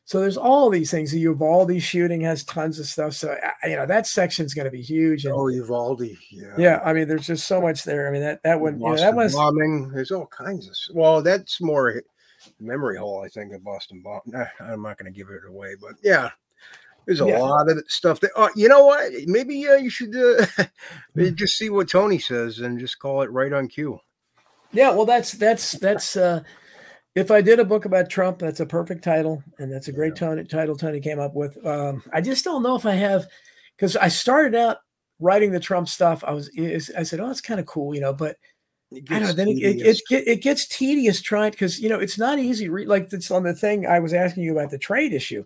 so 0.10 0.20
there's 0.20 0.38
all 0.38 0.72
these 0.72 0.90
things. 0.90 1.12
The 1.12 1.20
Uvalde 1.20 1.80
shooting 1.84 2.22
has 2.22 2.44
tons 2.44 2.80
of 2.80 2.88
stuff. 2.88 3.14
So 3.14 3.38
you 3.64 3.76
know 3.76 3.86
that 3.86 4.08
section's 4.08 4.56
going 4.56 4.66
to 4.66 4.72
be 4.72 4.82
huge. 4.82 5.26
And, 5.26 5.36
oh, 5.36 5.48
Uvalde, 5.48 6.02
yeah. 6.32 6.56
Yeah, 6.58 6.82
I 6.84 6.94
mean, 6.94 7.08
there's 7.08 7.28
just 7.28 7.48
so 7.48 7.62
much 7.62 7.84
there. 7.84 8.08
I 8.08 8.12
mean, 8.12 8.22
that 8.22 8.42
that 8.44 8.60
one, 8.60 8.80
you 8.80 8.88
know, 8.88 8.96
that 8.96 9.16
was 9.16 9.36
bombing. 9.36 9.92
There's 9.94 10.12
all 10.12 10.26
kinds 10.28 10.68
of. 10.68 10.96
Well, 10.96 11.22
that's 11.22 11.62
more 11.62 12.02
memory 12.60 12.98
hole, 12.98 13.24
I 13.24 13.28
think, 13.28 13.54
of 13.54 13.64
Boston 13.64 14.02
bomb. 14.02 14.22
I'm 14.60 14.82
not 14.82 14.98
going 14.98 15.12
to 15.12 15.18
give 15.18 15.30
it 15.30 15.48
away, 15.48 15.76
but 15.80 15.94
yeah, 16.04 16.32
there's 17.10 17.22
a 17.22 17.26
yeah. 17.26 17.40
lot 17.40 17.72
of 17.72 17.84
stuff 17.88 18.20
that, 18.20 18.30
uh, 18.36 18.50
you 18.56 18.68
know 18.68 18.86
what? 18.86 19.12
Maybe 19.26 19.68
uh, 19.68 19.78
you 19.78 19.90
should 19.90 20.16
uh, 20.16 20.46
hmm. 21.16 21.34
just 21.34 21.58
see 21.58 21.72
what 21.72 21.90
Tony 21.90 22.20
says 22.20 22.60
and 22.60 22.80
just 22.80 23.00
call 23.00 23.24
it 23.24 23.32
right 23.32 23.52
on 23.52 23.68
cue. 23.68 24.00
Yeah, 24.74 24.92
well, 24.92 25.08
that's 25.08 25.32
that's 25.32 25.72
that's. 25.72 26.16
uh 26.16 26.44
If 27.16 27.32
I 27.32 27.42
did 27.42 27.60
a 27.60 27.66
book 27.66 27.86
about 27.86 28.12
Trump, 28.12 28.38
that's 28.38 28.60
a 28.60 28.66
perfect 28.68 29.04
title, 29.04 29.42
and 29.58 29.74
that's 29.74 29.88
a 29.88 29.92
great 29.92 30.22
yeah. 30.22 30.44
Title 30.44 30.78
Tony 30.78 31.00
came 31.00 31.20
up 31.20 31.34
with. 31.34 31.58
Um, 31.66 32.04
I 32.14 32.22
just 32.22 32.46
don't 32.46 32.62
know 32.62 32.76
if 32.76 32.86
I 32.86 32.94
have, 32.94 33.26
because 33.76 33.96
I 33.98 34.10
started 34.10 34.54
out 34.54 34.78
writing 35.20 35.52
the 35.52 35.60
Trump 35.60 35.90
stuff. 35.90 36.24
I 36.24 36.34
was, 36.34 36.52
I 36.96 37.02
said, 37.02 37.20
oh, 37.20 37.32
it's 37.32 37.42
kind 37.42 37.60
of 37.60 37.66
cool, 37.66 37.96
you 37.96 38.02
know, 38.02 38.14
but 38.14 38.38
I 38.94 39.00
don't 39.18 39.24
know. 39.24 39.34
Then 39.34 39.48
it, 39.48 39.58
it, 39.58 40.02
it, 40.12 40.28
it, 40.28 40.42
gets 40.44 40.68
tedious 40.68 41.24
trying 41.24 41.50
because 41.50 41.80
you 41.80 41.90
know 41.90 42.00
it's 42.00 42.20
not 42.20 42.38
easy. 42.38 42.70
Re- 42.70 42.86
like 42.86 43.12
it's 43.12 43.32
on 43.32 43.42
the 43.42 43.56
thing 43.56 43.88
I 43.88 43.98
was 43.98 44.14
asking 44.14 44.44
you 44.44 44.52
about 44.52 44.70
the 44.70 44.78
trade 44.78 45.12
issue. 45.12 45.46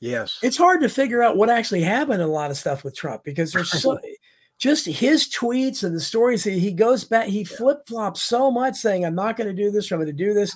Yes. 0.00 0.38
It's 0.42 0.56
hard 0.56 0.80
to 0.82 0.88
figure 0.88 1.22
out 1.22 1.36
what 1.36 1.50
actually 1.50 1.82
happened 1.82 2.22
in 2.22 2.28
a 2.28 2.32
lot 2.32 2.50
of 2.50 2.56
stuff 2.56 2.84
with 2.84 2.96
Trump 2.96 3.24
because 3.24 3.52
there's 3.52 3.70
so 3.82 3.98
just 4.58 4.86
his 4.86 5.28
tweets 5.28 5.82
and 5.82 5.94
the 5.94 6.00
stories 6.00 6.44
he 6.44 6.72
goes 6.72 7.04
back, 7.04 7.28
he 7.28 7.40
yeah. 7.40 7.56
flip 7.56 7.78
flops 7.86 8.22
so 8.22 8.50
much 8.50 8.76
saying, 8.76 9.04
I'm 9.04 9.14
not 9.14 9.36
going 9.36 9.48
to 9.48 9.62
do 9.62 9.70
this, 9.70 9.90
I'm 9.90 9.98
going 9.98 10.06
to 10.06 10.12
do 10.12 10.34
this. 10.34 10.54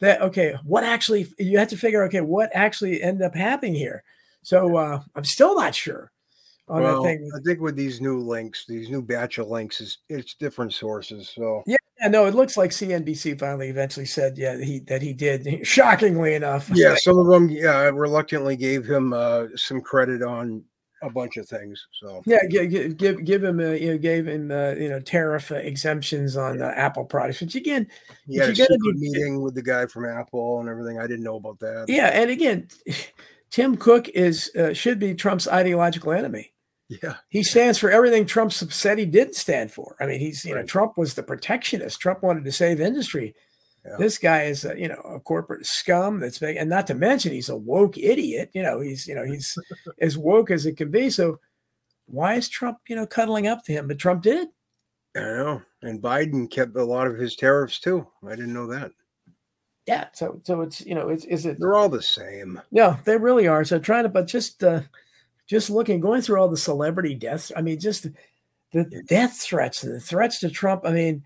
That 0.00 0.22
okay, 0.22 0.54
what 0.64 0.82
actually 0.82 1.26
you 1.38 1.58
have 1.58 1.68
to 1.68 1.76
figure, 1.76 2.02
okay, 2.04 2.22
what 2.22 2.48
actually 2.54 3.02
ended 3.02 3.22
up 3.22 3.34
happening 3.34 3.74
here. 3.74 4.02
So 4.42 4.76
uh, 4.78 5.02
I'm 5.14 5.24
still 5.24 5.54
not 5.54 5.74
sure 5.74 6.10
well, 6.78 7.06
I 7.06 7.40
think 7.44 7.60
with 7.60 7.74
these 7.74 8.00
new 8.00 8.20
links, 8.20 8.64
these 8.68 8.90
new 8.90 9.02
batch 9.02 9.38
of 9.38 9.48
links, 9.48 9.80
is 9.80 9.98
it's 10.08 10.34
different 10.34 10.72
sources. 10.72 11.32
So 11.34 11.64
yeah, 11.66 11.76
yeah, 12.00 12.08
no, 12.08 12.26
it 12.26 12.34
looks 12.34 12.56
like 12.56 12.70
CNBC 12.70 13.38
finally 13.38 13.68
eventually 13.68 14.06
said, 14.06 14.38
yeah, 14.38 14.56
he 14.56 14.80
that 14.80 15.02
he 15.02 15.12
did. 15.12 15.66
Shockingly 15.66 16.34
enough, 16.34 16.70
yeah, 16.72 16.94
some 16.96 17.18
of 17.18 17.26
them, 17.26 17.48
yeah, 17.48 17.90
reluctantly 17.92 18.56
gave 18.56 18.88
him 18.88 19.12
uh, 19.12 19.46
some 19.56 19.80
credit 19.80 20.22
on 20.22 20.64
a 21.02 21.10
bunch 21.10 21.36
of 21.36 21.48
things. 21.48 21.86
So 21.92 22.22
yeah, 22.26 22.44
give 22.48 22.96
give, 22.96 23.24
give 23.24 23.44
him 23.44 23.60
a, 23.60 23.76
you 23.76 23.92
know 23.92 23.98
gave 23.98 24.26
him 24.26 24.50
uh, 24.50 24.72
you 24.72 24.88
know 24.88 25.00
tariff 25.00 25.50
exemptions 25.50 26.36
on 26.36 26.62
uh, 26.62 26.72
Apple 26.74 27.04
products, 27.04 27.40
which 27.40 27.54
again, 27.54 27.86
he 28.26 28.36
had 28.36 28.50
a 28.50 28.54
be, 28.54 28.92
meeting 28.94 29.42
with 29.42 29.54
the 29.54 29.62
guy 29.62 29.86
from 29.86 30.06
Apple 30.06 30.60
and 30.60 30.68
everything. 30.68 30.98
I 30.98 31.06
didn't 31.06 31.24
know 31.24 31.36
about 31.36 31.58
that. 31.60 31.86
Yeah, 31.88 32.08
and 32.08 32.30
again, 32.30 32.68
Tim 33.50 33.76
Cook 33.76 34.08
is 34.08 34.50
uh, 34.56 34.72
should 34.72 34.98
be 34.98 35.14
Trump's 35.14 35.48
ideological 35.48 36.12
enemy. 36.12 36.52
Yeah. 36.90 37.16
He 37.28 37.44
stands 37.44 37.78
for 37.78 37.90
everything 37.90 38.26
Trump 38.26 38.52
said 38.52 38.98
he 38.98 39.06
didn't 39.06 39.36
stand 39.36 39.72
for. 39.72 39.94
I 40.00 40.06
mean, 40.06 40.18
he's, 40.18 40.44
you 40.44 40.54
right. 40.54 40.62
know, 40.62 40.66
Trump 40.66 40.98
was 40.98 41.14
the 41.14 41.22
protectionist. 41.22 42.00
Trump 42.00 42.22
wanted 42.22 42.44
to 42.44 42.52
save 42.52 42.80
industry. 42.80 43.34
Yeah. 43.86 43.96
This 43.96 44.18
guy 44.18 44.42
is, 44.42 44.64
a, 44.64 44.78
you 44.78 44.88
know, 44.88 45.00
a 45.02 45.20
corporate 45.20 45.64
scum 45.64 46.18
that's 46.18 46.40
big, 46.40 46.56
and 46.56 46.68
not 46.68 46.88
to 46.88 46.94
mention 46.94 47.32
he's 47.32 47.48
a 47.48 47.56
woke 47.56 47.96
idiot. 47.96 48.50
You 48.54 48.62
know, 48.62 48.80
he's, 48.80 49.06
you 49.06 49.14
know, 49.14 49.24
he's 49.24 49.56
as 50.00 50.18
woke 50.18 50.50
as 50.50 50.66
it 50.66 50.76
can 50.76 50.90
be. 50.90 51.10
So 51.10 51.38
why 52.06 52.34
is 52.34 52.48
Trump, 52.48 52.78
you 52.88 52.96
know, 52.96 53.06
cuddling 53.06 53.46
up 53.46 53.64
to 53.64 53.72
him? 53.72 53.86
But 53.86 53.98
Trump 53.98 54.22
did. 54.22 54.48
I 55.16 55.20
know. 55.20 55.62
And 55.82 56.02
Biden 56.02 56.50
kept 56.50 56.76
a 56.76 56.84
lot 56.84 57.06
of 57.06 57.18
his 57.18 57.36
tariffs 57.36 57.78
too. 57.78 58.06
I 58.26 58.30
didn't 58.30 58.52
know 58.52 58.66
that. 58.66 58.90
Yeah. 59.86 60.08
So, 60.12 60.40
so 60.44 60.60
it's, 60.62 60.84
you 60.84 60.94
know, 60.94 61.08
it's, 61.08 61.24
is 61.24 61.46
it, 61.46 61.58
they're 61.58 61.76
all 61.76 61.88
the 61.88 62.02
same. 62.02 62.60
Yeah, 62.70 62.98
they 63.04 63.16
really 63.16 63.46
are. 63.46 63.64
So 63.64 63.78
trying 63.78 64.02
to, 64.02 64.08
but 64.08 64.26
just, 64.26 64.62
uh, 64.62 64.82
just 65.50 65.68
looking, 65.68 65.98
going 65.98 66.22
through 66.22 66.40
all 66.40 66.48
the 66.48 66.56
celebrity 66.56 67.12
deaths. 67.12 67.50
I 67.56 67.60
mean, 67.60 67.80
just 67.80 68.06
the 68.72 68.84
death 69.08 69.36
threats 69.36 69.80
the 69.80 69.98
threats 69.98 70.38
to 70.38 70.48
Trump. 70.48 70.82
I 70.86 70.92
mean, 70.92 71.24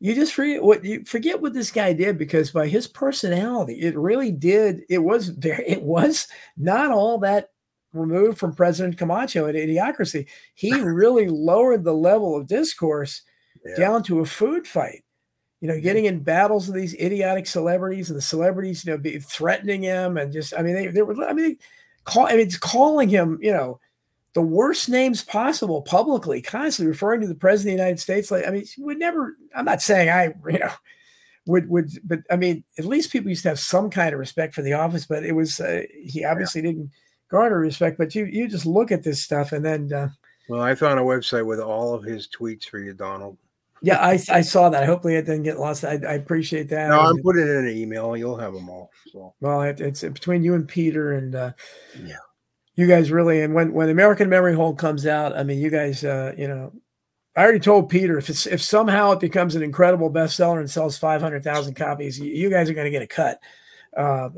you 0.00 0.12
just 0.16 0.34
forget 0.34 0.60
what 0.60 0.84
you 0.84 1.04
forget 1.04 1.40
what 1.40 1.54
this 1.54 1.70
guy 1.70 1.92
did 1.92 2.18
because 2.18 2.50
by 2.50 2.66
his 2.66 2.88
personality, 2.88 3.74
it 3.74 3.96
really 3.96 4.32
did. 4.32 4.82
It 4.88 4.98
was 4.98 5.28
very. 5.28 5.64
It 5.68 5.82
was 5.82 6.26
not 6.56 6.90
all 6.90 7.18
that 7.18 7.50
removed 7.92 8.38
from 8.38 8.56
President 8.56 8.98
Camacho 8.98 9.46
and 9.46 9.56
idiocracy. 9.56 10.26
He 10.54 10.74
really 10.80 11.28
lowered 11.28 11.84
the 11.84 11.94
level 11.94 12.36
of 12.36 12.48
discourse 12.48 13.22
yeah. 13.64 13.76
down 13.76 14.02
to 14.04 14.18
a 14.18 14.26
food 14.26 14.66
fight. 14.66 15.04
You 15.60 15.68
know, 15.68 15.80
getting 15.80 16.06
in 16.06 16.24
battles 16.24 16.66
with 16.66 16.74
these 16.76 16.94
idiotic 16.94 17.46
celebrities 17.46 18.10
and 18.10 18.18
the 18.18 18.22
celebrities, 18.22 18.84
you 18.84 18.90
know, 18.90 18.98
be 18.98 19.20
threatening 19.20 19.84
him 19.84 20.16
and 20.16 20.32
just. 20.32 20.52
I 20.58 20.62
mean, 20.62 20.74
they, 20.74 20.88
they 20.88 21.02
were. 21.02 21.24
I 21.24 21.32
mean 21.32 21.56
call 22.04 22.26
I 22.26 22.32
mean, 22.32 22.40
it's 22.40 22.58
calling 22.58 23.08
him, 23.08 23.38
you 23.42 23.52
know, 23.52 23.80
the 24.34 24.42
worst 24.42 24.88
names 24.88 25.22
possible 25.22 25.82
publicly, 25.82 26.42
constantly 26.42 26.90
referring 26.90 27.20
to 27.20 27.28
the 27.28 27.34
president 27.34 27.74
of 27.74 27.78
the 27.78 27.82
United 27.82 28.00
States. 28.00 28.30
Like, 28.30 28.46
I 28.46 28.50
mean, 28.50 28.64
would 28.78 28.98
never, 28.98 29.36
I'm 29.54 29.64
not 29.64 29.80
saying 29.80 30.08
I, 30.08 30.34
you 30.50 30.58
know, 30.58 30.72
would, 31.46 31.68
would, 31.68 31.90
but 32.04 32.20
I 32.30 32.36
mean, 32.36 32.64
at 32.78 32.84
least 32.84 33.12
people 33.12 33.28
used 33.28 33.42
to 33.44 33.50
have 33.50 33.60
some 33.60 33.90
kind 33.90 34.12
of 34.12 34.18
respect 34.18 34.54
for 34.54 34.62
the 34.62 34.72
office, 34.72 35.06
but 35.06 35.24
it 35.24 35.32
was, 35.32 35.60
uh, 35.60 35.82
he 36.02 36.24
obviously 36.24 36.62
yeah. 36.62 36.68
didn't 36.68 36.90
garner 37.30 37.58
respect, 37.58 37.96
but 37.98 38.14
you, 38.14 38.24
you 38.24 38.48
just 38.48 38.66
look 38.66 38.90
at 38.90 39.04
this 39.04 39.22
stuff 39.22 39.52
and 39.52 39.64
then, 39.64 39.92
uh, 39.92 40.08
well, 40.48 40.60
I 40.60 40.74
found 40.74 41.00
a 41.00 41.02
website 41.02 41.46
with 41.46 41.60
all 41.60 41.94
of 41.94 42.02
his 42.02 42.28
tweets 42.28 42.68
for 42.68 42.78
you, 42.78 42.92
Donald. 42.92 43.38
Yeah, 43.84 43.98
I, 43.98 44.18
I 44.30 44.40
saw 44.40 44.70
that. 44.70 44.86
Hopefully, 44.86 45.16
it 45.16 45.26
didn't 45.26 45.42
get 45.42 45.58
lost. 45.58 45.84
I, 45.84 46.00
I 46.08 46.14
appreciate 46.14 46.70
that. 46.70 46.88
No, 46.88 47.00
I'm 47.00 47.20
putting 47.22 47.42
it 47.42 47.50
in 47.50 47.66
an 47.66 47.76
email. 47.76 48.16
You'll 48.16 48.38
have 48.38 48.54
them 48.54 48.70
all. 48.70 48.90
So 49.12 49.34
well, 49.40 49.60
it, 49.60 49.78
it's 49.80 50.00
between 50.00 50.42
you 50.42 50.54
and 50.54 50.66
Peter, 50.66 51.12
and 51.12 51.34
uh, 51.34 51.52
yeah, 52.02 52.16
you 52.76 52.86
guys 52.86 53.10
really. 53.10 53.42
And 53.42 53.52
when 53.52 53.74
when 53.74 53.90
American 53.90 54.30
Memory 54.30 54.54
Hole 54.54 54.74
comes 54.74 55.06
out, 55.06 55.36
I 55.36 55.42
mean, 55.42 55.58
you 55.58 55.68
guys, 55.68 56.02
uh, 56.02 56.32
you 56.36 56.48
know, 56.48 56.72
I 57.36 57.42
already 57.42 57.60
told 57.60 57.90
Peter 57.90 58.16
if 58.16 58.30
it's 58.30 58.46
if 58.46 58.62
somehow 58.62 59.12
it 59.12 59.20
becomes 59.20 59.54
an 59.54 59.62
incredible 59.62 60.10
bestseller 60.10 60.60
and 60.60 60.70
sells 60.70 60.96
five 60.96 61.20
hundred 61.20 61.44
thousand 61.44 61.74
copies, 61.74 62.18
you, 62.18 62.32
you 62.32 62.48
guys 62.48 62.70
are 62.70 62.74
going 62.74 62.86
to 62.86 62.90
get 62.90 63.02
a 63.02 63.06
cut. 63.06 63.38
Uh, 63.96 64.28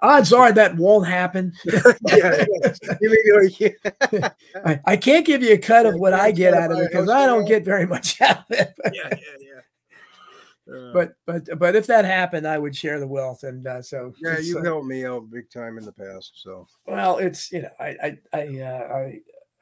odds 0.00 0.32
are 0.32 0.52
that 0.52 0.76
won't 0.76 1.06
happen. 1.06 1.52
yeah, 2.06 2.44
I, 4.64 4.80
I, 4.84 4.96
can't 4.96 5.26
give 5.26 5.42
you 5.42 5.54
a 5.54 5.58
cut 5.58 5.86
of 5.86 5.96
what 5.96 6.12
I 6.12 6.30
get 6.30 6.54
out 6.54 6.70
of 6.70 6.78
it 6.78 6.90
because 6.90 7.08
I 7.08 7.26
don't 7.26 7.44
get 7.44 7.64
very 7.64 7.86
much 7.86 8.20
out 8.20 8.38
of 8.38 8.44
it. 8.50 8.72
yeah, 8.92 9.08
yeah, 9.10 9.16
yeah. 9.40 9.60
Uh, 10.72 10.92
but 10.92 11.14
but 11.26 11.58
but 11.58 11.74
if 11.74 11.86
that 11.88 12.04
happened, 12.04 12.46
I 12.46 12.58
would 12.58 12.76
share 12.76 13.00
the 13.00 13.06
wealth, 13.06 13.42
and 13.42 13.66
uh, 13.66 13.82
so 13.82 14.12
yeah, 14.22 14.38
you 14.38 14.58
uh, 14.58 14.62
helped 14.62 14.86
me 14.86 15.04
out 15.04 15.30
big 15.30 15.50
time 15.50 15.78
in 15.78 15.84
the 15.84 15.92
past. 15.92 16.32
So 16.36 16.68
well, 16.86 17.18
it's 17.18 17.50
you 17.50 17.62
know 17.62 17.70
I 17.80 17.96
I 18.02 18.18
I 18.32 18.60
uh, 18.60 19.10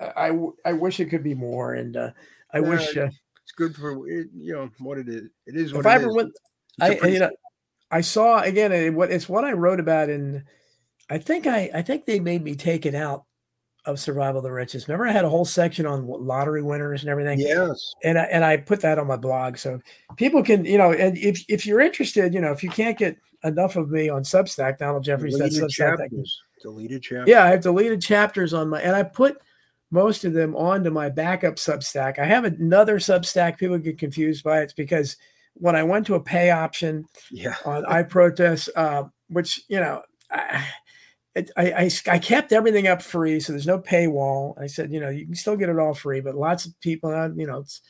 I, 0.01 0.29
I, 0.29 0.39
I 0.67 0.73
wish 0.75 1.01
it 1.01 1.07
could 1.07 1.23
be 1.23 1.35
more, 1.35 1.75
and 1.75 1.97
uh, 1.97 2.11
I 2.53 2.61
wish 2.61 2.97
uh, 2.97 3.09
it's 3.43 3.53
good 3.57 3.75
for 3.75 4.07
you 4.07 4.29
know 4.35 4.71
what 4.79 4.99
it 4.99 5.09
is. 5.09 5.31
It 5.47 5.57
is 5.57 5.73
what 5.73 5.81
if 5.81 5.87
I 5.87 5.95
ever 5.95 6.13
went, 6.13 6.33
I 6.81 6.99
you 7.07 7.21
know 7.21 7.31
I 7.91 8.01
saw 8.03 8.41
again. 8.41 8.73
It's 8.73 9.29
what 9.29 9.45
I 9.45 9.53
wrote 9.53 9.81
about 9.81 10.11
in. 10.11 10.45
I 11.11 11.19
think 11.19 11.47
I 11.47 11.71
I 11.75 11.83
think 11.83 12.05
they 12.05 12.21
made 12.21 12.43
me 12.45 12.55
take 12.55 12.85
it 12.85 12.95
out 12.95 13.25
of 13.85 13.99
Survival 13.99 14.39
of 14.39 14.45
the 14.45 14.53
Richest. 14.53 14.89
Remember, 14.89 15.07
I 15.07 15.13
had 15.13 15.25
a 15.25 15.31
whole 15.31 15.47
section 15.47 15.87
on 15.87 16.07
lottery 16.07 16.63
winners 16.63 17.03
and 17.03 17.09
everything. 17.09 17.41
Yes, 17.41 17.95
and 18.05 18.19
I, 18.19 18.25
and 18.25 18.45
I 18.45 18.59
put 18.59 18.83
that 18.83 18.99
on 18.99 19.07
my 19.07 19.17
blog, 19.17 19.57
so 19.57 19.81
people 20.17 20.43
can 20.43 20.65
you 20.65 20.77
know, 20.77 20.93
and 20.93 21.17
if 21.17 21.43
if 21.49 21.65
you're 21.65 21.81
interested, 21.81 22.35
you 22.35 22.41
know, 22.41 22.53
if 22.53 22.63
you 22.63 22.69
can't 22.69 22.99
get 22.99 23.17
enough 23.45 23.77
of 23.77 23.91
me 23.91 24.11
on 24.11 24.23
Substack, 24.23 24.79
Donald 24.79 25.05
Jeffries, 25.05 25.39
that's 25.39 25.59
Substack. 25.59 25.99
Chapters. 25.99 26.43
Deleted 26.61 27.03
chapters. 27.03 27.29
Yeah, 27.29 27.45
I 27.45 27.49
have 27.49 27.63
deleted 27.63 28.03
chapters 28.03 28.53
on 28.53 28.69
my, 28.69 28.81
and 28.81 28.95
I 28.95 29.05
put 29.05 29.39
most 29.91 30.25
of 30.25 30.35
them 30.35 30.55
onto 30.55 30.91
my 30.91 31.09
backup 31.09 31.55
Substack. 31.55 32.19
I 32.19 32.25
have 32.27 32.45
another 32.45 32.99
Substack. 32.99 33.57
People 33.57 33.79
get 33.79 33.97
confused 33.97 34.45
by 34.45 34.61
it. 34.61 34.65
It's 34.65 34.73
because 34.75 35.17
when 35.61 35.77
I 35.77 35.83
went 35.83 36.07
to 36.07 36.15
a 36.15 36.21
pay 36.21 36.51
option 36.51 37.05
yeah. 37.31 37.57
on 37.65 37.85
iProtest, 37.91 38.69
uh, 38.77 39.05
which 39.29 39.63
you 39.69 39.81
know, 39.81 40.03
I, 40.31 40.65
I, 41.37 41.45
I, 41.57 41.91
I 42.07 42.19
kept 42.19 42.53
everything 42.53 42.87
up 42.87 43.03
free, 43.03 43.41
so 43.41 43.53
there's 43.53 43.67
no 43.67 43.79
paywall. 43.79 44.61
I 44.61 44.67
said, 44.67 44.93
you 44.93 45.01
know, 45.01 45.09
you 45.09 45.27
can 45.27 45.35
still 45.35 45.57
get 45.57 45.69
it 45.69 45.79
all 45.79 45.95
free, 45.95 46.21
but 46.21 46.35
lots 46.35 46.67
of 46.67 46.79
people, 46.81 47.11
uh, 47.11 47.29
you 47.35 47.47
know, 47.47 47.59
it's 47.61 47.81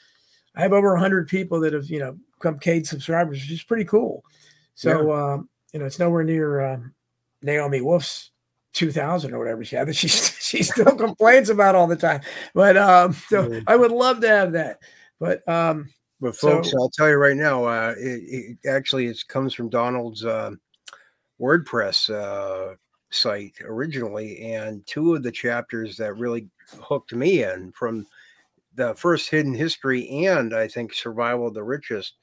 I 0.54 0.62
have 0.62 0.72
over 0.72 0.96
hundred 0.96 1.28
people 1.28 1.60
that 1.60 1.72
have 1.72 1.86
you 1.86 2.00
know 2.00 2.16
become 2.34 2.58
paid 2.58 2.86
subscribers, 2.86 3.40
which 3.40 3.50
is 3.50 3.62
pretty 3.62 3.84
cool. 3.84 4.24
So 4.74 5.08
yeah. 5.08 5.32
um, 5.34 5.48
you 5.72 5.80
know, 5.80 5.86
it's 5.86 5.98
nowhere 5.98 6.24
near 6.24 6.60
um, 6.60 6.94
Naomi 7.42 7.80
Wolf's 7.80 8.30
2000 8.74 9.32
or 9.32 9.38
whatever 9.38 9.64
she 9.64 9.76
had 9.76 9.88
that 9.88 9.96
she 9.96 10.08
she 10.08 10.62
still 10.62 10.96
complains 10.96 11.50
about 11.50 11.74
all 11.74 11.86
the 11.86 11.96
time. 11.96 12.20
But 12.54 12.76
um, 12.76 13.12
so 13.28 13.60
I 13.66 13.76
would 13.76 13.92
love 13.92 14.20
to 14.20 14.28
have 14.28 14.52
that. 14.52 14.78
But 15.20 15.46
um, 15.48 15.90
but 16.20 16.36
folks, 16.36 16.70
so, 16.70 16.78
I'll 16.80 16.90
tell 16.90 17.08
you 17.08 17.16
right 17.16 17.36
now, 17.36 17.64
uh, 17.64 17.94
it, 17.96 18.56
it 18.62 18.68
actually 18.68 19.06
it 19.06 19.22
comes 19.28 19.54
from 19.54 19.68
Donald's 19.68 20.24
uh, 20.24 20.52
WordPress 21.40 22.10
uh, 22.10 22.74
site 23.10 23.54
originally, 23.64 24.52
and 24.52 24.84
two 24.86 25.14
of 25.14 25.22
the 25.22 25.32
chapters 25.32 25.96
that 25.96 26.14
really 26.14 26.48
hooked 26.80 27.14
me 27.14 27.44
in 27.44 27.72
from 27.72 28.06
the 28.74 28.94
first 28.94 29.30
Hidden 29.30 29.54
History 29.54 30.08
and 30.26 30.54
I 30.54 30.68
think 30.68 30.92
Survival 30.92 31.48
of 31.48 31.54
the 31.54 31.62
Richest, 31.62 32.14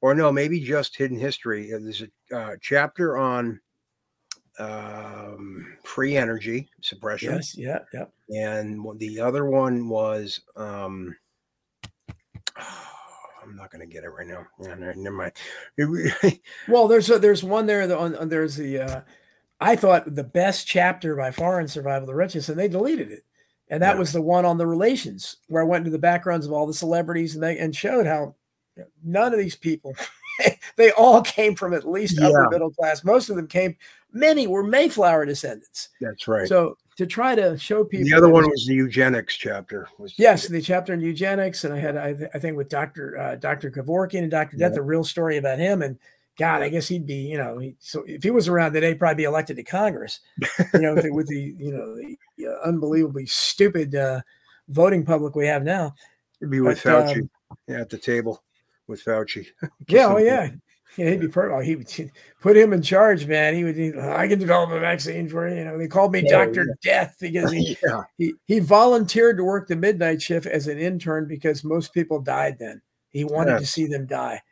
or 0.00 0.14
no, 0.14 0.32
maybe 0.32 0.60
just 0.60 0.96
Hidden 0.96 1.18
History. 1.18 1.70
There's 1.70 2.02
a 2.32 2.36
uh, 2.36 2.56
chapter 2.60 3.16
on 3.16 3.60
um, 4.58 5.76
free 5.84 6.16
energy 6.16 6.68
suppression. 6.80 7.34
Yes, 7.34 7.56
yeah, 7.56 7.80
yeah. 7.92 8.06
And 8.28 8.84
the 8.98 9.20
other 9.20 9.46
one 9.46 9.88
was 9.88 10.40
um, 10.56 11.14
I'm 13.46 13.56
not 13.56 13.70
going 13.70 13.86
to 13.86 13.92
get 13.92 14.04
it 14.04 14.08
right 14.08 14.26
now. 14.26 14.46
Yeah, 14.60 14.74
never 14.96 15.16
mind. 15.16 15.32
well, 16.68 16.88
there's 16.88 17.08
a, 17.10 17.18
there's 17.18 17.44
one 17.44 17.66
there. 17.66 17.86
The, 17.86 17.98
on, 17.98 18.28
there's 18.28 18.56
the 18.56 18.80
uh, 18.80 19.00
I 19.60 19.76
thought 19.76 20.14
the 20.14 20.24
best 20.24 20.66
chapter 20.66 21.16
by 21.16 21.30
far 21.30 21.60
in 21.60 21.68
Survival 21.68 22.02
of 22.02 22.06
the 22.08 22.14
Richest, 22.14 22.48
and 22.48 22.58
they 22.58 22.68
deleted 22.68 23.10
it. 23.10 23.24
And 23.68 23.82
that 23.82 23.94
yeah. 23.94 23.98
was 23.98 24.12
the 24.12 24.22
one 24.22 24.44
on 24.44 24.58
the 24.58 24.66
relations, 24.66 25.38
where 25.48 25.62
I 25.62 25.66
went 25.66 25.82
into 25.82 25.90
the 25.90 25.98
backgrounds 25.98 26.46
of 26.46 26.52
all 26.52 26.66
the 26.66 26.74
celebrities 26.74 27.34
and 27.34 27.42
they 27.42 27.58
and 27.58 27.74
showed 27.74 28.06
how 28.06 28.34
none 29.02 29.32
of 29.32 29.38
these 29.38 29.56
people, 29.56 29.94
they 30.76 30.92
all 30.92 31.22
came 31.22 31.54
from 31.54 31.74
at 31.74 31.88
least 31.88 32.20
yeah. 32.20 32.28
upper 32.28 32.48
middle 32.50 32.70
class. 32.70 33.04
Most 33.04 33.28
of 33.28 33.36
them 33.36 33.48
came. 33.48 33.76
Many 34.12 34.46
were 34.46 34.62
Mayflower 34.62 35.24
descendants. 35.24 35.88
That's 36.00 36.28
right. 36.28 36.48
So 36.48 36.76
to 36.96 37.06
try 37.06 37.34
to 37.34 37.56
show 37.58 37.84
people. 37.84 38.06
The 38.06 38.16
other 38.16 38.28
one 38.28 38.48
was 38.48 38.66
the 38.66 38.74
eugenics 38.74 39.36
chapter. 39.36 39.88
yes, 40.16 40.48
the 40.48 40.62
chapter 40.62 40.94
in 40.94 41.00
eugenics, 41.00 41.64
and 41.64 41.74
I 41.74 41.78
had 41.78 41.96
I, 41.96 42.16
I 42.34 42.38
think 42.38 42.56
with 42.56 42.68
Doctor 42.68 43.18
uh, 43.18 43.36
Doctor 43.36 43.70
Kevorkian 43.70 44.20
and 44.20 44.30
Doctor 44.30 44.56
yeah. 44.56 44.68
Death, 44.68 44.78
a 44.78 44.82
real 44.82 45.04
story 45.04 45.36
about 45.36 45.58
him. 45.58 45.82
And 45.82 45.98
God, 46.38 46.62
I 46.62 46.68
guess 46.68 46.88
he'd 46.88 47.06
be 47.06 47.14
you 47.14 47.38
know 47.38 47.58
he, 47.58 47.76
so 47.78 48.02
if 48.06 48.22
he 48.22 48.30
was 48.30 48.48
around 48.48 48.72
today, 48.72 48.88
he'd 48.88 48.98
probably 48.98 49.22
be 49.22 49.24
elected 49.24 49.56
to 49.56 49.62
Congress. 49.62 50.20
You 50.72 50.80
know, 50.80 50.94
with, 50.94 51.04
the, 51.04 51.12
with 51.12 51.28
the 51.28 51.54
you 51.58 51.72
know 51.72 51.96
the 51.96 52.48
uh, 52.48 52.68
unbelievably 52.68 53.26
stupid 53.26 53.94
uh, 53.94 54.20
voting 54.68 55.04
public 55.04 55.34
we 55.36 55.46
have 55.46 55.62
now. 55.62 55.94
It'd 56.40 56.50
be 56.50 56.60
with 56.60 56.82
but, 56.82 57.06
Fauci 57.06 57.20
um, 57.20 57.30
yeah, 57.68 57.80
at 57.80 57.90
the 57.90 57.98
table 57.98 58.42
with 58.86 59.04
Fauci. 59.04 59.46
yeah, 59.88 60.06
oh 60.06 60.18
yeah, 60.18 60.50
yeah, 60.96 61.10
he'd 61.10 61.20
be 61.20 61.28
perfect. 61.28 61.54
Oh, 61.54 61.60
he 61.60 61.76
would 61.76 62.12
put 62.40 62.56
him 62.56 62.72
in 62.72 62.82
charge, 62.82 63.26
man. 63.26 63.54
He 63.54 63.64
would. 63.64 63.76
He, 63.76 63.92
I 63.98 64.28
can 64.28 64.38
develop 64.38 64.70
a 64.70 64.80
vaccine 64.80 65.28
for 65.28 65.48
you. 65.48 65.56
You 65.56 65.64
know, 65.64 65.78
they 65.78 65.88
called 65.88 66.12
me 66.12 66.22
Doctor 66.22 66.66
yeah. 66.66 66.74
Death 66.82 67.16
because 67.20 67.52
he, 67.52 67.76
yeah. 67.86 68.02
he 68.16 68.34
he 68.46 68.58
volunteered 68.58 69.36
to 69.36 69.44
work 69.44 69.68
the 69.68 69.76
midnight 69.76 70.22
shift 70.22 70.46
as 70.46 70.66
an 70.66 70.78
intern 70.78 71.26
because 71.26 71.64
most 71.64 71.92
people 71.92 72.20
died 72.20 72.58
then. 72.58 72.80
He 73.10 73.24
wanted 73.24 73.58
to 73.58 73.66
see 73.66 73.86
them 73.86 74.06
die. 74.06 74.42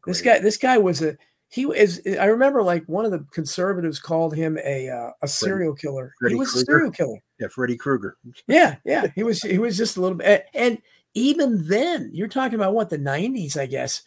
Great. 0.00 0.12
This 0.12 0.22
guy, 0.22 0.38
this 0.38 0.56
guy 0.56 0.78
was 0.78 1.02
a 1.02 1.16
he 1.50 1.62
is. 1.64 2.02
I 2.20 2.26
remember 2.26 2.62
like 2.62 2.84
one 2.86 3.06
of 3.06 3.10
the 3.10 3.24
conservatives 3.32 3.98
called 3.98 4.34
him 4.34 4.58
a 4.64 4.88
uh, 4.90 5.10
a 5.22 5.28
serial 5.28 5.74
killer. 5.74 6.12
Freddy 6.18 6.34
he 6.34 6.38
was 6.38 6.52
Krueger. 6.52 6.62
a 6.62 6.66
serial 6.66 6.90
killer. 6.90 7.18
Yeah, 7.40 7.48
Freddy 7.48 7.76
Krueger. 7.76 8.16
yeah, 8.46 8.76
yeah. 8.84 9.06
He 9.14 9.22
was. 9.22 9.40
He 9.48 9.58
was 9.58 9.76
just 9.76 9.96
a 9.96 10.00
little 10.00 10.18
bit. 10.18 10.46
And 10.52 10.78
even 11.14 11.66
then, 11.66 12.10
you're 12.12 12.28
talking 12.28 12.56
about 12.56 12.74
what 12.74 12.90
the 12.90 12.98
'90s, 12.98 13.56
I 13.56 13.66
guess. 13.66 14.02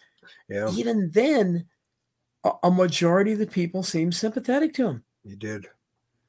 Yeah. 0.50 0.70
Even 0.72 1.10
then, 1.12 1.66
a 2.64 2.72
majority 2.72 3.34
of 3.34 3.40
the 3.40 3.48
people 3.48 3.84
seemed 3.84 4.16
sympathetic 4.16 4.74
to 4.76 4.88
him. 4.88 5.04
He 5.24 5.36
did. 5.36 5.68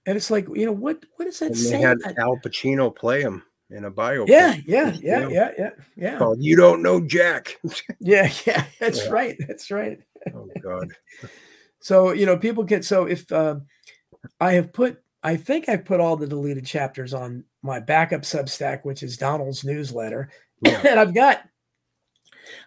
And 0.04 0.16
it's 0.16 0.30
like, 0.30 0.46
you 0.54 0.66
know, 0.66 0.72
what 0.72 1.04
what 1.16 1.24
does 1.26 1.38
that 1.38 1.46
and 1.46 1.56
say? 1.56 1.76
They 1.76 1.80
had 1.80 1.98
Al 2.18 2.36
Pacino 2.36 2.94
play 2.94 3.22
him 3.22 3.42
in 3.70 3.84
a 3.84 3.90
bio. 3.90 4.24
Yeah, 4.28 4.56
yeah, 4.66 4.92
yeah, 5.00 5.28
yeah, 5.28 5.50
yeah, 5.58 5.70
yeah. 5.96 6.18
Called 6.18 6.42
"You 6.42 6.56
Don't 6.56 6.82
Know 6.82 7.00
Jack." 7.00 7.58
yeah, 8.00 8.30
yeah, 8.46 8.64
that's 8.80 9.04
yeah. 9.04 9.10
right. 9.10 9.36
That's 9.46 9.70
right. 9.70 10.00
oh 10.34 10.48
God. 10.62 10.92
so 11.80 12.12
you 12.12 12.26
know, 12.26 12.36
people 12.36 12.64
get 12.64 12.84
so 12.84 13.04
if 13.06 13.30
uh, 13.32 13.56
I 14.40 14.52
have 14.52 14.72
put, 14.72 15.00
I 15.22 15.36
think 15.36 15.68
I've 15.68 15.84
put 15.84 16.00
all 16.00 16.16
the 16.16 16.26
deleted 16.26 16.66
chapters 16.66 17.14
on 17.14 17.44
my 17.62 17.80
backup 17.80 18.22
Substack, 18.22 18.84
which 18.84 19.02
is 19.02 19.16
Donald's 19.16 19.64
newsletter, 19.64 20.30
yeah. 20.60 20.82
and 20.86 20.98
I've 21.00 21.14
got 21.14 21.42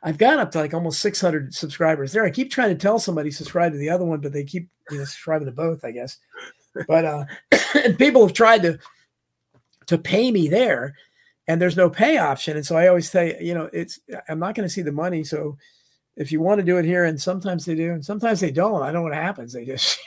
I've 0.04 0.18
got 0.18 0.40
up 0.40 0.52
to 0.52 0.60
like 0.60 0.74
almost 0.74 1.02
600 1.02 1.54
subscribers 1.54 2.12
there. 2.12 2.26
I 2.26 2.30
keep 2.30 2.52
trying 2.52 2.70
to 2.70 2.82
tell 2.82 3.00
somebody 3.00 3.32
subscribe 3.32 3.72
to 3.74 3.78
the 3.78 3.90
other 3.90 4.06
one, 4.06 4.22
but 4.22 4.34
they 4.34 4.44
keep 4.44 4.70
you 4.92 4.98
know 4.98 5.06
subscribing 5.06 5.48
to 5.48 5.52
both, 5.52 5.84
I 5.84 5.92
guess. 5.92 6.18
But 6.88 7.06
uh, 7.06 7.26
and 7.76 7.98
people 7.98 8.26
have 8.26 8.34
tried 8.34 8.64
to 8.64 8.80
to 9.88 9.98
pay 9.98 10.32
me 10.32 10.48
there, 10.48 10.96
and 11.48 11.62
there's 11.62 11.78
no 11.78 11.90
pay 11.90 12.18
option. 12.18 12.58
And 12.58 12.66
so 12.66 12.76
I 12.76 12.88
always 12.88 13.10
say, 13.10 13.38
you 13.42 13.54
know, 13.54 13.70
it's 13.74 14.00
I'm 14.30 14.40
not 14.40 14.56
going 14.56 14.68
to 14.68 14.74
see 14.74 14.82
the 14.82 14.92
money. 14.92 15.24
So 15.24 15.58
if 16.16 16.32
you 16.32 16.42
want 16.42 16.60
to 16.60 16.66
do 16.66 16.78
it 16.78 16.86
here, 16.86 17.06
and 17.06 17.22
sometimes 17.22 17.66
they 17.66 17.76
do, 17.76 17.92
and 17.92 18.06
sometimes 18.06 18.40
they 18.40 18.52
don't. 18.52 18.82
I 18.82 18.92
don't 18.92 19.04
know 19.04 19.10
what 19.10 19.14
happens. 19.14 19.54
They 19.54 19.66
just 19.66 19.98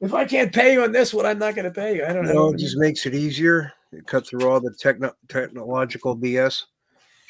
if 0.00 0.12
I 0.12 0.24
can't 0.24 0.52
pay 0.52 0.74
you 0.74 0.82
on 0.82 0.92
this 0.92 1.14
one, 1.14 1.26
I'm 1.26 1.38
not 1.38 1.54
going 1.54 1.64
to 1.64 1.70
pay 1.70 1.96
you. 1.96 2.04
I 2.04 2.12
don't 2.12 2.26
know. 2.26 2.50
it 2.50 2.58
just 2.58 2.76
makes 2.76 3.06
it 3.06 3.14
easier. 3.14 3.72
It 3.92 4.06
cuts 4.06 4.30
through 4.30 4.48
all 4.48 4.60
the 4.60 4.74
techno- 4.78 5.14
technological 5.28 6.16
BS 6.16 6.64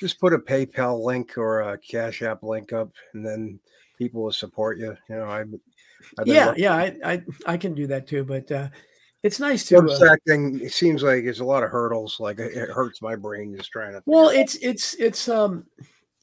just 0.05 0.21
put 0.21 0.35
a 0.35 0.39
PayPal 0.39 1.03
link 1.03 1.39
or 1.39 1.63
a 1.63 1.79
Cash 1.79 2.21
App 2.21 2.43
link 2.43 2.75
up, 2.75 2.93
and 3.15 3.25
then 3.25 3.59
people 3.97 4.23
will 4.23 4.33
support 4.33 4.79
you. 4.79 4.95
You 5.09 5.17
know, 5.17 5.25
I. 5.25 5.45
yeah, 6.27 6.53
yeah, 6.59 6.75
I, 6.75 6.97
I 7.03 7.23
I 7.47 7.57
can 7.57 7.75
do 7.75 7.87
that 7.87 8.07
too, 8.07 8.23
but 8.23 8.53
uh, 8.53 8.69
it's 9.23 9.41
nice 9.41 9.65
to. 9.69 9.77
Substack 9.77 10.13
uh, 10.13 10.17
thing. 10.27 10.61
It 10.63 10.75
seems 10.75 11.03
like 11.03 11.25
it's 11.25 11.41
a 11.41 11.45
lot 11.45 11.63
of 11.63 11.71
hurdles. 11.71 12.21
Like 12.21 12.39
it 12.39 12.69
hurts 12.69 13.01
my 13.01 13.17
brain 13.17 13.57
just 13.57 13.71
trying 13.71 13.93
to. 13.93 14.03
Well, 14.05 14.29
it's 14.29 14.57
it's 14.57 14.93
it's 14.95 15.27
um. 15.29 15.65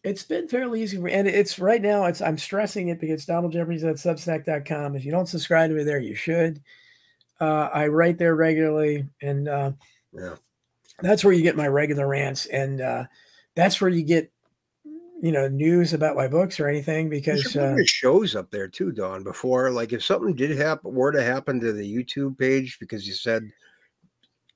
It's 0.04 0.24
been 0.24 0.48
fairly 0.48 0.82
easy, 0.82 0.98
for, 0.98 1.10
and 1.10 1.28
it's 1.28 1.60
right 1.60 1.82
now. 1.82 2.06
It's 2.06 2.22
I'm 2.22 2.38
stressing 2.38 2.90
it 2.90 3.00
because 3.00 3.26
Donald 3.26 3.54
Jeffries 3.54 3.84
at 3.84 3.96
Substack.com. 3.96 4.96
If 4.96 5.06
you 5.06 5.12
don't 5.12 5.28
subscribe 5.28 5.70
to 5.72 5.76
me 5.76 5.84
there, 5.84 6.00
you 6.00 6.16
should. 6.16 6.62
Uh, 7.40 7.70
I 7.74 7.88
write 7.88 8.20
there 8.20 8.36
regularly, 8.36 9.08
and 9.22 9.48
uh, 9.48 9.72
yeah, 10.14 10.36
that's 11.02 11.24
where 11.24 11.34
you 11.34 11.42
get 11.42 11.56
my 11.56 11.68
regular 11.68 12.08
rants. 12.08 12.48
And 12.48 12.82
uh, 12.82 13.06
that's 13.56 13.80
where 13.80 13.90
you 13.90 14.04
get 14.04 14.32
you 15.22 15.32
know 15.32 15.48
news 15.48 15.94
about 15.94 16.16
my 16.16 16.28
books 16.28 16.60
or 16.60 16.68
anything 16.68 17.10
because 17.10 17.56
uh, 17.56 17.76
shows 17.86 18.36
up 18.36 18.50
there 18.52 18.68
too, 18.68 18.92
Don. 18.92 19.24
Before, 19.24 19.70
like 19.70 19.94
if 19.94 20.04
something 20.04 20.34
did 20.34 20.58
happen, 20.58 20.94
were 20.94 21.12
to 21.12 21.24
happen 21.24 21.60
to 21.60 21.72
the 21.72 21.96
YouTube 21.96 22.38
page 22.38 22.78
because 22.80 23.08
you 23.08 23.14
said 23.14 23.50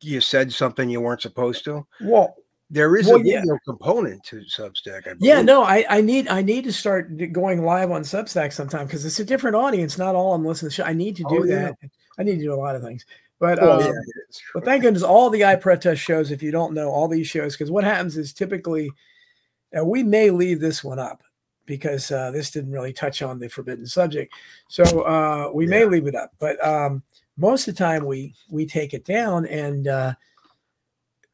you 0.02 0.22
said 0.22 0.52
something 0.52 0.90
you 0.90 1.02
weren't 1.02 1.22
supposed 1.22 1.64
to. 1.66 1.86
Well, 2.02 2.36
there 2.70 2.96
is 2.96 3.06
well, 3.06 3.18
a 3.18 3.20
video 3.20 3.42
yeah. 3.46 3.58
component 3.66 4.24
to 4.26 4.38
Substack. 4.38 5.16
yeah, 5.20 5.42
no, 5.42 5.64
I, 5.64 5.86
I 5.88 6.02
need 6.02 6.28
I 6.28 6.42
need 6.42 6.64
to 6.64 6.74
start 6.74 7.16
going 7.32 7.64
live 7.64 7.92
on 7.92 8.02
Substack 8.02 8.52
sometime 8.52 8.88
because 8.88 9.06
it's 9.06 9.20
a 9.20 9.26
different 9.26 9.56
audience. 9.56 9.98
Not 9.98 10.16
all 10.16 10.34
I'm 10.34 10.46
listening 10.46 10.72
to. 10.72 10.88
I 10.88 10.94
need 10.94 11.16
to 11.18 11.24
do 11.30 11.44
oh, 11.44 11.48
that. 11.48 11.76
I 12.18 12.24
need 12.24 12.38
to 12.38 12.44
do 12.44 12.54
a 12.54 12.56
lot 12.56 12.76
of 12.76 12.82
things. 12.82 13.06
But 13.40 13.62
oh, 13.62 13.74
um, 13.74 13.82
yeah, 13.82 13.92
but 14.54 14.64
thank 14.64 14.82
goodness 14.82 15.04
all 15.04 15.30
the 15.30 15.42
iProtest 15.42 15.98
shows. 15.98 16.32
If 16.32 16.42
you 16.42 16.52
don't 16.52 16.74
know 16.74 16.90
all 16.90 17.08
these 17.08 17.28
shows, 17.28 17.56
because 17.56 17.70
what 17.70 17.84
happens 17.84 18.18
is 18.18 18.32
typically 18.32 18.92
now, 19.74 19.84
we 19.84 20.04
may 20.04 20.32
leave 20.32 20.62
this 20.62 20.84
one 20.84 21.00
up 21.00 21.22
because 21.66 22.12
uh, 22.12 22.32
this 22.32 22.52
didn't 22.52 22.72
really 22.72 22.94
touch 22.94 23.22
on 23.22 23.40
the 23.40 23.50
forbidden 23.50 23.86
subject, 23.86 24.34
so 24.70 25.02
uh, 25.02 25.52
we 25.54 25.66
yeah. 25.66 25.70
may 25.70 25.86
leave 25.86 26.08
it 26.08 26.16
up. 26.16 26.32
But 26.40 26.66
um, 26.66 27.04
most 27.38 27.68
of 27.68 27.76
the 27.76 27.84
time, 27.84 28.06
we 28.06 28.34
we 28.50 28.66
take 28.66 28.94
it 28.94 29.04
down, 29.04 29.46
and 29.48 29.88
uh, 29.88 30.14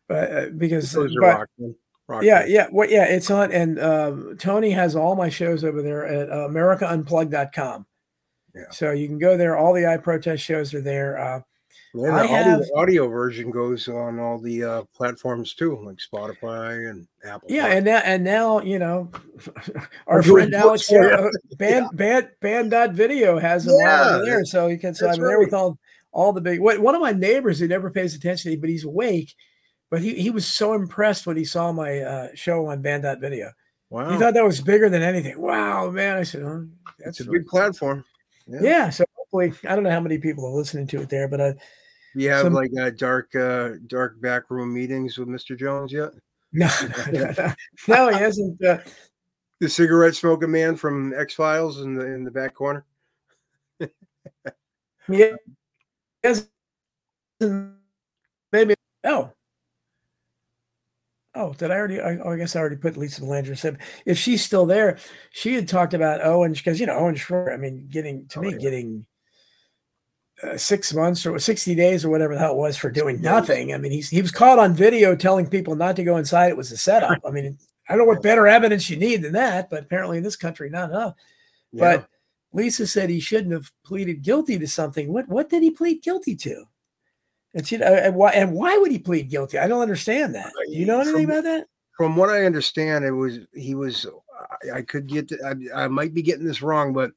uh 0.10 0.48
because 0.58 0.96
but, 0.96 2.24
yeah, 2.24 2.46
yeah, 2.46 2.68
well, 2.72 2.90
yeah, 2.90 3.06
it's 3.06 3.32
on, 3.32 3.52
and 3.52 3.80
um, 3.80 4.36
Tony 4.38 4.72
has 4.72 4.96
all 4.96 5.16
my 5.16 5.30
shows 5.30 5.64
over 5.64 5.82
there 5.82 6.06
at 6.06 6.30
uh, 6.30 6.48
AmericaUnplugged.com. 6.50 7.86
Yeah. 8.54 8.64
So 8.72 8.92
you 8.92 9.08
can 9.08 9.18
go 9.18 9.38
there. 9.38 9.56
All 9.56 9.74
the 9.74 9.82
iProtest 9.82 10.40
shows 10.40 10.74
are 10.74 10.82
there. 10.82 11.18
Uh, 11.18 11.42
yeah, 11.94 12.12
the 12.12 12.24
audio, 12.24 12.34
have, 12.34 12.64
audio, 12.76 13.08
version 13.08 13.52
goes 13.52 13.88
on 13.90 14.20
all 14.20 14.40
the 14.40 14.64
uh, 14.64 14.84
platforms 14.96 15.54
too, 15.54 15.78
like 15.84 15.98
Spotify 15.98 16.90
and 16.90 17.08
Apple. 17.26 17.50
Yeah, 17.52 17.68
and 17.68 17.86
now 17.86 17.98
and 17.98 18.24
now 18.24 18.62
you 18.62 18.80
know, 18.80 19.12
our 20.08 20.24
friend 20.24 20.54
Alex 20.54 20.88
here, 20.88 21.12
uh, 21.12 21.30
band 21.58 21.88
yeah. 21.92 21.96
band 21.96 22.30
Banned 22.40 22.72
dot 22.72 22.94
video 22.94 23.40
has 23.40 23.66
them 23.66 23.76
yeah, 23.80 24.02
all 24.02 24.10
over 24.16 24.26
there, 24.26 24.46
so 24.46 24.68
you 24.68 24.78
can. 24.78 24.96
So 24.96 25.08
I'm 25.08 25.20
right. 25.20 25.28
there 25.28 25.40
with 25.40 25.54
all 25.54 25.78
all 26.12 26.32
the 26.32 26.42
big. 26.42 26.62
One 26.62 26.96
of 26.96 27.02
my 27.02 27.12
neighbors 27.12 27.60
who 27.60 27.68
never 27.68 27.90
pays 27.90 28.16
attention 28.16 28.52
to 28.52 28.56
me, 28.56 28.62
but 28.62 28.70
he's 28.70 28.86
awake. 28.86 29.36
But 29.90 30.02
he, 30.02 30.14
he 30.14 30.30
was 30.30 30.48
so 30.48 30.74
impressed 30.74 31.28
when 31.28 31.36
he 31.36 31.44
saw 31.44 31.74
my 31.74 32.00
uh, 32.00 32.28
show 32.34 32.68
on 32.68 32.82
Banned 32.82 33.04
dot 33.04 33.20
video. 33.20 33.52
Wow, 33.90 34.12
he 34.12 34.18
thought 34.18 34.34
that 34.36 34.46
was 34.46 34.62
bigger 34.62 34.90
than 34.90 35.02
anything. 35.02 35.40
Wow, 35.42 35.92
man! 35.92 36.18
I 36.18 36.24
said, 36.24 36.44
oh, 36.44 36.68
that's 37.00 37.20
a 37.20 37.26
big 37.26 37.46
platform. 37.46 38.06
Yeah. 38.48 38.60
yeah. 38.62 38.90
so 38.90 39.04
hopefully, 39.18 39.52
I 39.70 39.76
don't 39.76 39.84
know 39.84 39.92
how 39.92 40.00
many 40.00 40.18
people 40.18 40.46
are 40.46 40.52
listening 40.52 40.88
to 40.88 41.02
it 41.02 41.10
there, 41.10 41.28
but 41.28 41.42
I 41.42 41.56
you 42.16 42.30
have 42.30 42.44
Some, 42.44 42.54
like 42.54 42.72
uh, 42.80 42.90
dark, 42.92 43.36
uh, 43.36 43.72
dark 43.88 44.22
backroom 44.22 44.74
meetings 44.74 45.18
with 45.18 45.28
Mr. 45.28 45.58
Jones 45.58 45.92
yet? 45.92 46.12
No, 46.54 46.70
no, 47.88 48.10
he 48.10 48.18
hasn't. 48.18 48.64
Uh, 48.64 48.80
the 49.60 49.70
cigarette 49.70 50.16
smoking 50.16 50.52
man 50.52 50.76
from 50.76 51.14
X 51.14 51.34
Files 51.34 51.82
in 51.82 51.96
the 51.96 52.06
in 52.06 52.24
the 52.24 52.32
back 52.32 52.54
corner. 52.54 52.86
yeah, 55.10 55.36
yes, 56.24 56.48
maybe. 58.52 58.76
Oh, 59.04 59.32
Oh, 61.34 61.54
did 61.54 61.72
I 61.72 61.76
already? 61.76 62.02
I, 62.02 62.18
oh, 62.18 62.32
I 62.32 62.38
guess 62.38 62.56
I 62.56 62.60
already 62.60 62.76
put 62.76 62.98
Lisa 62.98 63.22
Belanger. 63.22 63.56
Said 63.56 63.78
if 64.06 64.18
she's 64.18 64.44
still 64.44 64.66
there, 64.66 64.98
she 65.32 65.56
had 65.56 65.68
talked 65.68 65.94
about 65.94 66.26
Owen 66.26 66.52
because 66.52 66.80
you 66.80 66.86
know 66.86 66.98
Owen 66.98 67.16
Schroyer. 67.16 67.54
I 67.54 67.58
mean, 67.58 67.88
getting 67.90 68.28
to 68.30 68.40
oh, 68.40 68.42
me, 68.42 68.52
yeah. 68.52 68.58
getting 68.58 69.06
uh, 70.44 70.58
six 70.58 70.94
months 70.94 71.26
or 71.26 71.38
60 71.38 71.76
days 71.76 72.04
or 72.04 72.10
whatever 72.10 72.34
the 72.34 72.40
hell 72.40 72.54
it 72.54 72.58
was 72.58 72.78
for 72.78 72.90
doing 72.90 73.22
nothing. 73.22 73.74
I 73.74 73.78
mean, 73.78 73.92
he's, 73.92 74.10
he 74.10 74.22
was 74.22 74.32
caught 74.32 74.60
on 74.60 74.74
video 74.74 75.16
telling 75.16 75.48
people 75.48 75.76
not 75.76 75.96
to 75.98 76.04
go 76.04 76.18
inside. 76.18 76.50
It 76.50 76.58
was 76.58 76.72
a 76.72 76.78
setup. 76.78 77.20
I 77.26 77.32
mean, 77.32 77.58
I 77.88 77.94
don't 77.94 78.00
know 78.00 78.14
what 78.14 78.24
better 78.24 78.48
evidence 78.48 78.90
you 78.90 78.98
need 78.98 79.22
than 79.22 79.34
that, 79.34 79.70
but 79.70 79.84
apparently 79.84 80.18
in 80.18 80.24
this 80.24 80.36
country, 80.36 80.70
not 80.70 80.90
enough. 80.90 81.16
Yeah. 81.72 81.98
But 81.98 82.10
Lisa 82.54 82.88
said 82.88 83.10
he 83.10 83.20
shouldn't 83.20 83.54
have 83.54 83.72
pleaded 83.84 84.24
guilty 84.24 84.58
to 84.60 84.68
something. 84.68 85.12
What 85.12 85.28
what 85.28 85.50
did 85.50 85.64
he 85.64 85.72
plead 85.72 86.02
guilty 86.02 86.36
to? 86.36 86.66
And 87.54 87.68
she 87.68 87.82
and 87.82 88.16
why 88.16 88.32
and 88.32 88.54
why 88.54 88.78
would 88.78 88.92
he 88.92 89.00
plead 89.00 89.30
guilty? 89.30 89.58
I 89.58 89.68
don't 89.68 89.82
understand 89.82 90.36
that. 90.36 90.52
Do 90.68 90.74
you 90.74 90.86
know 90.86 91.02
anything 91.02 91.28
from, 91.28 91.32
about 91.32 91.44
that? 91.44 91.68
From 91.98 92.16
what 92.16 92.30
I 92.30 92.46
understand, 92.46 93.06
it 93.06 93.12
was 93.12 93.40
he 93.54 93.76
was. 93.76 94.06
I, 94.64 94.78
I 94.78 94.82
could 94.82 95.08
get. 95.08 95.30
To, 95.30 95.38
I, 95.76 95.84
I 95.84 95.88
might 95.88 96.14
be 96.14 96.22
getting 96.22 96.46
this 96.46 96.62
wrong, 96.62 96.94
but 96.94 97.12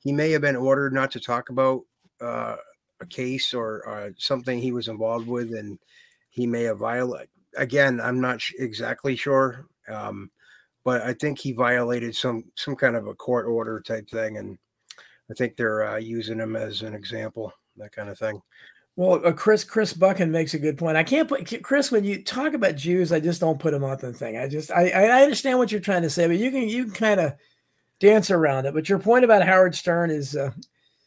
he 0.00 0.12
may 0.12 0.30
have 0.30 0.42
been 0.42 0.56
ordered 0.56 0.92
not 0.92 1.10
to 1.12 1.20
talk 1.20 1.50
about 1.50 1.82
uh, 2.20 2.56
a 3.00 3.06
case 3.06 3.54
or 3.54 3.88
uh, 3.88 4.10
something 4.18 4.58
he 4.58 4.72
was 4.72 4.88
involved 4.88 5.28
with, 5.28 5.54
and 5.54 5.78
he 6.30 6.46
may 6.46 6.64
have 6.64 6.78
violated. 6.78 7.28
Again, 7.56 8.00
I'm 8.00 8.20
not 8.20 8.40
sh- 8.40 8.54
exactly 8.58 9.16
sure, 9.16 9.66
um, 9.88 10.30
but 10.84 11.02
I 11.02 11.14
think 11.14 11.38
he 11.38 11.52
violated 11.52 12.14
some 12.14 12.44
some 12.54 12.76
kind 12.76 12.96
of 12.96 13.06
a 13.06 13.14
court 13.14 13.46
order 13.46 13.80
type 13.80 14.08
thing, 14.08 14.36
and 14.38 14.58
I 15.30 15.34
think 15.34 15.56
they're 15.56 15.86
uh, 15.88 15.96
using 15.96 16.38
him 16.38 16.56
as 16.56 16.82
an 16.82 16.94
example, 16.94 17.52
that 17.76 17.92
kind 17.92 18.08
of 18.08 18.18
thing. 18.18 18.40
Well, 18.96 19.24
uh, 19.24 19.32
Chris 19.32 19.62
Chris 19.62 19.92
Buchan 19.92 20.32
makes 20.32 20.54
a 20.54 20.58
good 20.58 20.76
point. 20.76 20.96
I 20.96 21.04
can't 21.04 21.28
put 21.28 21.62
Chris 21.62 21.92
when 21.92 22.02
you 22.02 22.20
talk 22.22 22.52
about 22.52 22.74
Jews. 22.74 23.12
I 23.12 23.20
just 23.20 23.40
don't 23.40 23.60
put 23.60 23.70
them 23.70 23.84
on 23.84 23.96
the 23.98 24.12
thing. 24.12 24.36
I 24.36 24.48
just 24.48 24.72
I 24.72 24.90
I 24.90 25.22
understand 25.22 25.58
what 25.58 25.70
you're 25.70 25.80
trying 25.80 26.02
to 26.02 26.10
say, 26.10 26.26
but 26.26 26.36
you 26.36 26.50
can 26.50 26.68
you 26.68 26.86
can 26.86 26.94
kind 26.94 27.20
of 27.20 27.34
dance 28.00 28.30
around 28.30 28.66
it. 28.66 28.74
But 28.74 28.88
your 28.88 28.98
point 28.98 29.24
about 29.24 29.46
Howard 29.46 29.76
Stern 29.76 30.10
is 30.10 30.34
uh, 30.34 30.50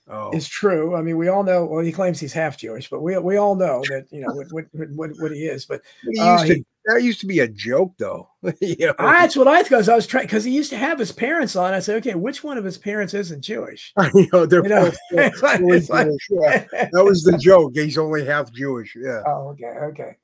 oh. 0.07 0.31
is 0.31 0.47
true. 0.47 0.95
I 0.95 1.01
mean, 1.01 1.17
we 1.17 1.27
all 1.27 1.43
know. 1.43 1.65
Well, 1.65 1.83
he 1.83 1.91
claims 1.91 2.19
he's 2.19 2.33
half 2.33 2.57
Jewish, 2.57 2.89
but 2.89 3.01
we 3.01 3.17
we 3.17 3.37
all 3.37 3.55
know 3.55 3.81
that 3.89 4.07
you 4.11 4.21
know 4.21 4.33
what 4.33 4.47
what 4.51 4.65
what, 4.73 5.11
what 5.19 5.31
he 5.31 5.45
is. 5.45 5.65
But 5.65 5.81
uh, 6.19 6.43
he, 6.43 6.65
that 6.85 7.03
used 7.03 7.19
to 7.19 7.27
be 7.27 7.39
a 7.39 7.47
joke, 7.47 7.93
though. 7.97 8.29
you 8.61 8.87
know? 8.87 8.95
That's 8.97 9.35
what 9.35 9.47
I 9.47 9.63
thought. 9.63 9.87
I 9.87 9.95
was 9.95 10.07
trying 10.07 10.25
because 10.25 10.43
he 10.43 10.51
used 10.51 10.71
to 10.71 10.77
have 10.77 10.97
his 10.97 11.11
parents 11.11 11.55
on. 11.55 11.73
I 11.73 11.79
said, 11.79 11.97
okay, 11.97 12.15
which 12.15 12.43
one 12.43 12.57
of 12.57 12.65
his 12.65 12.77
parents 12.77 13.13
isn't 13.13 13.43
Jewish? 13.43 13.93
you 14.13 14.27
know, 14.33 14.45
they're 14.45 14.63
you 14.63 14.69
know? 14.69 14.91
Like, 15.11 15.61
yeah. 15.61 16.65
That 16.91 17.03
was 17.03 17.23
the 17.23 17.37
joke. 17.37 17.73
He's 17.75 17.97
only 17.97 18.25
half 18.25 18.51
Jewish. 18.51 18.95
Yeah. 18.95 19.21
Oh, 19.27 19.49
okay, 19.49 19.65
okay. 19.65 20.17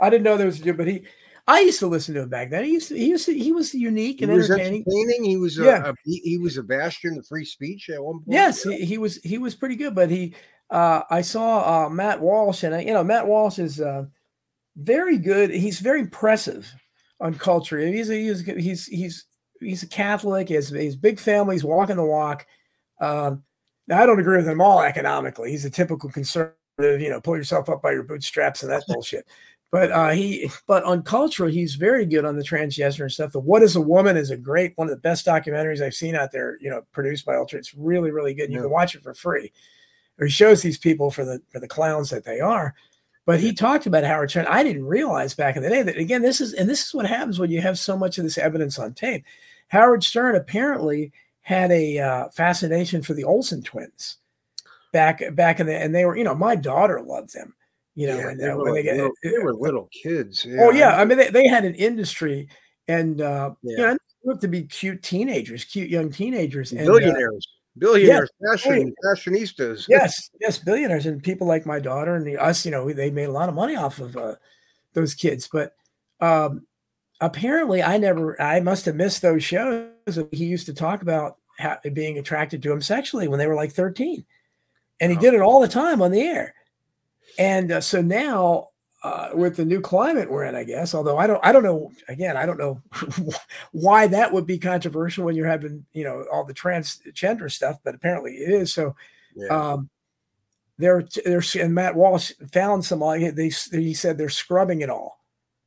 I 0.00 0.10
didn't 0.10 0.24
know 0.24 0.36
there 0.36 0.46
was 0.46 0.60
a 0.60 0.64
Jew, 0.64 0.74
but 0.74 0.86
he 0.86 1.02
I 1.50 1.60
used 1.60 1.80
to 1.80 1.88
listen 1.88 2.14
to 2.14 2.22
him 2.22 2.28
back 2.28 2.50
then. 2.50 2.62
He 2.62 2.70
used 2.70 2.88
to, 2.90 2.96
he 2.96 3.08
used 3.08 3.26
to, 3.26 3.36
he 3.36 3.50
was 3.50 3.74
unique 3.74 4.22
and 4.22 4.30
he 4.30 4.36
was 4.36 4.48
entertaining. 4.48 4.84
entertaining. 4.86 5.24
He 5.24 5.36
was 5.36 5.58
a, 5.58 5.64
yeah. 5.64 5.90
A, 5.90 5.94
he 6.04 6.38
was 6.38 6.56
a 6.56 6.62
bastion 6.62 7.18
of 7.18 7.26
free 7.26 7.44
speech 7.44 7.90
at 7.90 8.00
one 8.02 8.18
point. 8.18 8.28
Yes, 8.28 8.62
he, 8.62 8.84
he, 8.84 8.98
was 8.98 9.16
he 9.24 9.36
was 9.36 9.56
pretty 9.56 9.74
good. 9.74 9.92
But 9.92 10.10
he, 10.10 10.36
uh, 10.70 11.02
I 11.10 11.22
saw 11.22 11.86
uh, 11.86 11.90
Matt 11.90 12.20
Walsh, 12.20 12.62
and 12.62 12.72
I, 12.72 12.82
you 12.82 12.92
know 12.92 13.02
Matt 13.02 13.26
Walsh 13.26 13.58
is 13.58 13.80
uh, 13.80 14.04
very 14.76 15.18
good. 15.18 15.50
He's 15.50 15.80
very 15.80 16.00
impressive 16.00 16.72
on 17.20 17.34
culture. 17.34 17.78
He's 17.80 18.10
a, 18.10 18.14
he's 18.14 18.46
he's 18.46 18.86
he's 18.86 19.24
he's 19.58 19.82
a 19.82 19.88
Catholic. 19.88 20.46
He 20.46 20.54
has 20.54 20.68
he's 20.68 20.94
big 20.94 21.18
family. 21.18 21.56
He's 21.56 21.64
walking 21.64 21.96
the 21.96 22.04
walk. 22.04 22.46
Um, 23.00 23.42
now 23.88 24.00
I 24.00 24.06
don't 24.06 24.20
agree 24.20 24.36
with 24.36 24.48
him 24.48 24.60
all 24.60 24.82
economically. 24.82 25.50
He's 25.50 25.64
a 25.64 25.70
typical 25.70 26.10
conservative. 26.10 26.54
You 26.78 27.10
know, 27.10 27.20
pull 27.20 27.36
yourself 27.36 27.68
up 27.68 27.82
by 27.82 27.90
your 27.90 28.04
bootstraps 28.04 28.62
and 28.62 28.70
that 28.70 28.84
bullshit. 28.88 29.26
But 29.72 29.92
uh, 29.92 30.10
he, 30.10 30.50
but 30.66 30.82
on 30.82 31.02
cultural, 31.02 31.48
he's 31.48 31.76
very 31.76 32.04
good 32.04 32.24
on 32.24 32.36
the 32.36 32.42
transgender 32.42 33.02
and 33.02 33.12
stuff. 33.12 33.32
The 33.32 33.38
"What 33.38 33.62
Is 33.62 33.76
a 33.76 33.80
Woman" 33.80 34.16
is 34.16 34.30
a 34.30 34.36
great 34.36 34.72
one 34.76 34.88
of 34.88 34.90
the 34.90 35.00
best 35.00 35.24
documentaries 35.24 35.80
I've 35.80 35.94
seen 35.94 36.16
out 36.16 36.32
there. 36.32 36.58
You 36.60 36.70
know, 36.70 36.82
produced 36.90 37.24
by 37.24 37.36
Ultra. 37.36 37.60
It's 37.60 37.74
really, 37.74 38.10
really 38.10 38.34
good. 38.34 38.50
You 38.50 38.56
yeah. 38.56 38.62
can 38.62 38.70
watch 38.70 38.94
it 38.96 39.02
for 39.02 39.14
free. 39.14 39.52
Or 40.18 40.26
he 40.26 40.30
shows 40.30 40.62
these 40.62 40.78
people 40.78 41.10
for 41.10 41.24
the 41.24 41.40
for 41.50 41.60
the 41.60 41.68
clowns 41.68 42.10
that 42.10 42.24
they 42.24 42.40
are. 42.40 42.74
But 43.26 43.38
he 43.38 43.52
talked 43.52 43.86
about 43.86 44.02
Howard 44.02 44.30
Stern. 44.30 44.46
I 44.46 44.64
didn't 44.64 44.86
realize 44.86 45.34
back 45.34 45.56
in 45.56 45.62
the 45.62 45.68
day 45.68 45.82
that 45.82 45.96
again, 45.96 46.22
this 46.22 46.40
is 46.40 46.52
and 46.52 46.68
this 46.68 46.86
is 46.86 46.94
what 46.94 47.06
happens 47.06 47.38
when 47.38 47.50
you 47.50 47.60
have 47.60 47.78
so 47.78 47.96
much 47.96 48.18
of 48.18 48.24
this 48.24 48.38
evidence 48.38 48.76
on 48.76 48.92
tape. 48.92 49.24
Howard 49.68 50.02
Stern 50.02 50.34
apparently 50.34 51.12
had 51.42 51.70
a 51.70 51.98
uh, 51.98 52.28
fascination 52.30 53.02
for 53.02 53.14
the 53.14 53.24
Olsen 53.24 53.62
twins 53.62 54.16
back 54.92 55.22
back 55.34 55.60
in 55.60 55.66
the 55.66 55.76
and 55.76 55.94
they 55.94 56.04
were 56.04 56.16
you 56.16 56.24
know 56.24 56.34
my 56.34 56.56
daughter 56.56 57.00
loved 57.00 57.32
them 57.32 57.54
you 57.94 58.06
know, 58.06 58.18
yeah, 58.18 58.28
and, 58.30 58.40
they, 58.40 58.48
uh, 58.48 58.56
were, 58.56 58.72
they, 58.72 58.82
get, 58.82 58.96
little, 58.96 59.12
they 59.22 59.38
were 59.38 59.54
little 59.54 59.88
kids. 60.02 60.44
Yeah. 60.44 60.60
Oh 60.60 60.70
yeah, 60.70 60.96
I 60.96 61.04
mean 61.04 61.18
they, 61.18 61.30
they 61.30 61.48
had 61.48 61.64
an 61.64 61.74
industry, 61.74 62.48
and 62.88 63.20
uh, 63.20 63.52
yeah. 63.62 63.76
you 63.76 63.98
know, 64.24 64.36
to 64.36 64.48
be 64.48 64.64
cute 64.64 65.02
teenagers, 65.02 65.64
cute 65.64 65.90
young 65.90 66.10
teenagers, 66.10 66.72
and, 66.72 66.86
billionaires. 66.86 67.46
Uh, 67.46 67.78
billionaires, 67.78 68.30
fashion, 68.46 68.94
fashionistas. 69.04 69.86
Yes, 69.88 70.30
yes, 70.40 70.58
billionaires, 70.58 71.06
and 71.06 71.22
people 71.22 71.46
like 71.46 71.66
my 71.66 71.80
daughter 71.80 72.14
and 72.14 72.26
the, 72.26 72.36
us. 72.36 72.64
You 72.64 72.70
know, 72.70 72.92
they 72.92 73.10
made 73.10 73.28
a 73.28 73.32
lot 73.32 73.48
of 73.48 73.54
money 73.54 73.76
off 73.76 73.98
of 73.98 74.16
uh, 74.16 74.36
those 74.92 75.14
kids. 75.14 75.48
But 75.52 75.74
um, 76.20 76.66
apparently, 77.20 77.82
I 77.82 77.98
never. 77.98 78.40
I 78.40 78.60
must 78.60 78.84
have 78.86 78.96
missed 78.96 79.22
those 79.22 79.42
shows. 79.42 79.90
He 80.32 80.44
used 80.44 80.66
to 80.66 80.74
talk 80.74 81.02
about 81.02 81.38
how, 81.58 81.78
being 81.92 82.18
attracted 82.18 82.62
to 82.62 82.72
him 82.72 82.82
sexually 82.82 83.28
when 83.28 83.38
they 83.38 83.46
were 83.46 83.54
like 83.56 83.72
thirteen, 83.72 84.24
and 85.00 85.10
he 85.10 85.18
oh. 85.18 85.20
did 85.20 85.34
it 85.34 85.40
all 85.40 85.60
the 85.60 85.68
time 85.68 86.02
on 86.02 86.12
the 86.12 86.20
air. 86.20 86.54
And 87.38 87.72
uh, 87.72 87.80
so 87.80 88.00
now 88.00 88.68
uh, 89.02 89.30
with 89.32 89.56
the 89.56 89.64
new 89.64 89.80
climate 89.80 90.30
we're 90.30 90.44
in, 90.44 90.54
I 90.54 90.64
guess. 90.64 90.94
Although 90.94 91.18
I 91.18 91.26
don't, 91.26 91.40
I 91.42 91.52
don't 91.52 91.62
know. 91.62 91.90
Again, 92.08 92.36
I 92.36 92.44
don't 92.46 92.58
know 92.58 92.82
why 93.72 94.06
that 94.06 94.32
would 94.32 94.46
be 94.46 94.58
controversial 94.58 95.24
when 95.24 95.36
you're 95.36 95.46
having, 95.46 95.86
you 95.92 96.04
know, 96.04 96.26
all 96.32 96.44
the 96.44 96.54
transgender 96.54 97.50
stuff, 97.50 97.76
but 97.84 97.94
apparently 97.94 98.32
it 98.32 98.50
is. 98.52 98.74
So, 98.74 98.94
yeah. 99.34 99.48
um, 99.48 99.88
there, 100.78 101.04
there's 101.24 101.54
and 101.54 101.74
Matt 101.74 101.94
Walsh 101.94 102.32
found 102.52 102.84
some. 102.84 103.00
They, 103.00 103.50
he 103.70 103.94
said 103.94 104.16
they're 104.16 104.28
scrubbing 104.28 104.80
it 104.80 104.90
all. 104.90 105.20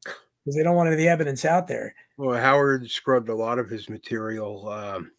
because 0.04 0.56
they 0.56 0.64
don't 0.64 0.76
want 0.76 0.92
any 0.92 1.08
evidence 1.08 1.46
out 1.46 1.68
there. 1.68 1.96
Well, 2.18 2.40
Howard 2.40 2.90
scrubbed 2.90 3.30
a 3.30 3.36
lot 3.36 3.60
of 3.60 3.70
his 3.70 3.90
material 3.90 4.70
um, 4.70 5.12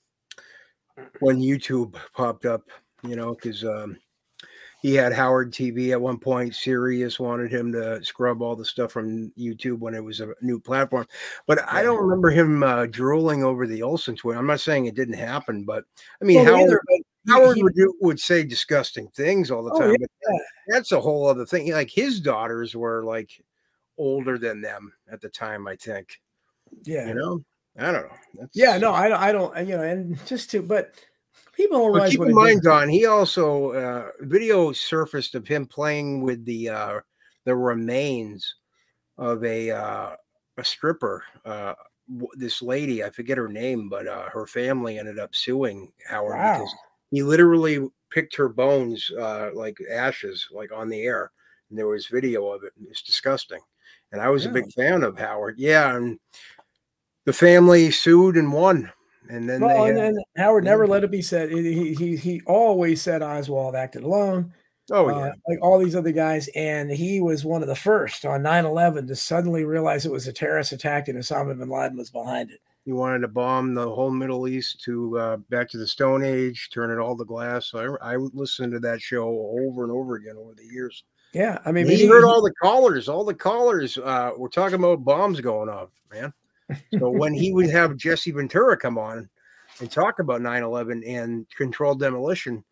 when 1.21 1.41
YouTube 1.41 1.97
popped 2.15 2.45
up, 2.45 2.63
you 3.03 3.17
know, 3.17 3.35
because 3.35 3.65
um, 3.65 3.97
he 4.85 4.93
had 4.93 5.15
Howard 5.15 5.51
TV 5.51 5.93
at 5.93 6.01
one 6.01 6.19
point. 6.19 6.55
Sirius 6.55 7.19
wanted 7.19 7.51
him 7.51 7.73
to 7.73 8.05
scrub 8.05 8.43
all 8.43 8.55
the 8.55 8.67
stuff 8.67 8.93
from 8.93 9.31
YouTube 9.31 9.79
when 9.79 9.95
it 9.95 10.05
was 10.05 10.21
a 10.21 10.35
new 10.43 10.61
platform. 10.61 11.07
But. 11.47 11.67
I 11.67 11.83
don't 11.83 12.03
remember 12.03 12.29
him 12.29 12.63
uh, 12.63 12.85
drooling 12.85 13.43
over 13.43 13.67
the 13.67 13.83
Olsen 13.83 14.15
twin. 14.15 14.37
I'm 14.37 14.47
not 14.47 14.61
saying 14.61 14.85
it 14.85 14.95
didn't 14.95 15.15
happen, 15.15 15.65
but 15.65 15.85
I 16.21 16.27
mean, 16.27 16.45
well, 16.45 16.55
Howard, 16.55 16.81
Howard 17.29 17.57
he, 17.57 17.63
would, 17.63 17.75
do, 17.75 17.95
would 18.03 18.21
say 18.21 18.45
disgusting 18.45 19.09
things 19.17 19.51
all 19.51 19.65
the 19.65 19.71
oh, 19.71 19.81
time. 19.81 19.93
Yeah. 19.93 20.07
But 20.27 20.41
that's 20.69 20.93
a 20.93 21.01
whole 21.01 21.27
other 21.27 21.47
thing. 21.47 21.73
Like 21.73 21.89
his 21.89 22.21
daughters 22.21 22.77
were 22.77 23.05
like 23.05 23.43
older 23.97 24.37
than 24.37 24.61
them 24.61 24.93
at 25.11 25.23
the 25.23 25.31
time, 25.31 25.67
I 25.67 25.77
think. 25.77 26.21
Yeah. 26.85 27.09
You 27.09 27.15
know, 27.15 27.45
I 27.79 27.91
don't 27.91 28.03
know. 28.03 28.17
That's, 28.35 28.51
yeah, 28.53 28.77
no, 28.77 28.93
I 28.93 29.09
don't, 29.09 29.21
I 29.21 29.33
don't, 29.33 29.67
you 29.67 29.79
know, 29.79 29.83
and 29.83 30.27
just 30.27 30.51
to, 30.51 30.61
but 30.61 30.93
people 31.57 31.79
don't 31.79 31.93
realize 31.93 32.11
keep 32.11 32.21
in 32.21 32.35
mind, 32.35 32.63
Don, 32.63 32.89
he 32.89 33.07
also, 33.07 33.73
uh, 33.73 34.09
video 34.21 34.73
surfaced 34.73 35.35
of 35.35 35.47
him 35.47 35.67
playing 35.67 36.23
with 36.23 36.45
the, 36.45 36.69
uh, 36.69 37.01
the 37.45 37.55
remains 37.55 38.57
of 39.19 39.45
a, 39.45 39.71
uh, 39.71 40.17
a 40.57 40.65
stripper, 40.65 41.25
uh, 41.45 41.75
this 42.37 42.61
lady, 42.63 43.03
I 43.03 43.11
forget 43.11 43.39
her 43.39 43.49
name, 43.49 43.89
but 43.89 44.07
uh, 44.07 44.29
her 44.29 44.47
family 44.47 44.99
ended 44.99 45.19
up 45.19 45.35
suing 45.35 45.91
Howard 46.07 46.37
wow. 46.37 46.59
because 46.59 46.75
he 47.11 47.23
literally 47.23 47.89
picked 48.11 48.37
her 48.37 48.49
bones 48.49 49.11
uh, 49.19 49.51
like 49.55 49.79
ashes, 49.91 50.47
like 50.53 50.73
on 50.73 50.89
the 50.89 51.03
air, 51.03 51.33
and 51.71 51.79
there 51.79 51.89
was 51.89 52.07
video 52.07 52.49
of 52.49 52.63
it. 52.63 52.73
It's 52.89 53.03
disgusting, 53.03 53.61
and 54.13 54.21
I 54.21 54.29
was 54.29 54.45
yeah. 54.45 54.51
a 54.51 54.53
big 54.53 54.73
fan 54.73 55.03
of 55.03 55.19
Howard. 55.19 55.59
Yeah, 55.59 55.97
and 55.97 56.19
the 57.25 57.33
family 57.33 57.91
sued 57.91 58.37
and 58.37 58.53
won. 58.53 58.93
And 59.29 59.49
then, 59.49 59.61
well, 59.61 59.87
and 59.87 59.97
then 59.97 60.17
Howard 60.37 60.65
never 60.65 60.87
let 60.87 61.05
it 61.05 61.11
be 61.11 61.23
said. 61.23 61.51
He, 61.51 61.95
he 61.95 62.17
he 62.17 62.43
always 62.47 63.01
said 63.01 63.23
Oswald 63.23 63.75
acted 63.75 64.03
alone. 64.03 64.53
Oh 64.91 65.09
yeah, 65.09 65.17
uh, 65.17 65.33
like 65.49 65.59
all 65.63 65.79
these 65.79 65.97
other 65.97 66.13
guys, 66.13 66.49
and 66.55 66.91
he 66.91 67.21
was 67.21 67.45
one 67.45 67.63
of 67.63 67.69
the 67.69 67.75
first 67.75 68.27
on 68.27 68.43
9-11 68.43 69.09
to 69.09 69.17
suddenly 69.17 69.65
realize 69.65 70.05
it 70.05 70.13
was 70.13 70.27
a 70.27 70.33
terrorist 70.33 70.73
attack 70.73 71.09
and 71.09 71.19
Osama 71.19 71.59
bin 71.59 71.71
Laden 71.71 71.97
was 71.97 72.11
behind 72.11 72.51
it. 72.51 72.61
He 72.85 72.93
wanted 72.93 73.21
to 73.21 73.29
bomb 73.29 73.73
the 73.73 73.89
whole 73.89 74.11
Middle 74.11 74.47
East 74.47 74.83
to 74.85 75.19
uh, 75.19 75.37
back 75.49 75.71
to 75.71 75.79
the 75.79 75.87
Stone 75.87 76.23
Age, 76.23 76.69
turn 76.71 76.91
it 76.91 77.03
all 77.03 77.17
to 77.17 77.25
glass. 77.25 77.69
So 77.69 77.97
I, 78.03 78.13
I 78.13 78.17
listened 78.17 78.73
to 78.73 78.81
that 78.81 79.01
show 79.01 79.27
over 79.59 79.85
and 79.85 79.93
over 79.93 80.17
again 80.17 80.37
over 80.37 80.53
the 80.55 80.67
years. 80.67 81.03
Yeah, 81.33 81.59
I 81.65 81.73
mean, 81.73 81.89
he 81.89 82.07
heard 82.07 82.25
all 82.25 82.43
the 82.43 82.53
callers. 82.63 83.09
All 83.09 83.25
the 83.25 83.35
callers 83.35 83.97
uh, 83.97 84.33
were 84.37 84.51
talking 84.51 84.79
about 84.79 85.03
bombs 85.03 85.41
going 85.41 85.71
off, 85.71 85.89
man. 86.13 86.33
So 86.99 87.11
when 87.11 87.35
he 87.35 87.53
would 87.53 87.71
have 87.71 87.97
Jesse 87.97 88.31
Ventura 88.31 88.77
come 88.77 88.99
on 88.99 89.29
and 89.81 89.91
talk 89.91 90.19
about 90.19 90.41
9/11 90.41 91.03
and 91.07 91.47
controlled 91.57 92.01
demolition, 92.01 92.65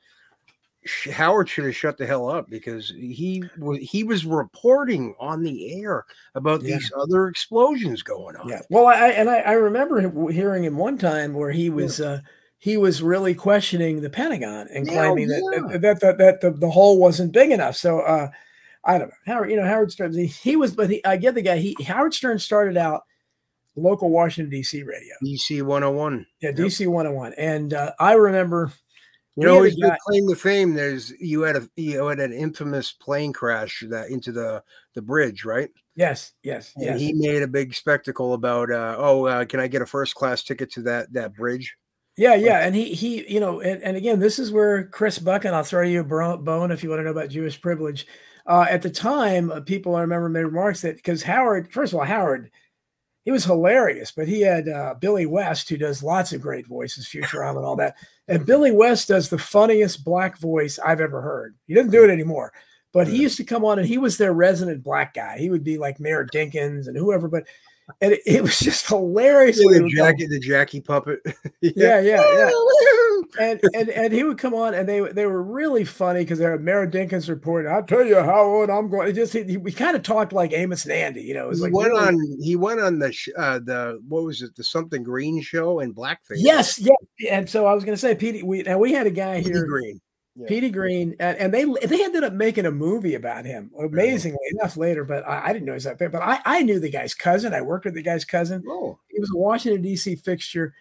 Howard 1.12 1.48
should 1.48 1.64
have 1.64 1.76
shut 1.76 1.96
the 1.96 2.06
hell 2.06 2.28
up 2.28 2.50
because 2.50 2.90
he 2.90 3.44
was 3.58 3.78
he 3.78 4.02
was 4.02 4.26
reporting 4.26 5.14
on 5.20 5.42
the 5.42 5.80
air 5.80 6.04
about 6.34 6.62
yeah. 6.62 6.76
these 6.76 6.90
other 6.96 7.28
explosions 7.28 8.02
going 8.02 8.34
on. 8.36 8.48
Yeah. 8.48 8.62
Well, 8.68 8.86
I 8.86 9.08
and 9.08 9.30
I, 9.30 9.38
I 9.40 9.52
remember 9.52 10.30
hearing 10.30 10.64
him 10.64 10.76
one 10.76 10.98
time 10.98 11.34
where 11.34 11.52
he 11.52 11.70
was 11.70 12.00
yeah. 12.00 12.06
uh, 12.06 12.20
he 12.58 12.76
was 12.76 13.00
really 13.00 13.34
questioning 13.34 14.00
the 14.00 14.10
Pentagon 14.10 14.68
and 14.72 14.88
claiming 14.88 15.30
yeah. 15.30 15.60
that, 15.68 15.80
that, 15.82 16.00
that 16.00 16.18
that 16.18 16.40
the, 16.40 16.50
the 16.50 16.70
hole 16.70 16.98
wasn't 16.98 17.32
big 17.32 17.52
enough. 17.52 17.76
So 17.76 18.00
uh, 18.00 18.30
I 18.84 18.98
don't 18.98 19.08
know 19.08 19.14
Howard. 19.26 19.50
You 19.50 19.56
know 19.56 19.66
Howard 19.66 19.92
Stern. 19.92 20.14
He, 20.14 20.26
he 20.26 20.56
was, 20.56 20.74
but 20.74 20.90
he, 20.90 21.04
I 21.04 21.16
get 21.16 21.36
the 21.36 21.42
guy. 21.42 21.58
He 21.58 21.76
Howard 21.84 22.12
Stern 22.12 22.40
started 22.40 22.76
out 22.76 23.02
local 23.76 24.10
Washington 24.10 24.50
D.C. 24.50 24.82
radio. 24.82 25.14
DC 25.24 25.62
101. 25.62 26.26
Yeah, 26.40 26.50
yep. 26.50 26.56
DC 26.56 26.86
101. 26.86 27.34
And 27.38 27.74
uh, 27.74 27.92
I 27.98 28.12
remember 28.12 28.72
you 29.36 29.46
know, 29.46 29.62
his 29.62 29.76
got, 29.76 29.98
claim 30.00 30.28
to 30.28 30.36
fame. 30.36 30.74
There's 30.74 31.10
you 31.18 31.42
had 31.42 31.56
a 31.56 31.68
you 31.76 32.06
had 32.06 32.20
an 32.20 32.32
infamous 32.32 32.92
plane 32.92 33.32
crash 33.32 33.82
that 33.88 34.10
into 34.10 34.30
the 34.30 34.62
the 34.94 35.00
bridge, 35.00 35.44
right? 35.44 35.70
Yes, 35.96 36.32
yes, 36.42 36.72
and 36.76 36.84
yes. 36.84 37.00
He 37.00 37.12
made 37.14 37.42
a 37.42 37.48
big 37.48 37.74
spectacle 37.74 38.34
about, 38.34 38.70
uh, 38.70 38.96
oh, 38.98 39.26
uh, 39.26 39.44
can 39.44 39.60
I 39.60 39.68
get 39.68 39.82
a 39.82 39.86
first 39.86 40.14
class 40.14 40.42
ticket 40.42 40.70
to 40.72 40.82
that 40.82 41.12
that 41.14 41.34
bridge? 41.34 41.74
Yeah, 42.16 42.34
yeah, 42.34 42.58
and 42.58 42.74
he 42.74 42.92
he, 42.92 43.26
you 43.32 43.40
know, 43.40 43.60
and, 43.60 43.82
and 43.82 43.96
again, 43.96 44.18
this 44.18 44.38
is 44.38 44.52
where 44.52 44.84
Chris 44.88 45.18
Buck 45.18 45.46
and 45.46 45.54
I'll 45.54 45.64
throw 45.64 45.82
you 45.82 46.00
a 46.00 46.36
bone 46.36 46.70
if 46.70 46.82
you 46.82 46.90
want 46.90 47.00
to 47.00 47.04
know 47.04 47.10
about 47.10 47.30
Jewish 47.30 47.60
privilege. 47.60 48.06
Uh, 48.46 48.66
at 48.68 48.82
the 48.82 48.90
time, 48.90 49.50
uh, 49.50 49.60
people 49.60 49.96
I 49.96 50.02
remember 50.02 50.28
made 50.28 50.44
remarks 50.44 50.82
that 50.82 50.96
because 50.96 51.22
Howard, 51.22 51.72
first 51.72 51.92
of 51.92 51.98
all, 51.98 52.04
Howard 52.04 52.50
he 53.24 53.30
was 53.30 53.44
hilarious. 53.44 54.12
But 54.12 54.28
he 54.28 54.40
had 54.42 54.68
uh, 54.68 54.94
Billy 54.94 55.26
West, 55.26 55.68
who 55.68 55.76
does 55.76 56.02
lots 56.02 56.32
of 56.32 56.40
great 56.40 56.66
voices, 56.66 57.06
Futurama 57.06 57.58
and 57.58 57.66
all 57.66 57.76
that. 57.76 57.96
And 58.28 58.46
Billy 58.46 58.70
West 58.70 59.08
does 59.08 59.28
the 59.28 59.38
funniest 59.38 60.04
black 60.04 60.38
voice 60.38 60.78
I've 60.78 61.00
ever 61.00 61.20
heard. 61.20 61.54
He 61.66 61.74
doesn't 61.74 61.92
do 61.92 62.04
it 62.04 62.10
anymore, 62.10 62.52
but 62.92 63.08
he 63.08 63.22
used 63.22 63.36
to 63.38 63.44
come 63.44 63.64
on 63.64 63.78
and 63.78 63.88
he 63.88 63.98
was 63.98 64.18
their 64.18 64.32
resident 64.32 64.82
black 64.82 65.14
guy. 65.14 65.38
He 65.38 65.50
would 65.50 65.64
be 65.64 65.78
like 65.78 66.00
Mayor 66.00 66.26
Dinkins 66.32 66.86
and 66.86 66.96
whoever, 66.96 67.28
but 67.28 67.44
and 68.00 68.12
it, 68.12 68.20
it 68.26 68.42
was 68.42 68.58
just 68.58 68.86
hilarious. 68.88 69.60
Yeah, 69.60 69.78
the 69.78 69.88
Jackie, 69.88 70.26
the 70.26 70.38
Jackie 70.40 70.80
puppet. 70.80 71.20
yeah, 71.60 72.00
yeah, 72.00 72.22
yeah. 72.36 72.50
and 73.40 73.60
and 73.74 73.88
and 73.90 74.12
he 74.12 74.24
would 74.24 74.38
come 74.38 74.54
on, 74.54 74.74
and 74.74 74.88
they 74.88 75.00
they 75.00 75.26
were 75.26 75.42
really 75.42 75.84
funny 75.84 76.20
because 76.20 76.38
they're 76.38 76.58
Mayor 76.58 76.86
Dinkins 76.86 77.28
reporting. 77.28 77.70
I'll 77.70 77.82
tell 77.82 78.04
you 78.04 78.22
how 78.22 78.42
old 78.42 78.70
I'm 78.70 78.88
going. 78.88 79.08
It 79.08 79.14
just 79.14 79.32
he, 79.32 79.44
he, 79.44 79.56
we 79.56 79.72
kind 79.72 79.96
of 79.96 80.02
talked 80.02 80.32
like 80.32 80.52
Amos 80.52 80.84
and 80.84 80.92
Andy, 80.92 81.22
you 81.22 81.34
know. 81.34 81.46
It 81.46 81.50
was 81.50 81.58
he 81.58 81.64
like 81.64 81.74
went 81.74 81.90
really, 81.90 82.06
on. 82.06 82.36
He 82.40 82.56
went 82.56 82.80
on 82.80 82.98
the 82.98 83.16
uh, 83.36 83.58
the 83.58 84.00
what 84.08 84.24
was 84.24 84.42
it? 84.42 84.54
The 84.56 84.64
something 84.64 85.02
green 85.02 85.40
show 85.42 85.80
in 85.80 85.94
blackface. 85.94 86.36
Yes, 86.36 86.78
yeah. 86.78 86.94
And 87.30 87.48
so 87.48 87.66
I 87.66 87.74
was 87.74 87.84
going 87.84 87.94
to 87.94 88.00
say, 88.00 88.14
Pete. 88.14 88.44
We 88.44 88.64
and 88.64 88.78
we 88.78 88.92
had 88.92 89.06
a 89.06 89.10
guy 89.10 89.38
Petey 89.38 89.52
here. 89.52 89.66
Green. 89.66 90.00
Yeah. 90.34 90.46
Petey 90.48 90.70
Greene, 90.70 91.14
and, 91.20 91.36
and, 91.36 91.52
they 91.52 91.64
they 91.64 92.02
ended 92.02 92.24
up 92.24 92.32
making 92.32 92.64
a 92.64 92.70
movie 92.70 93.14
about 93.14 93.44
him. 93.44 93.70
Amazingly 93.78 94.38
enough, 94.52 94.78
later, 94.78 95.04
but 95.04 95.28
I, 95.28 95.48
I 95.48 95.52
didn't 95.52 95.66
know 95.66 95.72
he 95.72 95.76
was 95.76 95.84
that 95.84 95.98
big. 95.98 96.10
But 96.10 96.22
I, 96.22 96.40
I 96.44 96.62
knew 96.62 96.80
the 96.80 96.88
guy's 96.88 97.12
cousin. 97.12 97.52
I 97.52 97.60
worked 97.60 97.84
with 97.84 97.94
the 97.94 98.02
guy's 98.02 98.24
cousin. 98.24 98.62
Oh. 98.66 98.98
He 99.08 99.20
was 99.20 99.30
a 99.30 99.36
Washington 99.36 99.82
D.C. 99.82 100.16
fixture. 100.16 100.72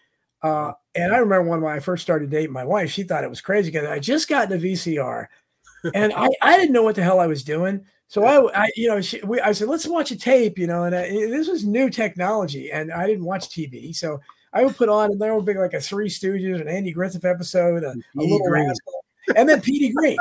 Uh, 0.42 0.72
and 0.96 1.14
I 1.14 1.18
remember 1.18 1.50
when, 1.50 1.62
when 1.62 1.76
I 1.76 1.80
first 1.80 2.02
started 2.02 2.30
dating 2.30 2.54
my 2.54 2.64
wife, 2.64 2.92
she 2.92 3.04
thought 3.04 3.26
it 3.26 3.30
was 3.30 3.42
crazy 3.42 3.72
because 3.72 3.88
I 3.88 4.00
just 4.00 4.30
got 4.30 4.52
a 4.52 4.56
VCR, 4.56 5.28
and 5.94 6.14
I, 6.14 6.30
I 6.42 6.58
didn't 6.58 6.74
know 6.74 6.84
what 6.84 6.96
the 6.96 7.04
hell 7.04 7.20
I 7.20 7.28
was 7.28 7.44
doing. 7.44 7.86
So 8.08 8.24
I, 8.26 8.64
I 8.64 8.70
you 8.76 8.88
know, 8.88 9.02
she, 9.02 9.22
we, 9.22 9.40
I 9.42 9.52
said, 9.52 9.68
let's 9.68 9.88
watch 9.88 10.12
a 10.12 10.18
tape, 10.18 10.58
you 10.58 10.68
know, 10.68 10.84
and 10.84 10.96
I, 10.96 11.10
this 11.10 11.48
was 11.50 11.66
new 11.66 11.90
technology, 11.90 12.72
and 12.72 12.92
I 12.92 13.06
didn't 13.06 13.26
watch 13.26 13.50
TV, 13.50 13.94
so 13.94 14.22
I 14.54 14.64
would 14.64 14.76
put 14.76 14.90
on, 14.90 15.12
and 15.12 15.22
there 15.22 15.36
would 15.36 15.46
be 15.46 15.54
like 15.54 15.74
a 15.74 15.82
Three 15.82 16.10
Stooges, 16.10 16.60
an 16.60 16.68
Andy 16.68 16.92
Griffith 16.92 17.26
episode, 17.26 17.84
a, 17.84 17.92
a 17.92 18.22
little 18.22 18.50
rascal, 18.50 19.01
and 19.36 19.48
then 19.48 19.62
Petey 19.62 19.94
Greene. 19.94 20.18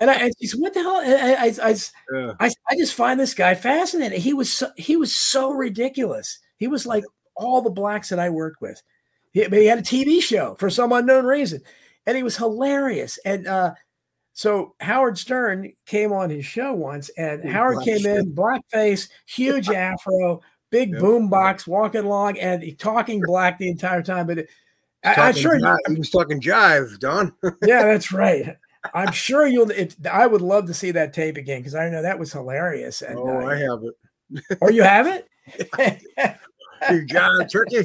And 0.00 0.10
I, 0.10 0.26
I 0.26 0.30
said, 0.42 0.60
what 0.60 0.74
the 0.74 0.82
hell? 0.82 1.00
I, 1.02 1.34
I, 1.34 1.70
I, 1.70 1.76
yeah. 2.12 2.32
I, 2.38 2.50
I 2.70 2.76
just 2.76 2.94
find 2.94 3.18
this 3.18 3.34
guy 3.34 3.54
fascinating. 3.54 4.20
He 4.20 4.34
was 4.34 4.52
so, 4.52 4.70
he 4.76 4.96
was 4.96 5.14
so 5.14 5.50
ridiculous. 5.50 6.38
He 6.58 6.68
was 6.68 6.86
like 6.86 7.04
all 7.36 7.62
the 7.62 7.70
blacks 7.70 8.10
that 8.10 8.18
I 8.18 8.28
worked 8.30 8.60
with. 8.60 8.82
He, 9.32 9.44
he 9.44 9.66
had 9.66 9.78
a 9.78 9.82
TV 9.82 10.20
show 10.20 10.56
for 10.58 10.68
some 10.68 10.92
unknown 10.92 11.24
reason, 11.24 11.62
and 12.06 12.16
he 12.16 12.22
was 12.22 12.36
hilarious. 12.36 13.18
And 13.24 13.46
uh, 13.46 13.74
so 14.34 14.74
Howard 14.80 15.16
Stern 15.16 15.72
came 15.86 16.12
on 16.12 16.30
his 16.30 16.44
show 16.44 16.72
once, 16.74 17.08
and 17.16 17.48
Howard 17.48 17.84
came 17.84 18.04
in, 18.04 18.34
blackface, 18.34 19.08
huge 19.26 19.68
afro, 19.70 20.42
big 20.70 20.90
yep. 20.90 21.00
boom 21.00 21.28
box, 21.28 21.66
walking 21.66 22.04
along, 22.04 22.38
and 22.38 22.78
talking 22.78 23.20
black 23.20 23.58
the 23.58 23.70
entire 23.70 24.02
time. 24.02 24.26
But 24.26 24.38
it, 24.38 24.50
I, 25.04 25.28
am 25.28 25.34
sure 25.34 25.58
jive. 25.58 25.76
he 25.88 25.94
was 25.94 26.10
talking 26.10 26.40
jive, 26.40 26.98
Don. 26.98 27.32
yeah, 27.64 27.84
that's 27.84 28.12
right. 28.12 28.56
I'm 28.94 29.12
sure 29.12 29.46
you'll. 29.46 29.70
It, 29.70 29.96
I 30.06 30.26
would 30.26 30.42
love 30.42 30.66
to 30.66 30.74
see 30.74 30.90
that 30.92 31.12
tape 31.12 31.36
again 31.36 31.60
because 31.60 31.74
I 31.74 31.88
know 31.88 32.02
that 32.02 32.18
was 32.18 32.32
hilarious. 32.32 33.02
And, 33.02 33.18
oh, 33.18 33.42
uh, 33.42 33.46
I 33.46 33.56
have 33.56 33.82
it. 33.84 34.58
oh, 34.62 34.70
you 34.70 34.82
have 34.82 35.06
it? 35.06 35.28
you 36.90 37.06
jive 37.06 37.50
turkey. 37.50 37.84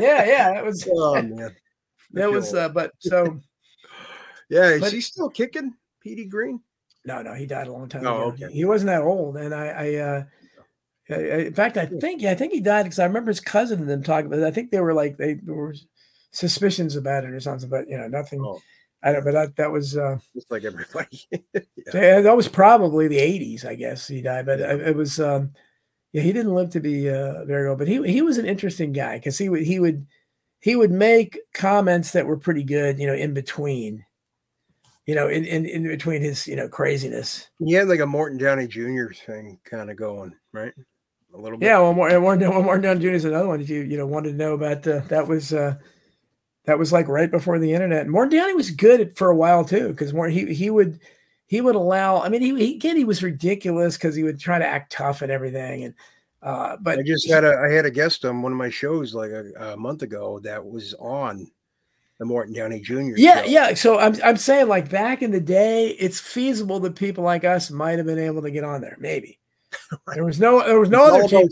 yeah, 0.00 0.24
yeah, 0.24 0.52
that 0.54 0.64
was. 0.64 0.88
Oh 0.90 1.20
man, 1.20 1.54
that 2.12 2.30
was. 2.30 2.54
Uh, 2.54 2.68
but 2.68 2.92
so. 2.98 3.40
Yeah, 4.48 4.70
is 4.70 4.80
but, 4.80 4.92
he 4.92 5.00
still 5.00 5.28
kicking, 5.28 5.74
Petey 6.00 6.26
Greene? 6.26 6.60
No, 7.04 7.22
no, 7.22 7.34
he 7.34 7.46
died 7.46 7.66
a 7.66 7.72
long 7.72 7.88
time 7.88 8.06
oh, 8.06 8.30
ago. 8.30 8.44
Okay. 8.44 8.52
He 8.52 8.64
wasn't 8.64 8.88
that 8.88 9.02
old, 9.02 9.36
and 9.36 9.54
I, 9.54 9.66
I 9.66 9.94
uh, 9.94 10.24
in 11.08 11.54
fact, 11.54 11.76
I 11.76 11.86
think 11.86 12.22
yeah, 12.22 12.32
I 12.32 12.34
think 12.34 12.52
he 12.52 12.60
died 12.60 12.84
because 12.84 12.98
I 12.98 13.04
remember 13.04 13.30
his 13.30 13.40
cousin 13.40 13.80
and 13.80 13.88
them 13.88 14.02
talking 14.02 14.26
about 14.26 14.40
it. 14.40 14.46
I 14.46 14.50
think 14.50 14.70
they 14.70 14.80
were 14.80 14.94
like 14.94 15.16
they 15.16 15.34
there 15.34 15.54
were 15.54 15.74
suspicions 16.32 16.96
about 16.96 17.24
it 17.24 17.30
or 17.30 17.40
something, 17.40 17.68
but 17.68 17.88
you 17.88 17.96
know, 17.96 18.08
nothing. 18.08 18.40
Oh. 18.44 18.60
I 19.02 19.12
don't. 19.12 19.24
But 19.24 19.32
that 19.32 19.56
that 19.56 19.70
was 19.70 19.96
uh, 19.96 20.18
just 20.34 20.50
like 20.50 20.64
everybody. 20.64 21.26
yeah. 21.30 21.60
yeah. 21.94 22.20
that 22.20 22.36
was 22.36 22.48
probably 22.48 23.06
the 23.06 23.18
'80s, 23.18 23.64
I 23.64 23.76
guess. 23.76 24.08
He 24.08 24.20
died, 24.20 24.46
but 24.46 24.60
it, 24.60 24.80
it 24.88 24.96
was. 24.96 25.20
um 25.20 25.52
Yeah, 26.12 26.22
he 26.22 26.32
didn't 26.32 26.54
live 26.54 26.70
to 26.70 26.80
be 26.80 27.08
uh, 27.08 27.44
very 27.44 27.68
old, 27.68 27.78
but 27.78 27.88
he 27.88 28.02
he 28.10 28.22
was 28.22 28.38
an 28.38 28.46
interesting 28.46 28.92
guy 28.92 29.18
because 29.18 29.38
he 29.38 29.48
would 29.48 29.62
he 29.62 29.78
would 29.78 30.06
he 30.60 30.74
would 30.74 30.90
make 30.90 31.38
comments 31.54 32.12
that 32.12 32.26
were 32.26 32.38
pretty 32.38 32.64
good, 32.64 32.98
you 32.98 33.06
know, 33.06 33.14
in 33.14 33.32
between 33.32 34.04
you 35.06 35.14
know, 35.14 35.28
in, 35.28 35.44
in, 35.44 35.64
in 35.66 35.84
between 35.84 36.20
his, 36.20 36.46
you 36.48 36.56
know, 36.56 36.68
craziness. 36.68 37.48
He 37.60 37.72
had 37.72 37.88
like 37.88 38.00
a 38.00 38.06
Morton 38.06 38.38
Downey 38.38 38.66
Jr. 38.66 39.06
thing 39.14 39.58
kind 39.64 39.88
of 39.88 39.96
going, 39.96 40.34
right? 40.52 40.74
A 41.36 41.40
little 41.40 41.58
bit. 41.58 41.66
Yeah, 41.66 41.78
one 41.78 41.96
more, 41.96 42.20
one, 42.20 42.40
one 42.54 42.64
more 42.64 42.78
down 42.78 43.00
Jr. 43.00 43.08
is 43.08 43.24
another 43.24 43.48
one. 43.48 43.60
If 43.60 43.68
you 43.68 43.82
you 43.82 43.96
know 43.96 44.06
wanted 44.06 44.32
to 44.32 44.36
know 44.36 44.54
about 44.54 44.86
uh, 44.86 45.00
that 45.08 45.28
was 45.28 45.52
uh, 45.52 45.76
that 46.64 46.78
was 46.78 46.92
like 46.92 47.08
right 47.08 47.30
before 47.30 47.58
the 47.58 47.72
internet. 47.72 48.08
Morton 48.08 48.38
Downey 48.38 48.54
was 48.54 48.70
good 48.70 49.16
for 49.16 49.30
a 49.30 49.36
while 49.36 49.64
too, 49.64 49.88
because 49.88 50.12
more 50.12 50.28
he 50.28 50.52
he 50.52 50.70
would 50.70 51.00
he 51.46 51.60
would 51.60 51.76
allow. 51.76 52.20
I 52.20 52.28
mean, 52.28 52.42
he, 52.42 52.56
he 52.56 52.74
again 52.74 52.96
he 52.96 53.04
was 53.04 53.22
ridiculous 53.22 53.96
because 53.96 54.14
he 54.14 54.24
would 54.24 54.40
try 54.40 54.58
to 54.58 54.66
act 54.66 54.92
tough 54.92 55.22
and 55.22 55.30
everything. 55.30 55.84
And 55.84 55.94
uh, 56.42 56.76
but 56.80 56.98
I 56.98 57.02
just 57.02 57.28
had 57.28 57.44
a 57.44 57.56
I 57.56 57.70
had 57.70 57.86
a 57.86 57.90
guest 57.90 58.24
on 58.24 58.42
one 58.42 58.52
of 58.52 58.58
my 58.58 58.70
shows 58.70 59.14
like 59.14 59.30
a, 59.30 59.72
a 59.72 59.76
month 59.76 60.02
ago 60.02 60.40
that 60.40 60.64
was 60.64 60.94
on 60.94 61.50
the 62.18 62.24
Morton 62.24 62.54
Downey 62.54 62.80
Jr. 62.80 63.12
Yeah, 63.16 63.42
show. 63.42 63.48
yeah. 63.48 63.74
So 63.74 63.98
I'm 63.98 64.16
I'm 64.24 64.36
saying 64.36 64.68
like 64.68 64.90
back 64.90 65.22
in 65.22 65.30
the 65.30 65.40
day, 65.40 65.88
it's 65.90 66.18
feasible 66.18 66.80
that 66.80 66.96
people 66.96 67.22
like 67.22 67.44
us 67.44 67.70
might 67.70 67.98
have 67.98 68.06
been 68.06 68.18
able 68.18 68.42
to 68.42 68.50
get 68.50 68.64
on 68.64 68.80
there. 68.80 68.96
Maybe. 68.98 69.38
there 70.14 70.24
was 70.24 70.40
no 70.40 70.64
there 70.64 70.80
was 70.80 70.90
no 70.90 71.04
other. 71.04 71.24
About, 71.24 71.50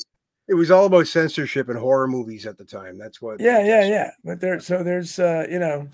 it 0.48 0.55
was 0.55 0.70
all 0.70 0.86
about 0.86 1.06
censorship 1.06 1.68
and 1.68 1.78
horror 1.78 2.06
movies 2.06 2.46
at 2.46 2.59
the 2.59 2.64
time. 2.64 2.98
That's 2.98 3.22
what. 3.22 3.40
Yeah, 3.40 3.64
yeah, 3.64 3.84
yeah. 3.84 4.10
But 4.24 4.40
there, 4.40 4.60
so 4.60 4.82
there's 4.82 5.18
uh, 5.18 5.46
you 5.51 5.59
know. 5.59 5.88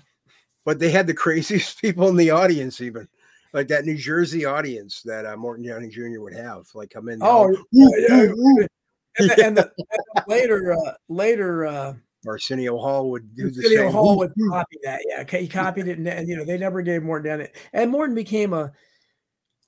But 0.65 0.79
they 0.79 0.91
had 0.91 1.07
the 1.07 1.13
craziest 1.25 1.81
people 1.81 2.07
in 2.09 2.15
the 2.15 2.31
audience, 2.31 2.81
even 2.81 3.07
like 3.53 3.67
that 3.69 3.85
New 3.85 3.97
Jersey 3.97 4.45
audience 4.45 5.01
that 5.03 5.25
uh, 5.25 5.37
Morton 5.37 5.65
Downey 5.65 5.89
Jr. 5.89 6.19
would 6.19 6.35
have, 6.35 6.67
like 6.73 6.89
come 6.89 7.09
in. 7.09 7.19
Oh, 7.21 7.49
yeah, 7.71 7.87
yeah. 7.97 8.17
and, 8.19 8.29
the, 8.29 8.67
and, 9.19 9.29
the, 9.29 9.45
and 9.45 9.57
the 9.57 10.23
later, 10.27 10.73
uh, 10.73 10.93
later. 11.07 11.65
Uh, 11.65 11.93
Arsenio 12.27 12.77
Hall 12.77 13.09
would 13.09 13.35
do 13.35 13.49
the 13.49 13.61
Arsenio 13.61 13.85
same. 13.85 13.91
Hall 13.91 14.17
would 14.19 14.31
copy 14.49 14.77
that. 14.83 15.01
Yeah, 15.07 15.21
okay, 15.21 15.41
he 15.41 15.47
copied 15.47 15.87
it, 15.87 15.97
and, 15.97 16.07
and, 16.07 16.27
you 16.27 16.35
know 16.35 16.45
they 16.45 16.57
never 16.57 16.83
gave 16.83 17.01
Morton 17.01 17.31
down 17.31 17.41
it. 17.41 17.55
And 17.73 17.89
Morton 17.89 18.13
became 18.13 18.53
a 18.53 18.71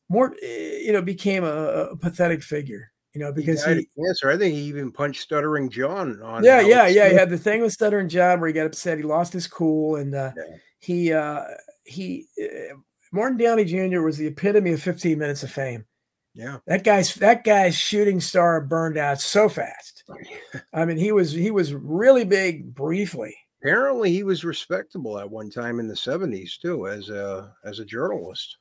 Morton, 0.10 0.38
eh, 0.44 0.80
you 0.82 0.94
know, 0.94 1.02
became 1.02 1.44
a, 1.44 1.90
a 1.92 1.98
pathetic 1.98 2.44
figure. 2.44 2.92
You 3.14 3.22
know, 3.22 3.32
because 3.32 3.64
he, 3.64 3.76
he. 3.76 4.28
I 4.28 4.38
think 4.38 4.56
he 4.56 4.62
even 4.62 4.92
punched 4.92 5.22
Stuttering 5.22 5.70
John 5.70 6.20
on. 6.24 6.44
Yeah, 6.44 6.62
yeah, 6.62 6.88
yeah. 6.88 7.10
He 7.10 7.16
had 7.16 7.30
the 7.30 7.38
thing 7.38 7.62
with 7.62 7.72
Stuttering 7.72 8.10
John 8.10 8.40
where 8.40 8.48
he 8.48 8.54
got 8.54 8.66
upset. 8.66 8.98
He 8.98 9.04
lost 9.04 9.34
his 9.34 9.46
cool, 9.46 9.98
and 9.98 10.16
uh, 10.16 10.32
yeah. 10.36 10.44
he 10.80 11.14
uh, 11.14 11.44
he 11.84 12.26
uh, 12.42 12.74
Morton 13.12 13.38
Downey 13.38 13.66
Jr. 13.66 14.02
was 14.02 14.18
the 14.18 14.26
epitome 14.26 14.72
of 14.72 14.82
15 14.82 15.20
minutes 15.20 15.44
of 15.44 15.52
fame. 15.52 15.86
Yeah, 16.34 16.58
that 16.66 16.84
guy's 16.84 17.14
that 17.16 17.44
guy's 17.44 17.76
shooting 17.76 18.20
star 18.20 18.60
burned 18.62 18.98
out 18.98 19.22
so 19.22 19.48
fast. 19.48 20.04
I 20.74 20.86
mean, 20.86 20.98
he 20.98 21.12
was 21.12 21.32
he 21.32 21.52
was 21.52 21.72
really 21.72 22.26
big 22.26 22.74
briefly. 22.74 23.36
Apparently, 23.62 24.12
he 24.12 24.24
was 24.24 24.44
respectable 24.44 25.20
at 25.20 25.30
one 25.30 25.52
time 25.52 25.80
in 25.80 25.88
the 25.88 25.94
70s 25.94 26.60
too, 26.60 26.88
as 26.88 27.10
a 27.10 27.54
as 27.64 27.78
a 27.78 27.86
journalist, 27.86 28.58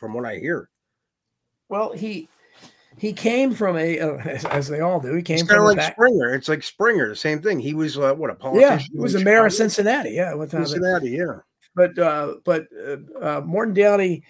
from 0.00 0.12
what 0.12 0.26
I 0.26 0.38
hear. 0.38 0.68
Well, 1.72 1.92
he 1.92 2.28
he 2.98 3.14
came 3.14 3.54
from 3.54 3.78
a 3.78 3.98
uh, 3.98 4.18
as 4.50 4.68
they 4.68 4.80
all 4.80 5.00
do. 5.00 5.14
He 5.14 5.22
came 5.22 5.38
it's 5.38 5.50
of 5.50 5.64
like 5.64 5.78
back- 5.78 5.94
Springer. 5.94 6.34
It's 6.34 6.50
like 6.50 6.62
Springer, 6.62 7.08
the 7.08 7.16
same 7.16 7.40
thing. 7.40 7.58
He 7.58 7.72
was 7.72 7.96
uh, 7.96 8.12
what 8.14 8.28
a 8.28 8.34
politician. 8.34 8.78
Yeah, 8.78 8.86
he 8.92 8.98
was 8.98 9.14
a 9.14 9.20
mayor 9.20 9.46
of 9.46 9.54
Cincinnati. 9.54 10.10
Yeah, 10.10 10.32
time? 10.32 10.48
Cincinnati. 10.50 11.12
Yeah, 11.12 11.38
but 11.74 11.98
uh, 11.98 12.34
but 12.44 12.66
uh, 12.86 12.96
uh, 13.22 13.40
Morton 13.40 13.72
Downey 13.72 14.22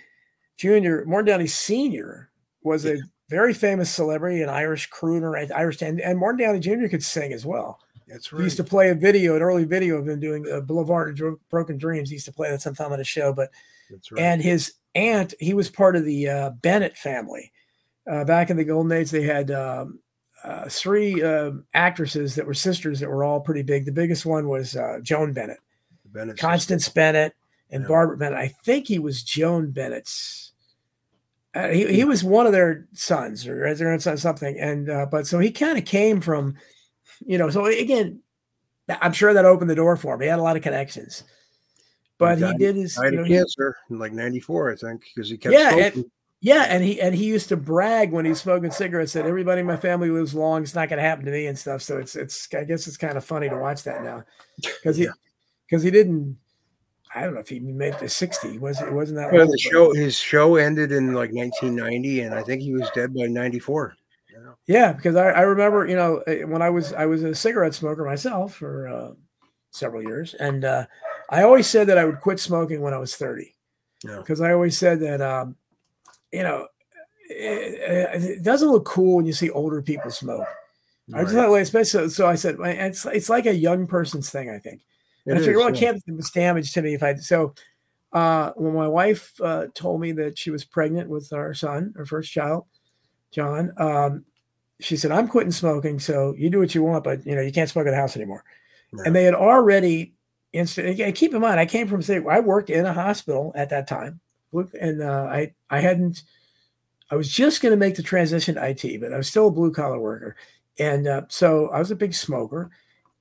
Jr. 0.56 1.02
Morton 1.05 1.27
Downey 1.27 1.48
Senior 1.48 2.31
was 2.62 2.86
a 2.86 2.98
very 3.28 3.52
famous 3.52 3.90
celebrity, 3.90 4.43
an 4.43 4.48
Irish 4.48 4.89
crooner, 4.90 5.51
Irish, 5.52 5.82
and, 5.82 6.01
and 6.01 6.16
Morton 6.16 6.47
Downey 6.47 6.60
Jr. 6.60 6.86
could 6.86 7.02
sing 7.02 7.32
as 7.32 7.44
well. 7.44 7.81
That's 8.06 8.32
right. 8.32 8.39
He 8.39 8.44
used 8.44 8.59
to 8.59 8.64
play 8.64 8.90
a 8.90 8.94
video, 8.94 9.35
an 9.35 9.43
early 9.43 9.64
video 9.64 9.97
of 9.97 10.06
him 10.06 10.20
doing 10.20 10.47
uh, 10.48 10.60
Boulevard 10.60 11.19
of 11.20 11.48
Broken 11.48 11.77
Dreams. 11.77 12.09
He 12.09 12.14
used 12.14 12.27
to 12.27 12.32
play 12.32 12.51
that 12.51 12.62
sometime 12.62 12.93
on 12.93 13.01
a 13.01 13.05
show. 13.05 13.32
But 13.32 13.51
That's 13.93 14.10
right. 14.10 14.20
and 14.23 14.43
his 14.43 14.73
aunt, 14.94 15.35
he 15.39 15.55
was 15.55 15.70
part 15.70 15.94
of 15.97 16.05
the 16.05 16.28
uh, 16.28 16.51
Bennett 16.62 16.97
family. 16.97 17.52
Uh, 18.10 18.24
back 18.24 18.51
in 18.51 18.56
the 18.56 18.64
golden 18.64 18.90
age, 18.93 19.10
they 19.10 19.23
had 19.23 19.51
um, 19.52 20.01
uh, 20.43 20.64
three 20.69 21.23
actresses 21.74 22.35
that 22.35 22.47
were 22.47 22.55
sisters 22.55 22.98
that 23.01 23.09
were 23.09 23.23
all 23.23 23.40
pretty 23.40 23.62
big. 23.62 23.85
The 23.85 23.93
biggest 23.93 24.27
one 24.27 24.48
was 24.48 24.74
uh, 24.77 24.98
Joan 25.02 25.32
Bennett, 25.32 25.59
Bennett 26.06 26.36
Constance 26.39 26.85
sister. 26.86 26.94
Bennett, 26.98 27.35
and 27.70 27.82
Yeah. 27.82 27.89
Barbara 27.89 28.16
Bennett. 28.16 28.39
I 28.39 28.48
think 28.64 28.89
he 28.89 28.98
was 28.98 29.23
Joan 29.23 29.70
Bennett's. 29.70 30.52
Uh, 31.55 31.69
he, 31.69 31.86
he 31.94 32.05
was 32.05 32.24
one 32.24 32.47
of 32.47 32.52
their 32.52 32.89
sons 32.94 33.47
or 33.47 33.74
their 33.74 33.98
son 34.01 34.16
something, 34.16 34.59
and 34.59 34.90
uh, 34.90 35.06
but 35.10 35.27
so 35.27 35.39
he 35.39 35.51
kind 35.52 35.78
of 35.78 35.85
came 35.85 36.20
from, 36.20 36.55
you 37.24 37.36
know. 37.39 37.51
So 37.51 37.66
again, 37.66 38.20
I'm 38.89 39.12
sure 39.12 39.32
that 39.35 39.44
opened 39.44 39.70
the 39.70 39.74
door 39.74 39.97
for 39.97 40.14
him. 40.14 40.23
He 40.23 40.27
had 40.28 40.39
a 40.39 40.43
lot 40.43 40.56
of 40.56 40.62
connections, 40.62 41.24
but 42.28 42.39
he 42.39 42.44
died- 42.44 42.59
did 42.59 42.77
his. 42.77 42.94
died 42.94 43.12
You 43.12 43.16
know, 43.16 43.23
of 43.23 43.28
he- 43.28 43.65
in 43.90 43.99
like 43.99 44.12
'94, 44.12 44.73
I 44.73 44.77
think, 44.77 45.05
because 45.15 45.28
he 45.31 45.36
kept 45.36 45.55
Yeah, 45.55 45.70
smoking. 45.70 46.11
yeah, 46.40 46.66
and 46.69 46.82
he 46.85 47.01
and 47.01 47.15
he 47.15 47.24
used 47.27 47.49
to 47.51 47.57
brag 47.57 48.11
when 48.12 48.24
he's 48.24 48.40
smoking 48.40 48.70
cigarettes 48.70 49.12
that 49.12 49.27
everybody 49.27 49.61
in 49.61 49.66
my 49.66 49.77
family 49.77 50.11
lives 50.11 50.35
long. 50.35 50.62
It's 50.62 50.74
not 50.74 50.89
going 50.89 50.99
to 50.99 51.03
happen 51.09 51.24
to 51.27 51.31
me 51.32 51.47
and 51.47 51.59
stuff. 51.59 51.82
So 51.82 51.99
it's 51.99 52.16
it's 52.16 52.49
I 52.55 52.65
guess 52.65 52.86
it's 52.86 52.97
kind 52.97 53.16
of 53.16 53.24
funny 53.24 53.49
to 53.49 53.57
watch 53.57 53.85
that 53.85 54.03
now 54.03 54.24
because 54.62 54.97
he 54.97 55.05
Yeah. 55.05 55.11
because 55.69 55.82
he 55.82 55.90
didn't. 55.90 56.39
I 57.15 57.24
don't 57.24 57.35
know 57.35 57.40
if 57.40 57.51
he 57.51 57.61
made 57.61 57.99
to 57.99 58.09
sixty. 58.09 58.59
Was 58.59 58.81
it 58.81 58.90
wasn't 58.93 59.19
that 59.19 59.32
Well, 59.32 59.43
old, 59.43 59.53
the 59.53 59.59
show, 59.59 59.93
his 59.93 60.16
show 60.16 60.57
ended 60.57 60.93
in 60.93 61.12
like 61.12 61.31
1990, 61.32 62.20
and 62.20 62.35
I 62.35 62.43
think 62.43 62.62
he 62.62 62.73
was 62.73 62.89
dead 62.94 63.12
by 63.15 63.27
'94. 63.27 63.94
Yeah. 64.32 64.39
Yeah, 64.66 64.93
because 64.94 65.15
I, 65.16 65.28
I 65.28 65.40
remember, 65.43 65.86
you 65.86 65.94
know, 65.97 66.19
eh, 66.27 66.44
when 66.44 66.62
I 66.62 66.70
was 66.70 66.94
I 66.94 67.05
was 67.05 67.23
a 67.23 67.35
cigarette 67.35 67.74
smoker 67.74 68.03
myself 68.05 68.55
for 68.55 68.89
uh, 68.89 69.11
several 69.73 70.03
years, 70.03 70.32
and 70.32 70.65
uh, 70.65 70.86
I 71.33 71.43
always 71.43 71.67
said 71.67 71.87
that 71.89 71.99
I 71.99 72.05
would 72.05 72.21
quit 72.21 72.39
smoking 72.39 72.81
when 72.83 72.95
I 72.95 72.99
was 72.99 73.17
thirty, 73.17 73.55
Yeah. 74.05 74.19
because 74.19 74.41
I 74.41 74.53
always 74.53 74.77
said 74.79 75.01
that, 75.01 75.21
um, 75.21 75.57
you 76.33 76.43
know, 76.43 76.69
it, 77.29 78.23
it 78.23 78.43
doesn't 78.43 78.69
look 78.71 78.85
cool 78.85 79.17
when 79.17 79.27
you 79.27 79.33
see 79.33 79.49
older 79.51 79.81
people 79.83 80.11
smoke. 80.11 80.47
I 81.15 81.23
just 81.23 81.35
Right. 81.35 81.43
thought, 81.43 81.51
like, 81.51 81.63
especially 81.63 82.09
so. 82.11 82.27
I 82.27 82.37
said 82.37 82.57
it's 82.61 83.07
it's 83.07 83.29
like 83.29 83.47
a 83.47 83.55
young 83.55 83.87
person's 83.87 84.31
thing. 84.31 84.51
I 84.51 84.59
think. 84.59 84.83
And 85.27 85.37
I 85.37 85.41
It 85.41 85.45
figure, 85.45 85.53
is, 85.53 85.59
well, 85.59 85.69
it 85.69 85.75
yeah. 85.81 85.93
can't 85.93 86.05
do 86.07 86.21
damage 86.35 86.73
to 86.75 86.83
me 86.83 86.95
if 86.95 87.03
I. 87.03 87.15
So, 87.17 87.55
uh, 88.13 88.53
when 88.57 88.75
my 88.75 88.89
wife 88.89 89.33
uh, 89.41 89.67
told 89.75 90.01
me 90.01 90.13
that 90.13 90.39
she 90.39 90.51
was 90.51 90.65
pregnant 90.65 91.09
with 91.09 91.33
our 91.33 91.55
son, 91.55 91.95
our 91.99 92.05
first 92.05 92.31
child, 92.31 92.67
John, 93.31 93.73
um, 93.79 94.25
she 94.81 94.97
said, 94.97 95.11
"I'm 95.13 95.29
quitting 95.29 95.53
smoking. 95.53 95.99
So 95.99 96.35
you 96.37 96.51
do 96.51 96.59
what 96.61 96.75
you 96.75 96.83
want, 96.83 97.05
but 97.05 97.25
you 97.27 97.35
know 97.35 97.41
you 97.43 97.53
can't 97.53 97.71
smoke 97.71 97.87
at 97.87 97.91
the 97.91 97.97
house 97.97 98.17
anymore." 98.17 98.45
Yeah. 98.93 99.03
And 99.07 99.17
they 99.17 99.25
had 99.25 99.35
already 99.35 100.13
instant. 100.53 100.99
and 100.99 101.15
Keep 101.15 101.35
in 101.35 101.41
mind, 101.41 101.61
I 101.61 101.66
came 101.66 101.89
from 101.89 102.03
say 102.03 102.23
I 102.29 102.41
worked 102.41 102.70
in 102.70 102.87
a 102.87 102.93
hospital 102.93 103.53
at 103.55 103.70
that 103.70 103.89
time, 103.89 104.20
and 104.53 105.03
uh, 105.03 105.29
I 105.31 105.55
I 105.70 105.81
hadn't. 105.81 106.23
I 107.11 107.16
was 107.16 107.31
just 107.31 107.61
going 107.61 107.73
to 107.73 107.77
make 107.79 107.97
the 107.97 108.03
transition 108.03 108.55
to 108.55 108.69
IT, 108.69 109.01
but 109.01 109.12
I 109.12 109.19
was 109.19 109.29
still 109.29 109.49
a 109.49 109.53
blue 109.53 109.73
collar 109.73 110.01
worker, 110.01 110.37
and 110.79 111.07
uh, 111.07 111.23
so 111.29 111.69
I 111.69 111.79
was 111.79 111.91
a 111.91 111.97
big 111.97 112.15
smoker. 112.15 112.70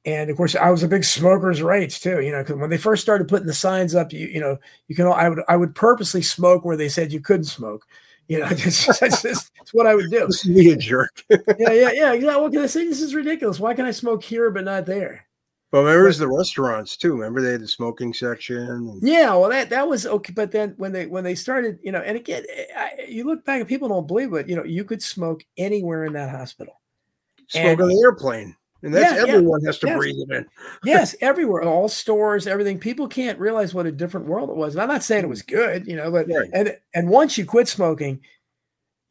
And 0.03 0.32
of 0.32 0.38
course, 0.38 0.56
I 0.56 0.72
was 0.72 0.82
a 0.82 0.88
big 0.88 1.03
smokers' 1.03 1.62
rights 1.62 1.99
too. 1.99 2.22
You 2.22 2.32
know, 2.32 2.40
because 2.41 2.56
when 2.56 2.70
they 2.72 2.78
first 2.78 3.03
started 3.03 3.28
putting 3.28 3.48
the 3.48 3.53
signs 3.53 3.94
up, 3.94 4.12
you 4.12 4.28
you 4.28 4.40
know, 4.40 4.58
you 4.88 4.95
can. 4.95 5.08
I 5.08 5.30
would 5.30 5.44
I 5.48 5.58
would 5.58 5.76
purposely 5.76 6.22
smoke 6.22 6.66
where 6.66 6.78
they 6.78 6.90
said 6.90 7.14
you 7.14 7.22
couldn't 7.22 7.45
smoke. 7.45 7.86
You 8.28 8.40
know, 8.40 8.48
it's, 8.52 8.86
just, 8.86 9.03
it's, 9.03 9.26
it's 9.26 9.74
what 9.74 9.88
I 9.88 9.94
would 9.95 10.10
do. 10.10 10.28
To 10.28 10.70
a 10.72 10.76
jerk. 10.76 11.24
Yeah, 11.30 11.38
yeah, 11.60 11.91
yeah. 11.91 12.14
Yeah. 12.14 12.38
What 12.38 12.52
can 12.53 12.62
I 12.62 12.68
say? 12.68 12.88
This 12.88 13.02
is 13.02 13.14
ridiculous. 13.14 13.60
Why 13.60 13.74
can 13.74 13.86
I 13.86 13.91
smoke 13.91 14.24
here 14.24 14.49
but 14.49 14.64
not 14.64 14.86
there? 14.86 15.26
But 15.72 15.80
remember, 15.80 16.03
there's 16.03 16.18
the 16.18 16.27
restaurants 16.27 16.98
too. 16.98 17.14
Remember, 17.14 17.41
they 17.41 17.53
had 17.53 17.61
the 17.61 17.68
smoking 17.68 18.14
section. 18.14 18.99
Yeah, 19.02 19.34
well, 19.35 19.49
that 19.49 19.69
that 19.69 19.88
was 19.88 20.06
okay. 20.06 20.34
But 20.34 20.52
then 20.52 20.73
when 20.76 20.91
they 20.91 21.06
when 21.06 21.23
they 21.23 21.34
started, 21.34 21.80
you 21.81 21.93
know, 21.93 22.02
and 22.02 22.18
again, 22.18 22.43
I, 22.77 23.06
you 23.07 23.23
look 23.23 23.45
back 23.45 23.61
and 23.61 23.69
people 23.69 23.88
don't 23.88 24.07
believe 24.07 24.34
it. 24.34 24.49
You 24.49 24.57
know, 24.57 24.65
you 24.65 24.84
could 24.84 25.02
smoke 25.02 25.45
anywhere 25.57 26.03
in 26.03 26.14
that 26.14 26.30
hospital. 26.30 26.81
Smoke 27.48 27.65
And- 27.65 27.81
on 27.81 27.88
the 27.88 28.02
airplane, 28.03 28.56
and 28.84 28.93
that's 28.93 29.14
Yeah, 29.14 29.26
yeah, 29.26 29.34
everyone 29.34 29.64
has 29.64 29.80
to 29.80 29.88
yes. 29.88 29.98
breathe 29.98 30.15
it 30.30 30.35
in. 30.35 30.45
yes, 30.84 31.15
everywhere, 31.22 31.64
all 31.64 31.88
stores, 31.88 32.48
everything. 32.48 32.77
People 32.77 33.07
can't 33.07 33.39
realize 33.39 33.73
what 33.73 33.85
a 33.85 33.91
different 33.93 34.27
world 34.27 34.49
it 34.49 34.57
was. 34.57 34.76
And 34.76 34.81
I'm 34.81 34.89
not 34.89 35.03
saying 35.03 35.23
it 35.23 35.30
was 35.30 35.41
mm-hmm. 35.41 35.56
good, 35.56 35.88
you 35.88 35.95
know, 35.95 36.11
but 36.11 36.27
Right. 36.27 36.49
and 36.53 36.77
and 36.93 37.10
once 37.10 37.38
you 37.38 37.45
quit 37.45 37.69
smoking, 37.69 38.19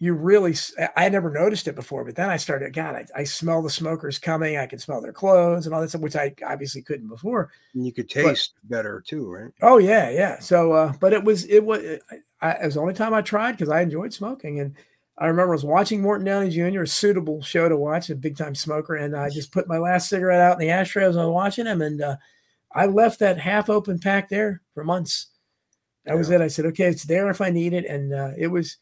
you 0.03 0.15
really. 0.15 0.57
I 0.97 1.11
never 1.11 1.31
noticed 1.31 1.69
it 1.69 1.75
before, 1.75 2.05
but 2.07 2.17
then 2.17 2.31
I 2.31 2.39
started. 2.39 2.73
God, 2.73 2.95
I, 2.95 3.21
I 3.21 3.25
smell 3.25 3.61
the 3.61 3.69
smokers 3.69 4.19
coming. 4.19 4.57
I 4.57 4.65
can 4.65 4.79
smell 4.79 5.03
their 5.03 5.13
clothes 5.13 5.67
and 5.67 5.75
all 5.75 5.83
that 5.83 5.91
stuff, 5.91 6.01
which 6.01 6.17
I 6.17 6.35
obviously 6.45 6.81
couldn't 6.81 7.09
before. 7.09 7.51
And 7.75 7.85
you 7.85 7.93
could 7.93 8.09
taste 8.09 8.55
better 8.65 9.05
too, 9.07 9.31
right? 9.31 9.53
Oh 9.61 9.77
yeah, 9.77 10.09
yeah. 10.09 10.39
So, 10.39 10.73
uh, 10.73 10.95
but 11.01 11.13
it 11.13 11.23
was 11.23 11.45
it 11.45 11.63
was 11.63 12.01
I, 12.41 12.53
it 12.53 12.65
was 12.65 12.75
the 12.75 12.81
only 12.81 12.95
time 12.95 13.13
I 13.13 13.21
tried 13.21 13.53
because 13.53 13.69
I 13.69 13.83
enjoyed 13.83 14.15
smoking, 14.15 14.61
and 14.61 14.75
I 15.19 15.27
remember 15.27 15.53
I 15.53 15.57
was 15.57 15.65
watching 15.65 16.01
Morton 16.01 16.25
Downey 16.25 16.49
Jr. 16.49 16.83
a 16.83 16.87
suitable 16.89 17.43
show 17.43 17.69
to 17.69 17.77
watch, 17.77 18.09
a 18.09 18.15
big 18.15 18.39
time 18.39 18.55
smoker, 18.55 18.95
and 18.95 19.15
I 19.15 19.29
just 19.29 19.53
put 19.53 19.69
my 19.69 19.77
last 19.77 20.09
cigarette 20.09 20.41
out 20.41 20.55
in 20.55 20.67
the 20.67 20.73
ashtray 20.73 21.05
as 21.05 21.19
I 21.19 21.27
was 21.27 21.35
watching 21.35 21.67
him, 21.67 21.83
and 21.83 22.01
uh, 22.01 22.17
I 22.73 22.87
left 22.87 23.19
that 23.21 23.39
half 23.39 23.69
open 23.69 23.99
pack 23.99 24.31
there 24.31 24.63
for 24.73 24.83
months. 24.83 25.27
That 26.07 26.17
was 26.17 26.31
it. 26.31 26.41
I 26.41 26.49
said, 26.49 26.65
okay, 26.67 26.87
it's 26.87 27.05
there 27.05 27.29
if 27.29 27.43
I 27.43 27.51
need 27.51 27.75
it, 27.75 27.85
and 27.85 28.15
uh, 28.15 28.31
it 28.39 28.47
was 28.47 28.79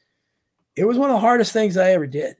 it 0.79 0.87
was 0.87 0.97
one 0.99 1.11
of 1.11 1.15
the 1.15 1.21
hardest 1.21 1.53
things 1.53 1.77
I 1.77 1.91
ever 1.93 2.07
did. 2.07 2.37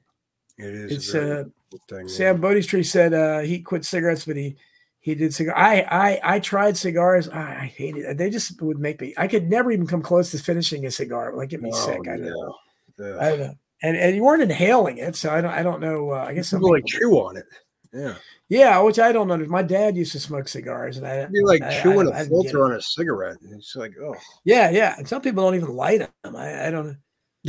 It 0.57 0.65
is. 0.65 0.91
It's, 0.91 1.13
a 1.13 1.41
uh, 1.41 1.43
thing, 1.89 2.07
yeah. 2.07 2.13
Sam 2.13 2.41
Bodiestree 2.41 2.85
said 2.85 3.13
uh, 3.13 3.39
he 3.39 3.59
quit 3.59 3.85
cigarettes, 3.85 4.25
but 4.25 4.35
he 4.35 4.55
he 4.99 5.15
did 5.15 5.33
cigar. 5.33 5.55
I 5.57 5.81
I 5.81 6.35
I 6.35 6.39
tried 6.39 6.77
cigars. 6.77 7.29
I, 7.29 7.39
I 7.41 7.65
hated 7.65 8.05
it. 8.05 8.17
They 8.17 8.29
just 8.29 8.61
would 8.61 8.79
make 8.79 8.99
me. 9.01 9.13
I 9.17 9.27
could 9.27 9.49
never 9.49 9.71
even 9.71 9.87
come 9.87 10.01
close 10.01 10.31
to 10.31 10.37
finishing 10.39 10.85
a 10.85 10.91
cigar. 10.91 11.29
It 11.29 11.35
would 11.35 11.39
like 11.39 11.49
get 11.49 11.61
me 11.61 11.71
Oh, 11.73 11.85
sick. 11.85 11.99
I 12.01 12.17
don't 12.17 12.23
yeah. 12.25 12.29
know. 12.29 13.19
I 13.19 13.29
don't 13.29 13.39
know. 13.39 13.55
and 13.83 13.95
and 13.97 14.15
you 14.15 14.23
weren't 14.23 14.41
inhaling 14.43 14.97
it, 14.97 15.15
so 15.15 15.29
I 15.29 15.41
don't 15.41 15.51
I 15.51 15.63
don't 15.63 15.81
know. 15.81 16.11
Uh, 16.11 16.25
I 16.27 16.33
guess 16.33 16.49
some 16.49 16.59
People 16.59 16.73
like 16.73 16.85
chew 16.85 17.13
on 17.13 17.37
it. 17.37 17.45
Yeah. 17.93 18.15
Yeah, 18.49 18.79
which 18.79 18.97
I 18.97 19.11
don't 19.11 19.27
know. 19.27 19.37
My 19.37 19.61
dad 19.61 19.95
used 19.95 20.11
to 20.13 20.19
smoke 20.19 20.47
cigars, 20.47 20.97
and 20.97 21.05
I 21.05 21.25
be 21.27 21.41
like 21.43 21.61
I- 21.61 21.81
chewing 21.81 22.11
I 22.11 22.21
a 22.21 22.25
filter 22.25 22.65
on 22.65 22.73
a 22.73 22.81
cigarette. 22.81 23.37
It's 23.51 23.75
like, 23.75 23.93
oh, 24.01 24.15
yeah, 24.43 24.71
yeah. 24.71 24.95
And 24.97 25.07
some 25.07 25.21
people 25.21 25.43
don't 25.43 25.55
even 25.55 25.75
light 25.75 25.99
them. 25.99 26.35
I, 26.35 26.67
I 26.67 26.71
don't 26.71 26.87
know. 26.87 26.95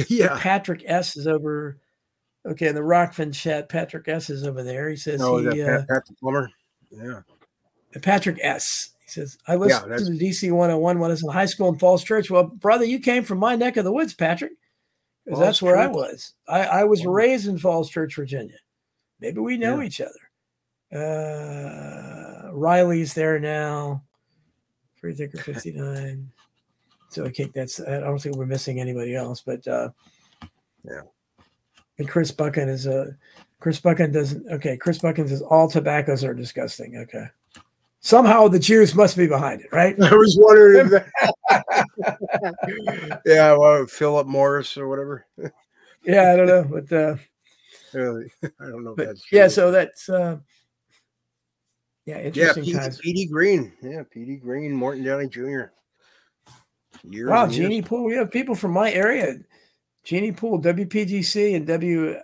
Yeah. 0.09 0.39
Patrick 0.40 0.82
S 0.86 1.16
is 1.16 1.27
over. 1.27 1.78
Okay, 2.47 2.68
in 2.68 2.74
the 2.74 2.81
Rokfin 2.81 3.35
chat, 3.35 3.68
Patrick 3.68 4.09
S 4.09 4.31
is 4.31 4.47
over 4.47 4.62
there. 4.62 4.89
He 4.89 4.97
says 4.97 5.20
No, 5.20 5.36
he, 5.39 5.62
uh, 5.62 5.78
Pat, 5.81 5.89
Pat 5.89 6.06
the 6.06 6.14
plumber. 6.14 6.51
Yeah. 6.90 7.20
Patrick 8.01 8.39
S. 8.43 8.90
He 9.05 9.10
says, 9.10 9.36
I 9.47 9.56
listened 9.56 9.90
that's- 9.93 10.06
to 10.09 10.12
the 10.14 10.18
DC 10.18 10.51
101 10.51 10.98
when 10.98 11.10
I 11.10 11.12
was 11.12 11.22
in 11.22 11.28
high 11.28 11.44
school 11.47 11.68
in 11.68 11.78
Falls 11.78 12.02
Church. 12.05 12.31
Well, 12.31 12.44
brother, 12.44 12.85
you 12.85 12.98
came 13.01 13.24
from 13.24 13.39
my 13.39 13.56
neck 13.56 13.77
of 13.77 13.85
the 13.85 13.93
woods, 13.93 14.14
Patrick. 14.14 14.52
'cause 15.28 15.32
Falls 15.35 15.40
that's 15.40 15.62
where 15.62 15.77
I 15.77 15.86
was. 15.86 16.32
I, 16.48 16.60
I 16.62 16.85
was 16.85 17.05
Wow. 17.05 17.12
raised 17.12 17.47
in 17.47 17.59
Falls 17.59 17.90
Church, 17.90 18.14
Virginia. 18.16 18.56
Maybe 19.20 19.39
we 19.40 19.59
know 19.59 19.81
Yeah. 19.81 19.86
each 19.86 20.01
other. 20.01 21.01
Uh, 21.02 22.51
Riley's 22.52 23.14
there 23.14 23.39
now. 23.39 24.02
Free 24.97 25.14
Thinker 25.14 25.39
59. 25.43 26.31
So 27.11 27.27
I 27.27 27.31
think 27.31 27.53
that's, 27.53 27.81
I 27.81 28.01
don't 28.01 28.19
think 28.19 28.37
we're 28.37 28.47
missing 28.47 28.81
anybody 28.81 29.15
else, 29.15 29.43
but 29.43 29.66
uh, 29.66 29.91
Yeah. 30.85 31.03
And 31.99 32.09
Chris 32.09 32.31
Buchan 32.31 32.69
is 32.69 32.87
a, 32.87 33.16
Chris 33.59 33.81
Buchan 33.81 34.12
doesn't, 34.12 34.51
okay. 34.51 34.77
Chris 34.77 34.99
Buchan 34.99 35.28
says 35.28 35.43
all 35.43 35.69
tobaccos 35.69 36.24
are 36.24 36.32
disgusting. 36.32 36.97
Okay. 36.97 37.27
Somehow 38.01 38.49
the 38.49 38.59
Jews 38.59 38.95
must 38.95 39.16
be 39.16 39.27
behind 39.27 39.61
it, 39.61 39.70
right? 39.70 40.01
I 40.03 40.15
was 40.15 40.39
wondering 40.41 40.87
if 40.87 41.05
that. 41.51 43.20
yeah, 43.27 43.55
well, 43.55 43.87
Philip 43.87 44.27
Morris 44.27 44.78
or 44.78 44.89
whatever. 44.89 45.27
Yeah, 46.05 46.32
I 46.32 46.37
don't 46.37 46.47
know, 46.47 46.65
but 46.65 46.91
uh, 46.91 47.16
Really, 47.93 48.32
I 48.43 48.49
don't 48.61 48.85
know 48.85 48.91
if 48.91 48.97
but 48.97 49.07
that's 49.07 49.24
true. 49.24 49.39
yeah, 49.39 49.49
so 49.49 49.70
that's 49.70 50.09
uh, 50.09 50.39
yeah, 52.07 52.19
yeah, 52.19 52.24
interesting 52.24 52.65
Petey, 52.65 52.78
times. 52.78 52.99
Petey 52.99 53.27
Greene. 53.27 53.73
Yeah, 53.82 54.03
Petey 54.11 54.37
Greene, 54.37 54.73
Morton 54.73 55.05
Downey 55.05 55.28
Jr. 55.28 55.65
Years 57.09 57.31
Wow, 57.31 57.44
and 57.44 57.55
years. 57.55 57.85
Pool. 57.86 58.05
We 58.05 58.14
have 58.14 58.31
people 58.31 58.55
from 58.55 58.72
my 58.72 58.93
area. 58.93 59.36
Jeannie 60.05 60.32
Poole, 60.32 60.60
WPGC, 60.60 61.56
and 61.56 61.66
W. 61.66 62.16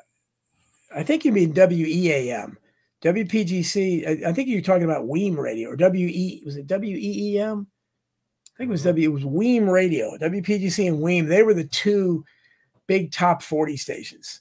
I 0.95 1.03
think 1.03 1.25
you 1.25 1.33
mean 1.33 1.53
WEAM. 1.53 2.57
WPGC. 3.03 4.25
I, 4.25 4.31
I 4.31 4.33
think 4.33 4.49
you're 4.49 4.63
talking 4.63 4.85
about 4.85 5.05
Weem 5.07 5.37
Radio 5.37 5.71
or 5.71 5.77
WE. 5.77 6.43
Was 6.45 6.57
it 6.57 6.67
WEEM? 6.67 7.67
I 7.67 8.57
think 8.57 8.69
it 8.69 8.73
was 8.73 8.83
uh-huh. 8.83 8.93
W. 8.93 9.11
It 9.11 9.13
was 9.13 9.25
Weem 9.25 9.71
Radio. 9.71 10.17
WPGC 10.19 10.89
and 10.89 10.99
Weem. 10.99 11.29
They 11.29 11.43
were 11.43 11.55
the 11.55 11.65
two 11.65 12.25
big 12.87 13.13
top 13.13 13.43
forty 13.43 13.77
stations 13.77 14.41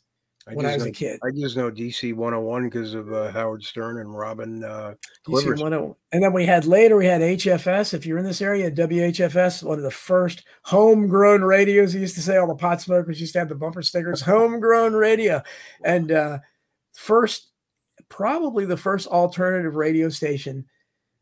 when 0.54 0.66
I 0.66 0.76
was 0.76 0.84
a 0.84 0.86
know- 0.88 0.92
kid. 0.92 1.20
I 1.24 1.32
just 1.32 1.58
know 1.58 1.72
DC 1.72 2.14
101 2.14 2.64
because 2.66 2.94
of 2.94 3.12
uh, 3.12 3.32
Howard 3.32 3.64
Stern 3.64 4.00
and 4.00 4.16
Robin 4.16 4.64
uh, 4.64 4.94
DC 5.28 5.34
101. 5.60 5.96
And 6.12 6.24
then 6.24 6.34
we 6.34 6.46
had 6.46 6.66
later, 6.66 6.98
we 6.98 7.08
had 7.08 7.22
HFS. 7.22 7.94
If 7.94 8.06
you're 8.06 8.18
in 8.20 8.26
this 8.26 8.42
area, 8.42 8.70
WHFS, 8.72 9.64
one 9.64 9.78
of 9.78 9.84
the 9.84 9.92
first 9.92 10.44
homegrown 10.64 11.42
radios. 11.42 11.94
We 11.96 12.02
used 12.02 12.16
to 12.16 12.22
say 12.22 12.38
all 12.38 12.48
the 12.48 12.56
pot 12.56 12.82
smokers 12.82 13.20
used 13.20 13.34
to 13.34 13.40
have 13.40 13.50
the 13.50 13.56
bumper 13.56 13.82
stickers, 13.82 14.22
homegrown 14.22 14.94
radio. 14.94 15.42
And 15.84 16.12
uh, 16.12 16.40
first, 16.94 17.52
probably 18.10 18.66
the 18.66 18.78
first 18.78 19.08
alternative 19.08 19.76
radio 19.76 20.10
station 20.10 20.66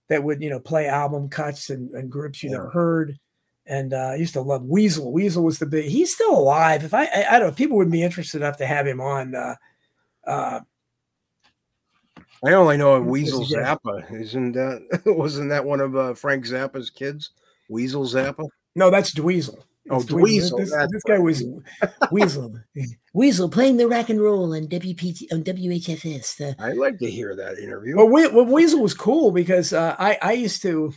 that 0.10 0.22
would, 0.22 0.42
you 0.42 0.50
know, 0.50 0.60
play 0.60 0.88
album 0.88 1.30
cuts 1.30 1.70
and, 1.70 1.90
and 1.92 2.12
groups 2.12 2.44
you 2.44 2.50
Yeah. 2.50 2.58
never 2.58 2.70
heard. 2.72 3.18
And 3.66 3.94
uh, 3.94 4.12
I 4.12 4.16
used 4.16 4.34
to 4.34 4.42
love 4.42 4.64
Weasel. 4.64 5.12
Weasel 5.12 5.44
was 5.44 5.60
the 5.60 5.66
big, 5.66 5.86
he's 5.86 6.14
still 6.14 6.38
alive. 6.38 6.84
If 6.84 6.94
I, 6.94 7.06
I, 7.06 7.26
I 7.32 7.40
don't 7.40 7.50
know, 7.50 7.56
people 7.56 7.78
would 7.78 7.92
be 7.92 8.04
interested 8.04 8.42
enough 8.42 8.58
to 8.58 8.66
have 8.66 8.86
him 8.86 9.00
on. 9.00 9.36
Uh, 9.36 9.56
uh, 10.28 10.60
I 12.46 12.54
only 12.54 12.76
know 12.76 12.96
of 12.96 13.06
Weasel 13.06 13.46
yeah? 13.46 13.76
Zappa. 13.76 14.12
Isn't 14.20 14.52
that 14.54 15.02
wasn't 15.06 15.50
that 15.50 15.64
one 15.64 15.80
of 15.80 15.96
uh, 15.96 16.14
Frank 16.14 16.46
Zappa's 16.46 16.90
kids? 16.90 17.32
Weasel 17.70 18.04
Zappa. 18.04 18.48
No, 18.76 18.90
that's 18.90 19.14
Dweezil. 19.14 19.64
Oh, 19.90 19.98
It's 19.98 20.06
Dweezil. 20.06 20.52
Dweezil, 20.52 20.58
This, 20.58 20.88
this 20.92 21.04
guy 21.04 21.20
was 21.20 21.44
Weasel. 22.12 22.60
Weasel 23.14 23.50
playing 23.50 23.78
the 23.78 23.88
rock 23.88 24.10
and 24.10 24.22
roll 24.22 24.56
on 24.56 24.68
WPT 24.68 25.32
on 25.32 25.44
WHFS. 25.44 26.38
The, 26.38 26.56
I'd 26.60 26.78
like 26.78 27.00
to 27.00 27.10
hear 27.10 27.36
that 27.36 27.60
interview. 27.60 27.96
well, 27.96 28.08
we, 28.08 28.28
well, 28.30 28.46
Weasel 28.46 28.82
was 28.82 28.94
cool 28.94 29.32
because 29.32 29.72
uh, 29.74 29.96
I 30.00 30.18
I 30.22 30.34
used 30.34 30.62
to 30.64 30.94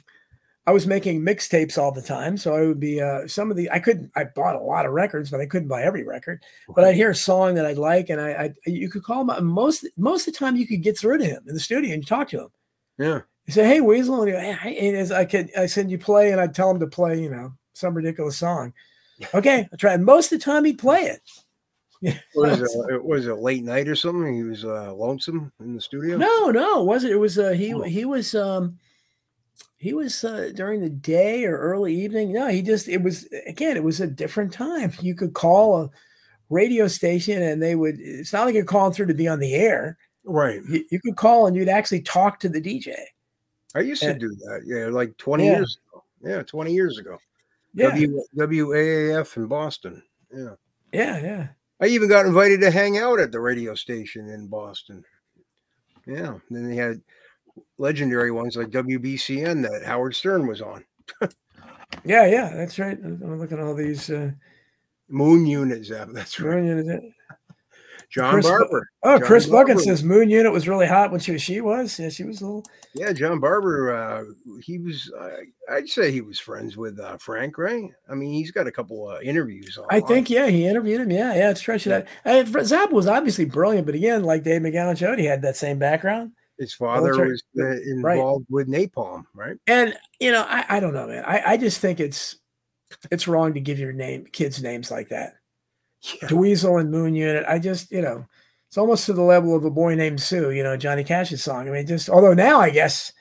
I 0.69 0.73
was 0.73 0.87
making 0.87 1.21
mixtapes 1.23 1.79
all 1.79 1.93
the 1.93 2.03
time, 2.03 2.37
so 2.37 2.55
I 2.55 2.63
would 2.67 2.81
be 2.81 3.01
uh, 3.01 3.29
some 3.29 3.51
of 3.51 3.57
the 3.57 3.71
I 3.71 3.79
couldn't 3.79 4.11
I 4.17 4.25
bought 4.25 4.57
a 4.57 4.61
lot 4.61 4.85
of 4.87 4.93
records, 4.93 5.31
but 5.31 5.41
I 5.41 5.47
couldn't 5.47 5.69
buy 5.69 5.83
every 5.83 6.03
record. 6.05 6.43
But 6.75 6.85
I'd 6.85 6.97
hear 6.97 7.11
a 7.11 7.15
song 7.15 7.55
that 7.55 7.67
I'd 7.67 7.79
like, 7.79 8.11
and 8.11 8.21
I, 8.21 8.31
I 8.31 8.55
you 8.67 8.91
could 8.91 9.05
call 9.05 9.31
him 9.31 9.47
most 9.47 9.87
most 9.97 10.27
of 10.27 10.35
the 10.35 10.39
time 10.39 10.57
you 10.57 10.67
could 10.67 10.83
get 10.83 10.99
through 10.99 11.19
to 11.19 11.25
him 11.25 11.45
in 11.47 11.55
the 11.55 11.61
studio 11.61 11.93
and 11.95 12.03
you 12.03 12.07
talk 12.07 12.29
to 12.31 12.41
him. 12.41 12.49
yeah, 12.99 13.21
You 13.47 13.53
say, 13.53 13.65
"Hey, 13.67 13.81
Weasel," 13.81 14.23
and, 14.23 14.33
go, 14.33 14.39
hey, 14.41 14.89
and 14.89 14.97
as 14.97 15.13
I 15.13 15.25
could, 15.25 15.51
I 15.57 15.67
said, 15.67 15.91
"You 15.91 15.99
play," 15.99 16.33
and 16.33 16.41
I'd 16.41 16.55
tell 16.55 16.71
him 16.71 16.81
to 16.81 16.87
play, 16.89 17.21
you 17.23 17.31
know, 17.31 17.53
some 17.75 17.95
ridiculous 17.95 18.37
song. 18.39 18.73
Okay, 19.35 19.67
I 19.73 19.77
try. 19.77 19.95
And 19.95 20.05
most 20.05 20.31
of 20.31 20.39
the 20.39 20.45
time, 20.45 20.65
he'd 20.65 20.79
play 20.79 21.01
it. 21.03 21.23
Yeah. 22.03 22.19
what 22.35 22.51
is 22.51 22.61
it? 22.91 23.03
Was 23.03 23.27
it 23.27 23.39
late 23.39 23.65
night 23.65 23.89
or 23.89 23.97
something? 23.97 24.37
He 24.37 24.43
was 24.43 24.67
uh, 24.67 24.93
lonesome 24.93 25.51
in 25.61 25.75
the 25.75 25.81
studio. 25.81 26.19
No, 26.19 26.51
no, 26.51 26.83
it 26.83 26.85
wasn't. 26.85 27.15
It 27.15 27.17
was 27.17 27.39
uh, 27.39 27.53
he 27.53 27.73
Oh. 27.73 27.81
he 27.83 28.05
was 28.05 28.35
um 28.35 28.79
he 29.79 29.93
was 29.93 30.25
uh, 30.25 30.51
during 30.55 30.81
the 30.81 30.89
day 30.91 31.45
or 31.45 31.57
early 31.59 31.95
evening. 31.95 32.33
No, 32.33 32.49
he 32.49 32.63
just 32.63 32.89
it 32.89 33.03
was 33.03 33.29
again. 33.47 33.77
It 33.77 33.85
was 33.85 34.01
a 34.01 34.07
different 34.07 34.53
time. 34.53 34.93
You 35.01 35.15
could 35.15 35.35
call 35.35 35.83
a 35.83 35.91
radio 36.49 36.89
station 36.89 37.43
and 37.43 37.63
they 37.63 37.75
would. 37.75 37.97
It's 37.99 38.33
not 38.33 38.47
like 38.47 38.55
you're 38.55 38.65
calling 38.65 38.93
through 38.93 39.07
to 39.07 39.15
be 39.15 39.29
on 39.29 39.39
the 39.41 39.55
air. 39.55 39.99
Right. 40.25 40.61
You, 40.69 40.85
you 40.91 41.01
could 41.01 41.17
call 41.17 41.47
and 41.47 41.55
you'd 41.57 41.69
actually 41.69 42.03
talk 42.03 42.41
to 42.41 42.49
the 42.49 42.61
DJ. 42.61 42.95
I 43.75 43.81
used 43.81 44.03
to 44.03 44.15
do 44.15 44.29
that. 44.29 44.63
Yeah, 44.65 44.87
like 44.87 45.17
20 45.19 45.45
Yeah. 45.45 45.57
years 45.57 45.79
ago. 45.93 46.05
Yeah, 46.23 46.43
20 46.43 46.73
years 46.73 46.99
ago. 46.99 47.19
Yeah, 47.75 47.91
W, 47.91 48.23
WAAF 48.35 49.37
in 49.37 49.47
Boston. 49.47 50.03
Yeah. 50.35 50.55
yeah, 50.93 51.21
yeah. 51.21 51.49
I 51.81 51.87
even 51.89 52.09
got 52.09 52.25
invited 52.25 52.61
to 52.63 52.71
hang 52.71 52.97
out 52.97 53.21
at 53.21 53.33
the 53.33 53.41
radio 53.41 53.75
station 53.75 54.31
in 54.31 54.47
Boston. 54.47 55.05
Yeah. 56.07 56.39
Then 56.51 56.69
they 56.69 56.77
had 56.77 57.03
legendary 57.79 58.31
ones 58.31 58.57
like 58.57 58.69
WBCN 58.69 59.63
that 59.63 59.85
Howard 59.85 60.15
Stern 60.15 60.47
was 60.47 60.61
on. 60.61 60.85
Yeah, 62.05 62.27
yeah, 62.27 62.53
that's 62.55 62.79
right. 62.79 62.99
I'm 63.03 63.39
looking 63.39 63.59
at 63.59 63.65
all 63.65 63.75
these. 63.75 64.11
Uh, 64.11 64.33
Moon 65.09 65.47
Unit 65.47 65.85
Zap. 65.85 66.09
That's 66.13 66.39
right. 66.41 66.57
Moon 66.57 66.67
Unit. 66.67 67.03
John 68.09 68.35
Chris 68.35 68.47
Barber. 68.47 68.89
Oh, 69.03 69.19
John 69.19 69.27
Chris 69.27 69.47
Barber. 69.47 69.79
says 69.79 70.05
Moon 70.05 70.31
Unit 70.31 70.53
was 70.53 70.69
really 70.69 70.87
hot 70.87 71.11
when 71.11 71.21
she 71.21 71.33
was. 71.33 71.43
She 71.43 71.61
was. 71.61 71.99
Yeah, 71.99 72.09
she 72.09 72.25
was 72.25 72.41
a 72.41 72.47
little. 72.47 72.65
Yeah, 72.95 73.13
John 73.13 73.41
Barbour. 73.41 73.93
Uh, 73.93 74.25
he 74.63 74.79
was. 74.79 75.13
I 75.21 75.75
I'd 75.75 75.89
say 75.89 76.13
he 76.13 76.21
was 76.21 76.39
friends 76.39 76.77
with 76.77 77.01
uh, 77.01 77.19
Frank, 77.19 77.59
right? 77.59 77.91
I 78.09 78.15
mean, 78.15 78.33
he's 78.33 78.53
got 78.53 78.69
a 78.69 78.73
couple 78.73 79.11
of 79.11 79.23
interviews. 79.23 79.77
On 79.77 79.87
I 79.91 80.01
think 80.01 80.31
yeah, 80.31 80.47
he 80.47 80.67
interviewed 80.67 81.01
him. 81.01 81.11
Yeah, 81.11 81.35
yeah, 81.35 81.51
it's 81.51 81.69
it 81.69 81.93
out. 81.93 82.05
And 82.25 82.47
Zappa 82.47 82.93
was 82.93 83.09
obviously 83.09 83.45
brilliant, 83.45 83.87
but 83.87 83.97
again, 83.97 84.23
like 84.23 84.45
Dave 84.45 84.63
McGowan 84.63 84.97
showed, 84.97 85.19
he 85.19 85.27
had 85.27 85.43
that 85.43 85.57
same 85.57 85.79
background. 85.79 86.33
His 86.59 86.73
father 86.73 87.27
was 87.27 87.43
uh, 87.59 87.65
right. 87.65 87.83
involved 88.17 88.47
with 88.49 88.69
napalm, 88.69 89.25
right? 89.35 89.57
And 89.67 89.95
you 90.21 90.33
know, 90.33 90.45
I, 90.49 90.65
I 90.69 90.81
don't 90.81 90.95
know, 90.95 91.07
man. 91.07 91.25
I, 91.27 91.53
I 91.53 91.57
just 91.57 91.81
think 91.81 92.01
it's 92.01 92.37
it's 93.11 93.29
wrong 93.29 93.55
to 93.55 93.61
give 93.61 93.79
your 93.79 93.93
name 93.93 94.27
kids 94.33 94.63
names 94.63 94.91
like 94.91 95.09
that. 95.11 95.35
Yeah. 96.03 96.29
Dweezil 96.29 96.81
and 96.81 96.91
Moon 96.91 97.15
Unit. 97.15 97.45
I 97.49 97.59
just 97.59 97.91
you 97.91 98.03
know, 98.03 98.27
it's 98.69 98.79
almost 98.79 99.07
to 99.07 99.13
the 99.13 99.23
level 99.23 99.55
of 99.57 99.65
a 99.65 99.71
boy 99.71 99.95
named 99.95 100.21
Sue. 100.21 100.51
You 100.51 100.63
know, 100.63 100.77
Johnny 100.77 101.05
Cash's 101.05 101.43
song. 101.43 101.69
I 101.69 101.73
mean, 101.73 101.87
just 101.87 102.09
although 102.09 102.35
now 102.35 102.61
I 102.61 102.71
guess 102.71 103.13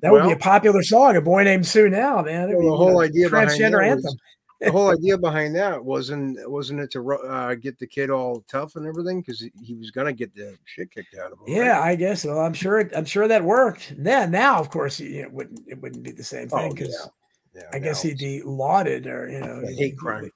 that 0.00 0.12
would 0.12 0.24
be 0.24 0.32
a 0.32 0.36
popular 0.36 0.82
song. 0.82 1.16
A 1.16 1.20
boy 1.20 1.44
named 1.44 1.66
Sue 1.66 1.88
now, 1.88 2.22
man. 2.22 2.48
Well, 2.48 2.48
be, 2.48 2.54
the 2.56 2.62
you 2.64 2.76
whole 2.76 2.92
know, 2.92 3.02
idea 3.02 3.28
transgender 3.28 3.84
anthem. 3.84 4.04
was- 4.04 4.16
the 4.64 4.72
whole 4.72 4.90
idea 4.90 5.18
behind 5.18 5.54
that 5.56 5.84
wasn't 5.84 6.38
wasn't 6.50 6.80
it 6.80 6.90
to 6.92 7.12
uh, 7.14 7.54
get 7.54 7.78
the 7.78 7.86
kid 7.86 8.10
all 8.10 8.44
tough 8.48 8.76
and 8.76 8.86
everything 8.86 9.20
because 9.20 9.44
he 9.62 9.74
was 9.74 9.90
gonna 9.90 10.12
get 10.12 10.34
the 10.34 10.56
shit 10.64 10.90
kicked 10.90 11.14
out 11.16 11.32
of 11.32 11.38
him. 11.38 11.54
right? 11.54 11.66
Yeah, 11.66 11.80
I 11.80 11.94
guess. 11.96 12.24
Well, 12.24 12.38
I'm 12.40 12.54
sure. 12.54 12.88
I'm 12.96 13.04
sure 13.04 13.28
that 13.28 13.44
worked. 13.44 13.94
Then 13.96 14.30
now, 14.30 14.58
of 14.58 14.70
course, 14.70 15.00
you 15.00 15.22
know, 15.22 15.28
it 15.28 15.32
wouldn't. 15.32 15.60
It 15.68 15.80
wouldn't 15.80 16.02
be 16.02 16.12
the 16.12 16.24
same 16.24 16.48
Oh, 16.52 16.58
thing 16.58 16.74
because 16.74 17.08
yeah, 17.54 17.62
I 17.72 17.78
guess 17.78 18.00
he'd 18.02 18.18
be 18.18 18.42
lauded, 18.42 19.06
or 19.06 19.28
you 19.28 19.40
know, 19.40 19.62
hate 19.76 19.96
crime. 19.98 20.30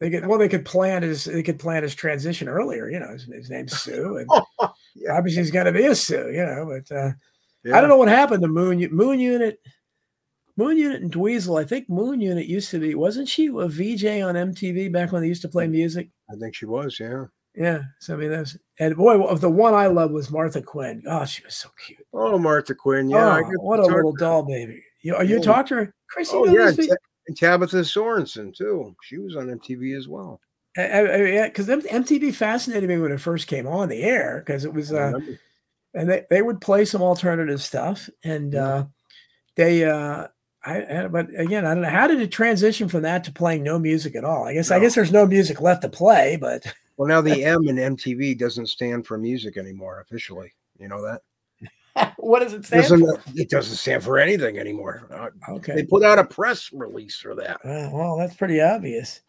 They 0.00 0.10
could. 0.10 0.26
Well, 0.26 0.38
they 0.38 0.48
could 0.48 0.64
plan 0.64 1.02
his. 1.02 1.24
They 1.24 1.42
could 1.42 1.58
plan 1.58 1.82
his 1.82 1.94
transition 1.94 2.48
earlier. 2.48 2.88
You 2.88 3.00
know, 3.00 3.08
his, 3.12 3.24
his 3.24 3.50
name's 3.50 3.78
Sue, 3.80 4.16
and 4.18 4.30
Yeah. 4.94 5.16
obviously 5.16 5.42
he's 5.42 5.50
going 5.50 5.66
to 5.66 5.72
be 5.72 5.84
a 5.86 5.94
Sue. 5.94 6.30
You 6.32 6.44
know, 6.46 6.66
but 6.66 6.96
uh, 6.96 7.10
Yeah. 7.64 7.76
I 7.76 7.80
don't 7.80 7.88
know 7.90 7.96
what 7.96 8.08
happened 8.08 8.42
to 8.42 8.48
Moon 8.48 8.78
Moon 8.92 9.20
Unit. 9.20 9.60
Moon 10.58 10.76
Unit 10.76 11.00
and 11.00 11.12
Dweezil. 11.12 11.58
I 11.58 11.64
think 11.64 11.88
Moon 11.88 12.20
Unit 12.20 12.46
used 12.46 12.70
to 12.72 12.80
be. 12.80 12.96
Wasn't 12.96 13.28
she 13.28 13.46
a 13.46 13.68
VJ 13.68 14.22
on 14.22 14.34
MTV 14.34 14.92
back 14.92 15.12
when 15.12 15.22
they 15.22 15.28
used 15.28 15.42
to 15.42 15.48
play 15.48 15.68
music? 15.68 16.10
I 16.28 16.34
think 16.34 16.56
she 16.56 16.66
was. 16.66 16.98
Yeah. 16.98 17.26
Yeah. 17.54 17.82
So 18.00 18.14
I 18.14 18.16
mean, 18.16 18.30
that's 18.30 18.56
and 18.80 18.96
boy, 18.96 19.22
of 19.22 19.40
the 19.40 19.48
one 19.48 19.72
I 19.72 19.86
love 19.86 20.10
was 20.10 20.32
Martha 20.32 20.60
Quinn. 20.60 21.04
Oh, 21.06 21.24
she 21.24 21.44
was 21.44 21.54
so 21.54 21.68
cute. 21.86 22.04
Oh, 22.12 22.38
Martha 22.38 22.74
Quinn. 22.74 23.08
Yeah. 23.08 23.40
Oh, 23.40 23.52
what 23.60 23.78
a 23.78 23.84
little 23.84 24.12
doll 24.12 24.42
baby. 24.42 24.82
You, 25.00 25.14
are 25.14 25.22
you 25.22 25.36
Yeah. 25.36 25.42
talked 25.42 25.68
to 25.68 25.76
her? 25.76 25.94
Chris, 26.10 26.30
Oh 26.32 26.44
yeah, 26.44 26.68
and, 26.68 26.76
Ta- 26.76 26.96
and 27.28 27.36
Tabitha 27.36 27.76
Sorensen 27.78 28.52
too. 28.52 28.96
She 29.04 29.18
was 29.18 29.36
on 29.36 29.46
MTV 29.46 29.96
as 29.96 30.08
well. 30.08 30.40
Yeah, 30.76 31.46
because 31.46 31.68
MTV 31.68 32.34
fascinated 32.34 32.88
me 32.88 32.98
when 32.98 33.12
it 33.12 33.20
first 33.20 33.46
came 33.46 33.66
on 33.66 33.88
the 33.88 34.02
air 34.02 34.42
because 34.44 34.64
it 34.64 34.72
was, 34.72 34.92
uh, 34.92 35.12
and 35.94 36.08
they, 36.08 36.24
they 36.30 36.42
would 36.42 36.60
play 36.60 36.84
some 36.84 37.02
alternative 37.02 37.60
stuff, 37.62 38.08
and 38.22 38.52
yeah. 38.52 38.64
uh, 38.64 38.84
they, 39.56 39.84
uh, 39.84 40.28
I, 40.68 41.08
but 41.08 41.28
again, 41.36 41.64
I 41.64 41.74
don't 41.74 41.82
know 41.82 41.88
how 41.88 42.06
did 42.06 42.20
it 42.20 42.30
transition 42.30 42.88
from 42.88 43.02
that 43.02 43.24
to 43.24 43.32
playing 43.32 43.62
no 43.62 43.78
music 43.78 44.14
at 44.16 44.24
all. 44.24 44.44
I 44.44 44.54
guess 44.54 44.70
no. 44.70 44.76
I 44.76 44.80
guess 44.80 44.94
there's 44.94 45.12
no 45.12 45.26
music 45.26 45.60
left 45.60 45.82
to 45.82 45.88
play, 45.88 46.36
but 46.40 46.62
well, 46.96 47.08
now 47.08 47.20
the 47.20 47.44
M 47.44 47.68
in 47.68 47.76
MTV 47.76 48.38
doesn't 48.38 48.66
stand 48.66 49.06
for 49.06 49.18
music 49.18 49.56
anymore 49.56 50.00
officially. 50.00 50.52
You 50.78 50.88
know 50.88 51.02
that. 51.02 51.22
what 52.16 52.40
does 52.40 52.52
it 52.52 52.64
stand 52.64 52.82
doesn't, 52.82 53.00
for? 53.00 53.22
It 53.34 53.50
doesn't 53.50 53.76
stand 53.76 54.04
for 54.04 54.18
anything 54.18 54.58
anymore. 54.58 55.08
Uh, 55.10 55.52
okay. 55.52 55.74
They 55.74 55.84
put 55.84 56.04
out 56.04 56.18
a 56.18 56.24
press 56.24 56.70
release 56.72 57.16
for 57.16 57.34
that. 57.34 57.56
Uh, 57.64 57.90
well, 57.92 58.16
that's 58.16 58.36
pretty 58.36 58.60
obvious. 58.60 59.20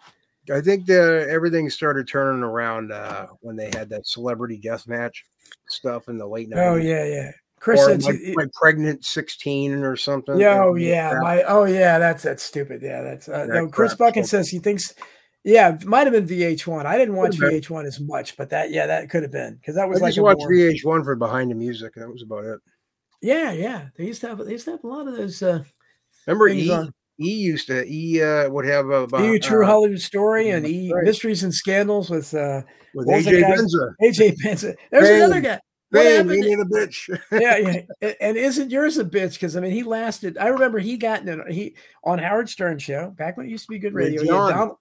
I 0.52 0.62
think 0.62 0.86
the 0.86 1.28
everything 1.30 1.70
started 1.70 2.08
turning 2.08 2.44
around 2.44 2.92
uh, 2.92 3.28
when 3.42 3.56
they 3.56 3.70
had 3.76 3.90
that 3.90 4.08
celebrity 4.08 4.58
death 4.58 4.88
match 4.88 5.26
stuff 5.68 6.10
in 6.10 6.18
the 6.18 6.28
late 6.28 6.50
90s. 6.50 6.72
Oh 6.72 6.76
yeah, 6.76 7.06
yeah. 7.06 7.32
Chris 7.60 8.06
my, 8.06 8.34
my 8.36 8.46
pregnant 8.54 9.06
16 9.06 9.84
or 9.84 9.96
something. 9.96 10.40
Yeah, 10.40 10.64
oh 10.64 10.76
yeah. 10.76 11.20
My 11.22 11.44
oh 11.44 11.66
yeah, 11.66 12.00
that's 12.00 12.24
that's 12.24 12.44
stupid. 12.44 12.82
Yeah, 12.82 13.02
that's 13.02 13.28
uh, 13.28 13.46
that 13.46 13.50
no, 13.50 13.68
Chris 13.68 13.96
Bucket 13.96 14.26
says 14.26 14.50
he 14.50 14.60
thinks 14.60 14.94
yeah, 15.44 15.76
it 15.76 15.86
might 15.86 16.06
have 16.06 16.14
been 16.14 16.28
VH1. 16.28 16.86
I 16.86 16.98
didn't 16.98 17.16
watch 17.16 17.38
VH1 17.38 17.86
as 17.86 18.00
much, 18.00 18.36
but 18.36 18.50
that 18.50 18.72
yeah, 18.72 18.88
that 18.88 19.10
could 19.10 19.24
have 19.24 19.32
been 19.32 19.56
because 19.56 19.76
that 19.76 19.88
was 19.88 20.02
I 20.02 20.06
like 20.06 20.14
just 20.14 20.24
watched. 20.24 20.42
VH1 20.42 21.04
for 21.04 21.16
behind 21.16 21.52
the 21.52 21.56
music. 21.56 21.94
That 21.96 22.10
was 22.10 22.24
about 22.24 22.46
it. 22.46 22.60
Yeah, 23.22 23.52
yeah. 23.52 23.88
They 23.98 24.06
used 24.06 24.22
to 24.22 24.28
have 24.30 24.38
they 24.40 24.52
used 24.52 24.66
to 24.66 24.72
have 24.72 24.84
a 24.84 24.88
lot 24.88 25.08
of 25.08 25.16
those 25.16 25.42
uh 25.42 25.64
remember 26.28 26.50
E 26.50 26.70
on. 26.72 26.94
E 27.22 27.34
used 27.34 27.68
to 27.68 27.86
E 27.86 28.22
uh, 28.22 28.50
would 28.50 28.66
have 28.66 28.90
about 28.90 29.22
E 29.22 29.40
True 29.40 29.64
uh, 29.64 29.68
Hollywood 29.68 30.00
Story 30.00 30.50
and 30.50 30.66
E 30.66 30.92
right. 30.94 31.04
Mysteries 31.04 31.44
and 31.44 31.54
Scandals 31.54 32.10
with 32.10 32.34
uh 32.34 32.62
with 32.94 33.08
AJ 33.08 33.44
Benza. 33.44 33.94
AJ 34.02 34.38
Benza. 34.38 34.76
There's 34.92 35.10
Bang. 35.10 35.22
another 35.22 35.42
guy. 35.42 35.60
Bang, 35.92 36.30
he 36.30 36.54
a 36.54 36.58
bitch. 36.58 37.10
yeah, 37.32 37.58
yeah. 37.58 38.14
And 38.22 38.38
isn't 38.38 38.70
yours 38.70 38.98
a 38.98 39.06
bitch? 39.06 39.34
Because 39.34 39.58
I 39.58 39.60
mean, 39.60 39.72
he 39.72 39.84
lasted. 39.84 40.38
I 40.38 40.48
remember 40.48 40.80
he 40.80 40.98
got 40.98 41.28
in 41.28 41.44
he 41.50 41.76
on 42.04 42.20
Howard 42.20 42.50
Stern 42.50 42.78
show 42.78 43.10
back 43.12 43.38
when 43.38 43.48
it 43.48 43.50
used 43.50 43.66
to 43.66 43.72
be 43.72 43.80
good 43.80 43.96
radio. 43.96 44.24
Donald, 44.24 44.78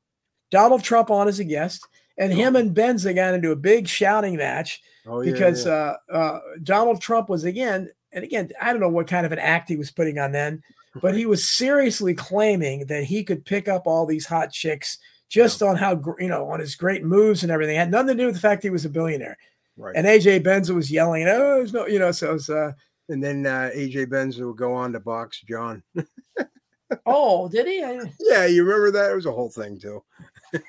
Donald, 0.50 0.84
Trump 0.84 1.10
on 1.10 1.26
as 1.26 1.38
a 1.38 1.44
guest, 1.44 1.86
and 2.18 2.32
him 2.32 2.56
and 2.56 2.76
Benza 2.76 3.14
got 3.14 3.34
into 3.34 3.52
a 3.52 3.56
big 3.56 3.88
shouting 3.88 4.36
match 4.36 4.82
oh, 5.06 5.22
yeah, 5.22 5.32
because 5.32 5.64
yeah. 5.64 5.94
Uh, 6.10 6.12
uh, 6.12 6.40
Donald 6.62 7.00
Trump 7.00 7.30
was 7.30 7.44
again 7.44 7.88
and 8.12 8.24
again. 8.24 8.50
I 8.60 8.72
don't 8.72 8.80
know 8.80 8.90
what 8.90 9.06
kind 9.06 9.24
of 9.24 9.32
an 9.32 9.38
act 9.38 9.70
he 9.70 9.76
was 9.76 9.90
putting 9.90 10.18
on 10.18 10.32
then, 10.32 10.62
but 11.00 11.16
he 11.16 11.24
was 11.24 11.48
seriously 11.48 12.14
claiming 12.14 12.86
that 12.86 13.04
he 13.04 13.24
could 13.24 13.46
pick 13.46 13.66
up 13.66 13.86
all 13.86 14.04
these 14.04 14.26
hot 14.26 14.52
chicks 14.52 14.98
just 15.30 15.62
yeah. 15.62 15.68
on 15.68 15.76
how 15.76 16.02
you 16.18 16.28
know 16.28 16.50
on 16.50 16.60
his 16.60 16.74
great 16.74 17.02
moves 17.02 17.42
and 17.42 17.50
everything. 17.50 17.76
It 17.76 17.80
had 17.80 17.90
nothing 17.90 18.08
to 18.08 18.22
do 18.22 18.26
with 18.26 18.34
the 18.34 18.42
fact 18.42 18.62
he 18.62 18.68
was 18.68 18.84
a 18.84 18.90
billionaire. 18.90 19.38
Right. 19.78 19.94
And 19.94 20.06
AJ 20.06 20.40
Benza 20.40 20.74
was 20.74 20.90
yelling, 20.90 21.28
"Oh, 21.28 21.56
there's 21.58 21.72
no," 21.72 21.86
you 21.86 22.00
know. 22.00 22.10
So 22.10 22.32
was, 22.32 22.50
uh, 22.50 22.72
and 23.08 23.22
then 23.22 23.46
uh, 23.46 23.70
AJ 23.74 24.06
Benza 24.06 24.44
would 24.44 24.56
go 24.56 24.74
on 24.74 24.92
to 24.92 25.00
box 25.00 25.40
John. 25.48 25.84
oh, 27.06 27.48
did 27.48 27.66
he? 27.68 27.82
I, 27.82 28.00
yeah, 28.18 28.44
you 28.46 28.64
remember 28.64 28.90
that? 28.90 29.12
It 29.12 29.14
was 29.14 29.26
a 29.26 29.32
whole 29.32 29.50
thing 29.50 29.78
too. 29.78 30.02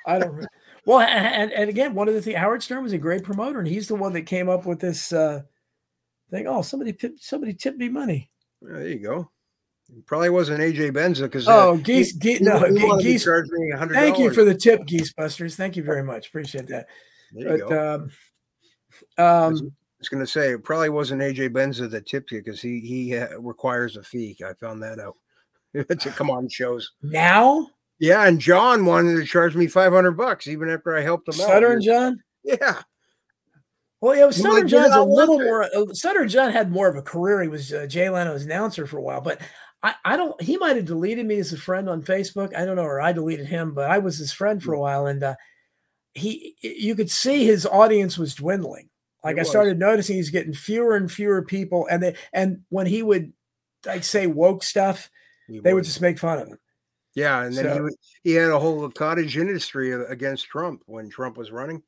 I 0.06 0.20
don't. 0.20 0.46
Well, 0.86 1.00
and, 1.00 1.52
and 1.52 1.70
again, 1.70 1.94
one 1.94 2.08
of 2.08 2.14
the 2.14 2.22
things 2.22 2.38
Howard 2.38 2.64
Stern 2.64 2.84
was 2.84 2.94
a 2.94 2.98
great 2.98 3.24
promoter, 3.24 3.60
and 3.60 3.68
he's 3.68 3.88
the 3.88 3.96
one 3.96 4.14
that 4.14 4.24
came 4.24 4.48
up 4.48 4.66
with 4.66 4.80
this 4.80 5.12
uh, 5.12 5.42
thing. 6.30 6.48
Oh, 6.48 6.62
somebody 6.62 6.94
tipped 6.94 7.24
somebody 7.24 7.54
tipped 7.54 7.80
me 7.80 7.90
money. 7.90 8.30
Well, 8.62 8.74
there 8.74 8.88
you 8.88 9.00
go. 9.00 9.32
probably 10.06 10.30
wasn't 10.30 10.60
AJ 10.62 10.92
Benza 10.92 11.24
because 11.24 11.48
oh, 11.48 11.74
uh, 11.74 11.76
geese, 11.78 12.14
he, 12.14 12.20
geese, 12.20 12.42
no, 12.42 12.98
geese. 13.00 13.24
Charged 13.24 13.52
me 13.52 13.74
Thank 13.92 14.20
you 14.20 14.32
for 14.32 14.44
the 14.44 14.56
tip, 14.56 14.86
Geese 14.86 15.14
Busters. 15.14 15.56
Thank 15.56 15.76
you 15.76 15.84
very 15.84 16.04
much. 16.04 16.28
Appreciate 16.28 16.68
that. 16.68 16.88
There 17.34 17.58
you 17.58 17.64
but, 17.64 17.70
go. 17.70 17.96
Um, 17.96 18.12
um, 19.20 19.54
I 19.54 20.00
was 20.00 20.10
going 20.10 20.24
to 20.24 20.32
say 20.32 20.52
it 20.52 20.64
probably 20.64 20.90
wasn't 20.90 21.22
AJ 21.22 21.50
Benza 21.50 21.90
that 21.92 22.06
tipped 22.06 22.32
you 22.32 22.42
because 22.42 22.62
he 22.62 22.80
he 22.80 23.18
uh, 23.18 23.38
requires 23.40 23.98
a 23.98 24.04
fee. 24.04 24.38
I 24.46 24.54
found 24.54 24.82
that 24.84 25.00
out 25.00 25.16
to 26.00 26.10
come 26.12 26.30
on 26.30 26.48
shows 26.48 26.92
now. 27.02 27.68
Yeah, 28.00 28.26
and 28.26 28.40
John 28.40 28.86
wanted 28.86 29.16
to 29.16 29.26
charge 29.26 29.56
me 29.56 29.68
five 29.68 29.92
hundred 29.92 30.14
bucks 30.14 30.48
even 30.48 30.70
after 30.70 30.96
I 30.96 31.02
helped 31.02 31.28
him 31.28 31.34
Sutter 31.34 31.44
out. 31.44 31.54
Sutter 31.54 31.72
and 31.74 31.84
John. 31.84 32.24
Yeah. 32.44 32.82
Well, 34.02 34.16
yeah, 34.16 34.30
Sutter 34.32 34.64
John's 34.64 34.96
a 34.96 35.04
little 35.04 35.40
more. 35.40 35.64
Uh, 35.64 35.94
Sutter 35.94 36.26
John 36.26 36.54
had 36.54 36.72
more 36.72 36.88
of 36.88 36.96
a 36.96 37.02
career. 37.02 37.42
He 37.42 37.50
was 37.50 37.74
uh, 37.74 37.86
Jay 37.86 38.10
Leno's 38.10 38.46
announcer 38.46 38.88
for 38.88 38.98
a 38.98 39.02
while, 39.02 39.20
but 39.20 39.42
I, 39.84 39.96
I 40.06 40.18
don't. 40.18 40.42
He 40.42 40.56
might 40.56 40.78
have 40.78 40.86
deleted 40.86 41.26
me 41.26 41.38
as 41.40 41.52
a 41.52 41.58
friend 41.58 41.90
on 41.90 42.02
Facebook. 42.02 42.56
I 42.56 42.64
don't 42.64 42.78
know, 42.78 42.84
or 42.84 43.02
I 43.02 43.12
deleted 43.12 43.48
him, 43.48 43.74
but 43.74 43.90
I 43.90 43.98
was 43.98 44.18
his 44.18 44.32
friend 44.32 44.64
for 44.64 44.74
a 44.74 44.78
hmm. 44.78 44.82
while, 44.82 45.08
and 45.08 45.22
uh, 45.22 45.36
he, 46.14 46.56
you 46.62 46.96
could 46.96 47.12
see 47.12 47.46
his 47.46 47.66
audience 47.66 48.18
was 48.18 48.36
dwindling. 48.36 48.90
Like 49.24 49.38
I 49.38 49.44
started 49.44 49.78
noticing 49.78 50.16
he's 50.16 50.30
getting 50.30 50.54
fewer 50.54 50.96
and 50.96 51.12
fewer 51.12 51.42
people, 51.42 51.88
and 51.92 52.02
they 52.02 52.16
and 52.32 52.62
when 52.70 52.88
he 52.88 53.04
would 53.04 53.34
like 53.86 54.04
say 54.04 54.28
woke 54.28 54.64
stuff, 54.64 55.10
he 55.48 55.60
they 55.60 55.74
would. 55.74 55.80
would 55.80 55.86
just 55.86 56.02
make 56.02 56.18
fun 56.18 56.40
of 56.40 56.48
him. 56.48 56.60
Yeah, 57.16 57.44
and 57.44 57.54
then 57.54 57.66
so, 57.66 57.74
he, 57.74 57.80
would, 57.82 57.94
he 58.24 58.32
had 58.34 58.50
a 58.50 58.60
whole 58.60 58.90
cottage 58.90 59.36
industry 59.36 59.92
against 59.92 60.46
Trump 60.46 60.84
when 60.86 61.10
Trump 61.10 61.38
was 61.38 61.52
running. 61.52 61.84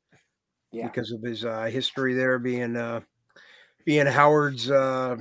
Yeah, 0.72 0.88
because 0.88 1.10
of 1.10 1.22
his 1.22 1.44
uh, 1.44 1.64
history 1.64 2.14
there 2.14 2.38
being 2.38 2.76
uh, 2.76 3.00
being 3.86 4.06
Howard's 4.06 4.70
uh, 4.70 5.16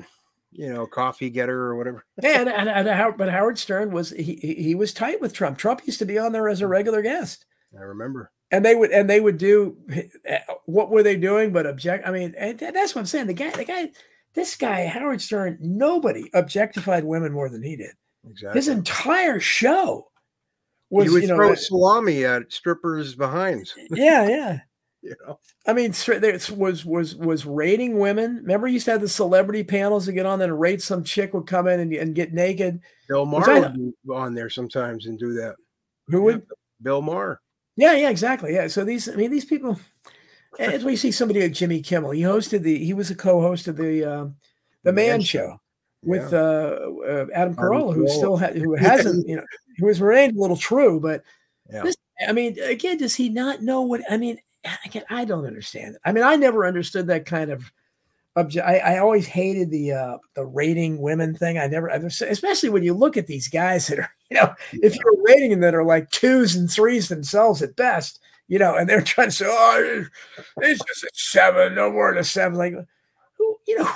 you 0.52 0.72
know 0.72 0.86
coffee 0.88 1.30
getter 1.30 1.58
or 1.58 1.78
whatever. 1.78 2.04
and, 2.22 2.50
and, 2.50 2.68
and 2.68 2.88
Howard, 2.90 3.18
but 3.18 3.30
Howard 3.30 3.58
Stern 3.58 3.92
was 3.92 4.10
he 4.10 4.36
he 4.36 4.76
was 4.76 4.94
tight 4.94 5.22
with 5.22 5.34
Trump. 5.34 5.58
Trump 5.58 5.82
used 5.86 6.00
to 6.00 6.06
be 6.06 6.18
on 6.18 6.34
there 6.34 6.50
as 6.50 6.62
a 6.62 6.66
mm. 6.66 6.70
regular 6.70 7.02
guest. 7.02 7.46
I 7.78 7.84
remember 7.84 8.32
and 8.52 8.66
they 8.66 8.76
would 8.76 8.92
and 8.92 9.10
they 9.10 9.20
would 9.20 9.38
do 9.38 9.78
eh, 10.26 10.40
what 10.66 10.90
were 10.90 11.04
they 11.04 11.16
doing 11.16 11.52
but 11.52 11.66
object 11.66 12.08
i 12.08 12.12
mean 12.12 12.34
and 12.38 12.60
that's 12.60 12.94
what 12.94 13.02
i'm 13.02 13.06
saying 13.06 13.28
the 13.28 13.34
guy 13.34 13.50
the 13.52 13.66
guy 13.66 13.90
this 14.34 14.56
guy 14.56 14.86
howard 14.86 15.22
stern 15.22 15.58
nobody 15.62 16.30
objectified 16.34 17.04
women 17.04 17.32
more 17.32 17.50
than 17.50 17.64
he 17.64 17.76
did. 17.76 17.94
Exactly. 18.30 18.60
his 18.60 18.68
entire 18.68 19.40
show 19.40 20.08
was 20.90 21.06
he 21.06 21.10
would 21.10 21.24
you 21.24 21.30
know, 21.30 21.36
throw 21.36 21.56
salami 21.56 22.24
at 22.26 22.52
strippers 22.52 23.16
behinds. 23.16 23.74
Yeah 23.90 24.28
yeah. 24.28 24.60
You 25.02 25.16
know? 25.26 25.40
I 25.66 25.74
mean 25.74 25.94
there 26.20 26.40
was 26.56 26.86
was 26.86 27.16
was 27.16 27.46
rating 27.46 27.98
women. 27.98 28.36
Remember 28.36 28.68
you 28.68 28.74
used 28.74 28.86
to 28.86 28.92
have 28.92 29.02
the 29.02 29.10
celebrity 29.10 29.64
panels 29.64 30.06
to 30.06 30.12
get 30.12 30.28
on 30.28 30.38
there 30.38 30.50
and 30.50 30.60
rate 30.60 30.82
some 30.82 31.04
chick 31.04 31.34
would 31.34 31.48
come 31.48 31.68
in 31.68 31.80
and, 31.80 31.92
and 31.94 32.14
get 32.14 32.34
naked? 32.34 32.80
Bill 33.10 33.26
maher 33.26 33.62
would 33.62 33.74
be 33.74 33.94
on 34.14 34.36
there 34.36 34.50
sometimes 34.50 35.08
and 35.08 35.18
do 35.18 35.34
that. 35.34 35.56
Who 36.08 36.22
would? 36.24 36.46
Bill 36.84 37.02
maher 37.02 37.42
yeah, 37.82 37.94
yeah, 37.94 38.10
exactly. 38.10 38.54
Yeah. 38.54 38.68
So 38.68 38.86
these, 38.86 39.10
I 39.10 39.16
mean, 39.16 39.32
these 39.32 39.46
people, 39.46 39.80
as 40.60 40.86
we 40.86 40.96
see 40.96 41.12
somebody 41.12 41.42
like 41.42 41.54
Jimmy 41.54 41.82
Kimmel, 41.82 42.12
he 42.12 42.22
hosted 42.22 42.62
the, 42.62 42.78
he 42.78 42.94
was 42.94 43.10
a 43.10 43.16
co-host 43.16 43.68
of 43.68 43.76
the, 43.76 44.06
uh, 44.06 44.28
the 44.84 44.94
Man, 44.94 45.22
Show, 45.22 45.60
with 46.04 46.32
yeah. 46.32 46.40
uh, 46.40 46.92
uh, 47.08 47.26
Adam 47.34 47.56
Carolla, 47.56 47.96
who 47.96 48.08
still 48.08 48.38
ha- 48.38 48.54
who 48.54 48.76
hasn't, 48.76 49.28
you 49.28 49.38
know, 49.38 49.46
who 49.78 49.88
has 49.88 50.00
remained 50.00 50.38
a 50.38 50.40
little 50.40 50.58
true, 50.58 51.00
but 51.00 51.24
yeah. 51.72 51.84
this, 51.84 51.96
I 52.28 52.32
mean, 52.32 52.60
again, 52.60 52.98
does 52.98 53.16
he 53.16 53.30
not 53.30 53.62
know 53.62 53.82
what? 53.82 54.02
I 54.10 54.18
mean, 54.18 54.38
again, 54.86 55.04
I 55.10 55.26
don't 55.26 55.46
understand 55.46 55.96
it. 55.96 56.02
I 56.06 56.12
mean, 56.12 56.24
I 56.24 56.36
never 56.36 56.66
understood 56.66 57.08
that 57.08 57.26
kind 57.26 57.52
of. 57.52 57.72
Obje- 58.38 58.64
I, 58.64 58.78
I 58.78 58.98
always 59.00 59.28
hated 59.28 59.72
the 59.72 59.92
uh, 59.92 60.18
the 60.36 60.46
rating 60.46 61.02
women 61.02 61.36
thing. 61.36 61.58
I 61.58 61.68
never, 61.68 61.90
especially 61.90 62.70
when 62.70 62.84
you 62.84 62.94
look 62.94 63.18
at 63.18 63.28
these 63.28 63.50
guys 63.50 63.88
that 63.88 64.00
are 64.00 64.10
you 64.32 64.38
know, 64.38 64.54
if 64.72 64.96
you're 64.96 65.24
rating 65.24 65.52
them 65.52 65.60
that 65.60 65.76
are 65.76 65.84
like 65.84 66.10
twos 66.12 66.56
and 66.56 66.72
threes 66.72 67.10
themselves 67.10 67.62
at 67.62 67.76
best, 67.76 68.22
you 68.48 68.58
know, 68.58 68.76
and 68.76 68.88
they're 68.88 69.02
trying 69.02 69.28
to 69.28 69.36
say, 69.36 69.46
oh, 69.48 70.06
it's 70.58 70.82
just 70.86 71.04
a 71.04 71.10
seven, 71.14 71.76
no 71.76 71.92
more 71.92 72.12
than 72.12 72.20
a 72.20 72.24
seven. 72.24 72.58
Like, 72.58 72.74
who, 73.38 73.58
you 73.68 73.80
know. 73.80 73.90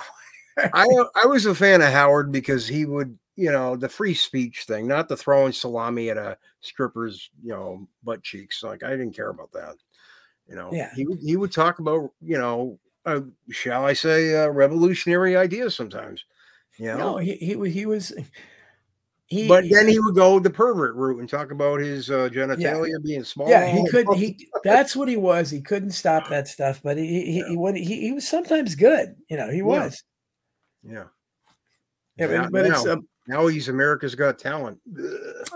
I 0.58 0.86
I 1.22 1.26
was 1.26 1.46
a 1.46 1.56
fan 1.56 1.82
of 1.82 1.92
Howard 1.92 2.32
because 2.32 2.66
he 2.66 2.86
would, 2.86 3.18
you 3.36 3.52
know, 3.52 3.76
the 3.76 3.90
free 3.90 4.14
speech 4.14 4.64
thing, 4.64 4.88
not 4.88 5.10
the 5.10 5.18
throwing 5.18 5.52
salami 5.52 6.10
at 6.10 6.18
a 6.18 6.38
stripper's, 6.62 7.30
you 7.44 7.50
know, 7.50 7.88
butt 8.04 8.24
cheeks. 8.24 8.64
Like 8.64 8.82
I 8.84 8.92
didn't 8.92 9.12
care 9.16 9.30
about 9.30 9.52
that. 9.52 9.76
You 10.48 10.56
know, 10.56 10.70
yeah. 10.72 10.92
He 10.96 11.06
he 11.22 11.36
would 11.36 11.52
talk 11.52 11.80
about, 11.80 12.12
you 12.22 12.38
know, 12.38 12.80
uh, 13.06 13.22
shall 13.52 13.86
I 13.86 13.94
say, 13.94 14.36
uh, 14.36 14.50
revolutionary 14.50 15.36
ideas 15.36 15.76
sometimes. 15.76 16.26
You 16.78 16.88
know? 16.88 16.98
No, 16.98 17.18
he 17.18 17.36
he 17.36 17.70
he 17.70 17.86
was 17.86 18.14
he, 19.28 19.48
but 19.48 19.66
then 19.70 19.88
he 19.88 20.00
would 20.00 20.14
go 20.14 20.40
the 20.40 20.52
pervert 20.52 20.96
route 20.96 21.20
and 21.20 21.28
talk 21.28 21.50
about 21.50 21.80
his 21.80 22.12
uh, 22.12 22.30
genitalia 22.32 22.90
yeah. 22.90 22.98
being 23.04 23.24
small. 23.24 23.50
Yeah, 23.50 23.66
he 23.66 23.88
could. 23.90 24.08
He 24.16 24.48
that's 24.64 24.96
what 24.96 25.08
he 25.08 25.18
was. 25.18 25.50
He 25.50 25.62
couldn't 25.62 25.92
stop 25.92 26.30
that 26.30 26.48
stuff, 26.48 26.82
but 26.84 26.98
he 26.98 27.08
he 27.08 27.38
yeah. 27.38 27.72
he, 27.74 27.84
he, 27.84 28.02
he, 28.02 28.12
was 28.12 28.28
sometimes 28.28 28.76
good. 28.76 29.16
You 29.28 29.38
know, 29.38 29.50
he 29.50 29.64
was. 29.64 30.04
Yeah. 30.84 31.06
Yeah, 32.18 32.32
yeah 32.32 32.48
but, 32.52 32.68
now, 32.68 32.72
it's 32.72 32.88
um, 32.88 33.08
now 33.28 33.48
he's 33.48 33.68
America's 33.68 34.14
Got 34.14 34.38
Talent. 34.38 34.80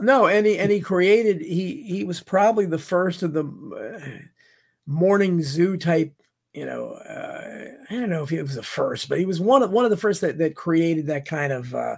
No, 0.01 0.27
and 0.27 0.47
he 0.47 0.57
and 0.57 0.71
he 0.71 0.79
created. 0.79 1.39
He 1.39 1.83
he 1.83 2.03
was 2.03 2.21
probably 2.21 2.65
the 2.65 2.79
first 2.79 3.21
of 3.21 3.33
the 3.33 3.43
uh, 3.45 4.25
morning 4.87 5.43
zoo 5.43 5.77
type. 5.77 6.11
You 6.53 6.65
know, 6.65 6.93
uh, 6.93 7.65
I 7.89 7.93
don't 7.93 8.09
know 8.09 8.23
if 8.23 8.29
he 8.29 8.41
was 8.41 8.55
the 8.55 8.63
first, 8.63 9.07
but 9.07 9.19
he 9.19 9.25
was 9.25 9.39
one 9.39 9.61
of 9.61 9.71
one 9.71 9.85
of 9.85 9.91
the 9.91 9.97
first 9.97 10.21
that 10.21 10.37
that 10.39 10.55
created 10.55 11.07
that 11.07 11.25
kind 11.25 11.53
of. 11.53 11.73
Uh, 11.73 11.97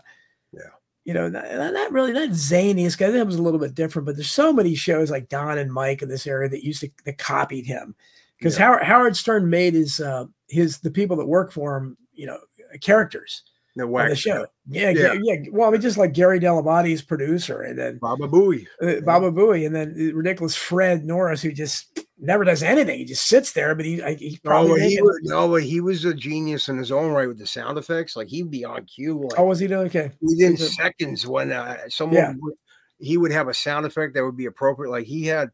yeah 0.51 0.61
you 1.03 1.13
know, 1.13 1.27
not, 1.27 1.45
not 1.73 1.91
really 1.91 2.13
not 2.13 2.29
zaniest 2.29 2.97
guy. 2.97 3.09
That 3.09 3.25
was 3.25 3.35
a 3.35 3.41
little 3.41 3.59
bit 3.59 3.73
different, 3.73 4.05
but 4.05 4.15
there's 4.15 4.29
so 4.29 4.53
many 4.53 4.75
shows 4.75 5.09
like 5.09 5.29
Don 5.29 5.57
and 5.57 5.73
Mike 5.73 6.01
in 6.01 6.09
this 6.09 6.27
area 6.27 6.49
that 6.49 6.63
used 6.63 6.81
to 6.81 6.91
that 7.05 7.17
copied 7.17 7.65
him 7.65 7.95
because 8.37 8.57
yeah. 8.57 8.65
Howard, 8.65 8.83
Howard 8.83 9.17
Stern 9.17 9.49
made 9.49 9.73
his 9.73 9.99
uh, 9.99 10.25
his 10.47 10.79
the 10.79 10.91
people 10.91 11.17
that 11.17 11.25
work 11.25 11.51
for 11.51 11.77
him, 11.77 11.97
you 12.13 12.27
know, 12.27 12.37
characters 12.81 13.43
the, 13.75 13.85
on 13.85 14.09
the 14.09 14.15
show. 14.15 14.45
Yeah, 14.69 14.91
yeah, 14.91 15.17
yeah, 15.21 15.35
Well, 15.51 15.69
I 15.69 15.71
mean, 15.71 15.81
just 15.81 15.97
like 15.97 16.13
Gary 16.13 16.39
Dell'Abate's 16.39 17.01
producer, 17.01 17.61
and 17.63 17.79
then 17.79 17.97
Baba 17.97 18.27
Booey, 18.27 18.67
uh, 18.81 19.01
Baba 19.01 19.31
Booey, 19.31 19.65
and 19.65 19.75
then 19.75 19.95
ridiculous 20.13 20.55
Fred 20.55 21.03
Norris, 21.03 21.41
who 21.41 21.51
just 21.51 21.99
never 22.21 22.43
does 22.43 22.63
anything. 22.63 22.99
He 22.99 23.05
just 23.05 23.27
sits 23.27 23.51
there, 23.51 23.75
but 23.75 23.83
he, 23.83 24.01
he 24.19 24.39
probably 24.43 24.79
no, 24.79 24.87
he 24.87 25.01
was, 25.01 25.19
no, 25.23 25.49
but 25.49 25.63
he 25.63 25.81
was 25.81 26.05
a 26.05 26.13
genius 26.13 26.69
in 26.69 26.77
his 26.77 26.91
own 26.91 27.11
right 27.11 27.27
with 27.27 27.39
the 27.39 27.47
sound 27.47 27.77
effects. 27.77 28.15
Like 28.15 28.27
he'd 28.27 28.51
be 28.51 28.63
on 28.63 28.85
cue. 28.85 29.19
Like, 29.19 29.39
oh, 29.39 29.45
was 29.45 29.59
he 29.59 29.67
doing 29.67 29.87
okay? 29.87 30.11
Within 30.21 30.55
seconds, 30.55 31.25
when 31.25 31.51
uh, 31.51 31.77
someone 31.89 32.17
yeah. 32.17 32.33
would, 32.39 32.53
he 32.99 33.17
would 33.17 33.31
have 33.31 33.47
a 33.47 33.53
sound 33.53 33.85
effect 33.85 34.13
that 34.13 34.23
would 34.23 34.37
be 34.37 34.45
appropriate. 34.45 34.91
Like 34.91 35.07
he 35.07 35.25
had, 35.25 35.49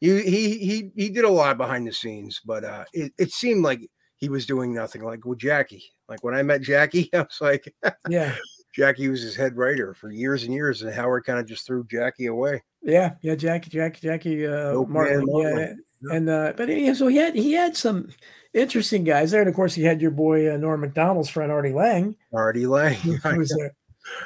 he 0.00 0.22
he 0.22 0.58
he 0.58 0.90
he 0.94 1.08
did 1.10 1.24
a 1.24 1.30
lot 1.30 1.58
behind 1.58 1.86
the 1.86 1.92
scenes, 1.92 2.40
but 2.44 2.64
uh, 2.64 2.84
it, 2.92 3.12
it 3.18 3.32
seemed 3.32 3.64
like 3.64 3.80
he 4.16 4.28
was 4.28 4.46
doing 4.46 4.72
nothing. 4.72 5.02
Like 5.02 5.24
with 5.24 5.40
Jackie, 5.40 5.84
like 6.08 6.22
when 6.22 6.34
I 6.34 6.42
met 6.42 6.62
Jackie, 6.62 7.10
I 7.14 7.18
was 7.18 7.38
like, 7.40 7.74
yeah. 8.08 8.34
Jackie 8.74 9.08
was 9.08 9.22
his 9.22 9.34
head 9.34 9.56
writer 9.56 9.94
for 9.94 10.10
years 10.10 10.44
and 10.44 10.52
years, 10.52 10.82
and 10.82 10.92
Howard 10.92 11.24
kind 11.24 11.38
of 11.38 11.46
just 11.46 11.66
threw 11.66 11.86
Jackie 11.90 12.26
away. 12.26 12.62
Yeah, 12.86 13.14
yeah, 13.20 13.34
Jackie, 13.34 13.68
Jackie, 13.68 14.00
Jackie, 14.00 14.46
uh, 14.46 14.72
nope, 14.72 14.88
Martin, 14.88 15.26
man, 15.26 15.82
yeah, 16.00 16.14
and 16.16 16.28
uh, 16.28 16.52
but 16.56 16.68
yeah, 16.68 16.92
so 16.92 17.08
he 17.08 17.16
had 17.16 17.34
he 17.34 17.52
had 17.52 17.76
some 17.76 18.10
interesting 18.54 19.02
guys 19.02 19.32
there, 19.32 19.40
and 19.40 19.48
of 19.48 19.56
course 19.56 19.74
he 19.74 19.82
had 19.82 20.00
your 20.00 20.12
boy 20.12 20.54
uh, 20.54 20.56
Norm 20.56 20.82
Macdonald's 20.82 21.28
friend 21.28 21.50
Artie 21.50 21.72
Lange. 21.72 22.14
Artie 22.32 22.68
Lange, 22.68 22.94
who 22.94 23.18
was 23.38 23.52
there, 23.58 23.74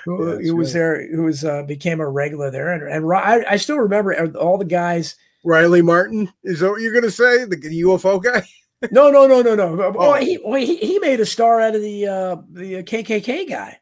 who, 0.05 0.33
yeah, 0.33 0.51
who 0.51 0.57
was 0.57 0.69
right. 0.69 0.79
there, 0.79 1.17
who 1.17 1.23
was 1.23 1.43
uh, 1.43 1.63
became 1.63 2.01
a 2.01 2.09
regular 2.09 2.51
there, 2.51 2.71
and 2.71 2.83
and 2.83 3.11
I, 3.11 3.53
I 3.53 3.57
still 3.57 3.79
remember 3.79 4.15
all 4.37 4.59
the 4.59 4.67
guys. 4.67 5.17
Riley 5.43 5.81
Martin 5.81 6.31
is 6.45 6.61
that 6.61 6.69
what 6.69 6.83
you're 6.83 7.01
to 7.01 7.11
say? 7.11 7.47
The 7.47 7.57
UFO 7.57 8.23
guy? 8.23 8.47
no, 8.91 9.11
no, 9.11 9.27
no, 9.27 9.41
no, 9.41 9.55
no. 9.55 9.83
Oh, 9.83 9.95
oh 9.97 10.15
he, 10.15 10.39
he 10.59 10.77
he 10.77 10.99
made 10.99 11.21
a 11.21 11.27
star 11.27 11.63
out 11.63 11.75
of 11.75 11.81
the 11.81 12.07
uh 12.07 12.37
the 12.53 12.83
KKK 12.83 13.49
guy. 13.49 13.79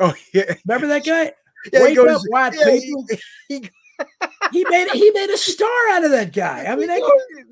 Oh 0.00 0.12
yeah, 0.34 0.54
remember 0.66 0.88
that 0.88 1.06
guy? 1.06 1.32
Yeah, 1.72 1.82
Wake 1.82 1.96
goes, 1.96 2.16
up, 2.16 2.22
white 2.28 2.54
yeah, 2.58 2.78
people. 2.78 3.06
He, 3.48 3.54
he, 3.54 3.70
he, 4.52 4.64
made 4.68 4.88
he 4.90 5.10
made 5.10 5.30
a 5.30 5.38
star 5.38 5.88
out 5.90 6.04
of 6.04 6.10
that 6.10 6.32
guy. 6.32 6.64
I 6.64 6.76
mean, 6.76 6.88
they, 6.88 7.00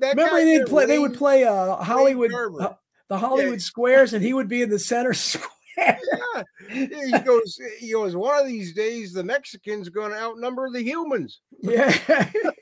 remember 0.09 0.43
they 0.43 0.63
play 0.63 0.85
they 0.85 0.99
would 0.99 1.13
play 1.13 1.43
uh 1.43 1.75
Hollywood 1.77 2.33
uh, 2.33 2.73
the 3.09 3.17
Hollywood 3.17 3.53
yeah. 3.53 3.59
Squares, 3.59 4.13
and 4.13 4.23
he 4.23 4.33
would 4.33 4.47
be 4.47 4.61
in 4.61 4.69
the 4.69 4.79
center 4.79 5.13
square 5.13 5.51
yeah. 5.77 6.43
He 6.69 7.19
goes, 7.19 7.59
he 7.79 7.91
goes, 7.91 8.15
one 8.15 8.39
of 8.39 8.47
these 8.47 8.73
days 8.73 9.13
the 9.13 9.23
Mexicans 9.23 9.87
are 9.87 9.91
going 9.91 10.11
to 10.11 10.17
outnumber 10.17 10.69
the 10.69 10.81
humans. 10.81 11.39
Yeah. 11.61 11.95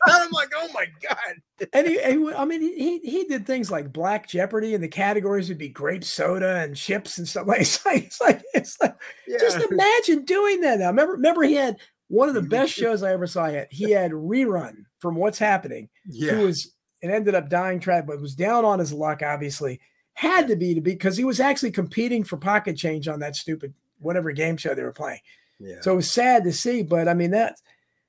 I'm 0.05 0.31
like, 0.31 0.51
oh 0.55 0.69
my 0.73 0.85
God. 1.01 1.69
And 1.73 1.87
he, 1.87 1.93
he, 1.93 2.33
I 2.33 2.45
mean, 2.45 2.61
he, 2.61 2.99
he 2.99 3.23
did 3.25 3.47
things 3.47 3.71
like 3.71 3.93
Black 3.93 4.27
Jeopardy 4.27 4.75
and 4.75 4.83
the 4.83 4.87
categories 4.87 5.49
would 5.49 5.57
be 5.57 5.69
grape 5.69 6.03
soda 6.03 6.57
and 6.57 6.75
chips 6.75 7.17
and 7.17 7.27
stuff 7.27 7.47
like, 7.47 7.61
it's 7.61 7.85
like, 7.85 8.03
it's 8.03 8.21
like, 8.21 8.43
it's 8.53 8.77
like 8.81 8.95
yeah. 9.27 9.37
just 9.39 9.59
imagine 9.59 10.25
doing 10.25 10.61
that 10.61 10.79
now. 10.79 10.87
Remember, 10.87 11.13
remember 11.13 11.43
he 11.43 11.55
had 11.55 11.77
one 12.15 12.29
of 12.29 12.35
the 12.35 12.41
best 12.57 12.73
shows 12.73 13.03
I 13.03 13.13
ever 13.13 13.27
saw. 13.27 13.47
Yet. 13.47 13.67
He 13.71 13.91
had 13.91 14.11
rerun 14.11 14.85
from 14.99 15.15
what's 15.15 15.39
happening. 15.39 15.89
Yeah. 16.09 16.37
He 16.37 16.45
was, 16.45 16.71
and 17.03 17.11
ended 17.11 17.35
up 17.35 17.49
dying 17.49 17.79
track, 17.79 18.07
but 18.07 18.21
was 18.21 18.35
down 18.35 18.65
on 18.65 18.79
his 18.79 18.93
luck, 18.93 19.21
obviously 19.23 19.79
had 20.15 20.47
to 20.47 20.55
be 20.55 20.73
to 20.73 20.81
be 20.81 20.91
because 20.91 21.17
he 21.17 21.25
was 21.25 21.39
actually 21.39 21.71
competing 21.71 22.23
for 22.23 22.37
pocket 22.37 22.77
change 22.77 23.07
on 23.07 23.19
that 23.19 23.35
stupid 23.35 23.73
whatever 23.99 24.31
game 24.31 24.57
show 24.57 24.73
they 24.73 24.81
were 24.81 24.91
playing. 24.91 25.19
Yeah. 25.59 25.81
So 25.81 25.93
it 25.93 25.97
was 25.97 26.11
sad 26.11 26.43
to 26.45 26.53
see, 26.53 26.83
but 26.83 27.07
I 27.07 27.13
mean 27.13 27.31
that 27.31 27.61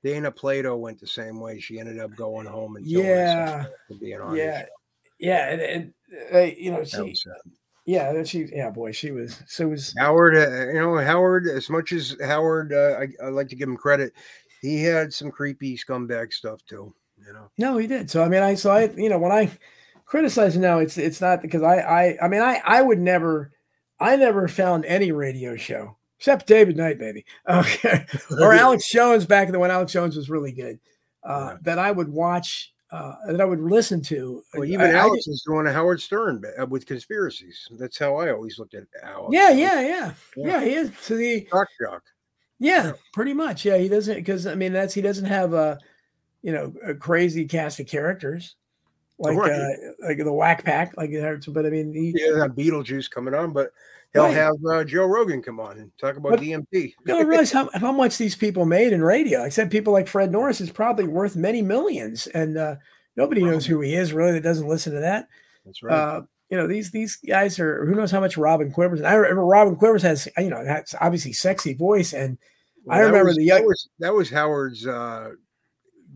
Dana 0.03 0.31
Plato 0.31 0.75
went 0.75 0.99
the 0.99 1.07
same 1.07 1.39
way. 1.39 1.59
She 1.59 1.79
ended 1.79 1.99
up 1.99 2.15
going 2.15 2.47
home 2.47 2.77
and 2.77 2.85
yeah, 2.85 3.65
yeah, 3.99 4.65
yeah, 5.19 5.49
and, 5.49 5.61
and 5.61 5.93
uh, 6.33 6.55
you 6.57 6.71
know 6.71 6.83
she, 6.85 7.15
yeah, 7.87 8.21
she, 8.23 8.47
yeah, 8.53 8.69
boy, 8.69 8.91
she 8.91 9.11
was 9.11 9.41
so 9.47 9.69
was 9.69 9.95
Howard. 9.97 10.35
Uh, 10.35 10.67
you 10.67 10.79
know 10.79 10.97
Howard. 10.97 11.47
As 11.47 11.69
much 11.69 11.93
as 11.93 12.17
Howard, 12.21 12.73
uh, 12.73 12.99
I, 12.99 13.25
I 13.25 13.29
like 13.29 13.47
to 13.47 13.55
give 13.55 13.69
him 13.69 13.77
credit. 13.77 14.13
He 14.61 14.83
had 14.83 15.13
some 15.13 15.31
creepy 15.31 15.77
scumbag 15.77 16.33
stuff 16.33 16.63
too. 16.65 16.93
You 17.25 17.33
know. 17.33 17.49
No, 17.57 17.77
he 17.77 17.87
did. 17.87 18.11
So 18.11 18.23
I 18.23 18.27
mean, 18.27 18.43
I 18.43 18.55
so 18.55 18.71
I 18.71 18.89
you 18.91 19.07
know 19.07 19.17
when 19.17 19.31
I 19.31 19.49
criticizing 20.07 20.61
now 20.61 20.79
it's 20.79 20.97
it's 20.97 21.21
not 21.21 21.41
because 21.41 21.61
I 21.61 21.77
I 21.77 22.17
I 22.23 22.27
mean 22.27 22.41
I 22.41 22.61
I 22.65 22.81
would 22.81 22.99
never 22.99 23.51
I 23.99 24.15
never 24.15 24.47
found 24.47 24.85
any 24.85 25.11
radio 25.11 25.55
show 25.55 25.97
except 26.17 26.47
David 26.47 26.77
Knight 26.77 26.97
maybe 26.97 27.25
okay 27.49 28.05
or 28.31 28.53
Alex 28.53 28.89
Jones 28.89 29.25
back 29.25 29.47
in 29.47 29.53
the 29.53 29.59
when 29.59 29.71
Alex 29.71 29.91
Jones 29.91 30.15
was 30.15 30.29
really 30.29 30.53
good 30.53 30.79
uh, 31.23 31.51
yeah. 31.51 31.57
that 31.61 31.79
I 31.79 31.91
would 31.91 32.09
watch 32.09 32.73
uh, 32.91 33.15
that 33.27 33.41
I 33.41 33.45
would 33.45 33.61
listen 33.61 34.01
to. 34.03 34.43
Well, 34.53 34.65
even 34.65 34.81
I, 34.81 34.93
Alex 34.93 35.25
I, 35.27 35.31
is 35.31 35.43
doing 35.45 35.65
to 35.65 35.73
Howard 35.73 36.01
Stern 36.01 36.43
uh, 36.59 36.65
with 36.65 36.85
conspiracies. 36.85 37.67
That's 37.71 37.97
how 37.97 38.15
I 38.15 38.31
always 38.31 38.59
looked 38.59 38.75
at 38.75 38.83
Alex. 39.03 39.29
Yeah, 39.31 39.49
yeah, 39.49 39.81
yeah, 39.81 40.13
yeah. 40.35 40.47
yeah 40.47 40.63
he 40.63 40.73
is. 40.73 40.91
So 41.01 41.17
the 41.17 41.47
shock 41.49 41.67
jock. 41.81 42.03
Yeah, 42.59 42.85
yeah, 42.85 42.91
pretty 43.13 43.33
much. 43.33 43.65
Yeah, 43.65 43.77
he 43.77 43.87
doesn't 43.89 44.15
because 44.15 44.47
I 44.47 44.55
mean 44.55 44.73
that's 44.73 44.93
he 44.93 45.01
doesn't 45.01 45.25
have 45.25 45.53
a 45.53 45.79
you 46.41 46.51
know 46.51 46.73
a 46.85 46.93
crazy 46.93 47.45
cast 47.45 47.79
of 47.79 47.87
characters 47.87 48.55
like 49.19 49.37
right. 49.37 49.51
uh, 49.51 50.07
like 50.07 50.17
the 50.17 50.31
Wack 50.31 50.63
Pack, 50.63 50.95
like 50.95 51.11
but 51.11 51.65
I 51.65 51.69
mean, 51.69 51.93
he, 51.93 52.13
yeah, 52.15 52.37
that 52.37 52.55
Beetlejuice 52.55 53.09
coming 53.09 53.33
on, 53.33 53.51
but 53.51 53.71
he'll 54.13 54.23
right. 54.23 54.33
have 54.33 54.55
uh, 54.69 54.83
Joe 54.83 55.05
Rogan 55.05 55.41
come 55.41 55.59
on 55.59 55.77
and 55.77 55.91
talk 55.97 56.17
about 56.17 56.31
but 56.31 56.39
DMT. 56.39 56.65
You 56.73 56.93
don't 57.05 57.27
realize 57.27 57.51
how, 57.51 57.69
how 57.73 57.91
much 57.91 58.17
these 58.17 58.35
people 58.35 58.65
made 58.65 58.93
in 58.93 59.01
radio. 59.01 59.43
I 59.43 59.49
said 59.49 59.71
people 59.71 59.93
like 59.93 60.07
Fred 60.07 60.31
Norris 60.31 60.61
is 60.61 60.71
probably 60.71 61.05
worth 61.05 61.35
many 61.35 61.61
millions, 61.61 62.27
and 62.27 62.57
uh, 62.57 62.75
nobody 63.15 63.43
knows 63.43 63.65
who 63.65 63.81
he 63.81 63.95
is 63.95 64.13
really 64.13 64.33
that 64.33 64.43
doesn't 64.43 64.67
listen 64.67 64.93
to 64.93 64.99
that. 64.99 65.27
That's 65.65 65.83
right. 65.83 65.93
Uh, 65.93 66.21
you 66.49 66.57
know 66.57 66.67
these 66.67 66.91
these 66.91 67.17
guys 67.17 67.59
are 67.59 67.85
who 67.85 67.95
knows 67.95 68.11
how 68.11 68.21
much 68.21 68.37
Robin 68.37 68.71
Quivers. 68.71 68.99
And 68.99 69.07
I 69.07 69.15
remember 69.15 69.45
Robin 69.45 69.75
Quivers 69.75 70.01
has 70.03 70.27
you 70.37 70.49
know 70.49 70.63
that's 70.63 70.95
obviously 71.01 71.33
sexy 71.33 71.73
voice, 71.73 72.13
and 72.13 72.37
well, 72.85 72.97
I 72.97 73.01
remember 73.01 73.25
was, 73.25 73.35
the 73.35 73.43
young, 73.43 73.61
that 73.61 73.67
was, 73.67 73.89
that 73.99 74.13
was 74.13 74.29
Howard's 74.29 74.87
uh, 74.87 75.31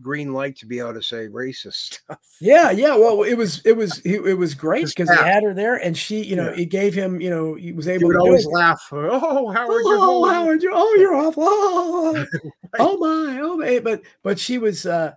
green 0.02 0.32
light 0.32 0.56
to 0.56 0.66
be 0.66 0.78
able 0.78 0.94
to 0.94 1.02
say 1.02 1.28
racist 1.28 1.72
stuff. 1.74 2.18
Yeah, 2.40 2.70
yeah. 2.70 2.96
Well, 2.96 3.22
it 3.22 3.34
was 3.34 3.60
it 3.64 3.76
was 3.76 4.00
it 4.04 4.36
was 4.36 4.54
great 4.54 4.86
because 4.86 5.08
he 5.08 5.16
had 5.16 5.42
her 5.42 5.54
there, 5.54 5.76
and 5.76 5.96
she, 5.96 6.22
you 6.22 6.36
know, 6.36 6.50
yeah. 6.50 6.62
it 6.62 6.66
gave 6.66 6.94
him, 6.94 7.20
you 7.20 7.30
know, 7.30 7.54
he 7.54 7.72
was 7.72 7.88
able 7.88 8.08
he 8.08 8.14
to 8.14 8.18
always 8.18 8.46
laugh. 8.46 8.82
Oh, 8.92 9.50
Howard, 9.50 9.82
oh, 9.84 10.24
you're 10.24 10.34
Howard, 10.34 10.62
you're 10.62 10.72
oh, 10.74 10.94
you're 10.98 11.14
awful. 11.14 11.44
Oh, 11.46 12.26
oh 12.78 12.96
my, 12.98 13.40
oh 13.40 13.56
my. 13.56 13.78
But 13.78 14.02
but 14.22 14.38
she 14.38 14.58
was 14.58 14.86
uh 14.86 15.12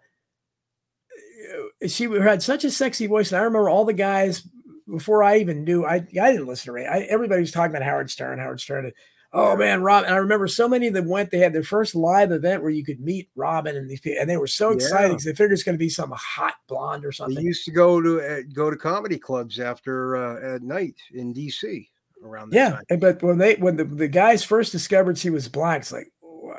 she 1.88 2.06
had 2.06 2.42
such 2.42 2.64
a 2.64 2.72
sexy 2.72 3.08
voice, 3.08 3.32
and 3.32 3.40
I 3.40 3.44
remember 3.44 3.70
all 3.70 3.86
the 3.86 3.94
guys 3.94 4.48
before 4.90 5.24
I 5.24 5.38
even 5.40 5.64
knew. 5.64 5.86
I 5.86 5.96
I 5.96 6.32
didn't 6.32 6.48
listen 6.48 6.66
to 6.66 6.72
Ray. 6.74 6.86
I, 6.86 7.00
everybody 7.00 7.42
was 7.42 7.52
talking 7.52 7.76
about 7.76 7.86
Howard 7.86 8.10
Stern, 8.10 8.40
Howard 8.40 8.62
Stern. 8.62 8.92
Oh 9.38 9.58
man, 9.58 9.84
Rob! 9.84 10.06
And 10.06 10.14
I 10.14 10.18
remember 10.18 10.48
so 10.48 10.70
many 10.70 10.88
of 10.88 10.94
them 10.94 11.10
went. 11.10 11.30
They 11.30 11.40
had 11.40 11.52
their 11.52 11.62
first 11.62 11.94
live 11.94 12.32
event 12.32 12.62
where 12.62 12.72
you 12.72 12.86
could 12.86 13.02
meet 13.02 13.30
Robin 13.36 13.76
and 13.76 13.90
these 13.90 14.00
people, 14.00 14.22
and 14.22 14.30
they 14.30 14.38
were 14.38 14.48
so 14.48 14.70
excited 14.70 15.10
because 15.10 15.26
they 15.26 15.34
figured 15.34 15.52
it's 15.52 15.64
going 15.64 15.76
to 15.76 15.78
be 15.78 15.90
some 15.90 16.14
hot 16.16 16.54
blonde 16.70 17.04
or 17.04 17.12
something. 17.12 17.36
They 17.36 17.42
used 17.42 17.66
to 17.66 17.72
go 17.72 18.02
to 18.02 18.22
uh, 18.22 18.42
go 18.54 18.70
to 18.70 18.78
comedy 18.78 19.20
clubs 19.20 19.60
after 19.60 20.16
uh, 20.16 20.56
at 20.56 20.62
night 20.62 20.96
in 21.14 21.34
D.C. 21.34 21.90
around 22.24 22.54
yeah. 22.54 22.80
Time. 22.90 23.00
But 23.00 23.22
when 23.22 23.38
they 23.38 23.56
when 23.56 23.76
the, 23.76 23.84
the 23.84 24.08
guys 24.08 24.46
first 24.46 24.72
discovered 24.72 25.18
she 25.18 25.30
was 25.30 25.50
black, 25.50 25.82
it's 25.82 25.92
like, 25.92 26.14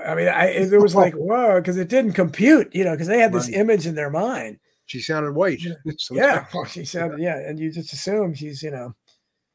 I 0.07 0.15
mean, 0.15 0.29
I 0.29 0.49
it 0.49 0.79
was 0.79 0.95
like 0.95 1.15
whoa, 1.17 1.59
because 1.59 1.79
it 1.79 1.89
didn't 1.89 2.13
compute, 2.13 2.75
you 2.75 2.85
know, 2.85 2.93
because 2.93 3.09
they 3.09 3.21
had 3.21 3.33
this 3.33 3.49
right. 3.49 3.57
image 3.57 3.87
in 3.87 3.95
their 3.95 4.11
mind. 4.11 4.59
She 4.85 5.01
sounded 5.01 5.33
white. 5.33 5.63
yeah, 6.11 6.45
she 6.69 6.85
sounded 6.85 7.21
yeah, 7.21 7.39
and 7.39 7.59
you 7.59 7.73
just 7.73 7.95
assume 7.95 8.35
she's 8.35 8.63
you 8.63 8.71
know, 8.71 8.95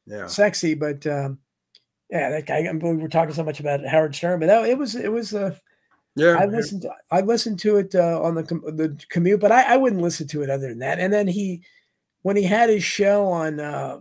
yeah, 0.07 0.25
sexy, 0.25 0.73
but. 0.73 1.05
um 1.05 1.37
yeah, 2.11 2.29
that 2.29 2.45
guy. 2.45 2.67
I 2.67 2.73
mean, 2.73 2.99
we're 2.99 3.07
talking 3.07 3.33
so 3.33 3.43
much 3.43 3.59
about 3.59 3.85
Howard 3.85 4.13
Stern, 4.13 4.39
but 4.39 4.47
that, 4.47 4.65
it 4.65 4.77
was 4.77 4.95
it 4.95 5.11
was 5.11 5.33
uh, 5.33 5.55
yeah. 6.15 6.37
I 6.37 6.45
listened 6.45 6.81
to, 6.81 6.93
I 7.09 7.21
listened 7.21 7.59
to 7.59 7.77
it 7.77 7.95
uh, 7.95 8.21
on 8.21 8.35
the 8.35 8.43
the 8.43 8.97
commute, 9.09 9.39
but 9.39 9.51
I, 9.51 9.73
I 9.73 9.77
wouldn't 9.77 10.01
listen 10.01 10.27
to 10.27 10.43
it 10.43 10.49
other 10.49 10.67
than 10.67 10.79
that. 10.79 10.99
And 10.99 11.13
then 11.13 11.27
he, 11.27 11.61
when 12.21 12.35
he 12.35 12.43
had 12.43 12.69
his 12.69 12.83
show 12.83 13.27
on 13.27 13.61
uh, 13.61 13.99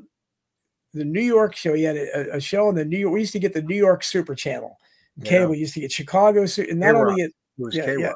the 0.93 1.05
New 1.05 1.23
York 1.23 1.55
show, 1.55 1.73
he 1.74 1.85
had 1.85 1.97
a, 1.97 2.37
a, 2.37 2.41
show 2.41 2.66
on 2.66 2.74
the 2.74 2.85
New 2.85 2.99
York. 2.99 3.15
We 3.15 3.20
used 3.20 3.32
to 3.32 3.39
get 3.39 3.55
the 3.55 3.62
New 3.62 3.77
York 3.77 4.03
Super 4.03 4.35
Channel. 4.35 4.77
Okay, 5.20 5.41
yeah. 5.41 5.47
we 5.47 5.59
used 5.59 5.74
to 5.74 5.81
get 5.81 5.93
Chicago, 5.93 6.41
and 6.41 6.81
not 6.81 6.95
K-Rock. 6.95 7.09
only 7.09 7.23
it, 7.23 7.32
it 7.59 7.74
yeah, 7.74 7.97
yeah, 7.97 8.12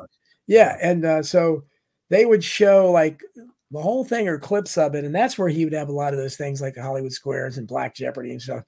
yeah, 0.47 0.77
and 0.83 1.05
uh, 1.05 1.23
so 1.23 1.65
they 2.11 2.27
would 2.27 2.43
show 2.43 2.91
like 2.91 3.21
the 3.71 3.81
whole 3.81 4.05
thing 4.05 4.27
or 4.27 4.39
clips 4.39 4.77
of 4.77 4.97
it, 4.97 5.05
and 5.05 5.15
that's 5.15 5.39
where 5.39 5.49
he 5.49 5.65
would 5.65 5.75
have 5.75 5.89
a 5.89 5.93
lot 5.93 6.13
of 6.13 6.19
those 6.19 6.37
things 6.37 6.61
like 6.61 6.75
the 6.75 6.83
Hollywood 6.83 7.13
Squares 7.13 7.59
and 7.59 7.69
Black 7.69 7.95
Jeopardy 7.95 8.33
and 8.33 8.43
stuff. 8.43 8.65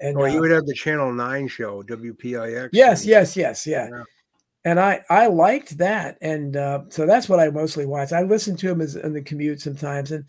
And 0.00 0.16
oh, 0.16 0.22
uh, 0.22 0.26
you 0.26 0.40
would 0.40 0.50
have 0.50 0.66
the 0.66 0.74
Channel 0.74 1.12
Nine 1.12 1.48
show, 1.48 1.82
WPIX. 1.82 2.70
Yes, 2.72 3.04
yes, 3.04 3.36
yes, 3.36 3.66
yeah. 3.66 3.88
yeah. 3.90 4.02
And 4.64 4.78
I 4.78 5.02
I 5.08 5.26
liked 5.26 5.78
that, 5.78 6.18
and 6.20 6.56
uh, 6.56 6.82
so 6.90 7.06
that's 7.06 7.28
what 7.28 7.40
I 7.40 7.48
mostly 7.48 7.86
watched. 7.86 8.12
I 8.12 8.22
listened 8.22 8.58
to 8.58 8.70
him 8.70 8.80
as 8.80 8.96
in 8.96 9.14
the 9.14 9.22
commute 9.22 9.60
sometimes, 9.60 10.12
and 10.12 10.24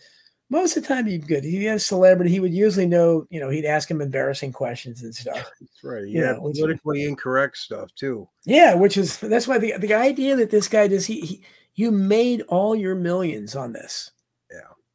most 0.51 0.75
of 0.75 0.83
the 0.83 0.87
time 0.87 1.05
he'd 1.05 1.27
good. 1.27 1.45
He 1.45 1.63
had 1.63 1.77
a 1.77 1.79
celebrity. 1.79 2.29
He 2.29 2.41
would 2.41 2.53
usually 2.53 2.85
know, 2.85 3.25
you 3.29 3.39
know, 3.39 3.49
he'd 3.49 3.65
ask 3.65 3.89
him 3.89 4.01
embarrassing 4.01 4.51
questions 4.51 5.01
and 5.01 5.15
stuff. 5.15 5.49
That's 5.59 5.83
right. 5.83 6.03
Yeah, 6.05 6.35
politically 6.35 7.05
incorrect 7.05 7.57
stuff 7.57 7.89
too. 7.95 8.27
Yeah, 8.45 8.75
which 8.75 8.97
is 8.97 9.17
that's 9.17 9.47
why 9.47 9.57
the 9.57 9.77
the 9.77 9.93
idea 9.93 10.35
that 10.35 10.51
this 10.51 10.67
guy 10.67 10.87
does 10.87 11.05
he, 11.05 11.21
he 11.21 11.43
you 11.75 11.89
made 11.89 12.41
all 12.49 12.75
your 12.75 12.95
millions 12.95 13.55
on 13.55 13.71
this. 13.71 14.11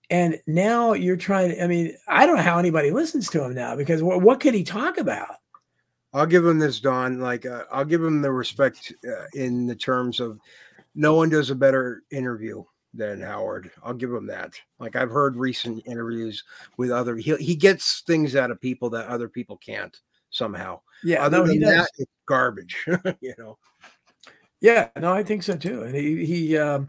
And 0.09 0.41
now 0.47 0.93
you're 0.93 1.16
trying 1.16 1.51
to, 1.51 1.62
I 1.62 1.66
mean, 1.66 1.97
I 2.07 2.27
don't 2.27 2.37
know 2.37 2.43
how 2.43 2.59
anybody 2.59 2.91
listens 2.91 3.28
to 3.31 3.43
him 3.43 3.55
now 3.55 3.74
because 3.74 4.03
what, 4.03 4.23
what 4.23 4.41
could 4.41 4.55
he 4.55 4.62
talk 4.62 4.99
about? 4.99 5.37
I'll 6.15 6.27
give 6.27 6.47
him 6.47 6.59
this, 6.59 6.81
Don. 6.81 7.20
Like, 7.20 7.45
uh, 7.45 7.65
I'll 7.73 7.85
give 7.85 8.03
him 8.03 8.23
the 8.23 8.31
respect 8.31 8.93
uh, 9.07 9.24
in 9.35 9.66
the 9.66 9.74
terms 9.74 10.20
of 10.20 10.39
no 10.95 11.15
one 11.15 11.28
does 11.28 11.51
a 11.51 11.55
better 11.55 12.03
interview 12.11 12.65
than 12.97 13.20
Howard. 13.20 13.70
I'll 13.83 13.95
give 13.95 14.12
him 14.12 14.27
that. 14.27 14.55
Like 14.78 14.97
I've 14.97 15.11
heard 15.11 15.37
recent 15.37 15.87
interviews 15.87 16.43
with 16.77 16.91
other 16.91 17.16
he 17.16 17.37
he 17.37 17.55
gets 17.55 18.01
things 18.01 18.35
out 18.35 18.51
of 18.51 18.61
people 18.61 18.91
that 18.91 19.07
other 19.07 19.28
people 19.28 19.57
can't 19.59 19.97
somehow. 20.31 20.81
Yeah, 21.05 21.24
other 21.24 21.39
no, 21.39 21.47
than 21.47 21.61
that, 21.61 21.91
it's 21.99 22.11
garbage. 22.27 22.77
you 23.20 23.35
know, 23.39 23.59
Yeah, 24.61 24.89
no, 24.99 25.12
I 25.12 25.23
think 25.23 25.43
so 25.43 25.57
too. 25.57 25.83
And 25.83 25.95
he 25.95 26.24
he 26.24 26.57
um 26.57 26.89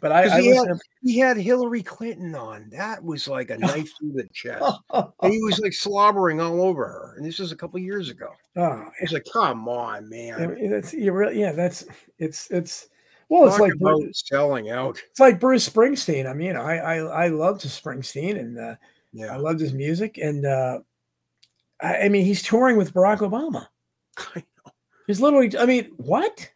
but 0.00 0.12
I, 0.12 0.36
I 0.36 0.40
he, 0.40 0.48
had, 0.48 0.66
he 1.02 1.18
had 1.18 1.36
Hillary 1.38 1.82
Clinton 1.82 2.34
on. 2.34 2.68
That 2.70 3.02
was 3.02 3.26
like 3.26 3.50
a 3.50 3.56
knife 3.56 3.92
through 3.98 4.12
the 4.12 4.28
chest. 4.32 4.64
And 4.92 5.32
he 5.32 5.42
was 5.42 5.58
like 5.58 5.72
slobbering 5.72 6.40
all 6.40 6.60
over 6.60 6.86
her. 6.86 7.14
And 7.16 7.24
this 7.24 7.38
was 7.38 7.50
a 7.50 7.56
couple 7.56 7.78
years 7.80 8.10
ago. 8.10 8.28
oh, 8.56 8.84
It's 9.00 9.12
like, 9.12 9.26
come 9.32 9.68
on, 9.68 10.08
man. 10.08 10.70
that's 10.70 10.92
you 10.92 11.12
really 11.12 11.40
yeah, 11.40 11.52
that's 11.52 11.86
it's 12.18 12.48
it's 12.50 12.88
well, 13.28 13.48
it's 13.48 13.58
like 13.58 13.72
selling 14.12 14.70
out. 14.70 15.02
it's 15.10 15.18
like 15.18 15.40
Bruce 15.40 15.68
Springsteen. 15.68 16.30
I 16.30 16.34
mean, 16.34 16.56
I 16.56 16.76
I 16.76 16.96
I 17.24 17.28
loved 17.28 17.62
Springsteen 17.62 18.38
and 18.38 18.58
uh, 18.58 18.74
yeah. 19.12 19.32
I 19.34 19.36
loved 19.36 19.60
his 19.60 19.72
music 19.72 20.18
and 20.18 20.44
uh 20.44 20.80
I, 21.80 22.02
I 22.02 22.08
mean 22.10 22.24
he's 22.24 22.42
touring 22.42 22.76
with 22.76 22.92
Barack 22.92 23.18
Obama. 23.18 23.66
I 24.18 24.40
know. 24.40 24.72
He's 25.06 25.20
literally 25.22 25.56
I 25.58 25.64
mean, 25.64 25.92
what? 25.96 26.50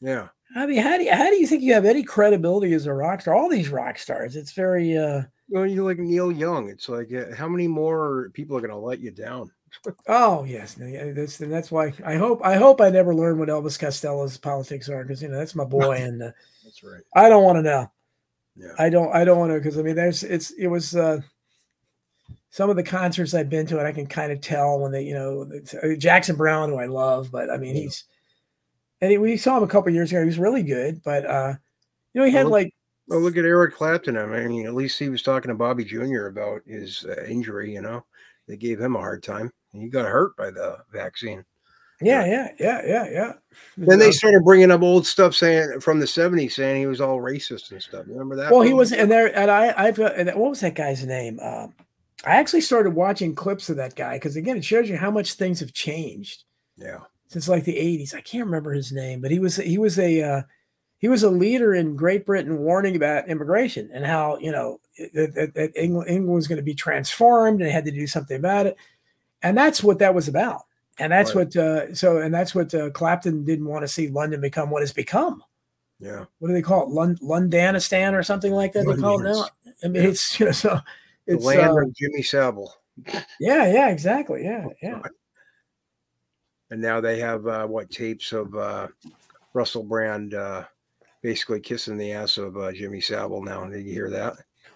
Yeah. 0.00 0.28
I 0.56 0.66
mean, 0.66 0.80
how 0.82 0.96
do 0.96 1.04
you, 1.04 1.12
how 1.12 1.28
do 1.28 1.36
you 1.36 1.46
think 1.46 1.62
you 1.62 1.74
have 1.74 1.84
any 1.84 2.02
credibility 2.02 2.72
as 2.72 2.86
a 2.86 2.92
rock 2.94 3.20
star? 3.20 3.34
All 3.34 3.48
these 3.48 3.68
rock 3.68 3.98
stars, 3.98 4.36
it's 4.36 4.52
very 4.52 4.96
uh 4.96 5.22
Well, 5.48 5.66
you're 5.66 5.84
like 5.84 5.98
Neil 5.98 6.32
Young. 6.32 6.68
It's 6.70 6.88
like, 6.88 7.12
uh, 7.12 7.34
how 7.34 7.48
many 7.48 7.68
more 7.68 8.30
people 8.32 8.56
are 8.56 8.60
going 8.60 8.70
to 8.70 8.76
let 8.76 9.00
you 9.00 9.10
down? 9.10 9.50
oh 10.08 10.44
yes, 10.44 10.74
that's 10.78 11.40
and 11.40 11.52
that's 11.52 11.70
why 11.70 11.92
I 12.04 12.14
hope 12.16 12.40
I 12.42 12.54
hope 12.56 12.80
I 12.80 12.88
never 12.88 13.14
learn 13.14 13.38
what 13.38 13.50
Elvis 13.50 13.78
Costello's 13.78 14.38
politics 14.38 14.88
are 14.88 15.02
because 15.04 15.20
you 15.20 15.28
know 15.28 15.36
that's 15.36 15.54
my 15.54 15.64
boy 15.64 15.96
and 16.00 16.22
uh, 16.22 16.30
That's 16.64 16.82
right. 16.82 17.02
I 17.14 17.28
don't 17.28 17.44
want 17.44 17.56
to 17.58 17.62
know. 17.62 17.90
Yeah. 18.54 18.72
I 18.78 18.88
don't 18.88 19.14
I 19.14 19.24
don't 19.26 19.38
want 19.38 19.52
to 19.52 19.58
because 19.58 19.78
I 19.78 19.82
mean 19.82 19.96
there's 19.96 20.22
it's 20.22 20.52
it 20.52 20.68
was 20.68 20.96
uh 20.96 21.20
some 22.48 22.70
of 22.70 22.76
the 22.76 22.82
concerts 22.82 23.34
I've 23.34 23.50
been 23.50 23.66
to 23.66 23.78
and 23.78 23.86
I 23.86 23.92
can 23.92 24.06
kind 24.06 24.32
of 24.32 24.40
tell 24.40 24.78
when 24.78 24.92
they 24.92 25.02
you 25.02 25.12
know 25.12 25.50
uh, 25.82 25.94
Jackson 25.96 26.36
Browne 26.36 26.70
who 26.70 26.76
I 26.78 26.86
love 26.86 27.30
but 27.30 27.50
I 27.50 27.58
mean 27.58 27.76
Yeah. 27.76 27.82
he's 27.82 28.04
and 29.00 29.10
he, 29.10 29.18
we 29.18 29.36
saw 29.36 29.56
him 29.56 29.62
a 29.62 29.68
couple 29.68 29.92
years 29.92 30.10
ago 30.10 30.20
he 30.20 30.26
was 30.26 30.38
really 30.38 30.62
good 30.62 31.02
but 31.04 31.24
uh 31.26 31.54
you 32.14 32.20
know 32.20 32.26
he 32.26 32.32
had 32.32 32.44
Well, 32.44 32.52
like 32.52 32.74
Well, 33.08 33.20
look 33.20 33.36
at 33.36 33.44
Eric 33.44 33.74
Clapton. 33.74 34.16
I 34.16 34.26
mean, 34.26 34.66
at 34.66 34.74
least 34.74 34.98
he 34.98 35.08
was 35.08 35.22
talking 35.22 35.48
to 35.48 35.54
Bobby 35.54 35.84
Jr. 35.84 36.26
about 36.26 36.62
his 36.66 37.04
uh, 37.04 37.24
injury. 37.24 37.72
You 37.72 37.82
know, 37.82 38.04
they 38.48 38.56
gave 38.56 38.80
him 38.80 38.96
a 38.96 39.00
hard 39.00 39.22
time. 39.22 39.52
He 39.72 39.88
got 39.88 40.06
hurt 40.06 40.36
by 40.36 40.50
the 40.50 40.78
vaccine. 40.92 41.44
yeah 42.00 42.26
yeah 42.26 42.48
yeah 42.58 42.82
yeah 42.86 43.08
yeah 43.10 43.32
Then 43.76 43.98
they 43.98 44.10
started 44.10 44.44
bringing 44.44 44.70
up 44.70 44.82
old 44.82 45.06
stuff 45.06 45.34
saying 45.34 45.80
from 45.80 46.00
the 46.00 46.06
'70s, 46.06 46.52
saying 46.52 46.80
he 46.80 46.86
was 46.86 47.00
all 47.00 47.18
racist 47.18 47.70
and 47.70 47.82
stuff. 47.82 48.04
Remember 48.06 48.36
that? 48.36 48.50
Well, 48.50 48.62
he 48.62 48.74
was, 48.74 48.92
and 48.92 49.10
there, 49.10 49.36
and 49.36 49.50
I, 49.50 49.74
I've, 49.76 49.98
and 49.98 50.28
what 50.30 50.50
was 50.50 50.60
that 50.60 50.74
guy's 50.74 51.04
name? 51.04 51.38
Um, 51.40 51.74
I 52.24 52.36
actually 52.36 52.62
started 52.62 52.94
watching 52.94 53.34
clips 53.34 53.68
of 53.68 53.76
that 53.76 53.94
guy 53.94 54.14
because 54.14 54.36
again, 54.36 54.56
it 54.56 54.64
shows 54.64 54.88
you 54.88 54.96
how 54.96 55.10
much 55.10 55.34
things 55.34 55.60
have 55.60 55.72
changed 55.72 56.44
Yeah. 56.76 57.00
Since 57.28 57.48
like 57.48 57.64
the 57.64 57.76
'80s. 57.76 58.14
I 58.14 58.20
can't 58.20 58.44
remember 58.46 58.72
his 58.72 58.92
name, 58.92 59.20
but 59.20 59.30
he 59.30 59.38
was, 59.38 59.56
he 59.56 59.78
was 59.78 59.98
a, 59.98 60.22
uh, 60.22 60.42
he 60.98 61.08
was 61.08 61.22
a 61.22 61.30
leader 61.30 61.74
in 61.74 61.96
Great 61.96 62.24
Britain 62.24 62.58
warning 62.58 62.96
about 62.96 63.28
immigration 63.28 63.90
and 63.92 64.06
how 64.06 64.38
you 64.38 64.52
know 64.52 64.80
that, 65.14 65.52
that, 65.54 65.72
England, 65.76 66.08
England 66.08 66.34
was 66.34 66.46
going 66.48 66.56
to 66.56 66.62
be 66.62 66.74
transformed 66.74 67.60
and 67.60 67.68
they 67.68 67.72
had 67.72 67.84
to 67.84 67.90
do 67.90 68.06
something 68.06 68.36
about 68.36 68.66
it, 68.66 68.76
and 69.42 69.56
that's 69.58 69.82
what 69.82 69.98
that 69.98 70.14
was 70.14 70.28
about. 70.28 70.62
And 70.98 71.12
that's 71.12 71.34
Right. 71.34 71.46
what, 71.46 71.56
uh, 71.56 71.94
so, 71.94 72.18
and 72.18 72.32
that's 72.32 72.54
what 72.54 72.74
uh, 72.74 72.88
Clapton 72.88 73.44
didn't 73.44 73.66
want 73.66 73.82
to 73.82 73.88
see 73.88 74.08
London 74.08 74.40
become 74.40 74.70
what 74.70 74.82
it's 74.82 74.92
become 74.92 75.42
Yeah. 76.00 76.24
what 76.38 76.48
do 76.48 76.54
they 76.54 76.62
call 76.62 76.84
it? 76.84 76.88
Lon- 76.88 77.18
Londonistan 77.18 78.14
or 78.14 78.22
something 78.22 78.50
like 78.52 78.72
that. 78.72 78.86
They 78.86 78.96
call 78.96 79.20
it 79.20 79.24
now. 79.24 79.46
I 79.84 79.88
mean, 79.88 80.04
Yeah. 80.04 80.08
it's 80.08 80.40
you 80.40 80.46
know, 80.46 80.52
so 80.52 80.78
The 81.26 81.34
it's 81.34 81.44
land 81.44 81.72
uh, 81.72 81.82
of 81.82 81.94
Jimmy 81.94 82.22
Savile. 82.22 82.72
yeah, 83.38 83.70
yeah, 83.70 83.90
exactly, 83.90 84.44
yeah, 84.44 84.68
yeah. 84.82 85.02
And 86.70 86.80
now 86.80 87.00
they 87.00 87.18
have 87.20 87.46
uh, 87.46 87.66
what 87.66 87.90
tapes 87.90 88.32
of 88.32 88.54
uh, 88.56 88.88
Russell 89.54 89.84
Brand 89.84 90.34
uh, 90.34 90.64
basically 91.22 91.60
kissing 91.60 91.96
the 91.96 92.12
ass 92.12 92.38
of 92.38 92.56
uh, 92.56 92.72
Jimmy 92.72 93.00
Savile. 93.00 93.42
Now, 93.42 93.64
did 93.66 93.84
you 93.86 93.92
hear 93.92 94.10
that? 94.10 94.34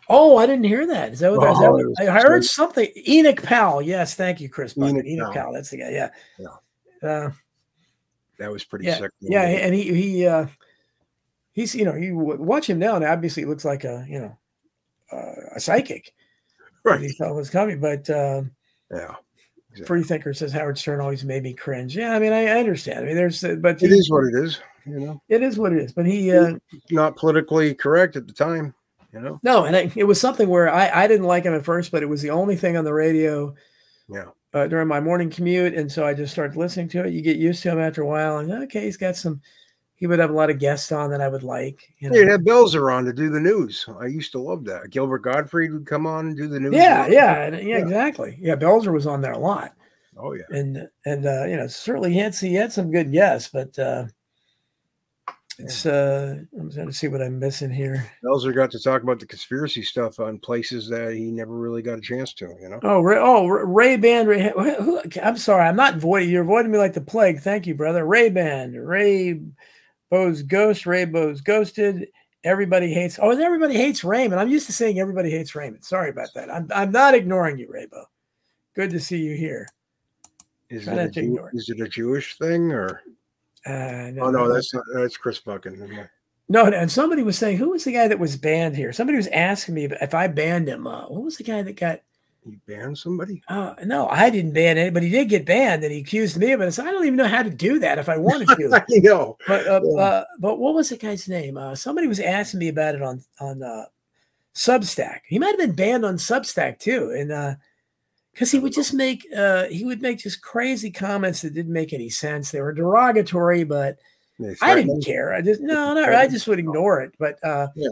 Oh, 0.08 0.36
I 0.38 0.46
didn't 0.46 0.64
hear 0.64 0.86
that. 0.86 1.12
Is 1.12 1.20
that 1.20 1.32
what, 1.32 1.50
is 1.50 1.58
that 1.58 1.68
Oh, 1.68 1.72
what- 1.72 1.80
it 1.82 1.88
was 1.88 1.98
I 2.00 2.04
heard 2.20 2.44
so- 2.44 2.62
something? 2.64 2.88
Enoch 3.08 3.42
Powell. 3.42 3.82
Yes, 3.82 4.14
thank 4.14 4.40
you, 4.40 4.48
Chris. 4.48 4.76
Enoch 4.76 5.04
Enoch, 5.04 5.32
Powell. 5.32 5.34
Powell. 5.44 5.52
That's 5.54 5.70
the 5.70 5.76
guy. 5.78 5.90
Yeah, 5.90 6.10
Yeah. 6.38 7.08
Uh, 7.08 7.30
That 8.38 8.50
was 8.50 8.64
pretty 8.64 8.86
yeah, 8.86 8.98
sick. 8.98 9.10
yeah, 9.20 9.42
and 9.42 9.74
he 9.74 9.94
he 9.94 10.26
uh, 10.26 10.46
he's 11.52 11.74
you 11.74 11.84
know 11.84 11.94
you 11.94 12.16
watch 12.16 12.68
him 12.68 12.78
now 12.78 12.96
and 12.96 13.04
obviously 13.04 13.42
he 13.42 13.46
looks 13.48 13.64
like 13.64 13.84
a 13.84 14.04
you 14.08 14.18
know 14.18 14.38
uh, 15.12 15.54
a 15.56 15.60
psychic. 15.60 16.12
Right. 16.84 17.00
He 17.00 17.08
thought 17.10 17.34
was 17.34 17.50
coming, 17.50 17.80
but. 17.80 18.08
Um, 18.10 18.52
Yeah. 19.76 19.84
Free 19.86 20.02
thinker 20.02 20.34
says 20.34 20.52
Howard 20.52 20.78
Stern 20.78 21.00
always 21.00 21.24
made 21.24 21.42
me 21.44 21.54
cringe. 21.54 21.96
Yeah, 21.96 22.12
I 22.14 22.18
mean, 22.18 22.32
I, 22.32 22.46
I 22.46 22.58
understand. 22.58 23.00
I 23.00 23.02
mean, 23.04 23.14
there's, 23.14 23.44
uh, 23.44 23.56
but 23.60 23.80
It 23.82 23.90
he- 23.90 23.94
is 23.96 24.10
what 24.10 24.24
it 24.24 24.34
is. 24.34 24.60
You 24.86 24.98
know, 24.98 25.22
It 25.28 25.42
is 25.42 25.58
what 25.58 25.72
it 25.72 25.78
is. 25.78 25.92
But 25.92 26.06
he, 26.06 26.32
uh, 26.32 26.54
not 26.90 27.16
politically 27.16 27.74
correct 27.74 28.16
at 28.16 28.26
the 28.26 28.32
time. 28.32 28.74
You 29.12 29.20
know. 29.20 29.40
no, 29.42 29.64
and 29.64 29.76
I, 29.76 29.90
it 29.96 30.04
was 30.04 30.20
something 30.20 30.48
where 30.48 30.72
I, 30.72 30.88
I 31.04 31.06
didn't 31.08 31.26
like 31.26 31.44
him 31.44 31.54
at 31.54 31.64
first, 31.64 31.90
but 31.92 32.02
it 32.02 32.06
was 32.06 32.22
the 32.22 32.30
only 32.30 32.54
thing 32.56 32.76
on 32.76 32.84
the 32.84 32.92
radio 32.94 33.54
Yeah. 34.08 34.26
uh, 34.54 34.66
during 34.68 34.86
my 34.88 35.00
morning 35.00 35.30
commute, 35.30 35.74
and 35.74 35.90
so 35.90 36.06
I 36.06 36.14
just 36.14 36.32
started 36.32 36.56
listening 36.56 36.88
to 36.90 37.04
it. 37.04 37.12
You 37.12 37.20
get 37.20 37.36
used 37.36 37.62
to 37.64 37.70
him 37.70 37.80
after 37.80 38.02
a 38.02 38.06
while, 38.06 38.38
and 38.38 38.50
okay, 38.64 38.84
he's 38.84 38.96
got 38.96 39.16
some. 39.16 39.40
He 40.00 40.06
would 40.06 40.18
have 40.18 40.30
a 40.30 40.34
lot 40.34 40.48
of 40.50 40.58
guests 40.58 40.90
on 40.92 41.10
that 41.10 41.20
I 41.20 41.28
would 41.28 41.42
like. 41.42 41.92
You 41.98 42.08
know? 42.10 42.16
You'd 42.16 42.30
have 42.30 42.40
Belzer 42.40 42.92
on 42.92 43.04
to 43.04 43.12
do 43.12 43.28
the 43.30 43.38
news. 43.38 43.86
I 44.00 44.06
used 44.06 44.32
to 44.32 44.40
love 44.40 44.64
that. 44.64 44.88
Gilbert 44.90 45.18
Gottfried 45.20 45.72
would 45.72 45.86
come 45.86 46.06
on 46.06 46.28
and 46.28 46.36
do 46.36 46.48
the 46.48 46.58
news. 46.58 46.72
yeah, 46.74 47.06
yeah, 47.06 47.48
yeah, 47.50 47.58
Yeah. 47.58 47.76
exactly. 47.78 48.36
Yeah, 48.40 48.56
Belzer 48.56 48.92
was 48.92 49.06
on 49.06 49.20
there 49.20 49.32
a 49.32 49.38
lot, 49.38 49.74
Oh 50.16 50.32
yeah. 50.32 50.44
and 50.50 50.88
and 51.04 51.26
uh, 51.26 51.44
you 51.44 51.56
know 51.56 51.66
certainly 51.66 52.12
he 52.14 52.18
had 52.18 52.34
he 52.34 52.54
had 52.54 52.72
some 52.72 52.90
good 52.90 53.12
guests, 53.12 53.50
but 53.52 53.78
uh, 53.78 54.06
it's 55.58 55.84
uh, 55.84 56.36
I'm 56.58 56.70
trying 56.72 56.86
to 56.86 56.92
see 56.94 57.08
what 57.08 57.20
I'm 57.20 57.38
missing 57.38 57.70
here. 57.70 58.10
Belzer 58.24 58.54
got 58.54 58.70
to 58.70 58.80
talk 58.82 59.02
about 59.02 59.20
the 59.20 59.26
conspiracy 59.26 59.82
stuff 59.82 60.18
on 60.18 60.38
places 60.38 60.88
that 60.88 61.12
he 61.12 61.30
never 61.30 61.54
really 61.54 61.82
got 61.82 61.98
a 61.98 62.00
chance 62.00 62.32
to. 62.34 62.46
You 62.62 62.70
know. 62.70 62.80
Oh, 62.82 63.00
Ray, 63.00 63.18
oh, 63.20 63.46
Ray 63.46 63.96
Band. 63.98 64.28
Ray, 64.28 64.50
who, 64.56 64.74
who- 64.82 65.02
I'm 65.22 65.36
sorry, 65.36 65.64
I'm 65.68 65.76
not 65.76 65.96
avoiding. 65.96 66.30
You're 66.30 66.42
avoiding 66.44 66.72
me 66.72 66.78
like 66.78 66.94
the 66.94 67.02
plague. 67.02 67.40
Thank 67.40 67.66
you, 67.66 67.74
brother. 67.74 68.06
Ray 68.06 68.30
Band. 68.30 68.74
Ray 68.88 69.42
Bo's 70.10 70.42
Ghost. 70.42 70.86
Ray 70.86 71.04
Bo's 71.04 71.40
Ghosted. 71.40 72.08
Everybody 72.44 72.92
hates. 72.92 73.18
Oh, 73.20 73.30
and 73.30 73.40
everybody 73.40 73.74
hates 73.74 74.02
Raymond. 74.02 74.40
I'm 74.40 74.48
used 74.48 74.66
to 74.66 74.72
saying 74.72 74.98
everybody 74.98 75.30
hates 75.30 75.54
Raymond. 75.54 75.84
Sorry 75.84 76.10
about 76.10 76.28
that. 76.34 76.52
I'm 76.52 76.68
I'm 76.74 76.90
not 76.90 77.14
ignoring 77.14 77.58
you, 77.58 77.68
Raybo. 77.68 78.04
Good 78.74 78.90
to 78.90 79.00
see 79.00 79.18
you 79.18 79.36
here. 79.36 79.68
Is 80.70 80.86
it, 80.86 80.96
a 80.98 81.08
Jew- 81.08 81.48
is 81.52 81.68
it 81.68 81.80
a 81.80 81.88
Jewish 81.88 82.38
thing 82.38 82.70
or? 82.72 83.02
Uh, 83.66 84.12
Oh 84.20 84.30
no, 84.30 84.52
that's 84.52 84.72
not. 84.72 84.84
That's 84.94 85.16
Chris 85.16 85.38
Buckin. 85.38 86.06
no. 86.48 86.64
And 86.66 86.90
somebody 86.90 87.22
was 87.22 87.36
saying, 87.36 87.58
who 87.58 87.70
was 87.70 87.84
the 87.84 87.92
guy 87.92 88.08
that 88.08 88.18
was 88.18 88.36
banned 88.36 88.76
here? 88.76 88.92
Somebody 88.92 89.16
was 89.16 89.26
asking 89.28 89.74
me 89.74 89.84
if 89.84 90.14
I 90.14 90.28
banned 90.28 90.68
him. 90.68 90.86
Uh, 90.86 91.06
what 91.08 91.22
was 91.24 91.36
the 91.36 91.44
guy 91.44 91.60
that 91.62 91.76
got? 91.76 92.00
You 92.46 92.58
banned 92.66 92.96
somebody? 92.96 93.42
Uh, 93.48 93.74
no, 93.84 94.08
I 94.08 94.30
didn't 94.30 94.52
ban 94.52 94.78
anybody. 94.78 95.08
He 95.08 95.12
did 95.12 95.28
get 95.28 95.44
banned, 95.44 95.84
and 95.84 95.92
he 95.92 96.00
accused 96.00 96.38
me 96.38 96.52
of 96.52 96.60
it. 96.60 96.66
I 96.66 96.70
said, 96.70 96.86
I 96.86 96.90
don't 96.90 97.04
even 97.04 97.16
know 97.16 97.28
how 97.28 97.42
to 97.42 97.50
do 97.50 97.78
that 97.80 97.98
if 97.98 98.08
I 98.08 98.16
wanted 98.16 98.48
to. 98.48 98.84
you 98.88 99.02
know. 99.02 99.36
but 99.46 99.66
uh, 99.66 99.80
Yeah. 99.84 100.00
uh, 100.02 100.24
but 100.38 100.58
what 100.58 100.74
was 100.74 100.88
the 100.88 100.96
guy's 100.96 101.28
name? 101.28 101.56
Uh, 101.58 101.74
somebody 101.74 102.06
was 102.06 102.18
asking 102.20 102.60
me 102.60 102.68
about 102.68 102.94
it 102.94 103.02
on 103.02 103.22
on 103.40 103.62
uh, 103.62 103.84
Substack. 104.54 105.20
He 105.26 105.38
might 105.38 105.50
have 105.50 105.58
been 105.58 105.74
banned 105.74 106.04
on 106.04 106.16
Substack 106.16 106.78
too, 106.78 107.10
and 107.16 107.56
because 108.32 108.50
he 108.50 108.58
would 108.58 108.72
just 108.72 108.94
make 108.94 109.26
uh, 109.36 109.64
he 109.64 109.84
would 109.84 110.00
make 110.00 110.18
just 110.18 110.40
crazy 110.40 110.90
comments 110.90 111.42
that 111.42 111.52
didn't 111.54 111.72
make 111.72 111.92
any 111.92 112.08
sense. 112.08 112.50
They 112.50 112.60
were 112.62 112.72
derogatory, 112.72 113.64
but 113.64 113.98
I 114.62 114.74
didn't 114.74 115.04
care. 115.04 115.34
I 115.34 115.42
just 115.42 115.60
no, 115.60 115.92
no, 115.92 116.04
I 116.04 116.26
just 116.26 116.48
would 116.48 116.58
ignore 116.58 117.00
it. 117.02 117.12
But 117.18 117.42
uh, 117.44 117.68
Yeah. 117.74 117.90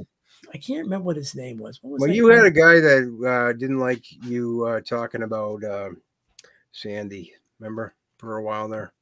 I 0.53 0.59
can't 0.59 0.85
remember 0.85 1.05
what 1.05 1.17
his 1.17 1.35
name 1.35 1.59
was. 1.59 1.81
Was 1.83 2.01
Well, 2.01 2.11
you 2.11 2.29
had 2.29 2.45
a 2.45 2.51
guy 2.51 2.81
that 2.81 3.27
uh, 3.27 3.53
didn't 3.53 3.79
like 3.79 4.05
you 4.23 4.65
uh, 4.65 4.81
talking 4.81 5.23
about 5.23 5.63
um 5.65 6.01
Sandy. 6.73 7.33
Remember 7.59 7.95
for 8.19 8.37
a 8.37 8.43
while 8.43 8.69
there 8.69 8.93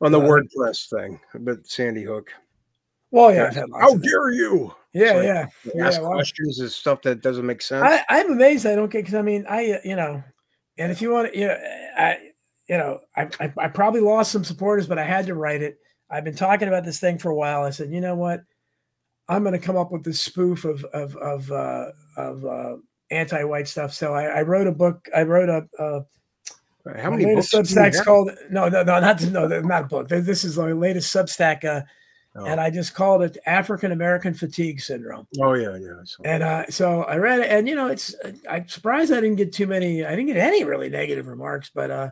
on 0.00 0.12
the 0.12 0.20
Uh, 0.20 0.24
WordPress 0.24 0.88
thing, 0.90 1.20
but 1.34 1.66
Sandy 1.66 2.02
Hook. 2.02 2.30
Well, 3.10 3.32
yeah, 3.32 3.52
how 3.80 3.96
dare 3.96 4.30
you? 4.30 4.74
Yeah, 4.92 5.12
like, 5.12 5.24
yeah. 5.26 5.46
Ask 5.86 6.00
yeah, 6.00 6.06
questions 6.06 6.58
and 6.60 6.70
stuff 6.70 7.02
that 7.02 7.22
doesn't 7.22 7.46
make 7.46 7.62
sense. 7.62 7.84
I, 7.84 8.04
I'm 8.08 8.32
amazed 8.32 8.66
I 8.66 8.74
don't 8.74 8.90
get 8.90 9.04
because 9.04 9.14
I 9.14 9.22
mean 9.22 9.44
I 9.48 9.78
you 9.84 9.96
know, 9.96 10.22
and 10.76 10.90
if 10.90 11.00
you 11.00 11.12
want 11.12 11.32
to, 11.32 11.38
you 11.38 11.46
know, 11.46 11.58
I 11.96 12.18
you 12.68 12.78
know 12.78 13.00
I, 13.14 13.28
I 13.40 13.52
I 13.58 13.68
probably 13.68 14.00
lost 14.00 14.32
some 14.32 14.44
supporters, 14.44 14.86
but 14.86 14.98
I 14.98 15.04
had 15.04 15.26
to 15.26 15.34
write 15.34 15.62
it. 15.62 15.78
I've 16.10 16.24
been 16.24 16.36
talking 16.36 16.68
about 16.68 16.84
this 16.84 17.00
thing 17.00 17.18
for 17.18 17.30
a 17.30 17.34
while. 17.34 17.64
I 17.64 17.70
said, 17.70 17.90
you 17.90 18.00
know 18.00 18.14
what, 18.14 18.42
I'm 19.28 19.42
going 19.42 19.58
to 19.58 19.64
come 19.64 19.76
up 19.76 19.92
with 19.92 20.04
this 20.04 20.20
spoof 20.20 20.64
of 20.64 20.84
of 20.86 21.16
of 21.16 21.50
uh, 21.50 21.86
of 22.16 22.44
uh, 22.44 22.76
anti-white 23.10 23.68
stuff. 23.68 23.92
So 23.92 24.14
I, 24.14 24.24
I, 24.24 24.42
wrote 24.42 24.66
a 24.66 24.72
book. 24.72 25.08
I 25.14 25.22
wrote 25.22 25.48
a. 25.48 25.66
Uh, 25.82 26.00
how 27.00 27.10
many 27.10 27.24
books? 27.24 27.52
Substack's 27.52 28.00
called 28.00 28.30
no, 28.48 28.68
no, 28.68 28.84
no, 28.84 29.00
not 29.00 29.20
no, 29.22 29.48
not 29.48 29.82
a 29.82 29.86
book. 29.86 30.08
This 30.08 30.44
is 30.44 30.56
my 30.56 30.70
latest 30.70 31.12
Substack, 31.12 31.64
uh, 31.64 31.82
oh. 32.36 32.44
and 32.44 32.60
I 32.60 32.70
just 32.70 32.94
called 32.94 33.22
it 33.22 33.36
African 33.44 33.90
American 33.90 34.34
Fatigue 34.34 34.80
Syndrome. 34.80 35.26
Oh 35.40 35.54
yeah, 35.54 35.76
yeah. 35.76 36.02
And 36.24 36.44
uh, 36.44 36.66
so 36.70 37.02
I 37.02 37.16
read 37.16 37.40
it, 37.40 37.50
and 37.50 37.68
you 37.68 37.74
know, 37.74 37.88
it's 37.88 38.14
I'm 38.48 38.68
surprised 38.68 39.12
I 39.12 39.16
didn't 39.20 39.34
get 39.34 39.52
too 39.52 39.66
many. 39.66 40.04
I 40.04 40.10
didn't 40.10 40.26
get 40.26 40.36
any 40.36 40.62
really 40.62 40.88
negative 40.88 41.26
remarks, 41.26 41.72
but 41.74 41.90
uh, 41.90 42.10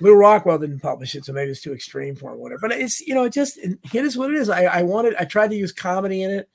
Lew 0.00 0.14
Rockwell 0.14 0.58
didn't 0.58 0.80
publish 0.80 1.14
it, 1.14 1.24
so 1.24 1.32
maybe 1.32 1.50
it's 1.50 1.60
too 1.60 1.72
extreme 1.72 2.16
for 2.16 2.32
him, 2.32 2.38
whatever. 2.38 2.60
But 2.60 2.72
it's 2.72 3.00
you 3.00 3.14
know, 3.14 3.24
it 3.24 3.32
just 3.32 3.56
it 3.58 3.78
is 3.94 4.16
what 4.16 4.30
it 4.30 4.36
is. 4.36 4.48
I, 4.48 4.64
I 4.64 4.82
wanted, 4.82 5.14
I 5.16 5.24
tried 5.24 5.50
to 5.50 5.56
use 5.56 5.72
comedy 5.72 6.22
in 6.22 6.30
it, 6.30 6.48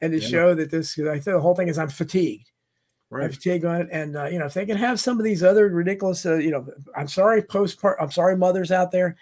and 0.00 0.12
to 0.12 0.18
yeah. 0.18 0.28
show 0.28 0.54
that 0.54 0.70
this. 0.70 0.98
I 0.98 1.12
think 1.12 1.24
the 1.24 1.40
whole 1.40 1.54
thing 1.54 1.68
is 1.68 1.78
I'm 1.78 1.88
fatigued. 1.88 2.50
Right. 3.10 3.24
I'm 3.24 3.32
fatigued 3.32 3.64
on 3.64 3.82
it, 3.82 3.88
and 3.90 4.16
uh, 4.16 4.26
you 4.26 4.38
know, 4.38 4.46
if 4.46 4.54
they 4.54 4.66
can 4.66 4.76
have 4.76 5.00
some 5.00 5.18
of 5.18 5.24
these 5.24 5.42
other 5.42 5.68
ridiculous, 5.68 6.26
uh, 6.26 6.34
you 6.34 6.50
know, 6.50 6.66
I'm 6.94 7.08
sorry, 7.08 7.42
postpartum. 7.42 7.96
I'm 8.00 8.10
sorry, 8.10 8.36
mothers 8.36 8.70
out 8.70 8.90
there. 8.90 9.16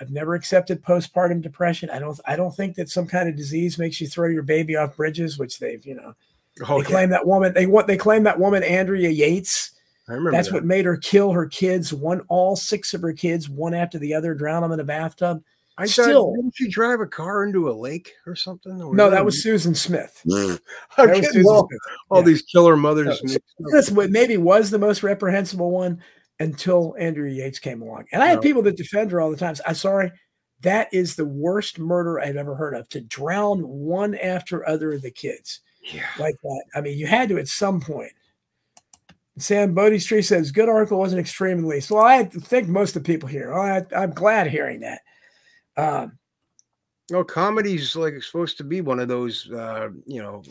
I've 0.00 0.10
never 0.10 0.34
accepted 0.34 0.82
postpartum 0.82 1.42
depression. 1.42 1.90
I 1.90 1.98
don't. 1.98 2.18
I 2.26 2.36
don't 2.36 2.54
think 2.54 2.76
that 2.76 2.88
some 2.88 3.06
kind 3.06 3.28
of 3.28 3.36
disease 3.36 3.78
makes 3.78 4.00
you 4.00 4.06
throw 4.06 4.28
your 4.28 4.42
baby 4.42 4.74
off 4.76 4.96
bridges, 4.96 5.38
which 5.38 5.58
they've, 5.58 5.84
you 5.84 5.94
know, 5.94 6.14
oh, 6.66 6.82
they 6.82 6.88
claim 6.88 7.10
that 7.10 7.26
woman. 7.26 7.52
They 7.52 7.66
want. 7.66 7.86
they 7.86 7.98
claim 7.98 8.22
that 8.22 8.40
woman 8.40 8.62
Andrea 8.62 9.10
Yates 9.10 9.72
I 10.08 10.12
remember 10.12 10.32
that's 10.32 10.48
that. 10.48 10.54
what 10.54 10.64
made 10.64 10.84
her 10.84 10.96
kill 10.96 11.32
her 11.32 11.46
kids. 11.46 11.92
One, 11.92 12.20
all 12.28 12.56
six 12.56 12.94
of 12.94 13.02
her 13.02 13.12
kids, 13.12 13.48
one 13.48 13.74
after 13.74 13.98
the 13.98 14.14
other, 14.14 14.34
drown 14.34 14.62
them 14.62 14.72
in 14.72 14.80
a 14.80 14.84
bathtub. 14.84 15.42
I 15.78 15.86
still 15.86 16.32
didn't 16.34 16.54
she 16.56 16.68
drive 16.68 17.00
a 17.00 17.06
car 17.06 17.44
into 17.44 17.68
a 17.68 17.72
lake 17.72 18.14
or 18.26 18.34
something? 18.34 18.80
Or 18.80 18.94
no, 18.94 19.10
that 19.10 19.24
was 19.24 19.42
Susan 19.42 19.74
Smith. 19.74 20.22
Mm. 20.26 20.58
was 20.98 21.26
Susan 21.26 21.46
all, 21.46 21.68
Smith. 21.68 21.80
all 22.08 22.20
yeah. 22.20 22.26
these 22.26 22.42
killer 22.42 22.76
mothers. 22.76 23.20
That's 23.72 23.90
what 23.90 24.10
maybe 24.10 24.36
was 24.38 24.70
the 24.70 24.78
most 24.78 25.02
reprehensible 25.02 25.70
one 25.70 26.02
until 26.40 26.94
Andrea 26.98 27.32
Yates 27.32 27.58
came 27.58 27.82
along. 27.82 28.06
And 28.12 28.22
I 28.22 28.28
have 28.28 28.36
no. 28.36 28.42
people 28.42 28.62
that 28.62 28.76
defend 28.76 29.10
her 29.10 29.20
all 29.20 29.30
the 29.30 29.36
time. 29.36 29.54
I'm 29.66 29.74
sorry, 29.74 30.12
that 30.62 30.88
is 30.92 31.16
the 31.16 31.26
worst 31.26 31.78
murder 31.78 32.20
I've 32.20 32.36
ever 32.36 32.54
heard 32.54 32.74
of. 32.74 32.88
To 32.90 33.00
drown 33.00 33.60
one 33.62 34.14
after 34.14 34.66
other 34.66 34.92
of 34.92 35.02
the 35.02 35.10
kids 35.10 35.60
yeah. 35.92 36.06
like 36.18 36.36
that. 36.42 36.64
I 36.74 36.80
mean, 36.80 36.98
you 36.98 37.06
had 37.06 37.28
to 37.30 37.38
at 37.38 37.48
some 37.48 37.80
point. 37.80 38.12
Sam 39.38 39.74
Bodie 39.74 39.98
Street 39.98 40.22
says, 40.22 40.50
good 40.50 40.68
article 40.68 40.98
wasn't 40.98 41.20
extreme 41.20 41.58
in 41.58 41.66
least. 41.66 41.90
Well, 41.90 42.04
I 42.04 42.24
think 42.24 42.68
most 42.68 42.96
of 42.96 43.02
the 43.02 43.12
people 43.12 43.28
here. 43.28 43.52
Well, 43.52 43.86
I, 43.94 44.02
am 44.02 44.12
glad 44.12 44.46
hearing 44.46 44.80
that. 44.80 45.00
Um, 45.76 46.18
well, 47.10 47.24
comedy's 47.24 47.94
like 47.94 48.22
supposed 48.22 48.56
to 48.58 48.64
be 48.64 48.80
one 48.80 48.98
of 48.98 49.08
those, 49.08 49.50
uh, 49.50 49.90
you 50.06 50.22
know, 50.22 50.42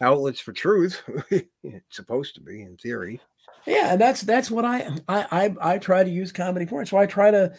outlets 0.00 0.40
for 0.40 0.52
truth. 0.52 1.02
it's 1.30 1.96
supposed 1.96 2.34
to 2.36 2.40
be 2.40 2.62
in 2.62 2.76
theory. 2.76 3.20
Yeah, 3.66 3.92
and 3.92 4.00
that's 4.00 4.22
that's 4.22 4.50
what 4.50 4.64
I 4.64 4.88
I 5.08 5.26
I, 5.60 5.74
I 5.74 5.78
try 5.78 6.04
to 6.04 6.10
use 6.10 6.30
comedy 6.32 6.66
for. 6.66 6.84
So 6.86 6.96
I 6.96 7.06
try 7.06 7.30
to 7.30 7.52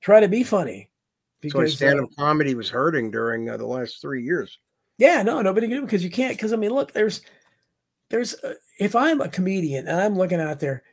try 0.00 0.20
to 0.20 0.28
be 0.28 0.42
funny. 0.42 0.88
Because 1.40 1.72
so 1.72 1.76
stand-up 1.76 2.10
uh, 2.16 2.22
comedy 2.22 2.54
was 2.54 2.70
hurting 2.70 3.10
during 3.10 3.50
uh, 3.50 3.56
the 3.56 3.66
last 3.66 4.00
three 4.00 4.22
years. 4.22 4.58
Yeah, 4.98 5.22
no, 5.22 5.42
nobody 5.42 5.68
can 5.68 5.84
because 5.84 6.04
you 6.04 6.10
can't. 6.10 6.36
Because 6.36 6.52
I 6.52 6.56
mean, 6.56 6.70
look, 6.70 6.92
there's 6.92 7.20
there's 8.12 8.34
uh, 8.44 8.54
if 8.78 8.94
I'm 8.94 9.20
a 9.20 9.28
comedian 9.28 9.88
and 9.88 10.00
I'm 10.00 10.16
looking 10.16 10.40
out 10.40 10.60
there, 10.60 10.84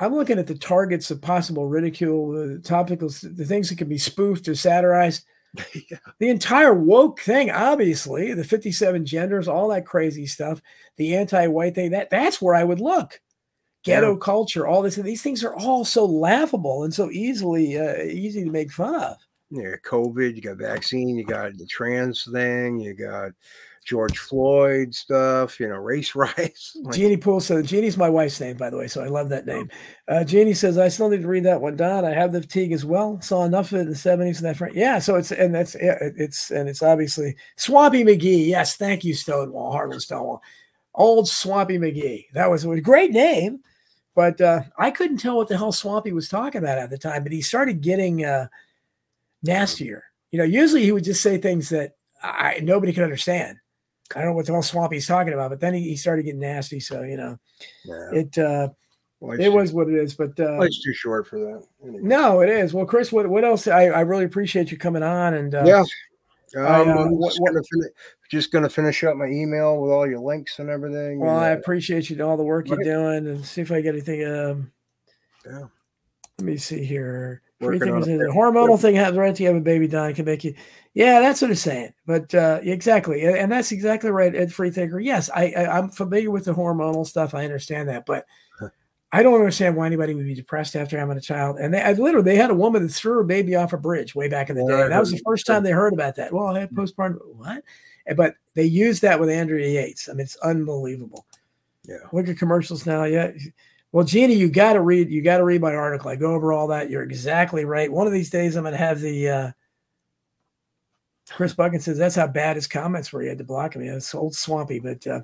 I'm 0.00 0.14
looking 0.14 0.38
at 0.38 0.48
the 0.48 0.56
targets 0.56 1.10
of 1.10 1.22
possible 1.22 1.68
ridicule, 1.68 2.32
the 2.32 2.58
topicals, 2.58 3.20
the 3.36 3.44
things 3.46 3.68
that 3.68 3.78
can 3.78 3.88
be 3.88 3.96
spoofed 3.96 4.48
or 4.48 4.56
satirized. 4.56 5.24
yeah. 5.88 5.98
The 6.18 6.28
entire 6.28 6.74
woke 6.74 7.20
thing, 7.20 7.50
obviously, 7.50 8.34
the 8.34 8.42
57 8.42 9.06
genders, 9.06 9.46
all 9.46 9.68
that 9.68 9.86
crazy 9.86 10.26
stuff, 10.26 10.60
the 10.96 11.14
anti-white 11.14 11.76
thing, 11.76 11.92
that 11.92 12.10
that's 12.10 12.42
where 12.42 12.56
I 12.56 12.64
would 12.64 12.80
look. 12.80 13.20
Ghetto 13.84 14.14
yeah. 14.14 14.18
culture, 14.20 14.66
all 14.66 14.82
this, 14.82 14.96
these 14.96 15.22
things 15.22 15.44
are 15.44 15.54
all 15.54 15.84
so 15.84 16.04
laughable 16.04 16.82
and 16.82 16.92
so 16.92 17.08
easily 17.10 17.78
uh, 17.78 18.02
easy 18.02 18.42
to 18.42 18.50
make 18.50 18.72
fun 18.72 18.96
of. 18.96 19.16
Yeah, 19.50 19.76
COVID, 19.86 20.34
you 20.34 20.42
got 20.42 20.56
vaccine, 20.56 21.16
you 21.16 21.24
got 21.24 21.56
the 21.56 21.66
trans 21.66 22.26
thing, 22.32 22.80
you 22.80 22.94
got 22.94 23.30
George 23.84 24.18
Floyd 24.18 24.94
stuff, 24.94 25.60
you 25.60 25.68
know, 25.68 25.76
race 25.76 26.14
riots. 26.14 26.76
Like, 26.82 26.94
Jeannie 26.94 27.16
Poole 27.16 27.40
says, 27.40 27.66
Jeannie's 27.66 27.96
my 27.96 28.08
wife's 28.08 28.40
name, 28.40 28.56
by 28.56 28.70
the 28.70 28.78
way, 28.78 28.86
so 28.88 29.02
I 29.02 29.08
love 29.08 29.28
that 29.28 29.46
name. 29.46 29.70
Uh, 30.08 30.24
Jeannie 30.24 30.54
says, 30.54 30.78
I 30.78 30.88
still 30.88 31.10
need 31.10 31.22
to 31.22 31.28
read 31.28 31.44
that 31.44 31.60
one, 31.60 31.76
Don. 31.76 32.04
I 32.04 32.12
have 32.12 32.32
the 32.32 32.40
fatigue 32.40 32.72
as 32.72 32.84
well. 32.84 33.20
Saw 33.20 33.44
enough 33.44 33.72
of 33.72 33.78
it 33.78 33.82
in 33.82 33.88
the 33.90 33.94
70s 33.94 34.38
and 34.38 34.46
that 34.46 34.56
front. 34.56 34.74
Yeah, 34.74 34.98
so 34.98 35.16
it's, 35.16 35.30
and 35.30 35.54
that's, 35.54 35.76
yeah, 35.80 35.98
it's, 36.00 36.50
and 36.50 36.68
it's 36.68 36.82
obviously 36.82 37.36
Swampy 37.56 38.04
McGee. 38.04 38.46
Yes, 38.46 38.76
thank 38.76 39.04
you, 39.04 39.14
Stonewall, 39.14 39.72
Harlan 39.72 40.00
Stonewall. 40.00 40.42
Old 40.94 41.28
Swampy 41.28 41.78
McGee. 41.78 42.26
That 42.32 42.50
was 42.50 42.64
a 42.64 42.80
great 42.80 43.10
name, 43.10 43.60
but 44.14 44.40
uh, 44.40 44.62
I 44.78 44.90
couldn't 44.90 45.18
tell 45.18 45.36
what 45.36 45.48
the 45.48 45.56
hell 45.56 45.72
Swampy 45.72 46.12
was 46.12 46.28
talking 46.28 46.60
about 46.60 46.78
at 46.78 46.90
the 46.90 46.98
time, 46.98 47.22
but 47.22 47.32
he 47.32 47.42
started 47.42 47.80
getting 47.80 48.24
uh, 48.24 48.46
nastier. 49.42 50.04
You 50.30 50.38
know, 50.38 50.44
usually 50.44 50.84
he 50.84 50.92
would 50.92 51.04
just 51.04 51.22
say 51.22 51.36
things 51.36 51.68
that 51.68 51.96
I, 52.22 52.60
nobody 52.62 52.92
could 52.92 53.04
understand 53.04 53.58
I 54.14 54.18
don't 54.18 54.30
know 54.30 54.32
what 54.34 54.46
the 54.46 54.52
hell 54.52 54.62
Swampy's 54.62 55.06
talking 55.06 55.32
about, 55.32 55.50
but 55.50 55.60
then 55.60 55.74
he, 55.74 55.82
he 55.82 55.96
started 55.96 56.24
getting 56.24 56.40
nasty. 56.40 56.80
So 56.80 57.02
you 57.02 57.16
know, 57.16 57.38
yeah. 57.84 58.10
it 58.12 58.38
uh, 58.38 58.68
well, 59.20 59.40
it 59.40 59.48
was 59.48 59.72
what 59.72 59.88
it 59.88 59.94
is. 59.94 60.14
But 60.14 60.38
uh, 60.38 60.60
it's 60.60 60.82
too 60.82 60.92
short 60.92 61.26
for 61.26 61.38
that. 61.38 61.64
Anyway. 61.82 62.00
No, 62.02 62.40
it 62.40 62.48
is. 62.48 62.74
Well, 62.74 62.86
Chris, 62.86 63.12
what 63.12 63.28
what 63.28 63.44
else? 63.44 63.66
I, 63.66 63.84
I 63.86 64.00
really 64.00 64.24
appreciate 64.24 64.70
you 64.70 64.76
coming 64.76 65.02
on 65.02 65.34
and 65.34 65.54
uh, 65.54 65.64
yeah. 65.64 65.84
Um, 66.56 66.66
I, 66.66 66.80
uh, 66.80 67.04
am 67.06 67.20
just, 67.20 67.40
gonna 67.44 67.62
finish, 67.72 67.92
just 68.30 68.52
gonna 68.52 68.68
finish 68.68 69.02
up 69.02 69.16
my 69.16 69.26
email 69.26 69.80
with 69.80 69.90
all 69.90 70.06
your 70.06 70.20
links 70.20 70.60
and 70.60 70.70
everything. 70.70 71.18
Well, 71.18 71.36
and, 71.36 71.44
I 71.44 71.48
appreciate 71.48 72.10
you 72.10 72.24
all 72.24 72.36
the 72.36 72.44
work 72.44 72.68
right. 72.68 72.78
you're 72.78 72.94
doing, 72.96 73.26
and 73.26 73.44
see 73.44 73.60
if 73.62 73.72
I 73.72 73.80
get 73.80 73.94
anything. 73.94 74.24
Um, 74.24 74.72
yeah. 75.44 75.64
Let 76.38 76.44
me 76.44 76.56
see 76.56 76.84
here. 76.84 77.42
The 78.18 78.32
hormonal 78.32 78.80
thing 78.80 78.94
happens 78.94 79.18
right 79.18 79.34
to 79.34 79.42
you 79.42 79.48
have 79.48 79.56
a 79.56 79.60
baby 79.60 79.88
dying 79.88 80.14
can 80.14 80.24
make 80.24 80.44
you. 80.44 80.54
Yeah, 80.94 81.20
that's 81.20 81.42
what 81.42 81.50
it's 81.50 81.60
saying. 81.60 81.92
But 82.06 82.34
uh, 82.34 82.60
exactly, 82.62 83.22
and 83.22 83.50
that's 83.50 83.72
exactly 83.72 84.10
right, 84.10 84.34
Ed 84.34 84.52
Freethinker. 84.52 85.00
Yes, 85.00 85.28
I, 85.34 85.46
I 85.56 85.78
am 85.78 85.90
familiar 85.90 86.30
with 86.30 86.44
the 86.44 86.54
hormonal 86.54 87.06
stuff. 87.06 87.34
I 87.34 87.44
understand 87.44 87.88
that, 87.88 88.06
but 88.06 88.26
I 89.14 89.22
don't 89.22 89.34
understand 89.34 89.76
why 89.76 89.86
anybody 89.86 90.12
would 90.12 90.26
be 90.26 90.34
depressed 90.34 90.74
after 90.74 90.98
having 90.98 91.16
a 91.16 91.20
child. 91.20 91.58
And 91.58 91.72
they 91.72 91.80
I 91.80 91.92
literally 91.92 92.24
they 92.24 92.36
had 92.36 92.50
a 92.50 92.54
woman 92.54 92.82
that 92.82 92.88
threw 92.92 93.14
her 93.18 93.22
baby 93.22 93.54
off 93.54 93.72
a 93.72 93.76
bridge 93.78 94.12
way 94.16 94.28
back 94.28 94.50
in 94.50 94.56
the 94.56 94.66
day. 94.66 94.88
that 94.88 94.98
was 94.98 95.12
the 95.12 95.22
first 95.24 95.46
time 95.46 95.62
they 95.62 95.70
heard 95.70 95.92
about 95.92 96.16
that. 96.16 96.32
Well, 96.32 96.48
I 96.48 96.58
had 96.58 96.70
postpartum. 96.72 97.18
What? 97.36 97.62
But 98.16 98.34
they 98.54 98.64
used 98.64 99.02
that 99.02 99.20
with 99.20 99.30
Andrea 99.30 99.68
Yates. 99.68 100.08
I 100.08 100.14
mean, 100.14 100.22
it's 100.22 100.36
unbelievable. 100.38 101.26
Yeah. 101.84 101.98
Look 102.12 102.28
at 102.28 102.38
commercials 102.38 102.86
now. 102.86 103.04
Yeah. 103.04 103.30
Well, 103.94 104.04
Jeannie, 104.04 104.34
you 104.34 104.50
got 104.50 104.72
to 104.72 104.80
read. 104.80 105.08
You 105.08 105.22
got 105.22 105.38
to 105.38 105.44
read 105.44 105.60
my 105.60 105.72
article. 105.72 106.10
I 106.10 106.16
go 106.16 106.34
over 106.34 106.52
all 106.52 106.66
that. 106.66 106.90
You're 106.90 107.04
exactly 107.04 107.64
right. 107.64 107.92
One 107.92 108.08
of 108.08 108.12
these 108.12 108.28
days, 108.28 108.56
I'm 108.56 108.64
going 108.64 108.72
to 108.72 108.76
have 108.76 109.00
the. 109.00 109.28
Uh, 109.28 109.50
Chris 111.30 111.54
Bucket 111.54 111.80
says 111.80 111.96
that's 111.96 112.16
how 112.16 112.26
bad 112.26 112.56
his 112.56 112.66
comments 112.66 113.12
were. 113.12 113.22
He 113.22 113.28
had 113.28 113.38
to 113.38 113.44
block 113.44 113.76
him. 113.76 113.84
Yeah, 113.84 113.94
it's 113.94 114.12
old 114.12 114.34
swampy. 114.34 114.80
But 114.80 115.06
uh, 115.06 115.20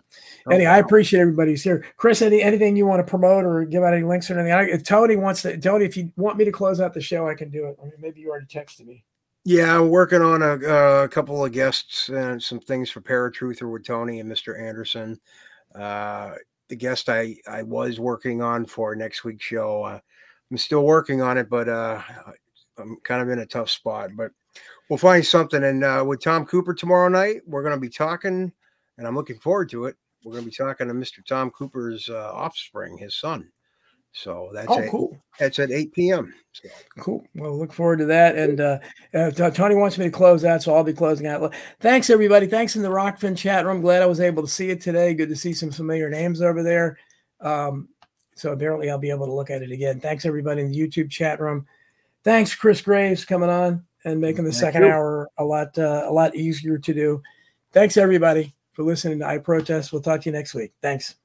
oh, 0.46 0.50
anyway, 0.52 0.70
wow. 0.70 0.76
I 0.76 0.78
appreciate 0.78 1.18
everybody 1.18 1.50
who's 1.50 1.64
here. 1.64 1.84
Chris, 1.96 2.22
any 2.22 2.42
anything 2.42 2.76
you 2.76 2.86
want 2.86 3.04
to 3.04 3.10
promote 3.10 3.44
or 3.44 3.64
give 3.64 3.82
out 3.82 3.92
any 3.92 4.04
links 4.04 4.30
or 4.30 4.38
anything? 4.38 4.52
I, 4.52 4.62
if 4.70 4.84
Tony 4.84 5.16
wants 5.16 5.42
to, 5.42 5.58
Tony, 5.58 5.84
if 5.84 5.96
you 5.96 6.12
want 6.16 6.38
me 6.38 6.44
to 6.44 6.52
close 6.52 6.80
out 6.80 6.94
the 6.94 7.00
show, 7.00 7.28
I 7.28 7.34
can 7.34 7.50
do 7.50 7.66
it. 7.66 7.76
I 7.82 7.86
mean, 7.86 7.94
maybe 7.98 8.20
you 8.20 8.30
already 8.30 8.46
texted 8.46 8.86
me. 8.86 9.02
Yeah, 9.44 9.80
I'm 9.80 9.88
working 9.88 10.22
on 10.22 10.42
a, 10.42 11.04
a 11.04 11.08
couple 11.08 11.44
of 11.44 11.50
guests 11.50 12.08
and 12.08 12.40
some 12.40 12.60
things 12.60 12.88
for 12.88 13.00
Paratruther 13.00 13.68
with 13.68 13.84
Tony 13.84 14.20
and 14.20 14.30
Mr. 14.30 14.56
Anderson. 14.56 15.20
Uh, 15.74 16.34
the 16.70 16.76
guest 16.76 17.10
I 17.10 17.36
I 17.46 17.62
was 17.62 18.00
working 18.00 18.40
on 18.40 18.64
for 18.64 18.96
next 18.96 19.24
week's 19.24 19.44
show. 19.44 19.82
Uh, 19.82 20.00
I'm 20.50 20.56
still 20.56 20.84
working 20.84 21.20
on 21.20 21.36
it, 21.36 21.50
but 21.50 21.68
uh, 21.68 22.00
I'm 22.78 22.96
kind 23.02 23.20
of 23.20 23.28
in 23.28 23.40
a 23.40 23.46
tough 23.46 23.68
spot. 23.68 24.10
But 24.16 24.30
we'll 24.88 24.98
find 24.98 25.26
something. 25.26 25.62
And 25.62 25.84
uh, 25.84 26.04
with 26.06 26.22
Tom 26.22 26.46
Cooper 26.46 26.72
tomorrow 26.72 27.08
night, 27.08 27.42
we're 27.46 27.62
going 27.62 27.74
to 27.74 27.80
be 27.80 27.90
talking, 27.90 28.50
and 28.96 29.06
I'm 29.06 29.14
looking 29.14 29.38
forward 29.38 29.68
to 29.70 29.84
it. 29.84 29.96
We're 30.24 30.32
going 30.32 30.44
to 30.44 30.50
be 30.50 30.56
talking 30.56 30.88
to 30.88 30.94
Mr. 30.94 31.24
Tom 31.26 31.50
Cooper's 31.50 32.08
uh, 32.08 32.32
offspring, 32.32 32.96
his 32.96 33.14
son. 33.16 33.50
So 34.12 34.50
that's 34.52 34.68
oh, 34.68 34.86
cool. 34.90 35.16
That's 35.38 35.58
at 35.58 35.70
8 35.70 35.92
p.m. 35.92 36.34
So. 36.52 36.68
Cool. 36.98 37.24
Well, 37.36 37.56
look 37.56 37.72
forward 37.72 38.00
to 38.00 38.06
that. 38.06 38.36
And 38.36 38.60
uh, 38.60 38.78
uh, 39.14 39.30
Tony 39.30 39.76
wants 39.76 39.98
me 39.98 40.04
to 40.06 40.10
close 40.10 40.44
out, 40.44 40.62
so 40.62 40.74
I'll 40.74 40.84
be 40.84 40.92
closing 40.92 41.26
out. 41.26 41.54
Thanks, 41.78 42.10
everybody. 42.10 42.46
Thanks 42.46 42.76
in 42.76 42.82
the 42.82 42.88
Rokfin 42.88 43.36
chat 43.36 43.64
room. 43.64 43.80
Glad 43.80 44.02
I 44.02 44.06
was 44.06 44.20
able 44.20 44.42
to 44.42 44.48
see 44.48 44.70
it 44.70 44.80
today. 44.80 45.14
Good 45.14 45.28
to 45.28 45.36
see 45.36 45.52
some 45.52 45.70
familiar 45.70 46.10
names 46.10 46.42
over 46.42 46.62
there. 46.62 46.98
Um, 47.40 47.88
so 48.34 48.52
apparently, 48.52 48.90
I'll 48.90 48.98
be 48.98 49.10
able 49.10 49.26
to 49.26 49.32
look 49.32 49.50
at 49.50 49.62
it 49.62 49.70
again. 49.70 50.00
Thanks, 50.00 50.26
everybody 50.26 50.62
in 50.62 50.72
the 50.72 50.78
YouTube 50.78 51.10
chat 51.10 51.40
room. 51.40 51.66
Thanks, 52.24 52.54
Chris 52.54 52.80
Graves, 52.80 53.24
coming 53.24 53.50
on 53.50 53.84
and 54.04 54.20
making 54.20 54.44
the 54.44 54.50
Thank 54.50 54.60
second 54.60 54.82
you. 54.82 54.88
hour 54.88 55.28
a 55.38 55.44
lot 55.44 55.78
uh, 55.78 56.04
a 56.06 56.12
lot 56.12 56.34
easier 56.34 56.78
to 56.78 56.94
do. 56.94 57.22
Thanks 57.72 57.96
everybody 57.96 58.54
for 58.72 58.82
listening 58.82 59.20
to 59.20 59.26
I 59.26 59.38
Protest. 59.38 59.92
We'll 59.92 60.02
talk 60.02 60.22
to 60.22 60.28
you 60.28 60.32
next 60.32 60.54
week. 60.54 60.72
Thanks. 60.82 61.19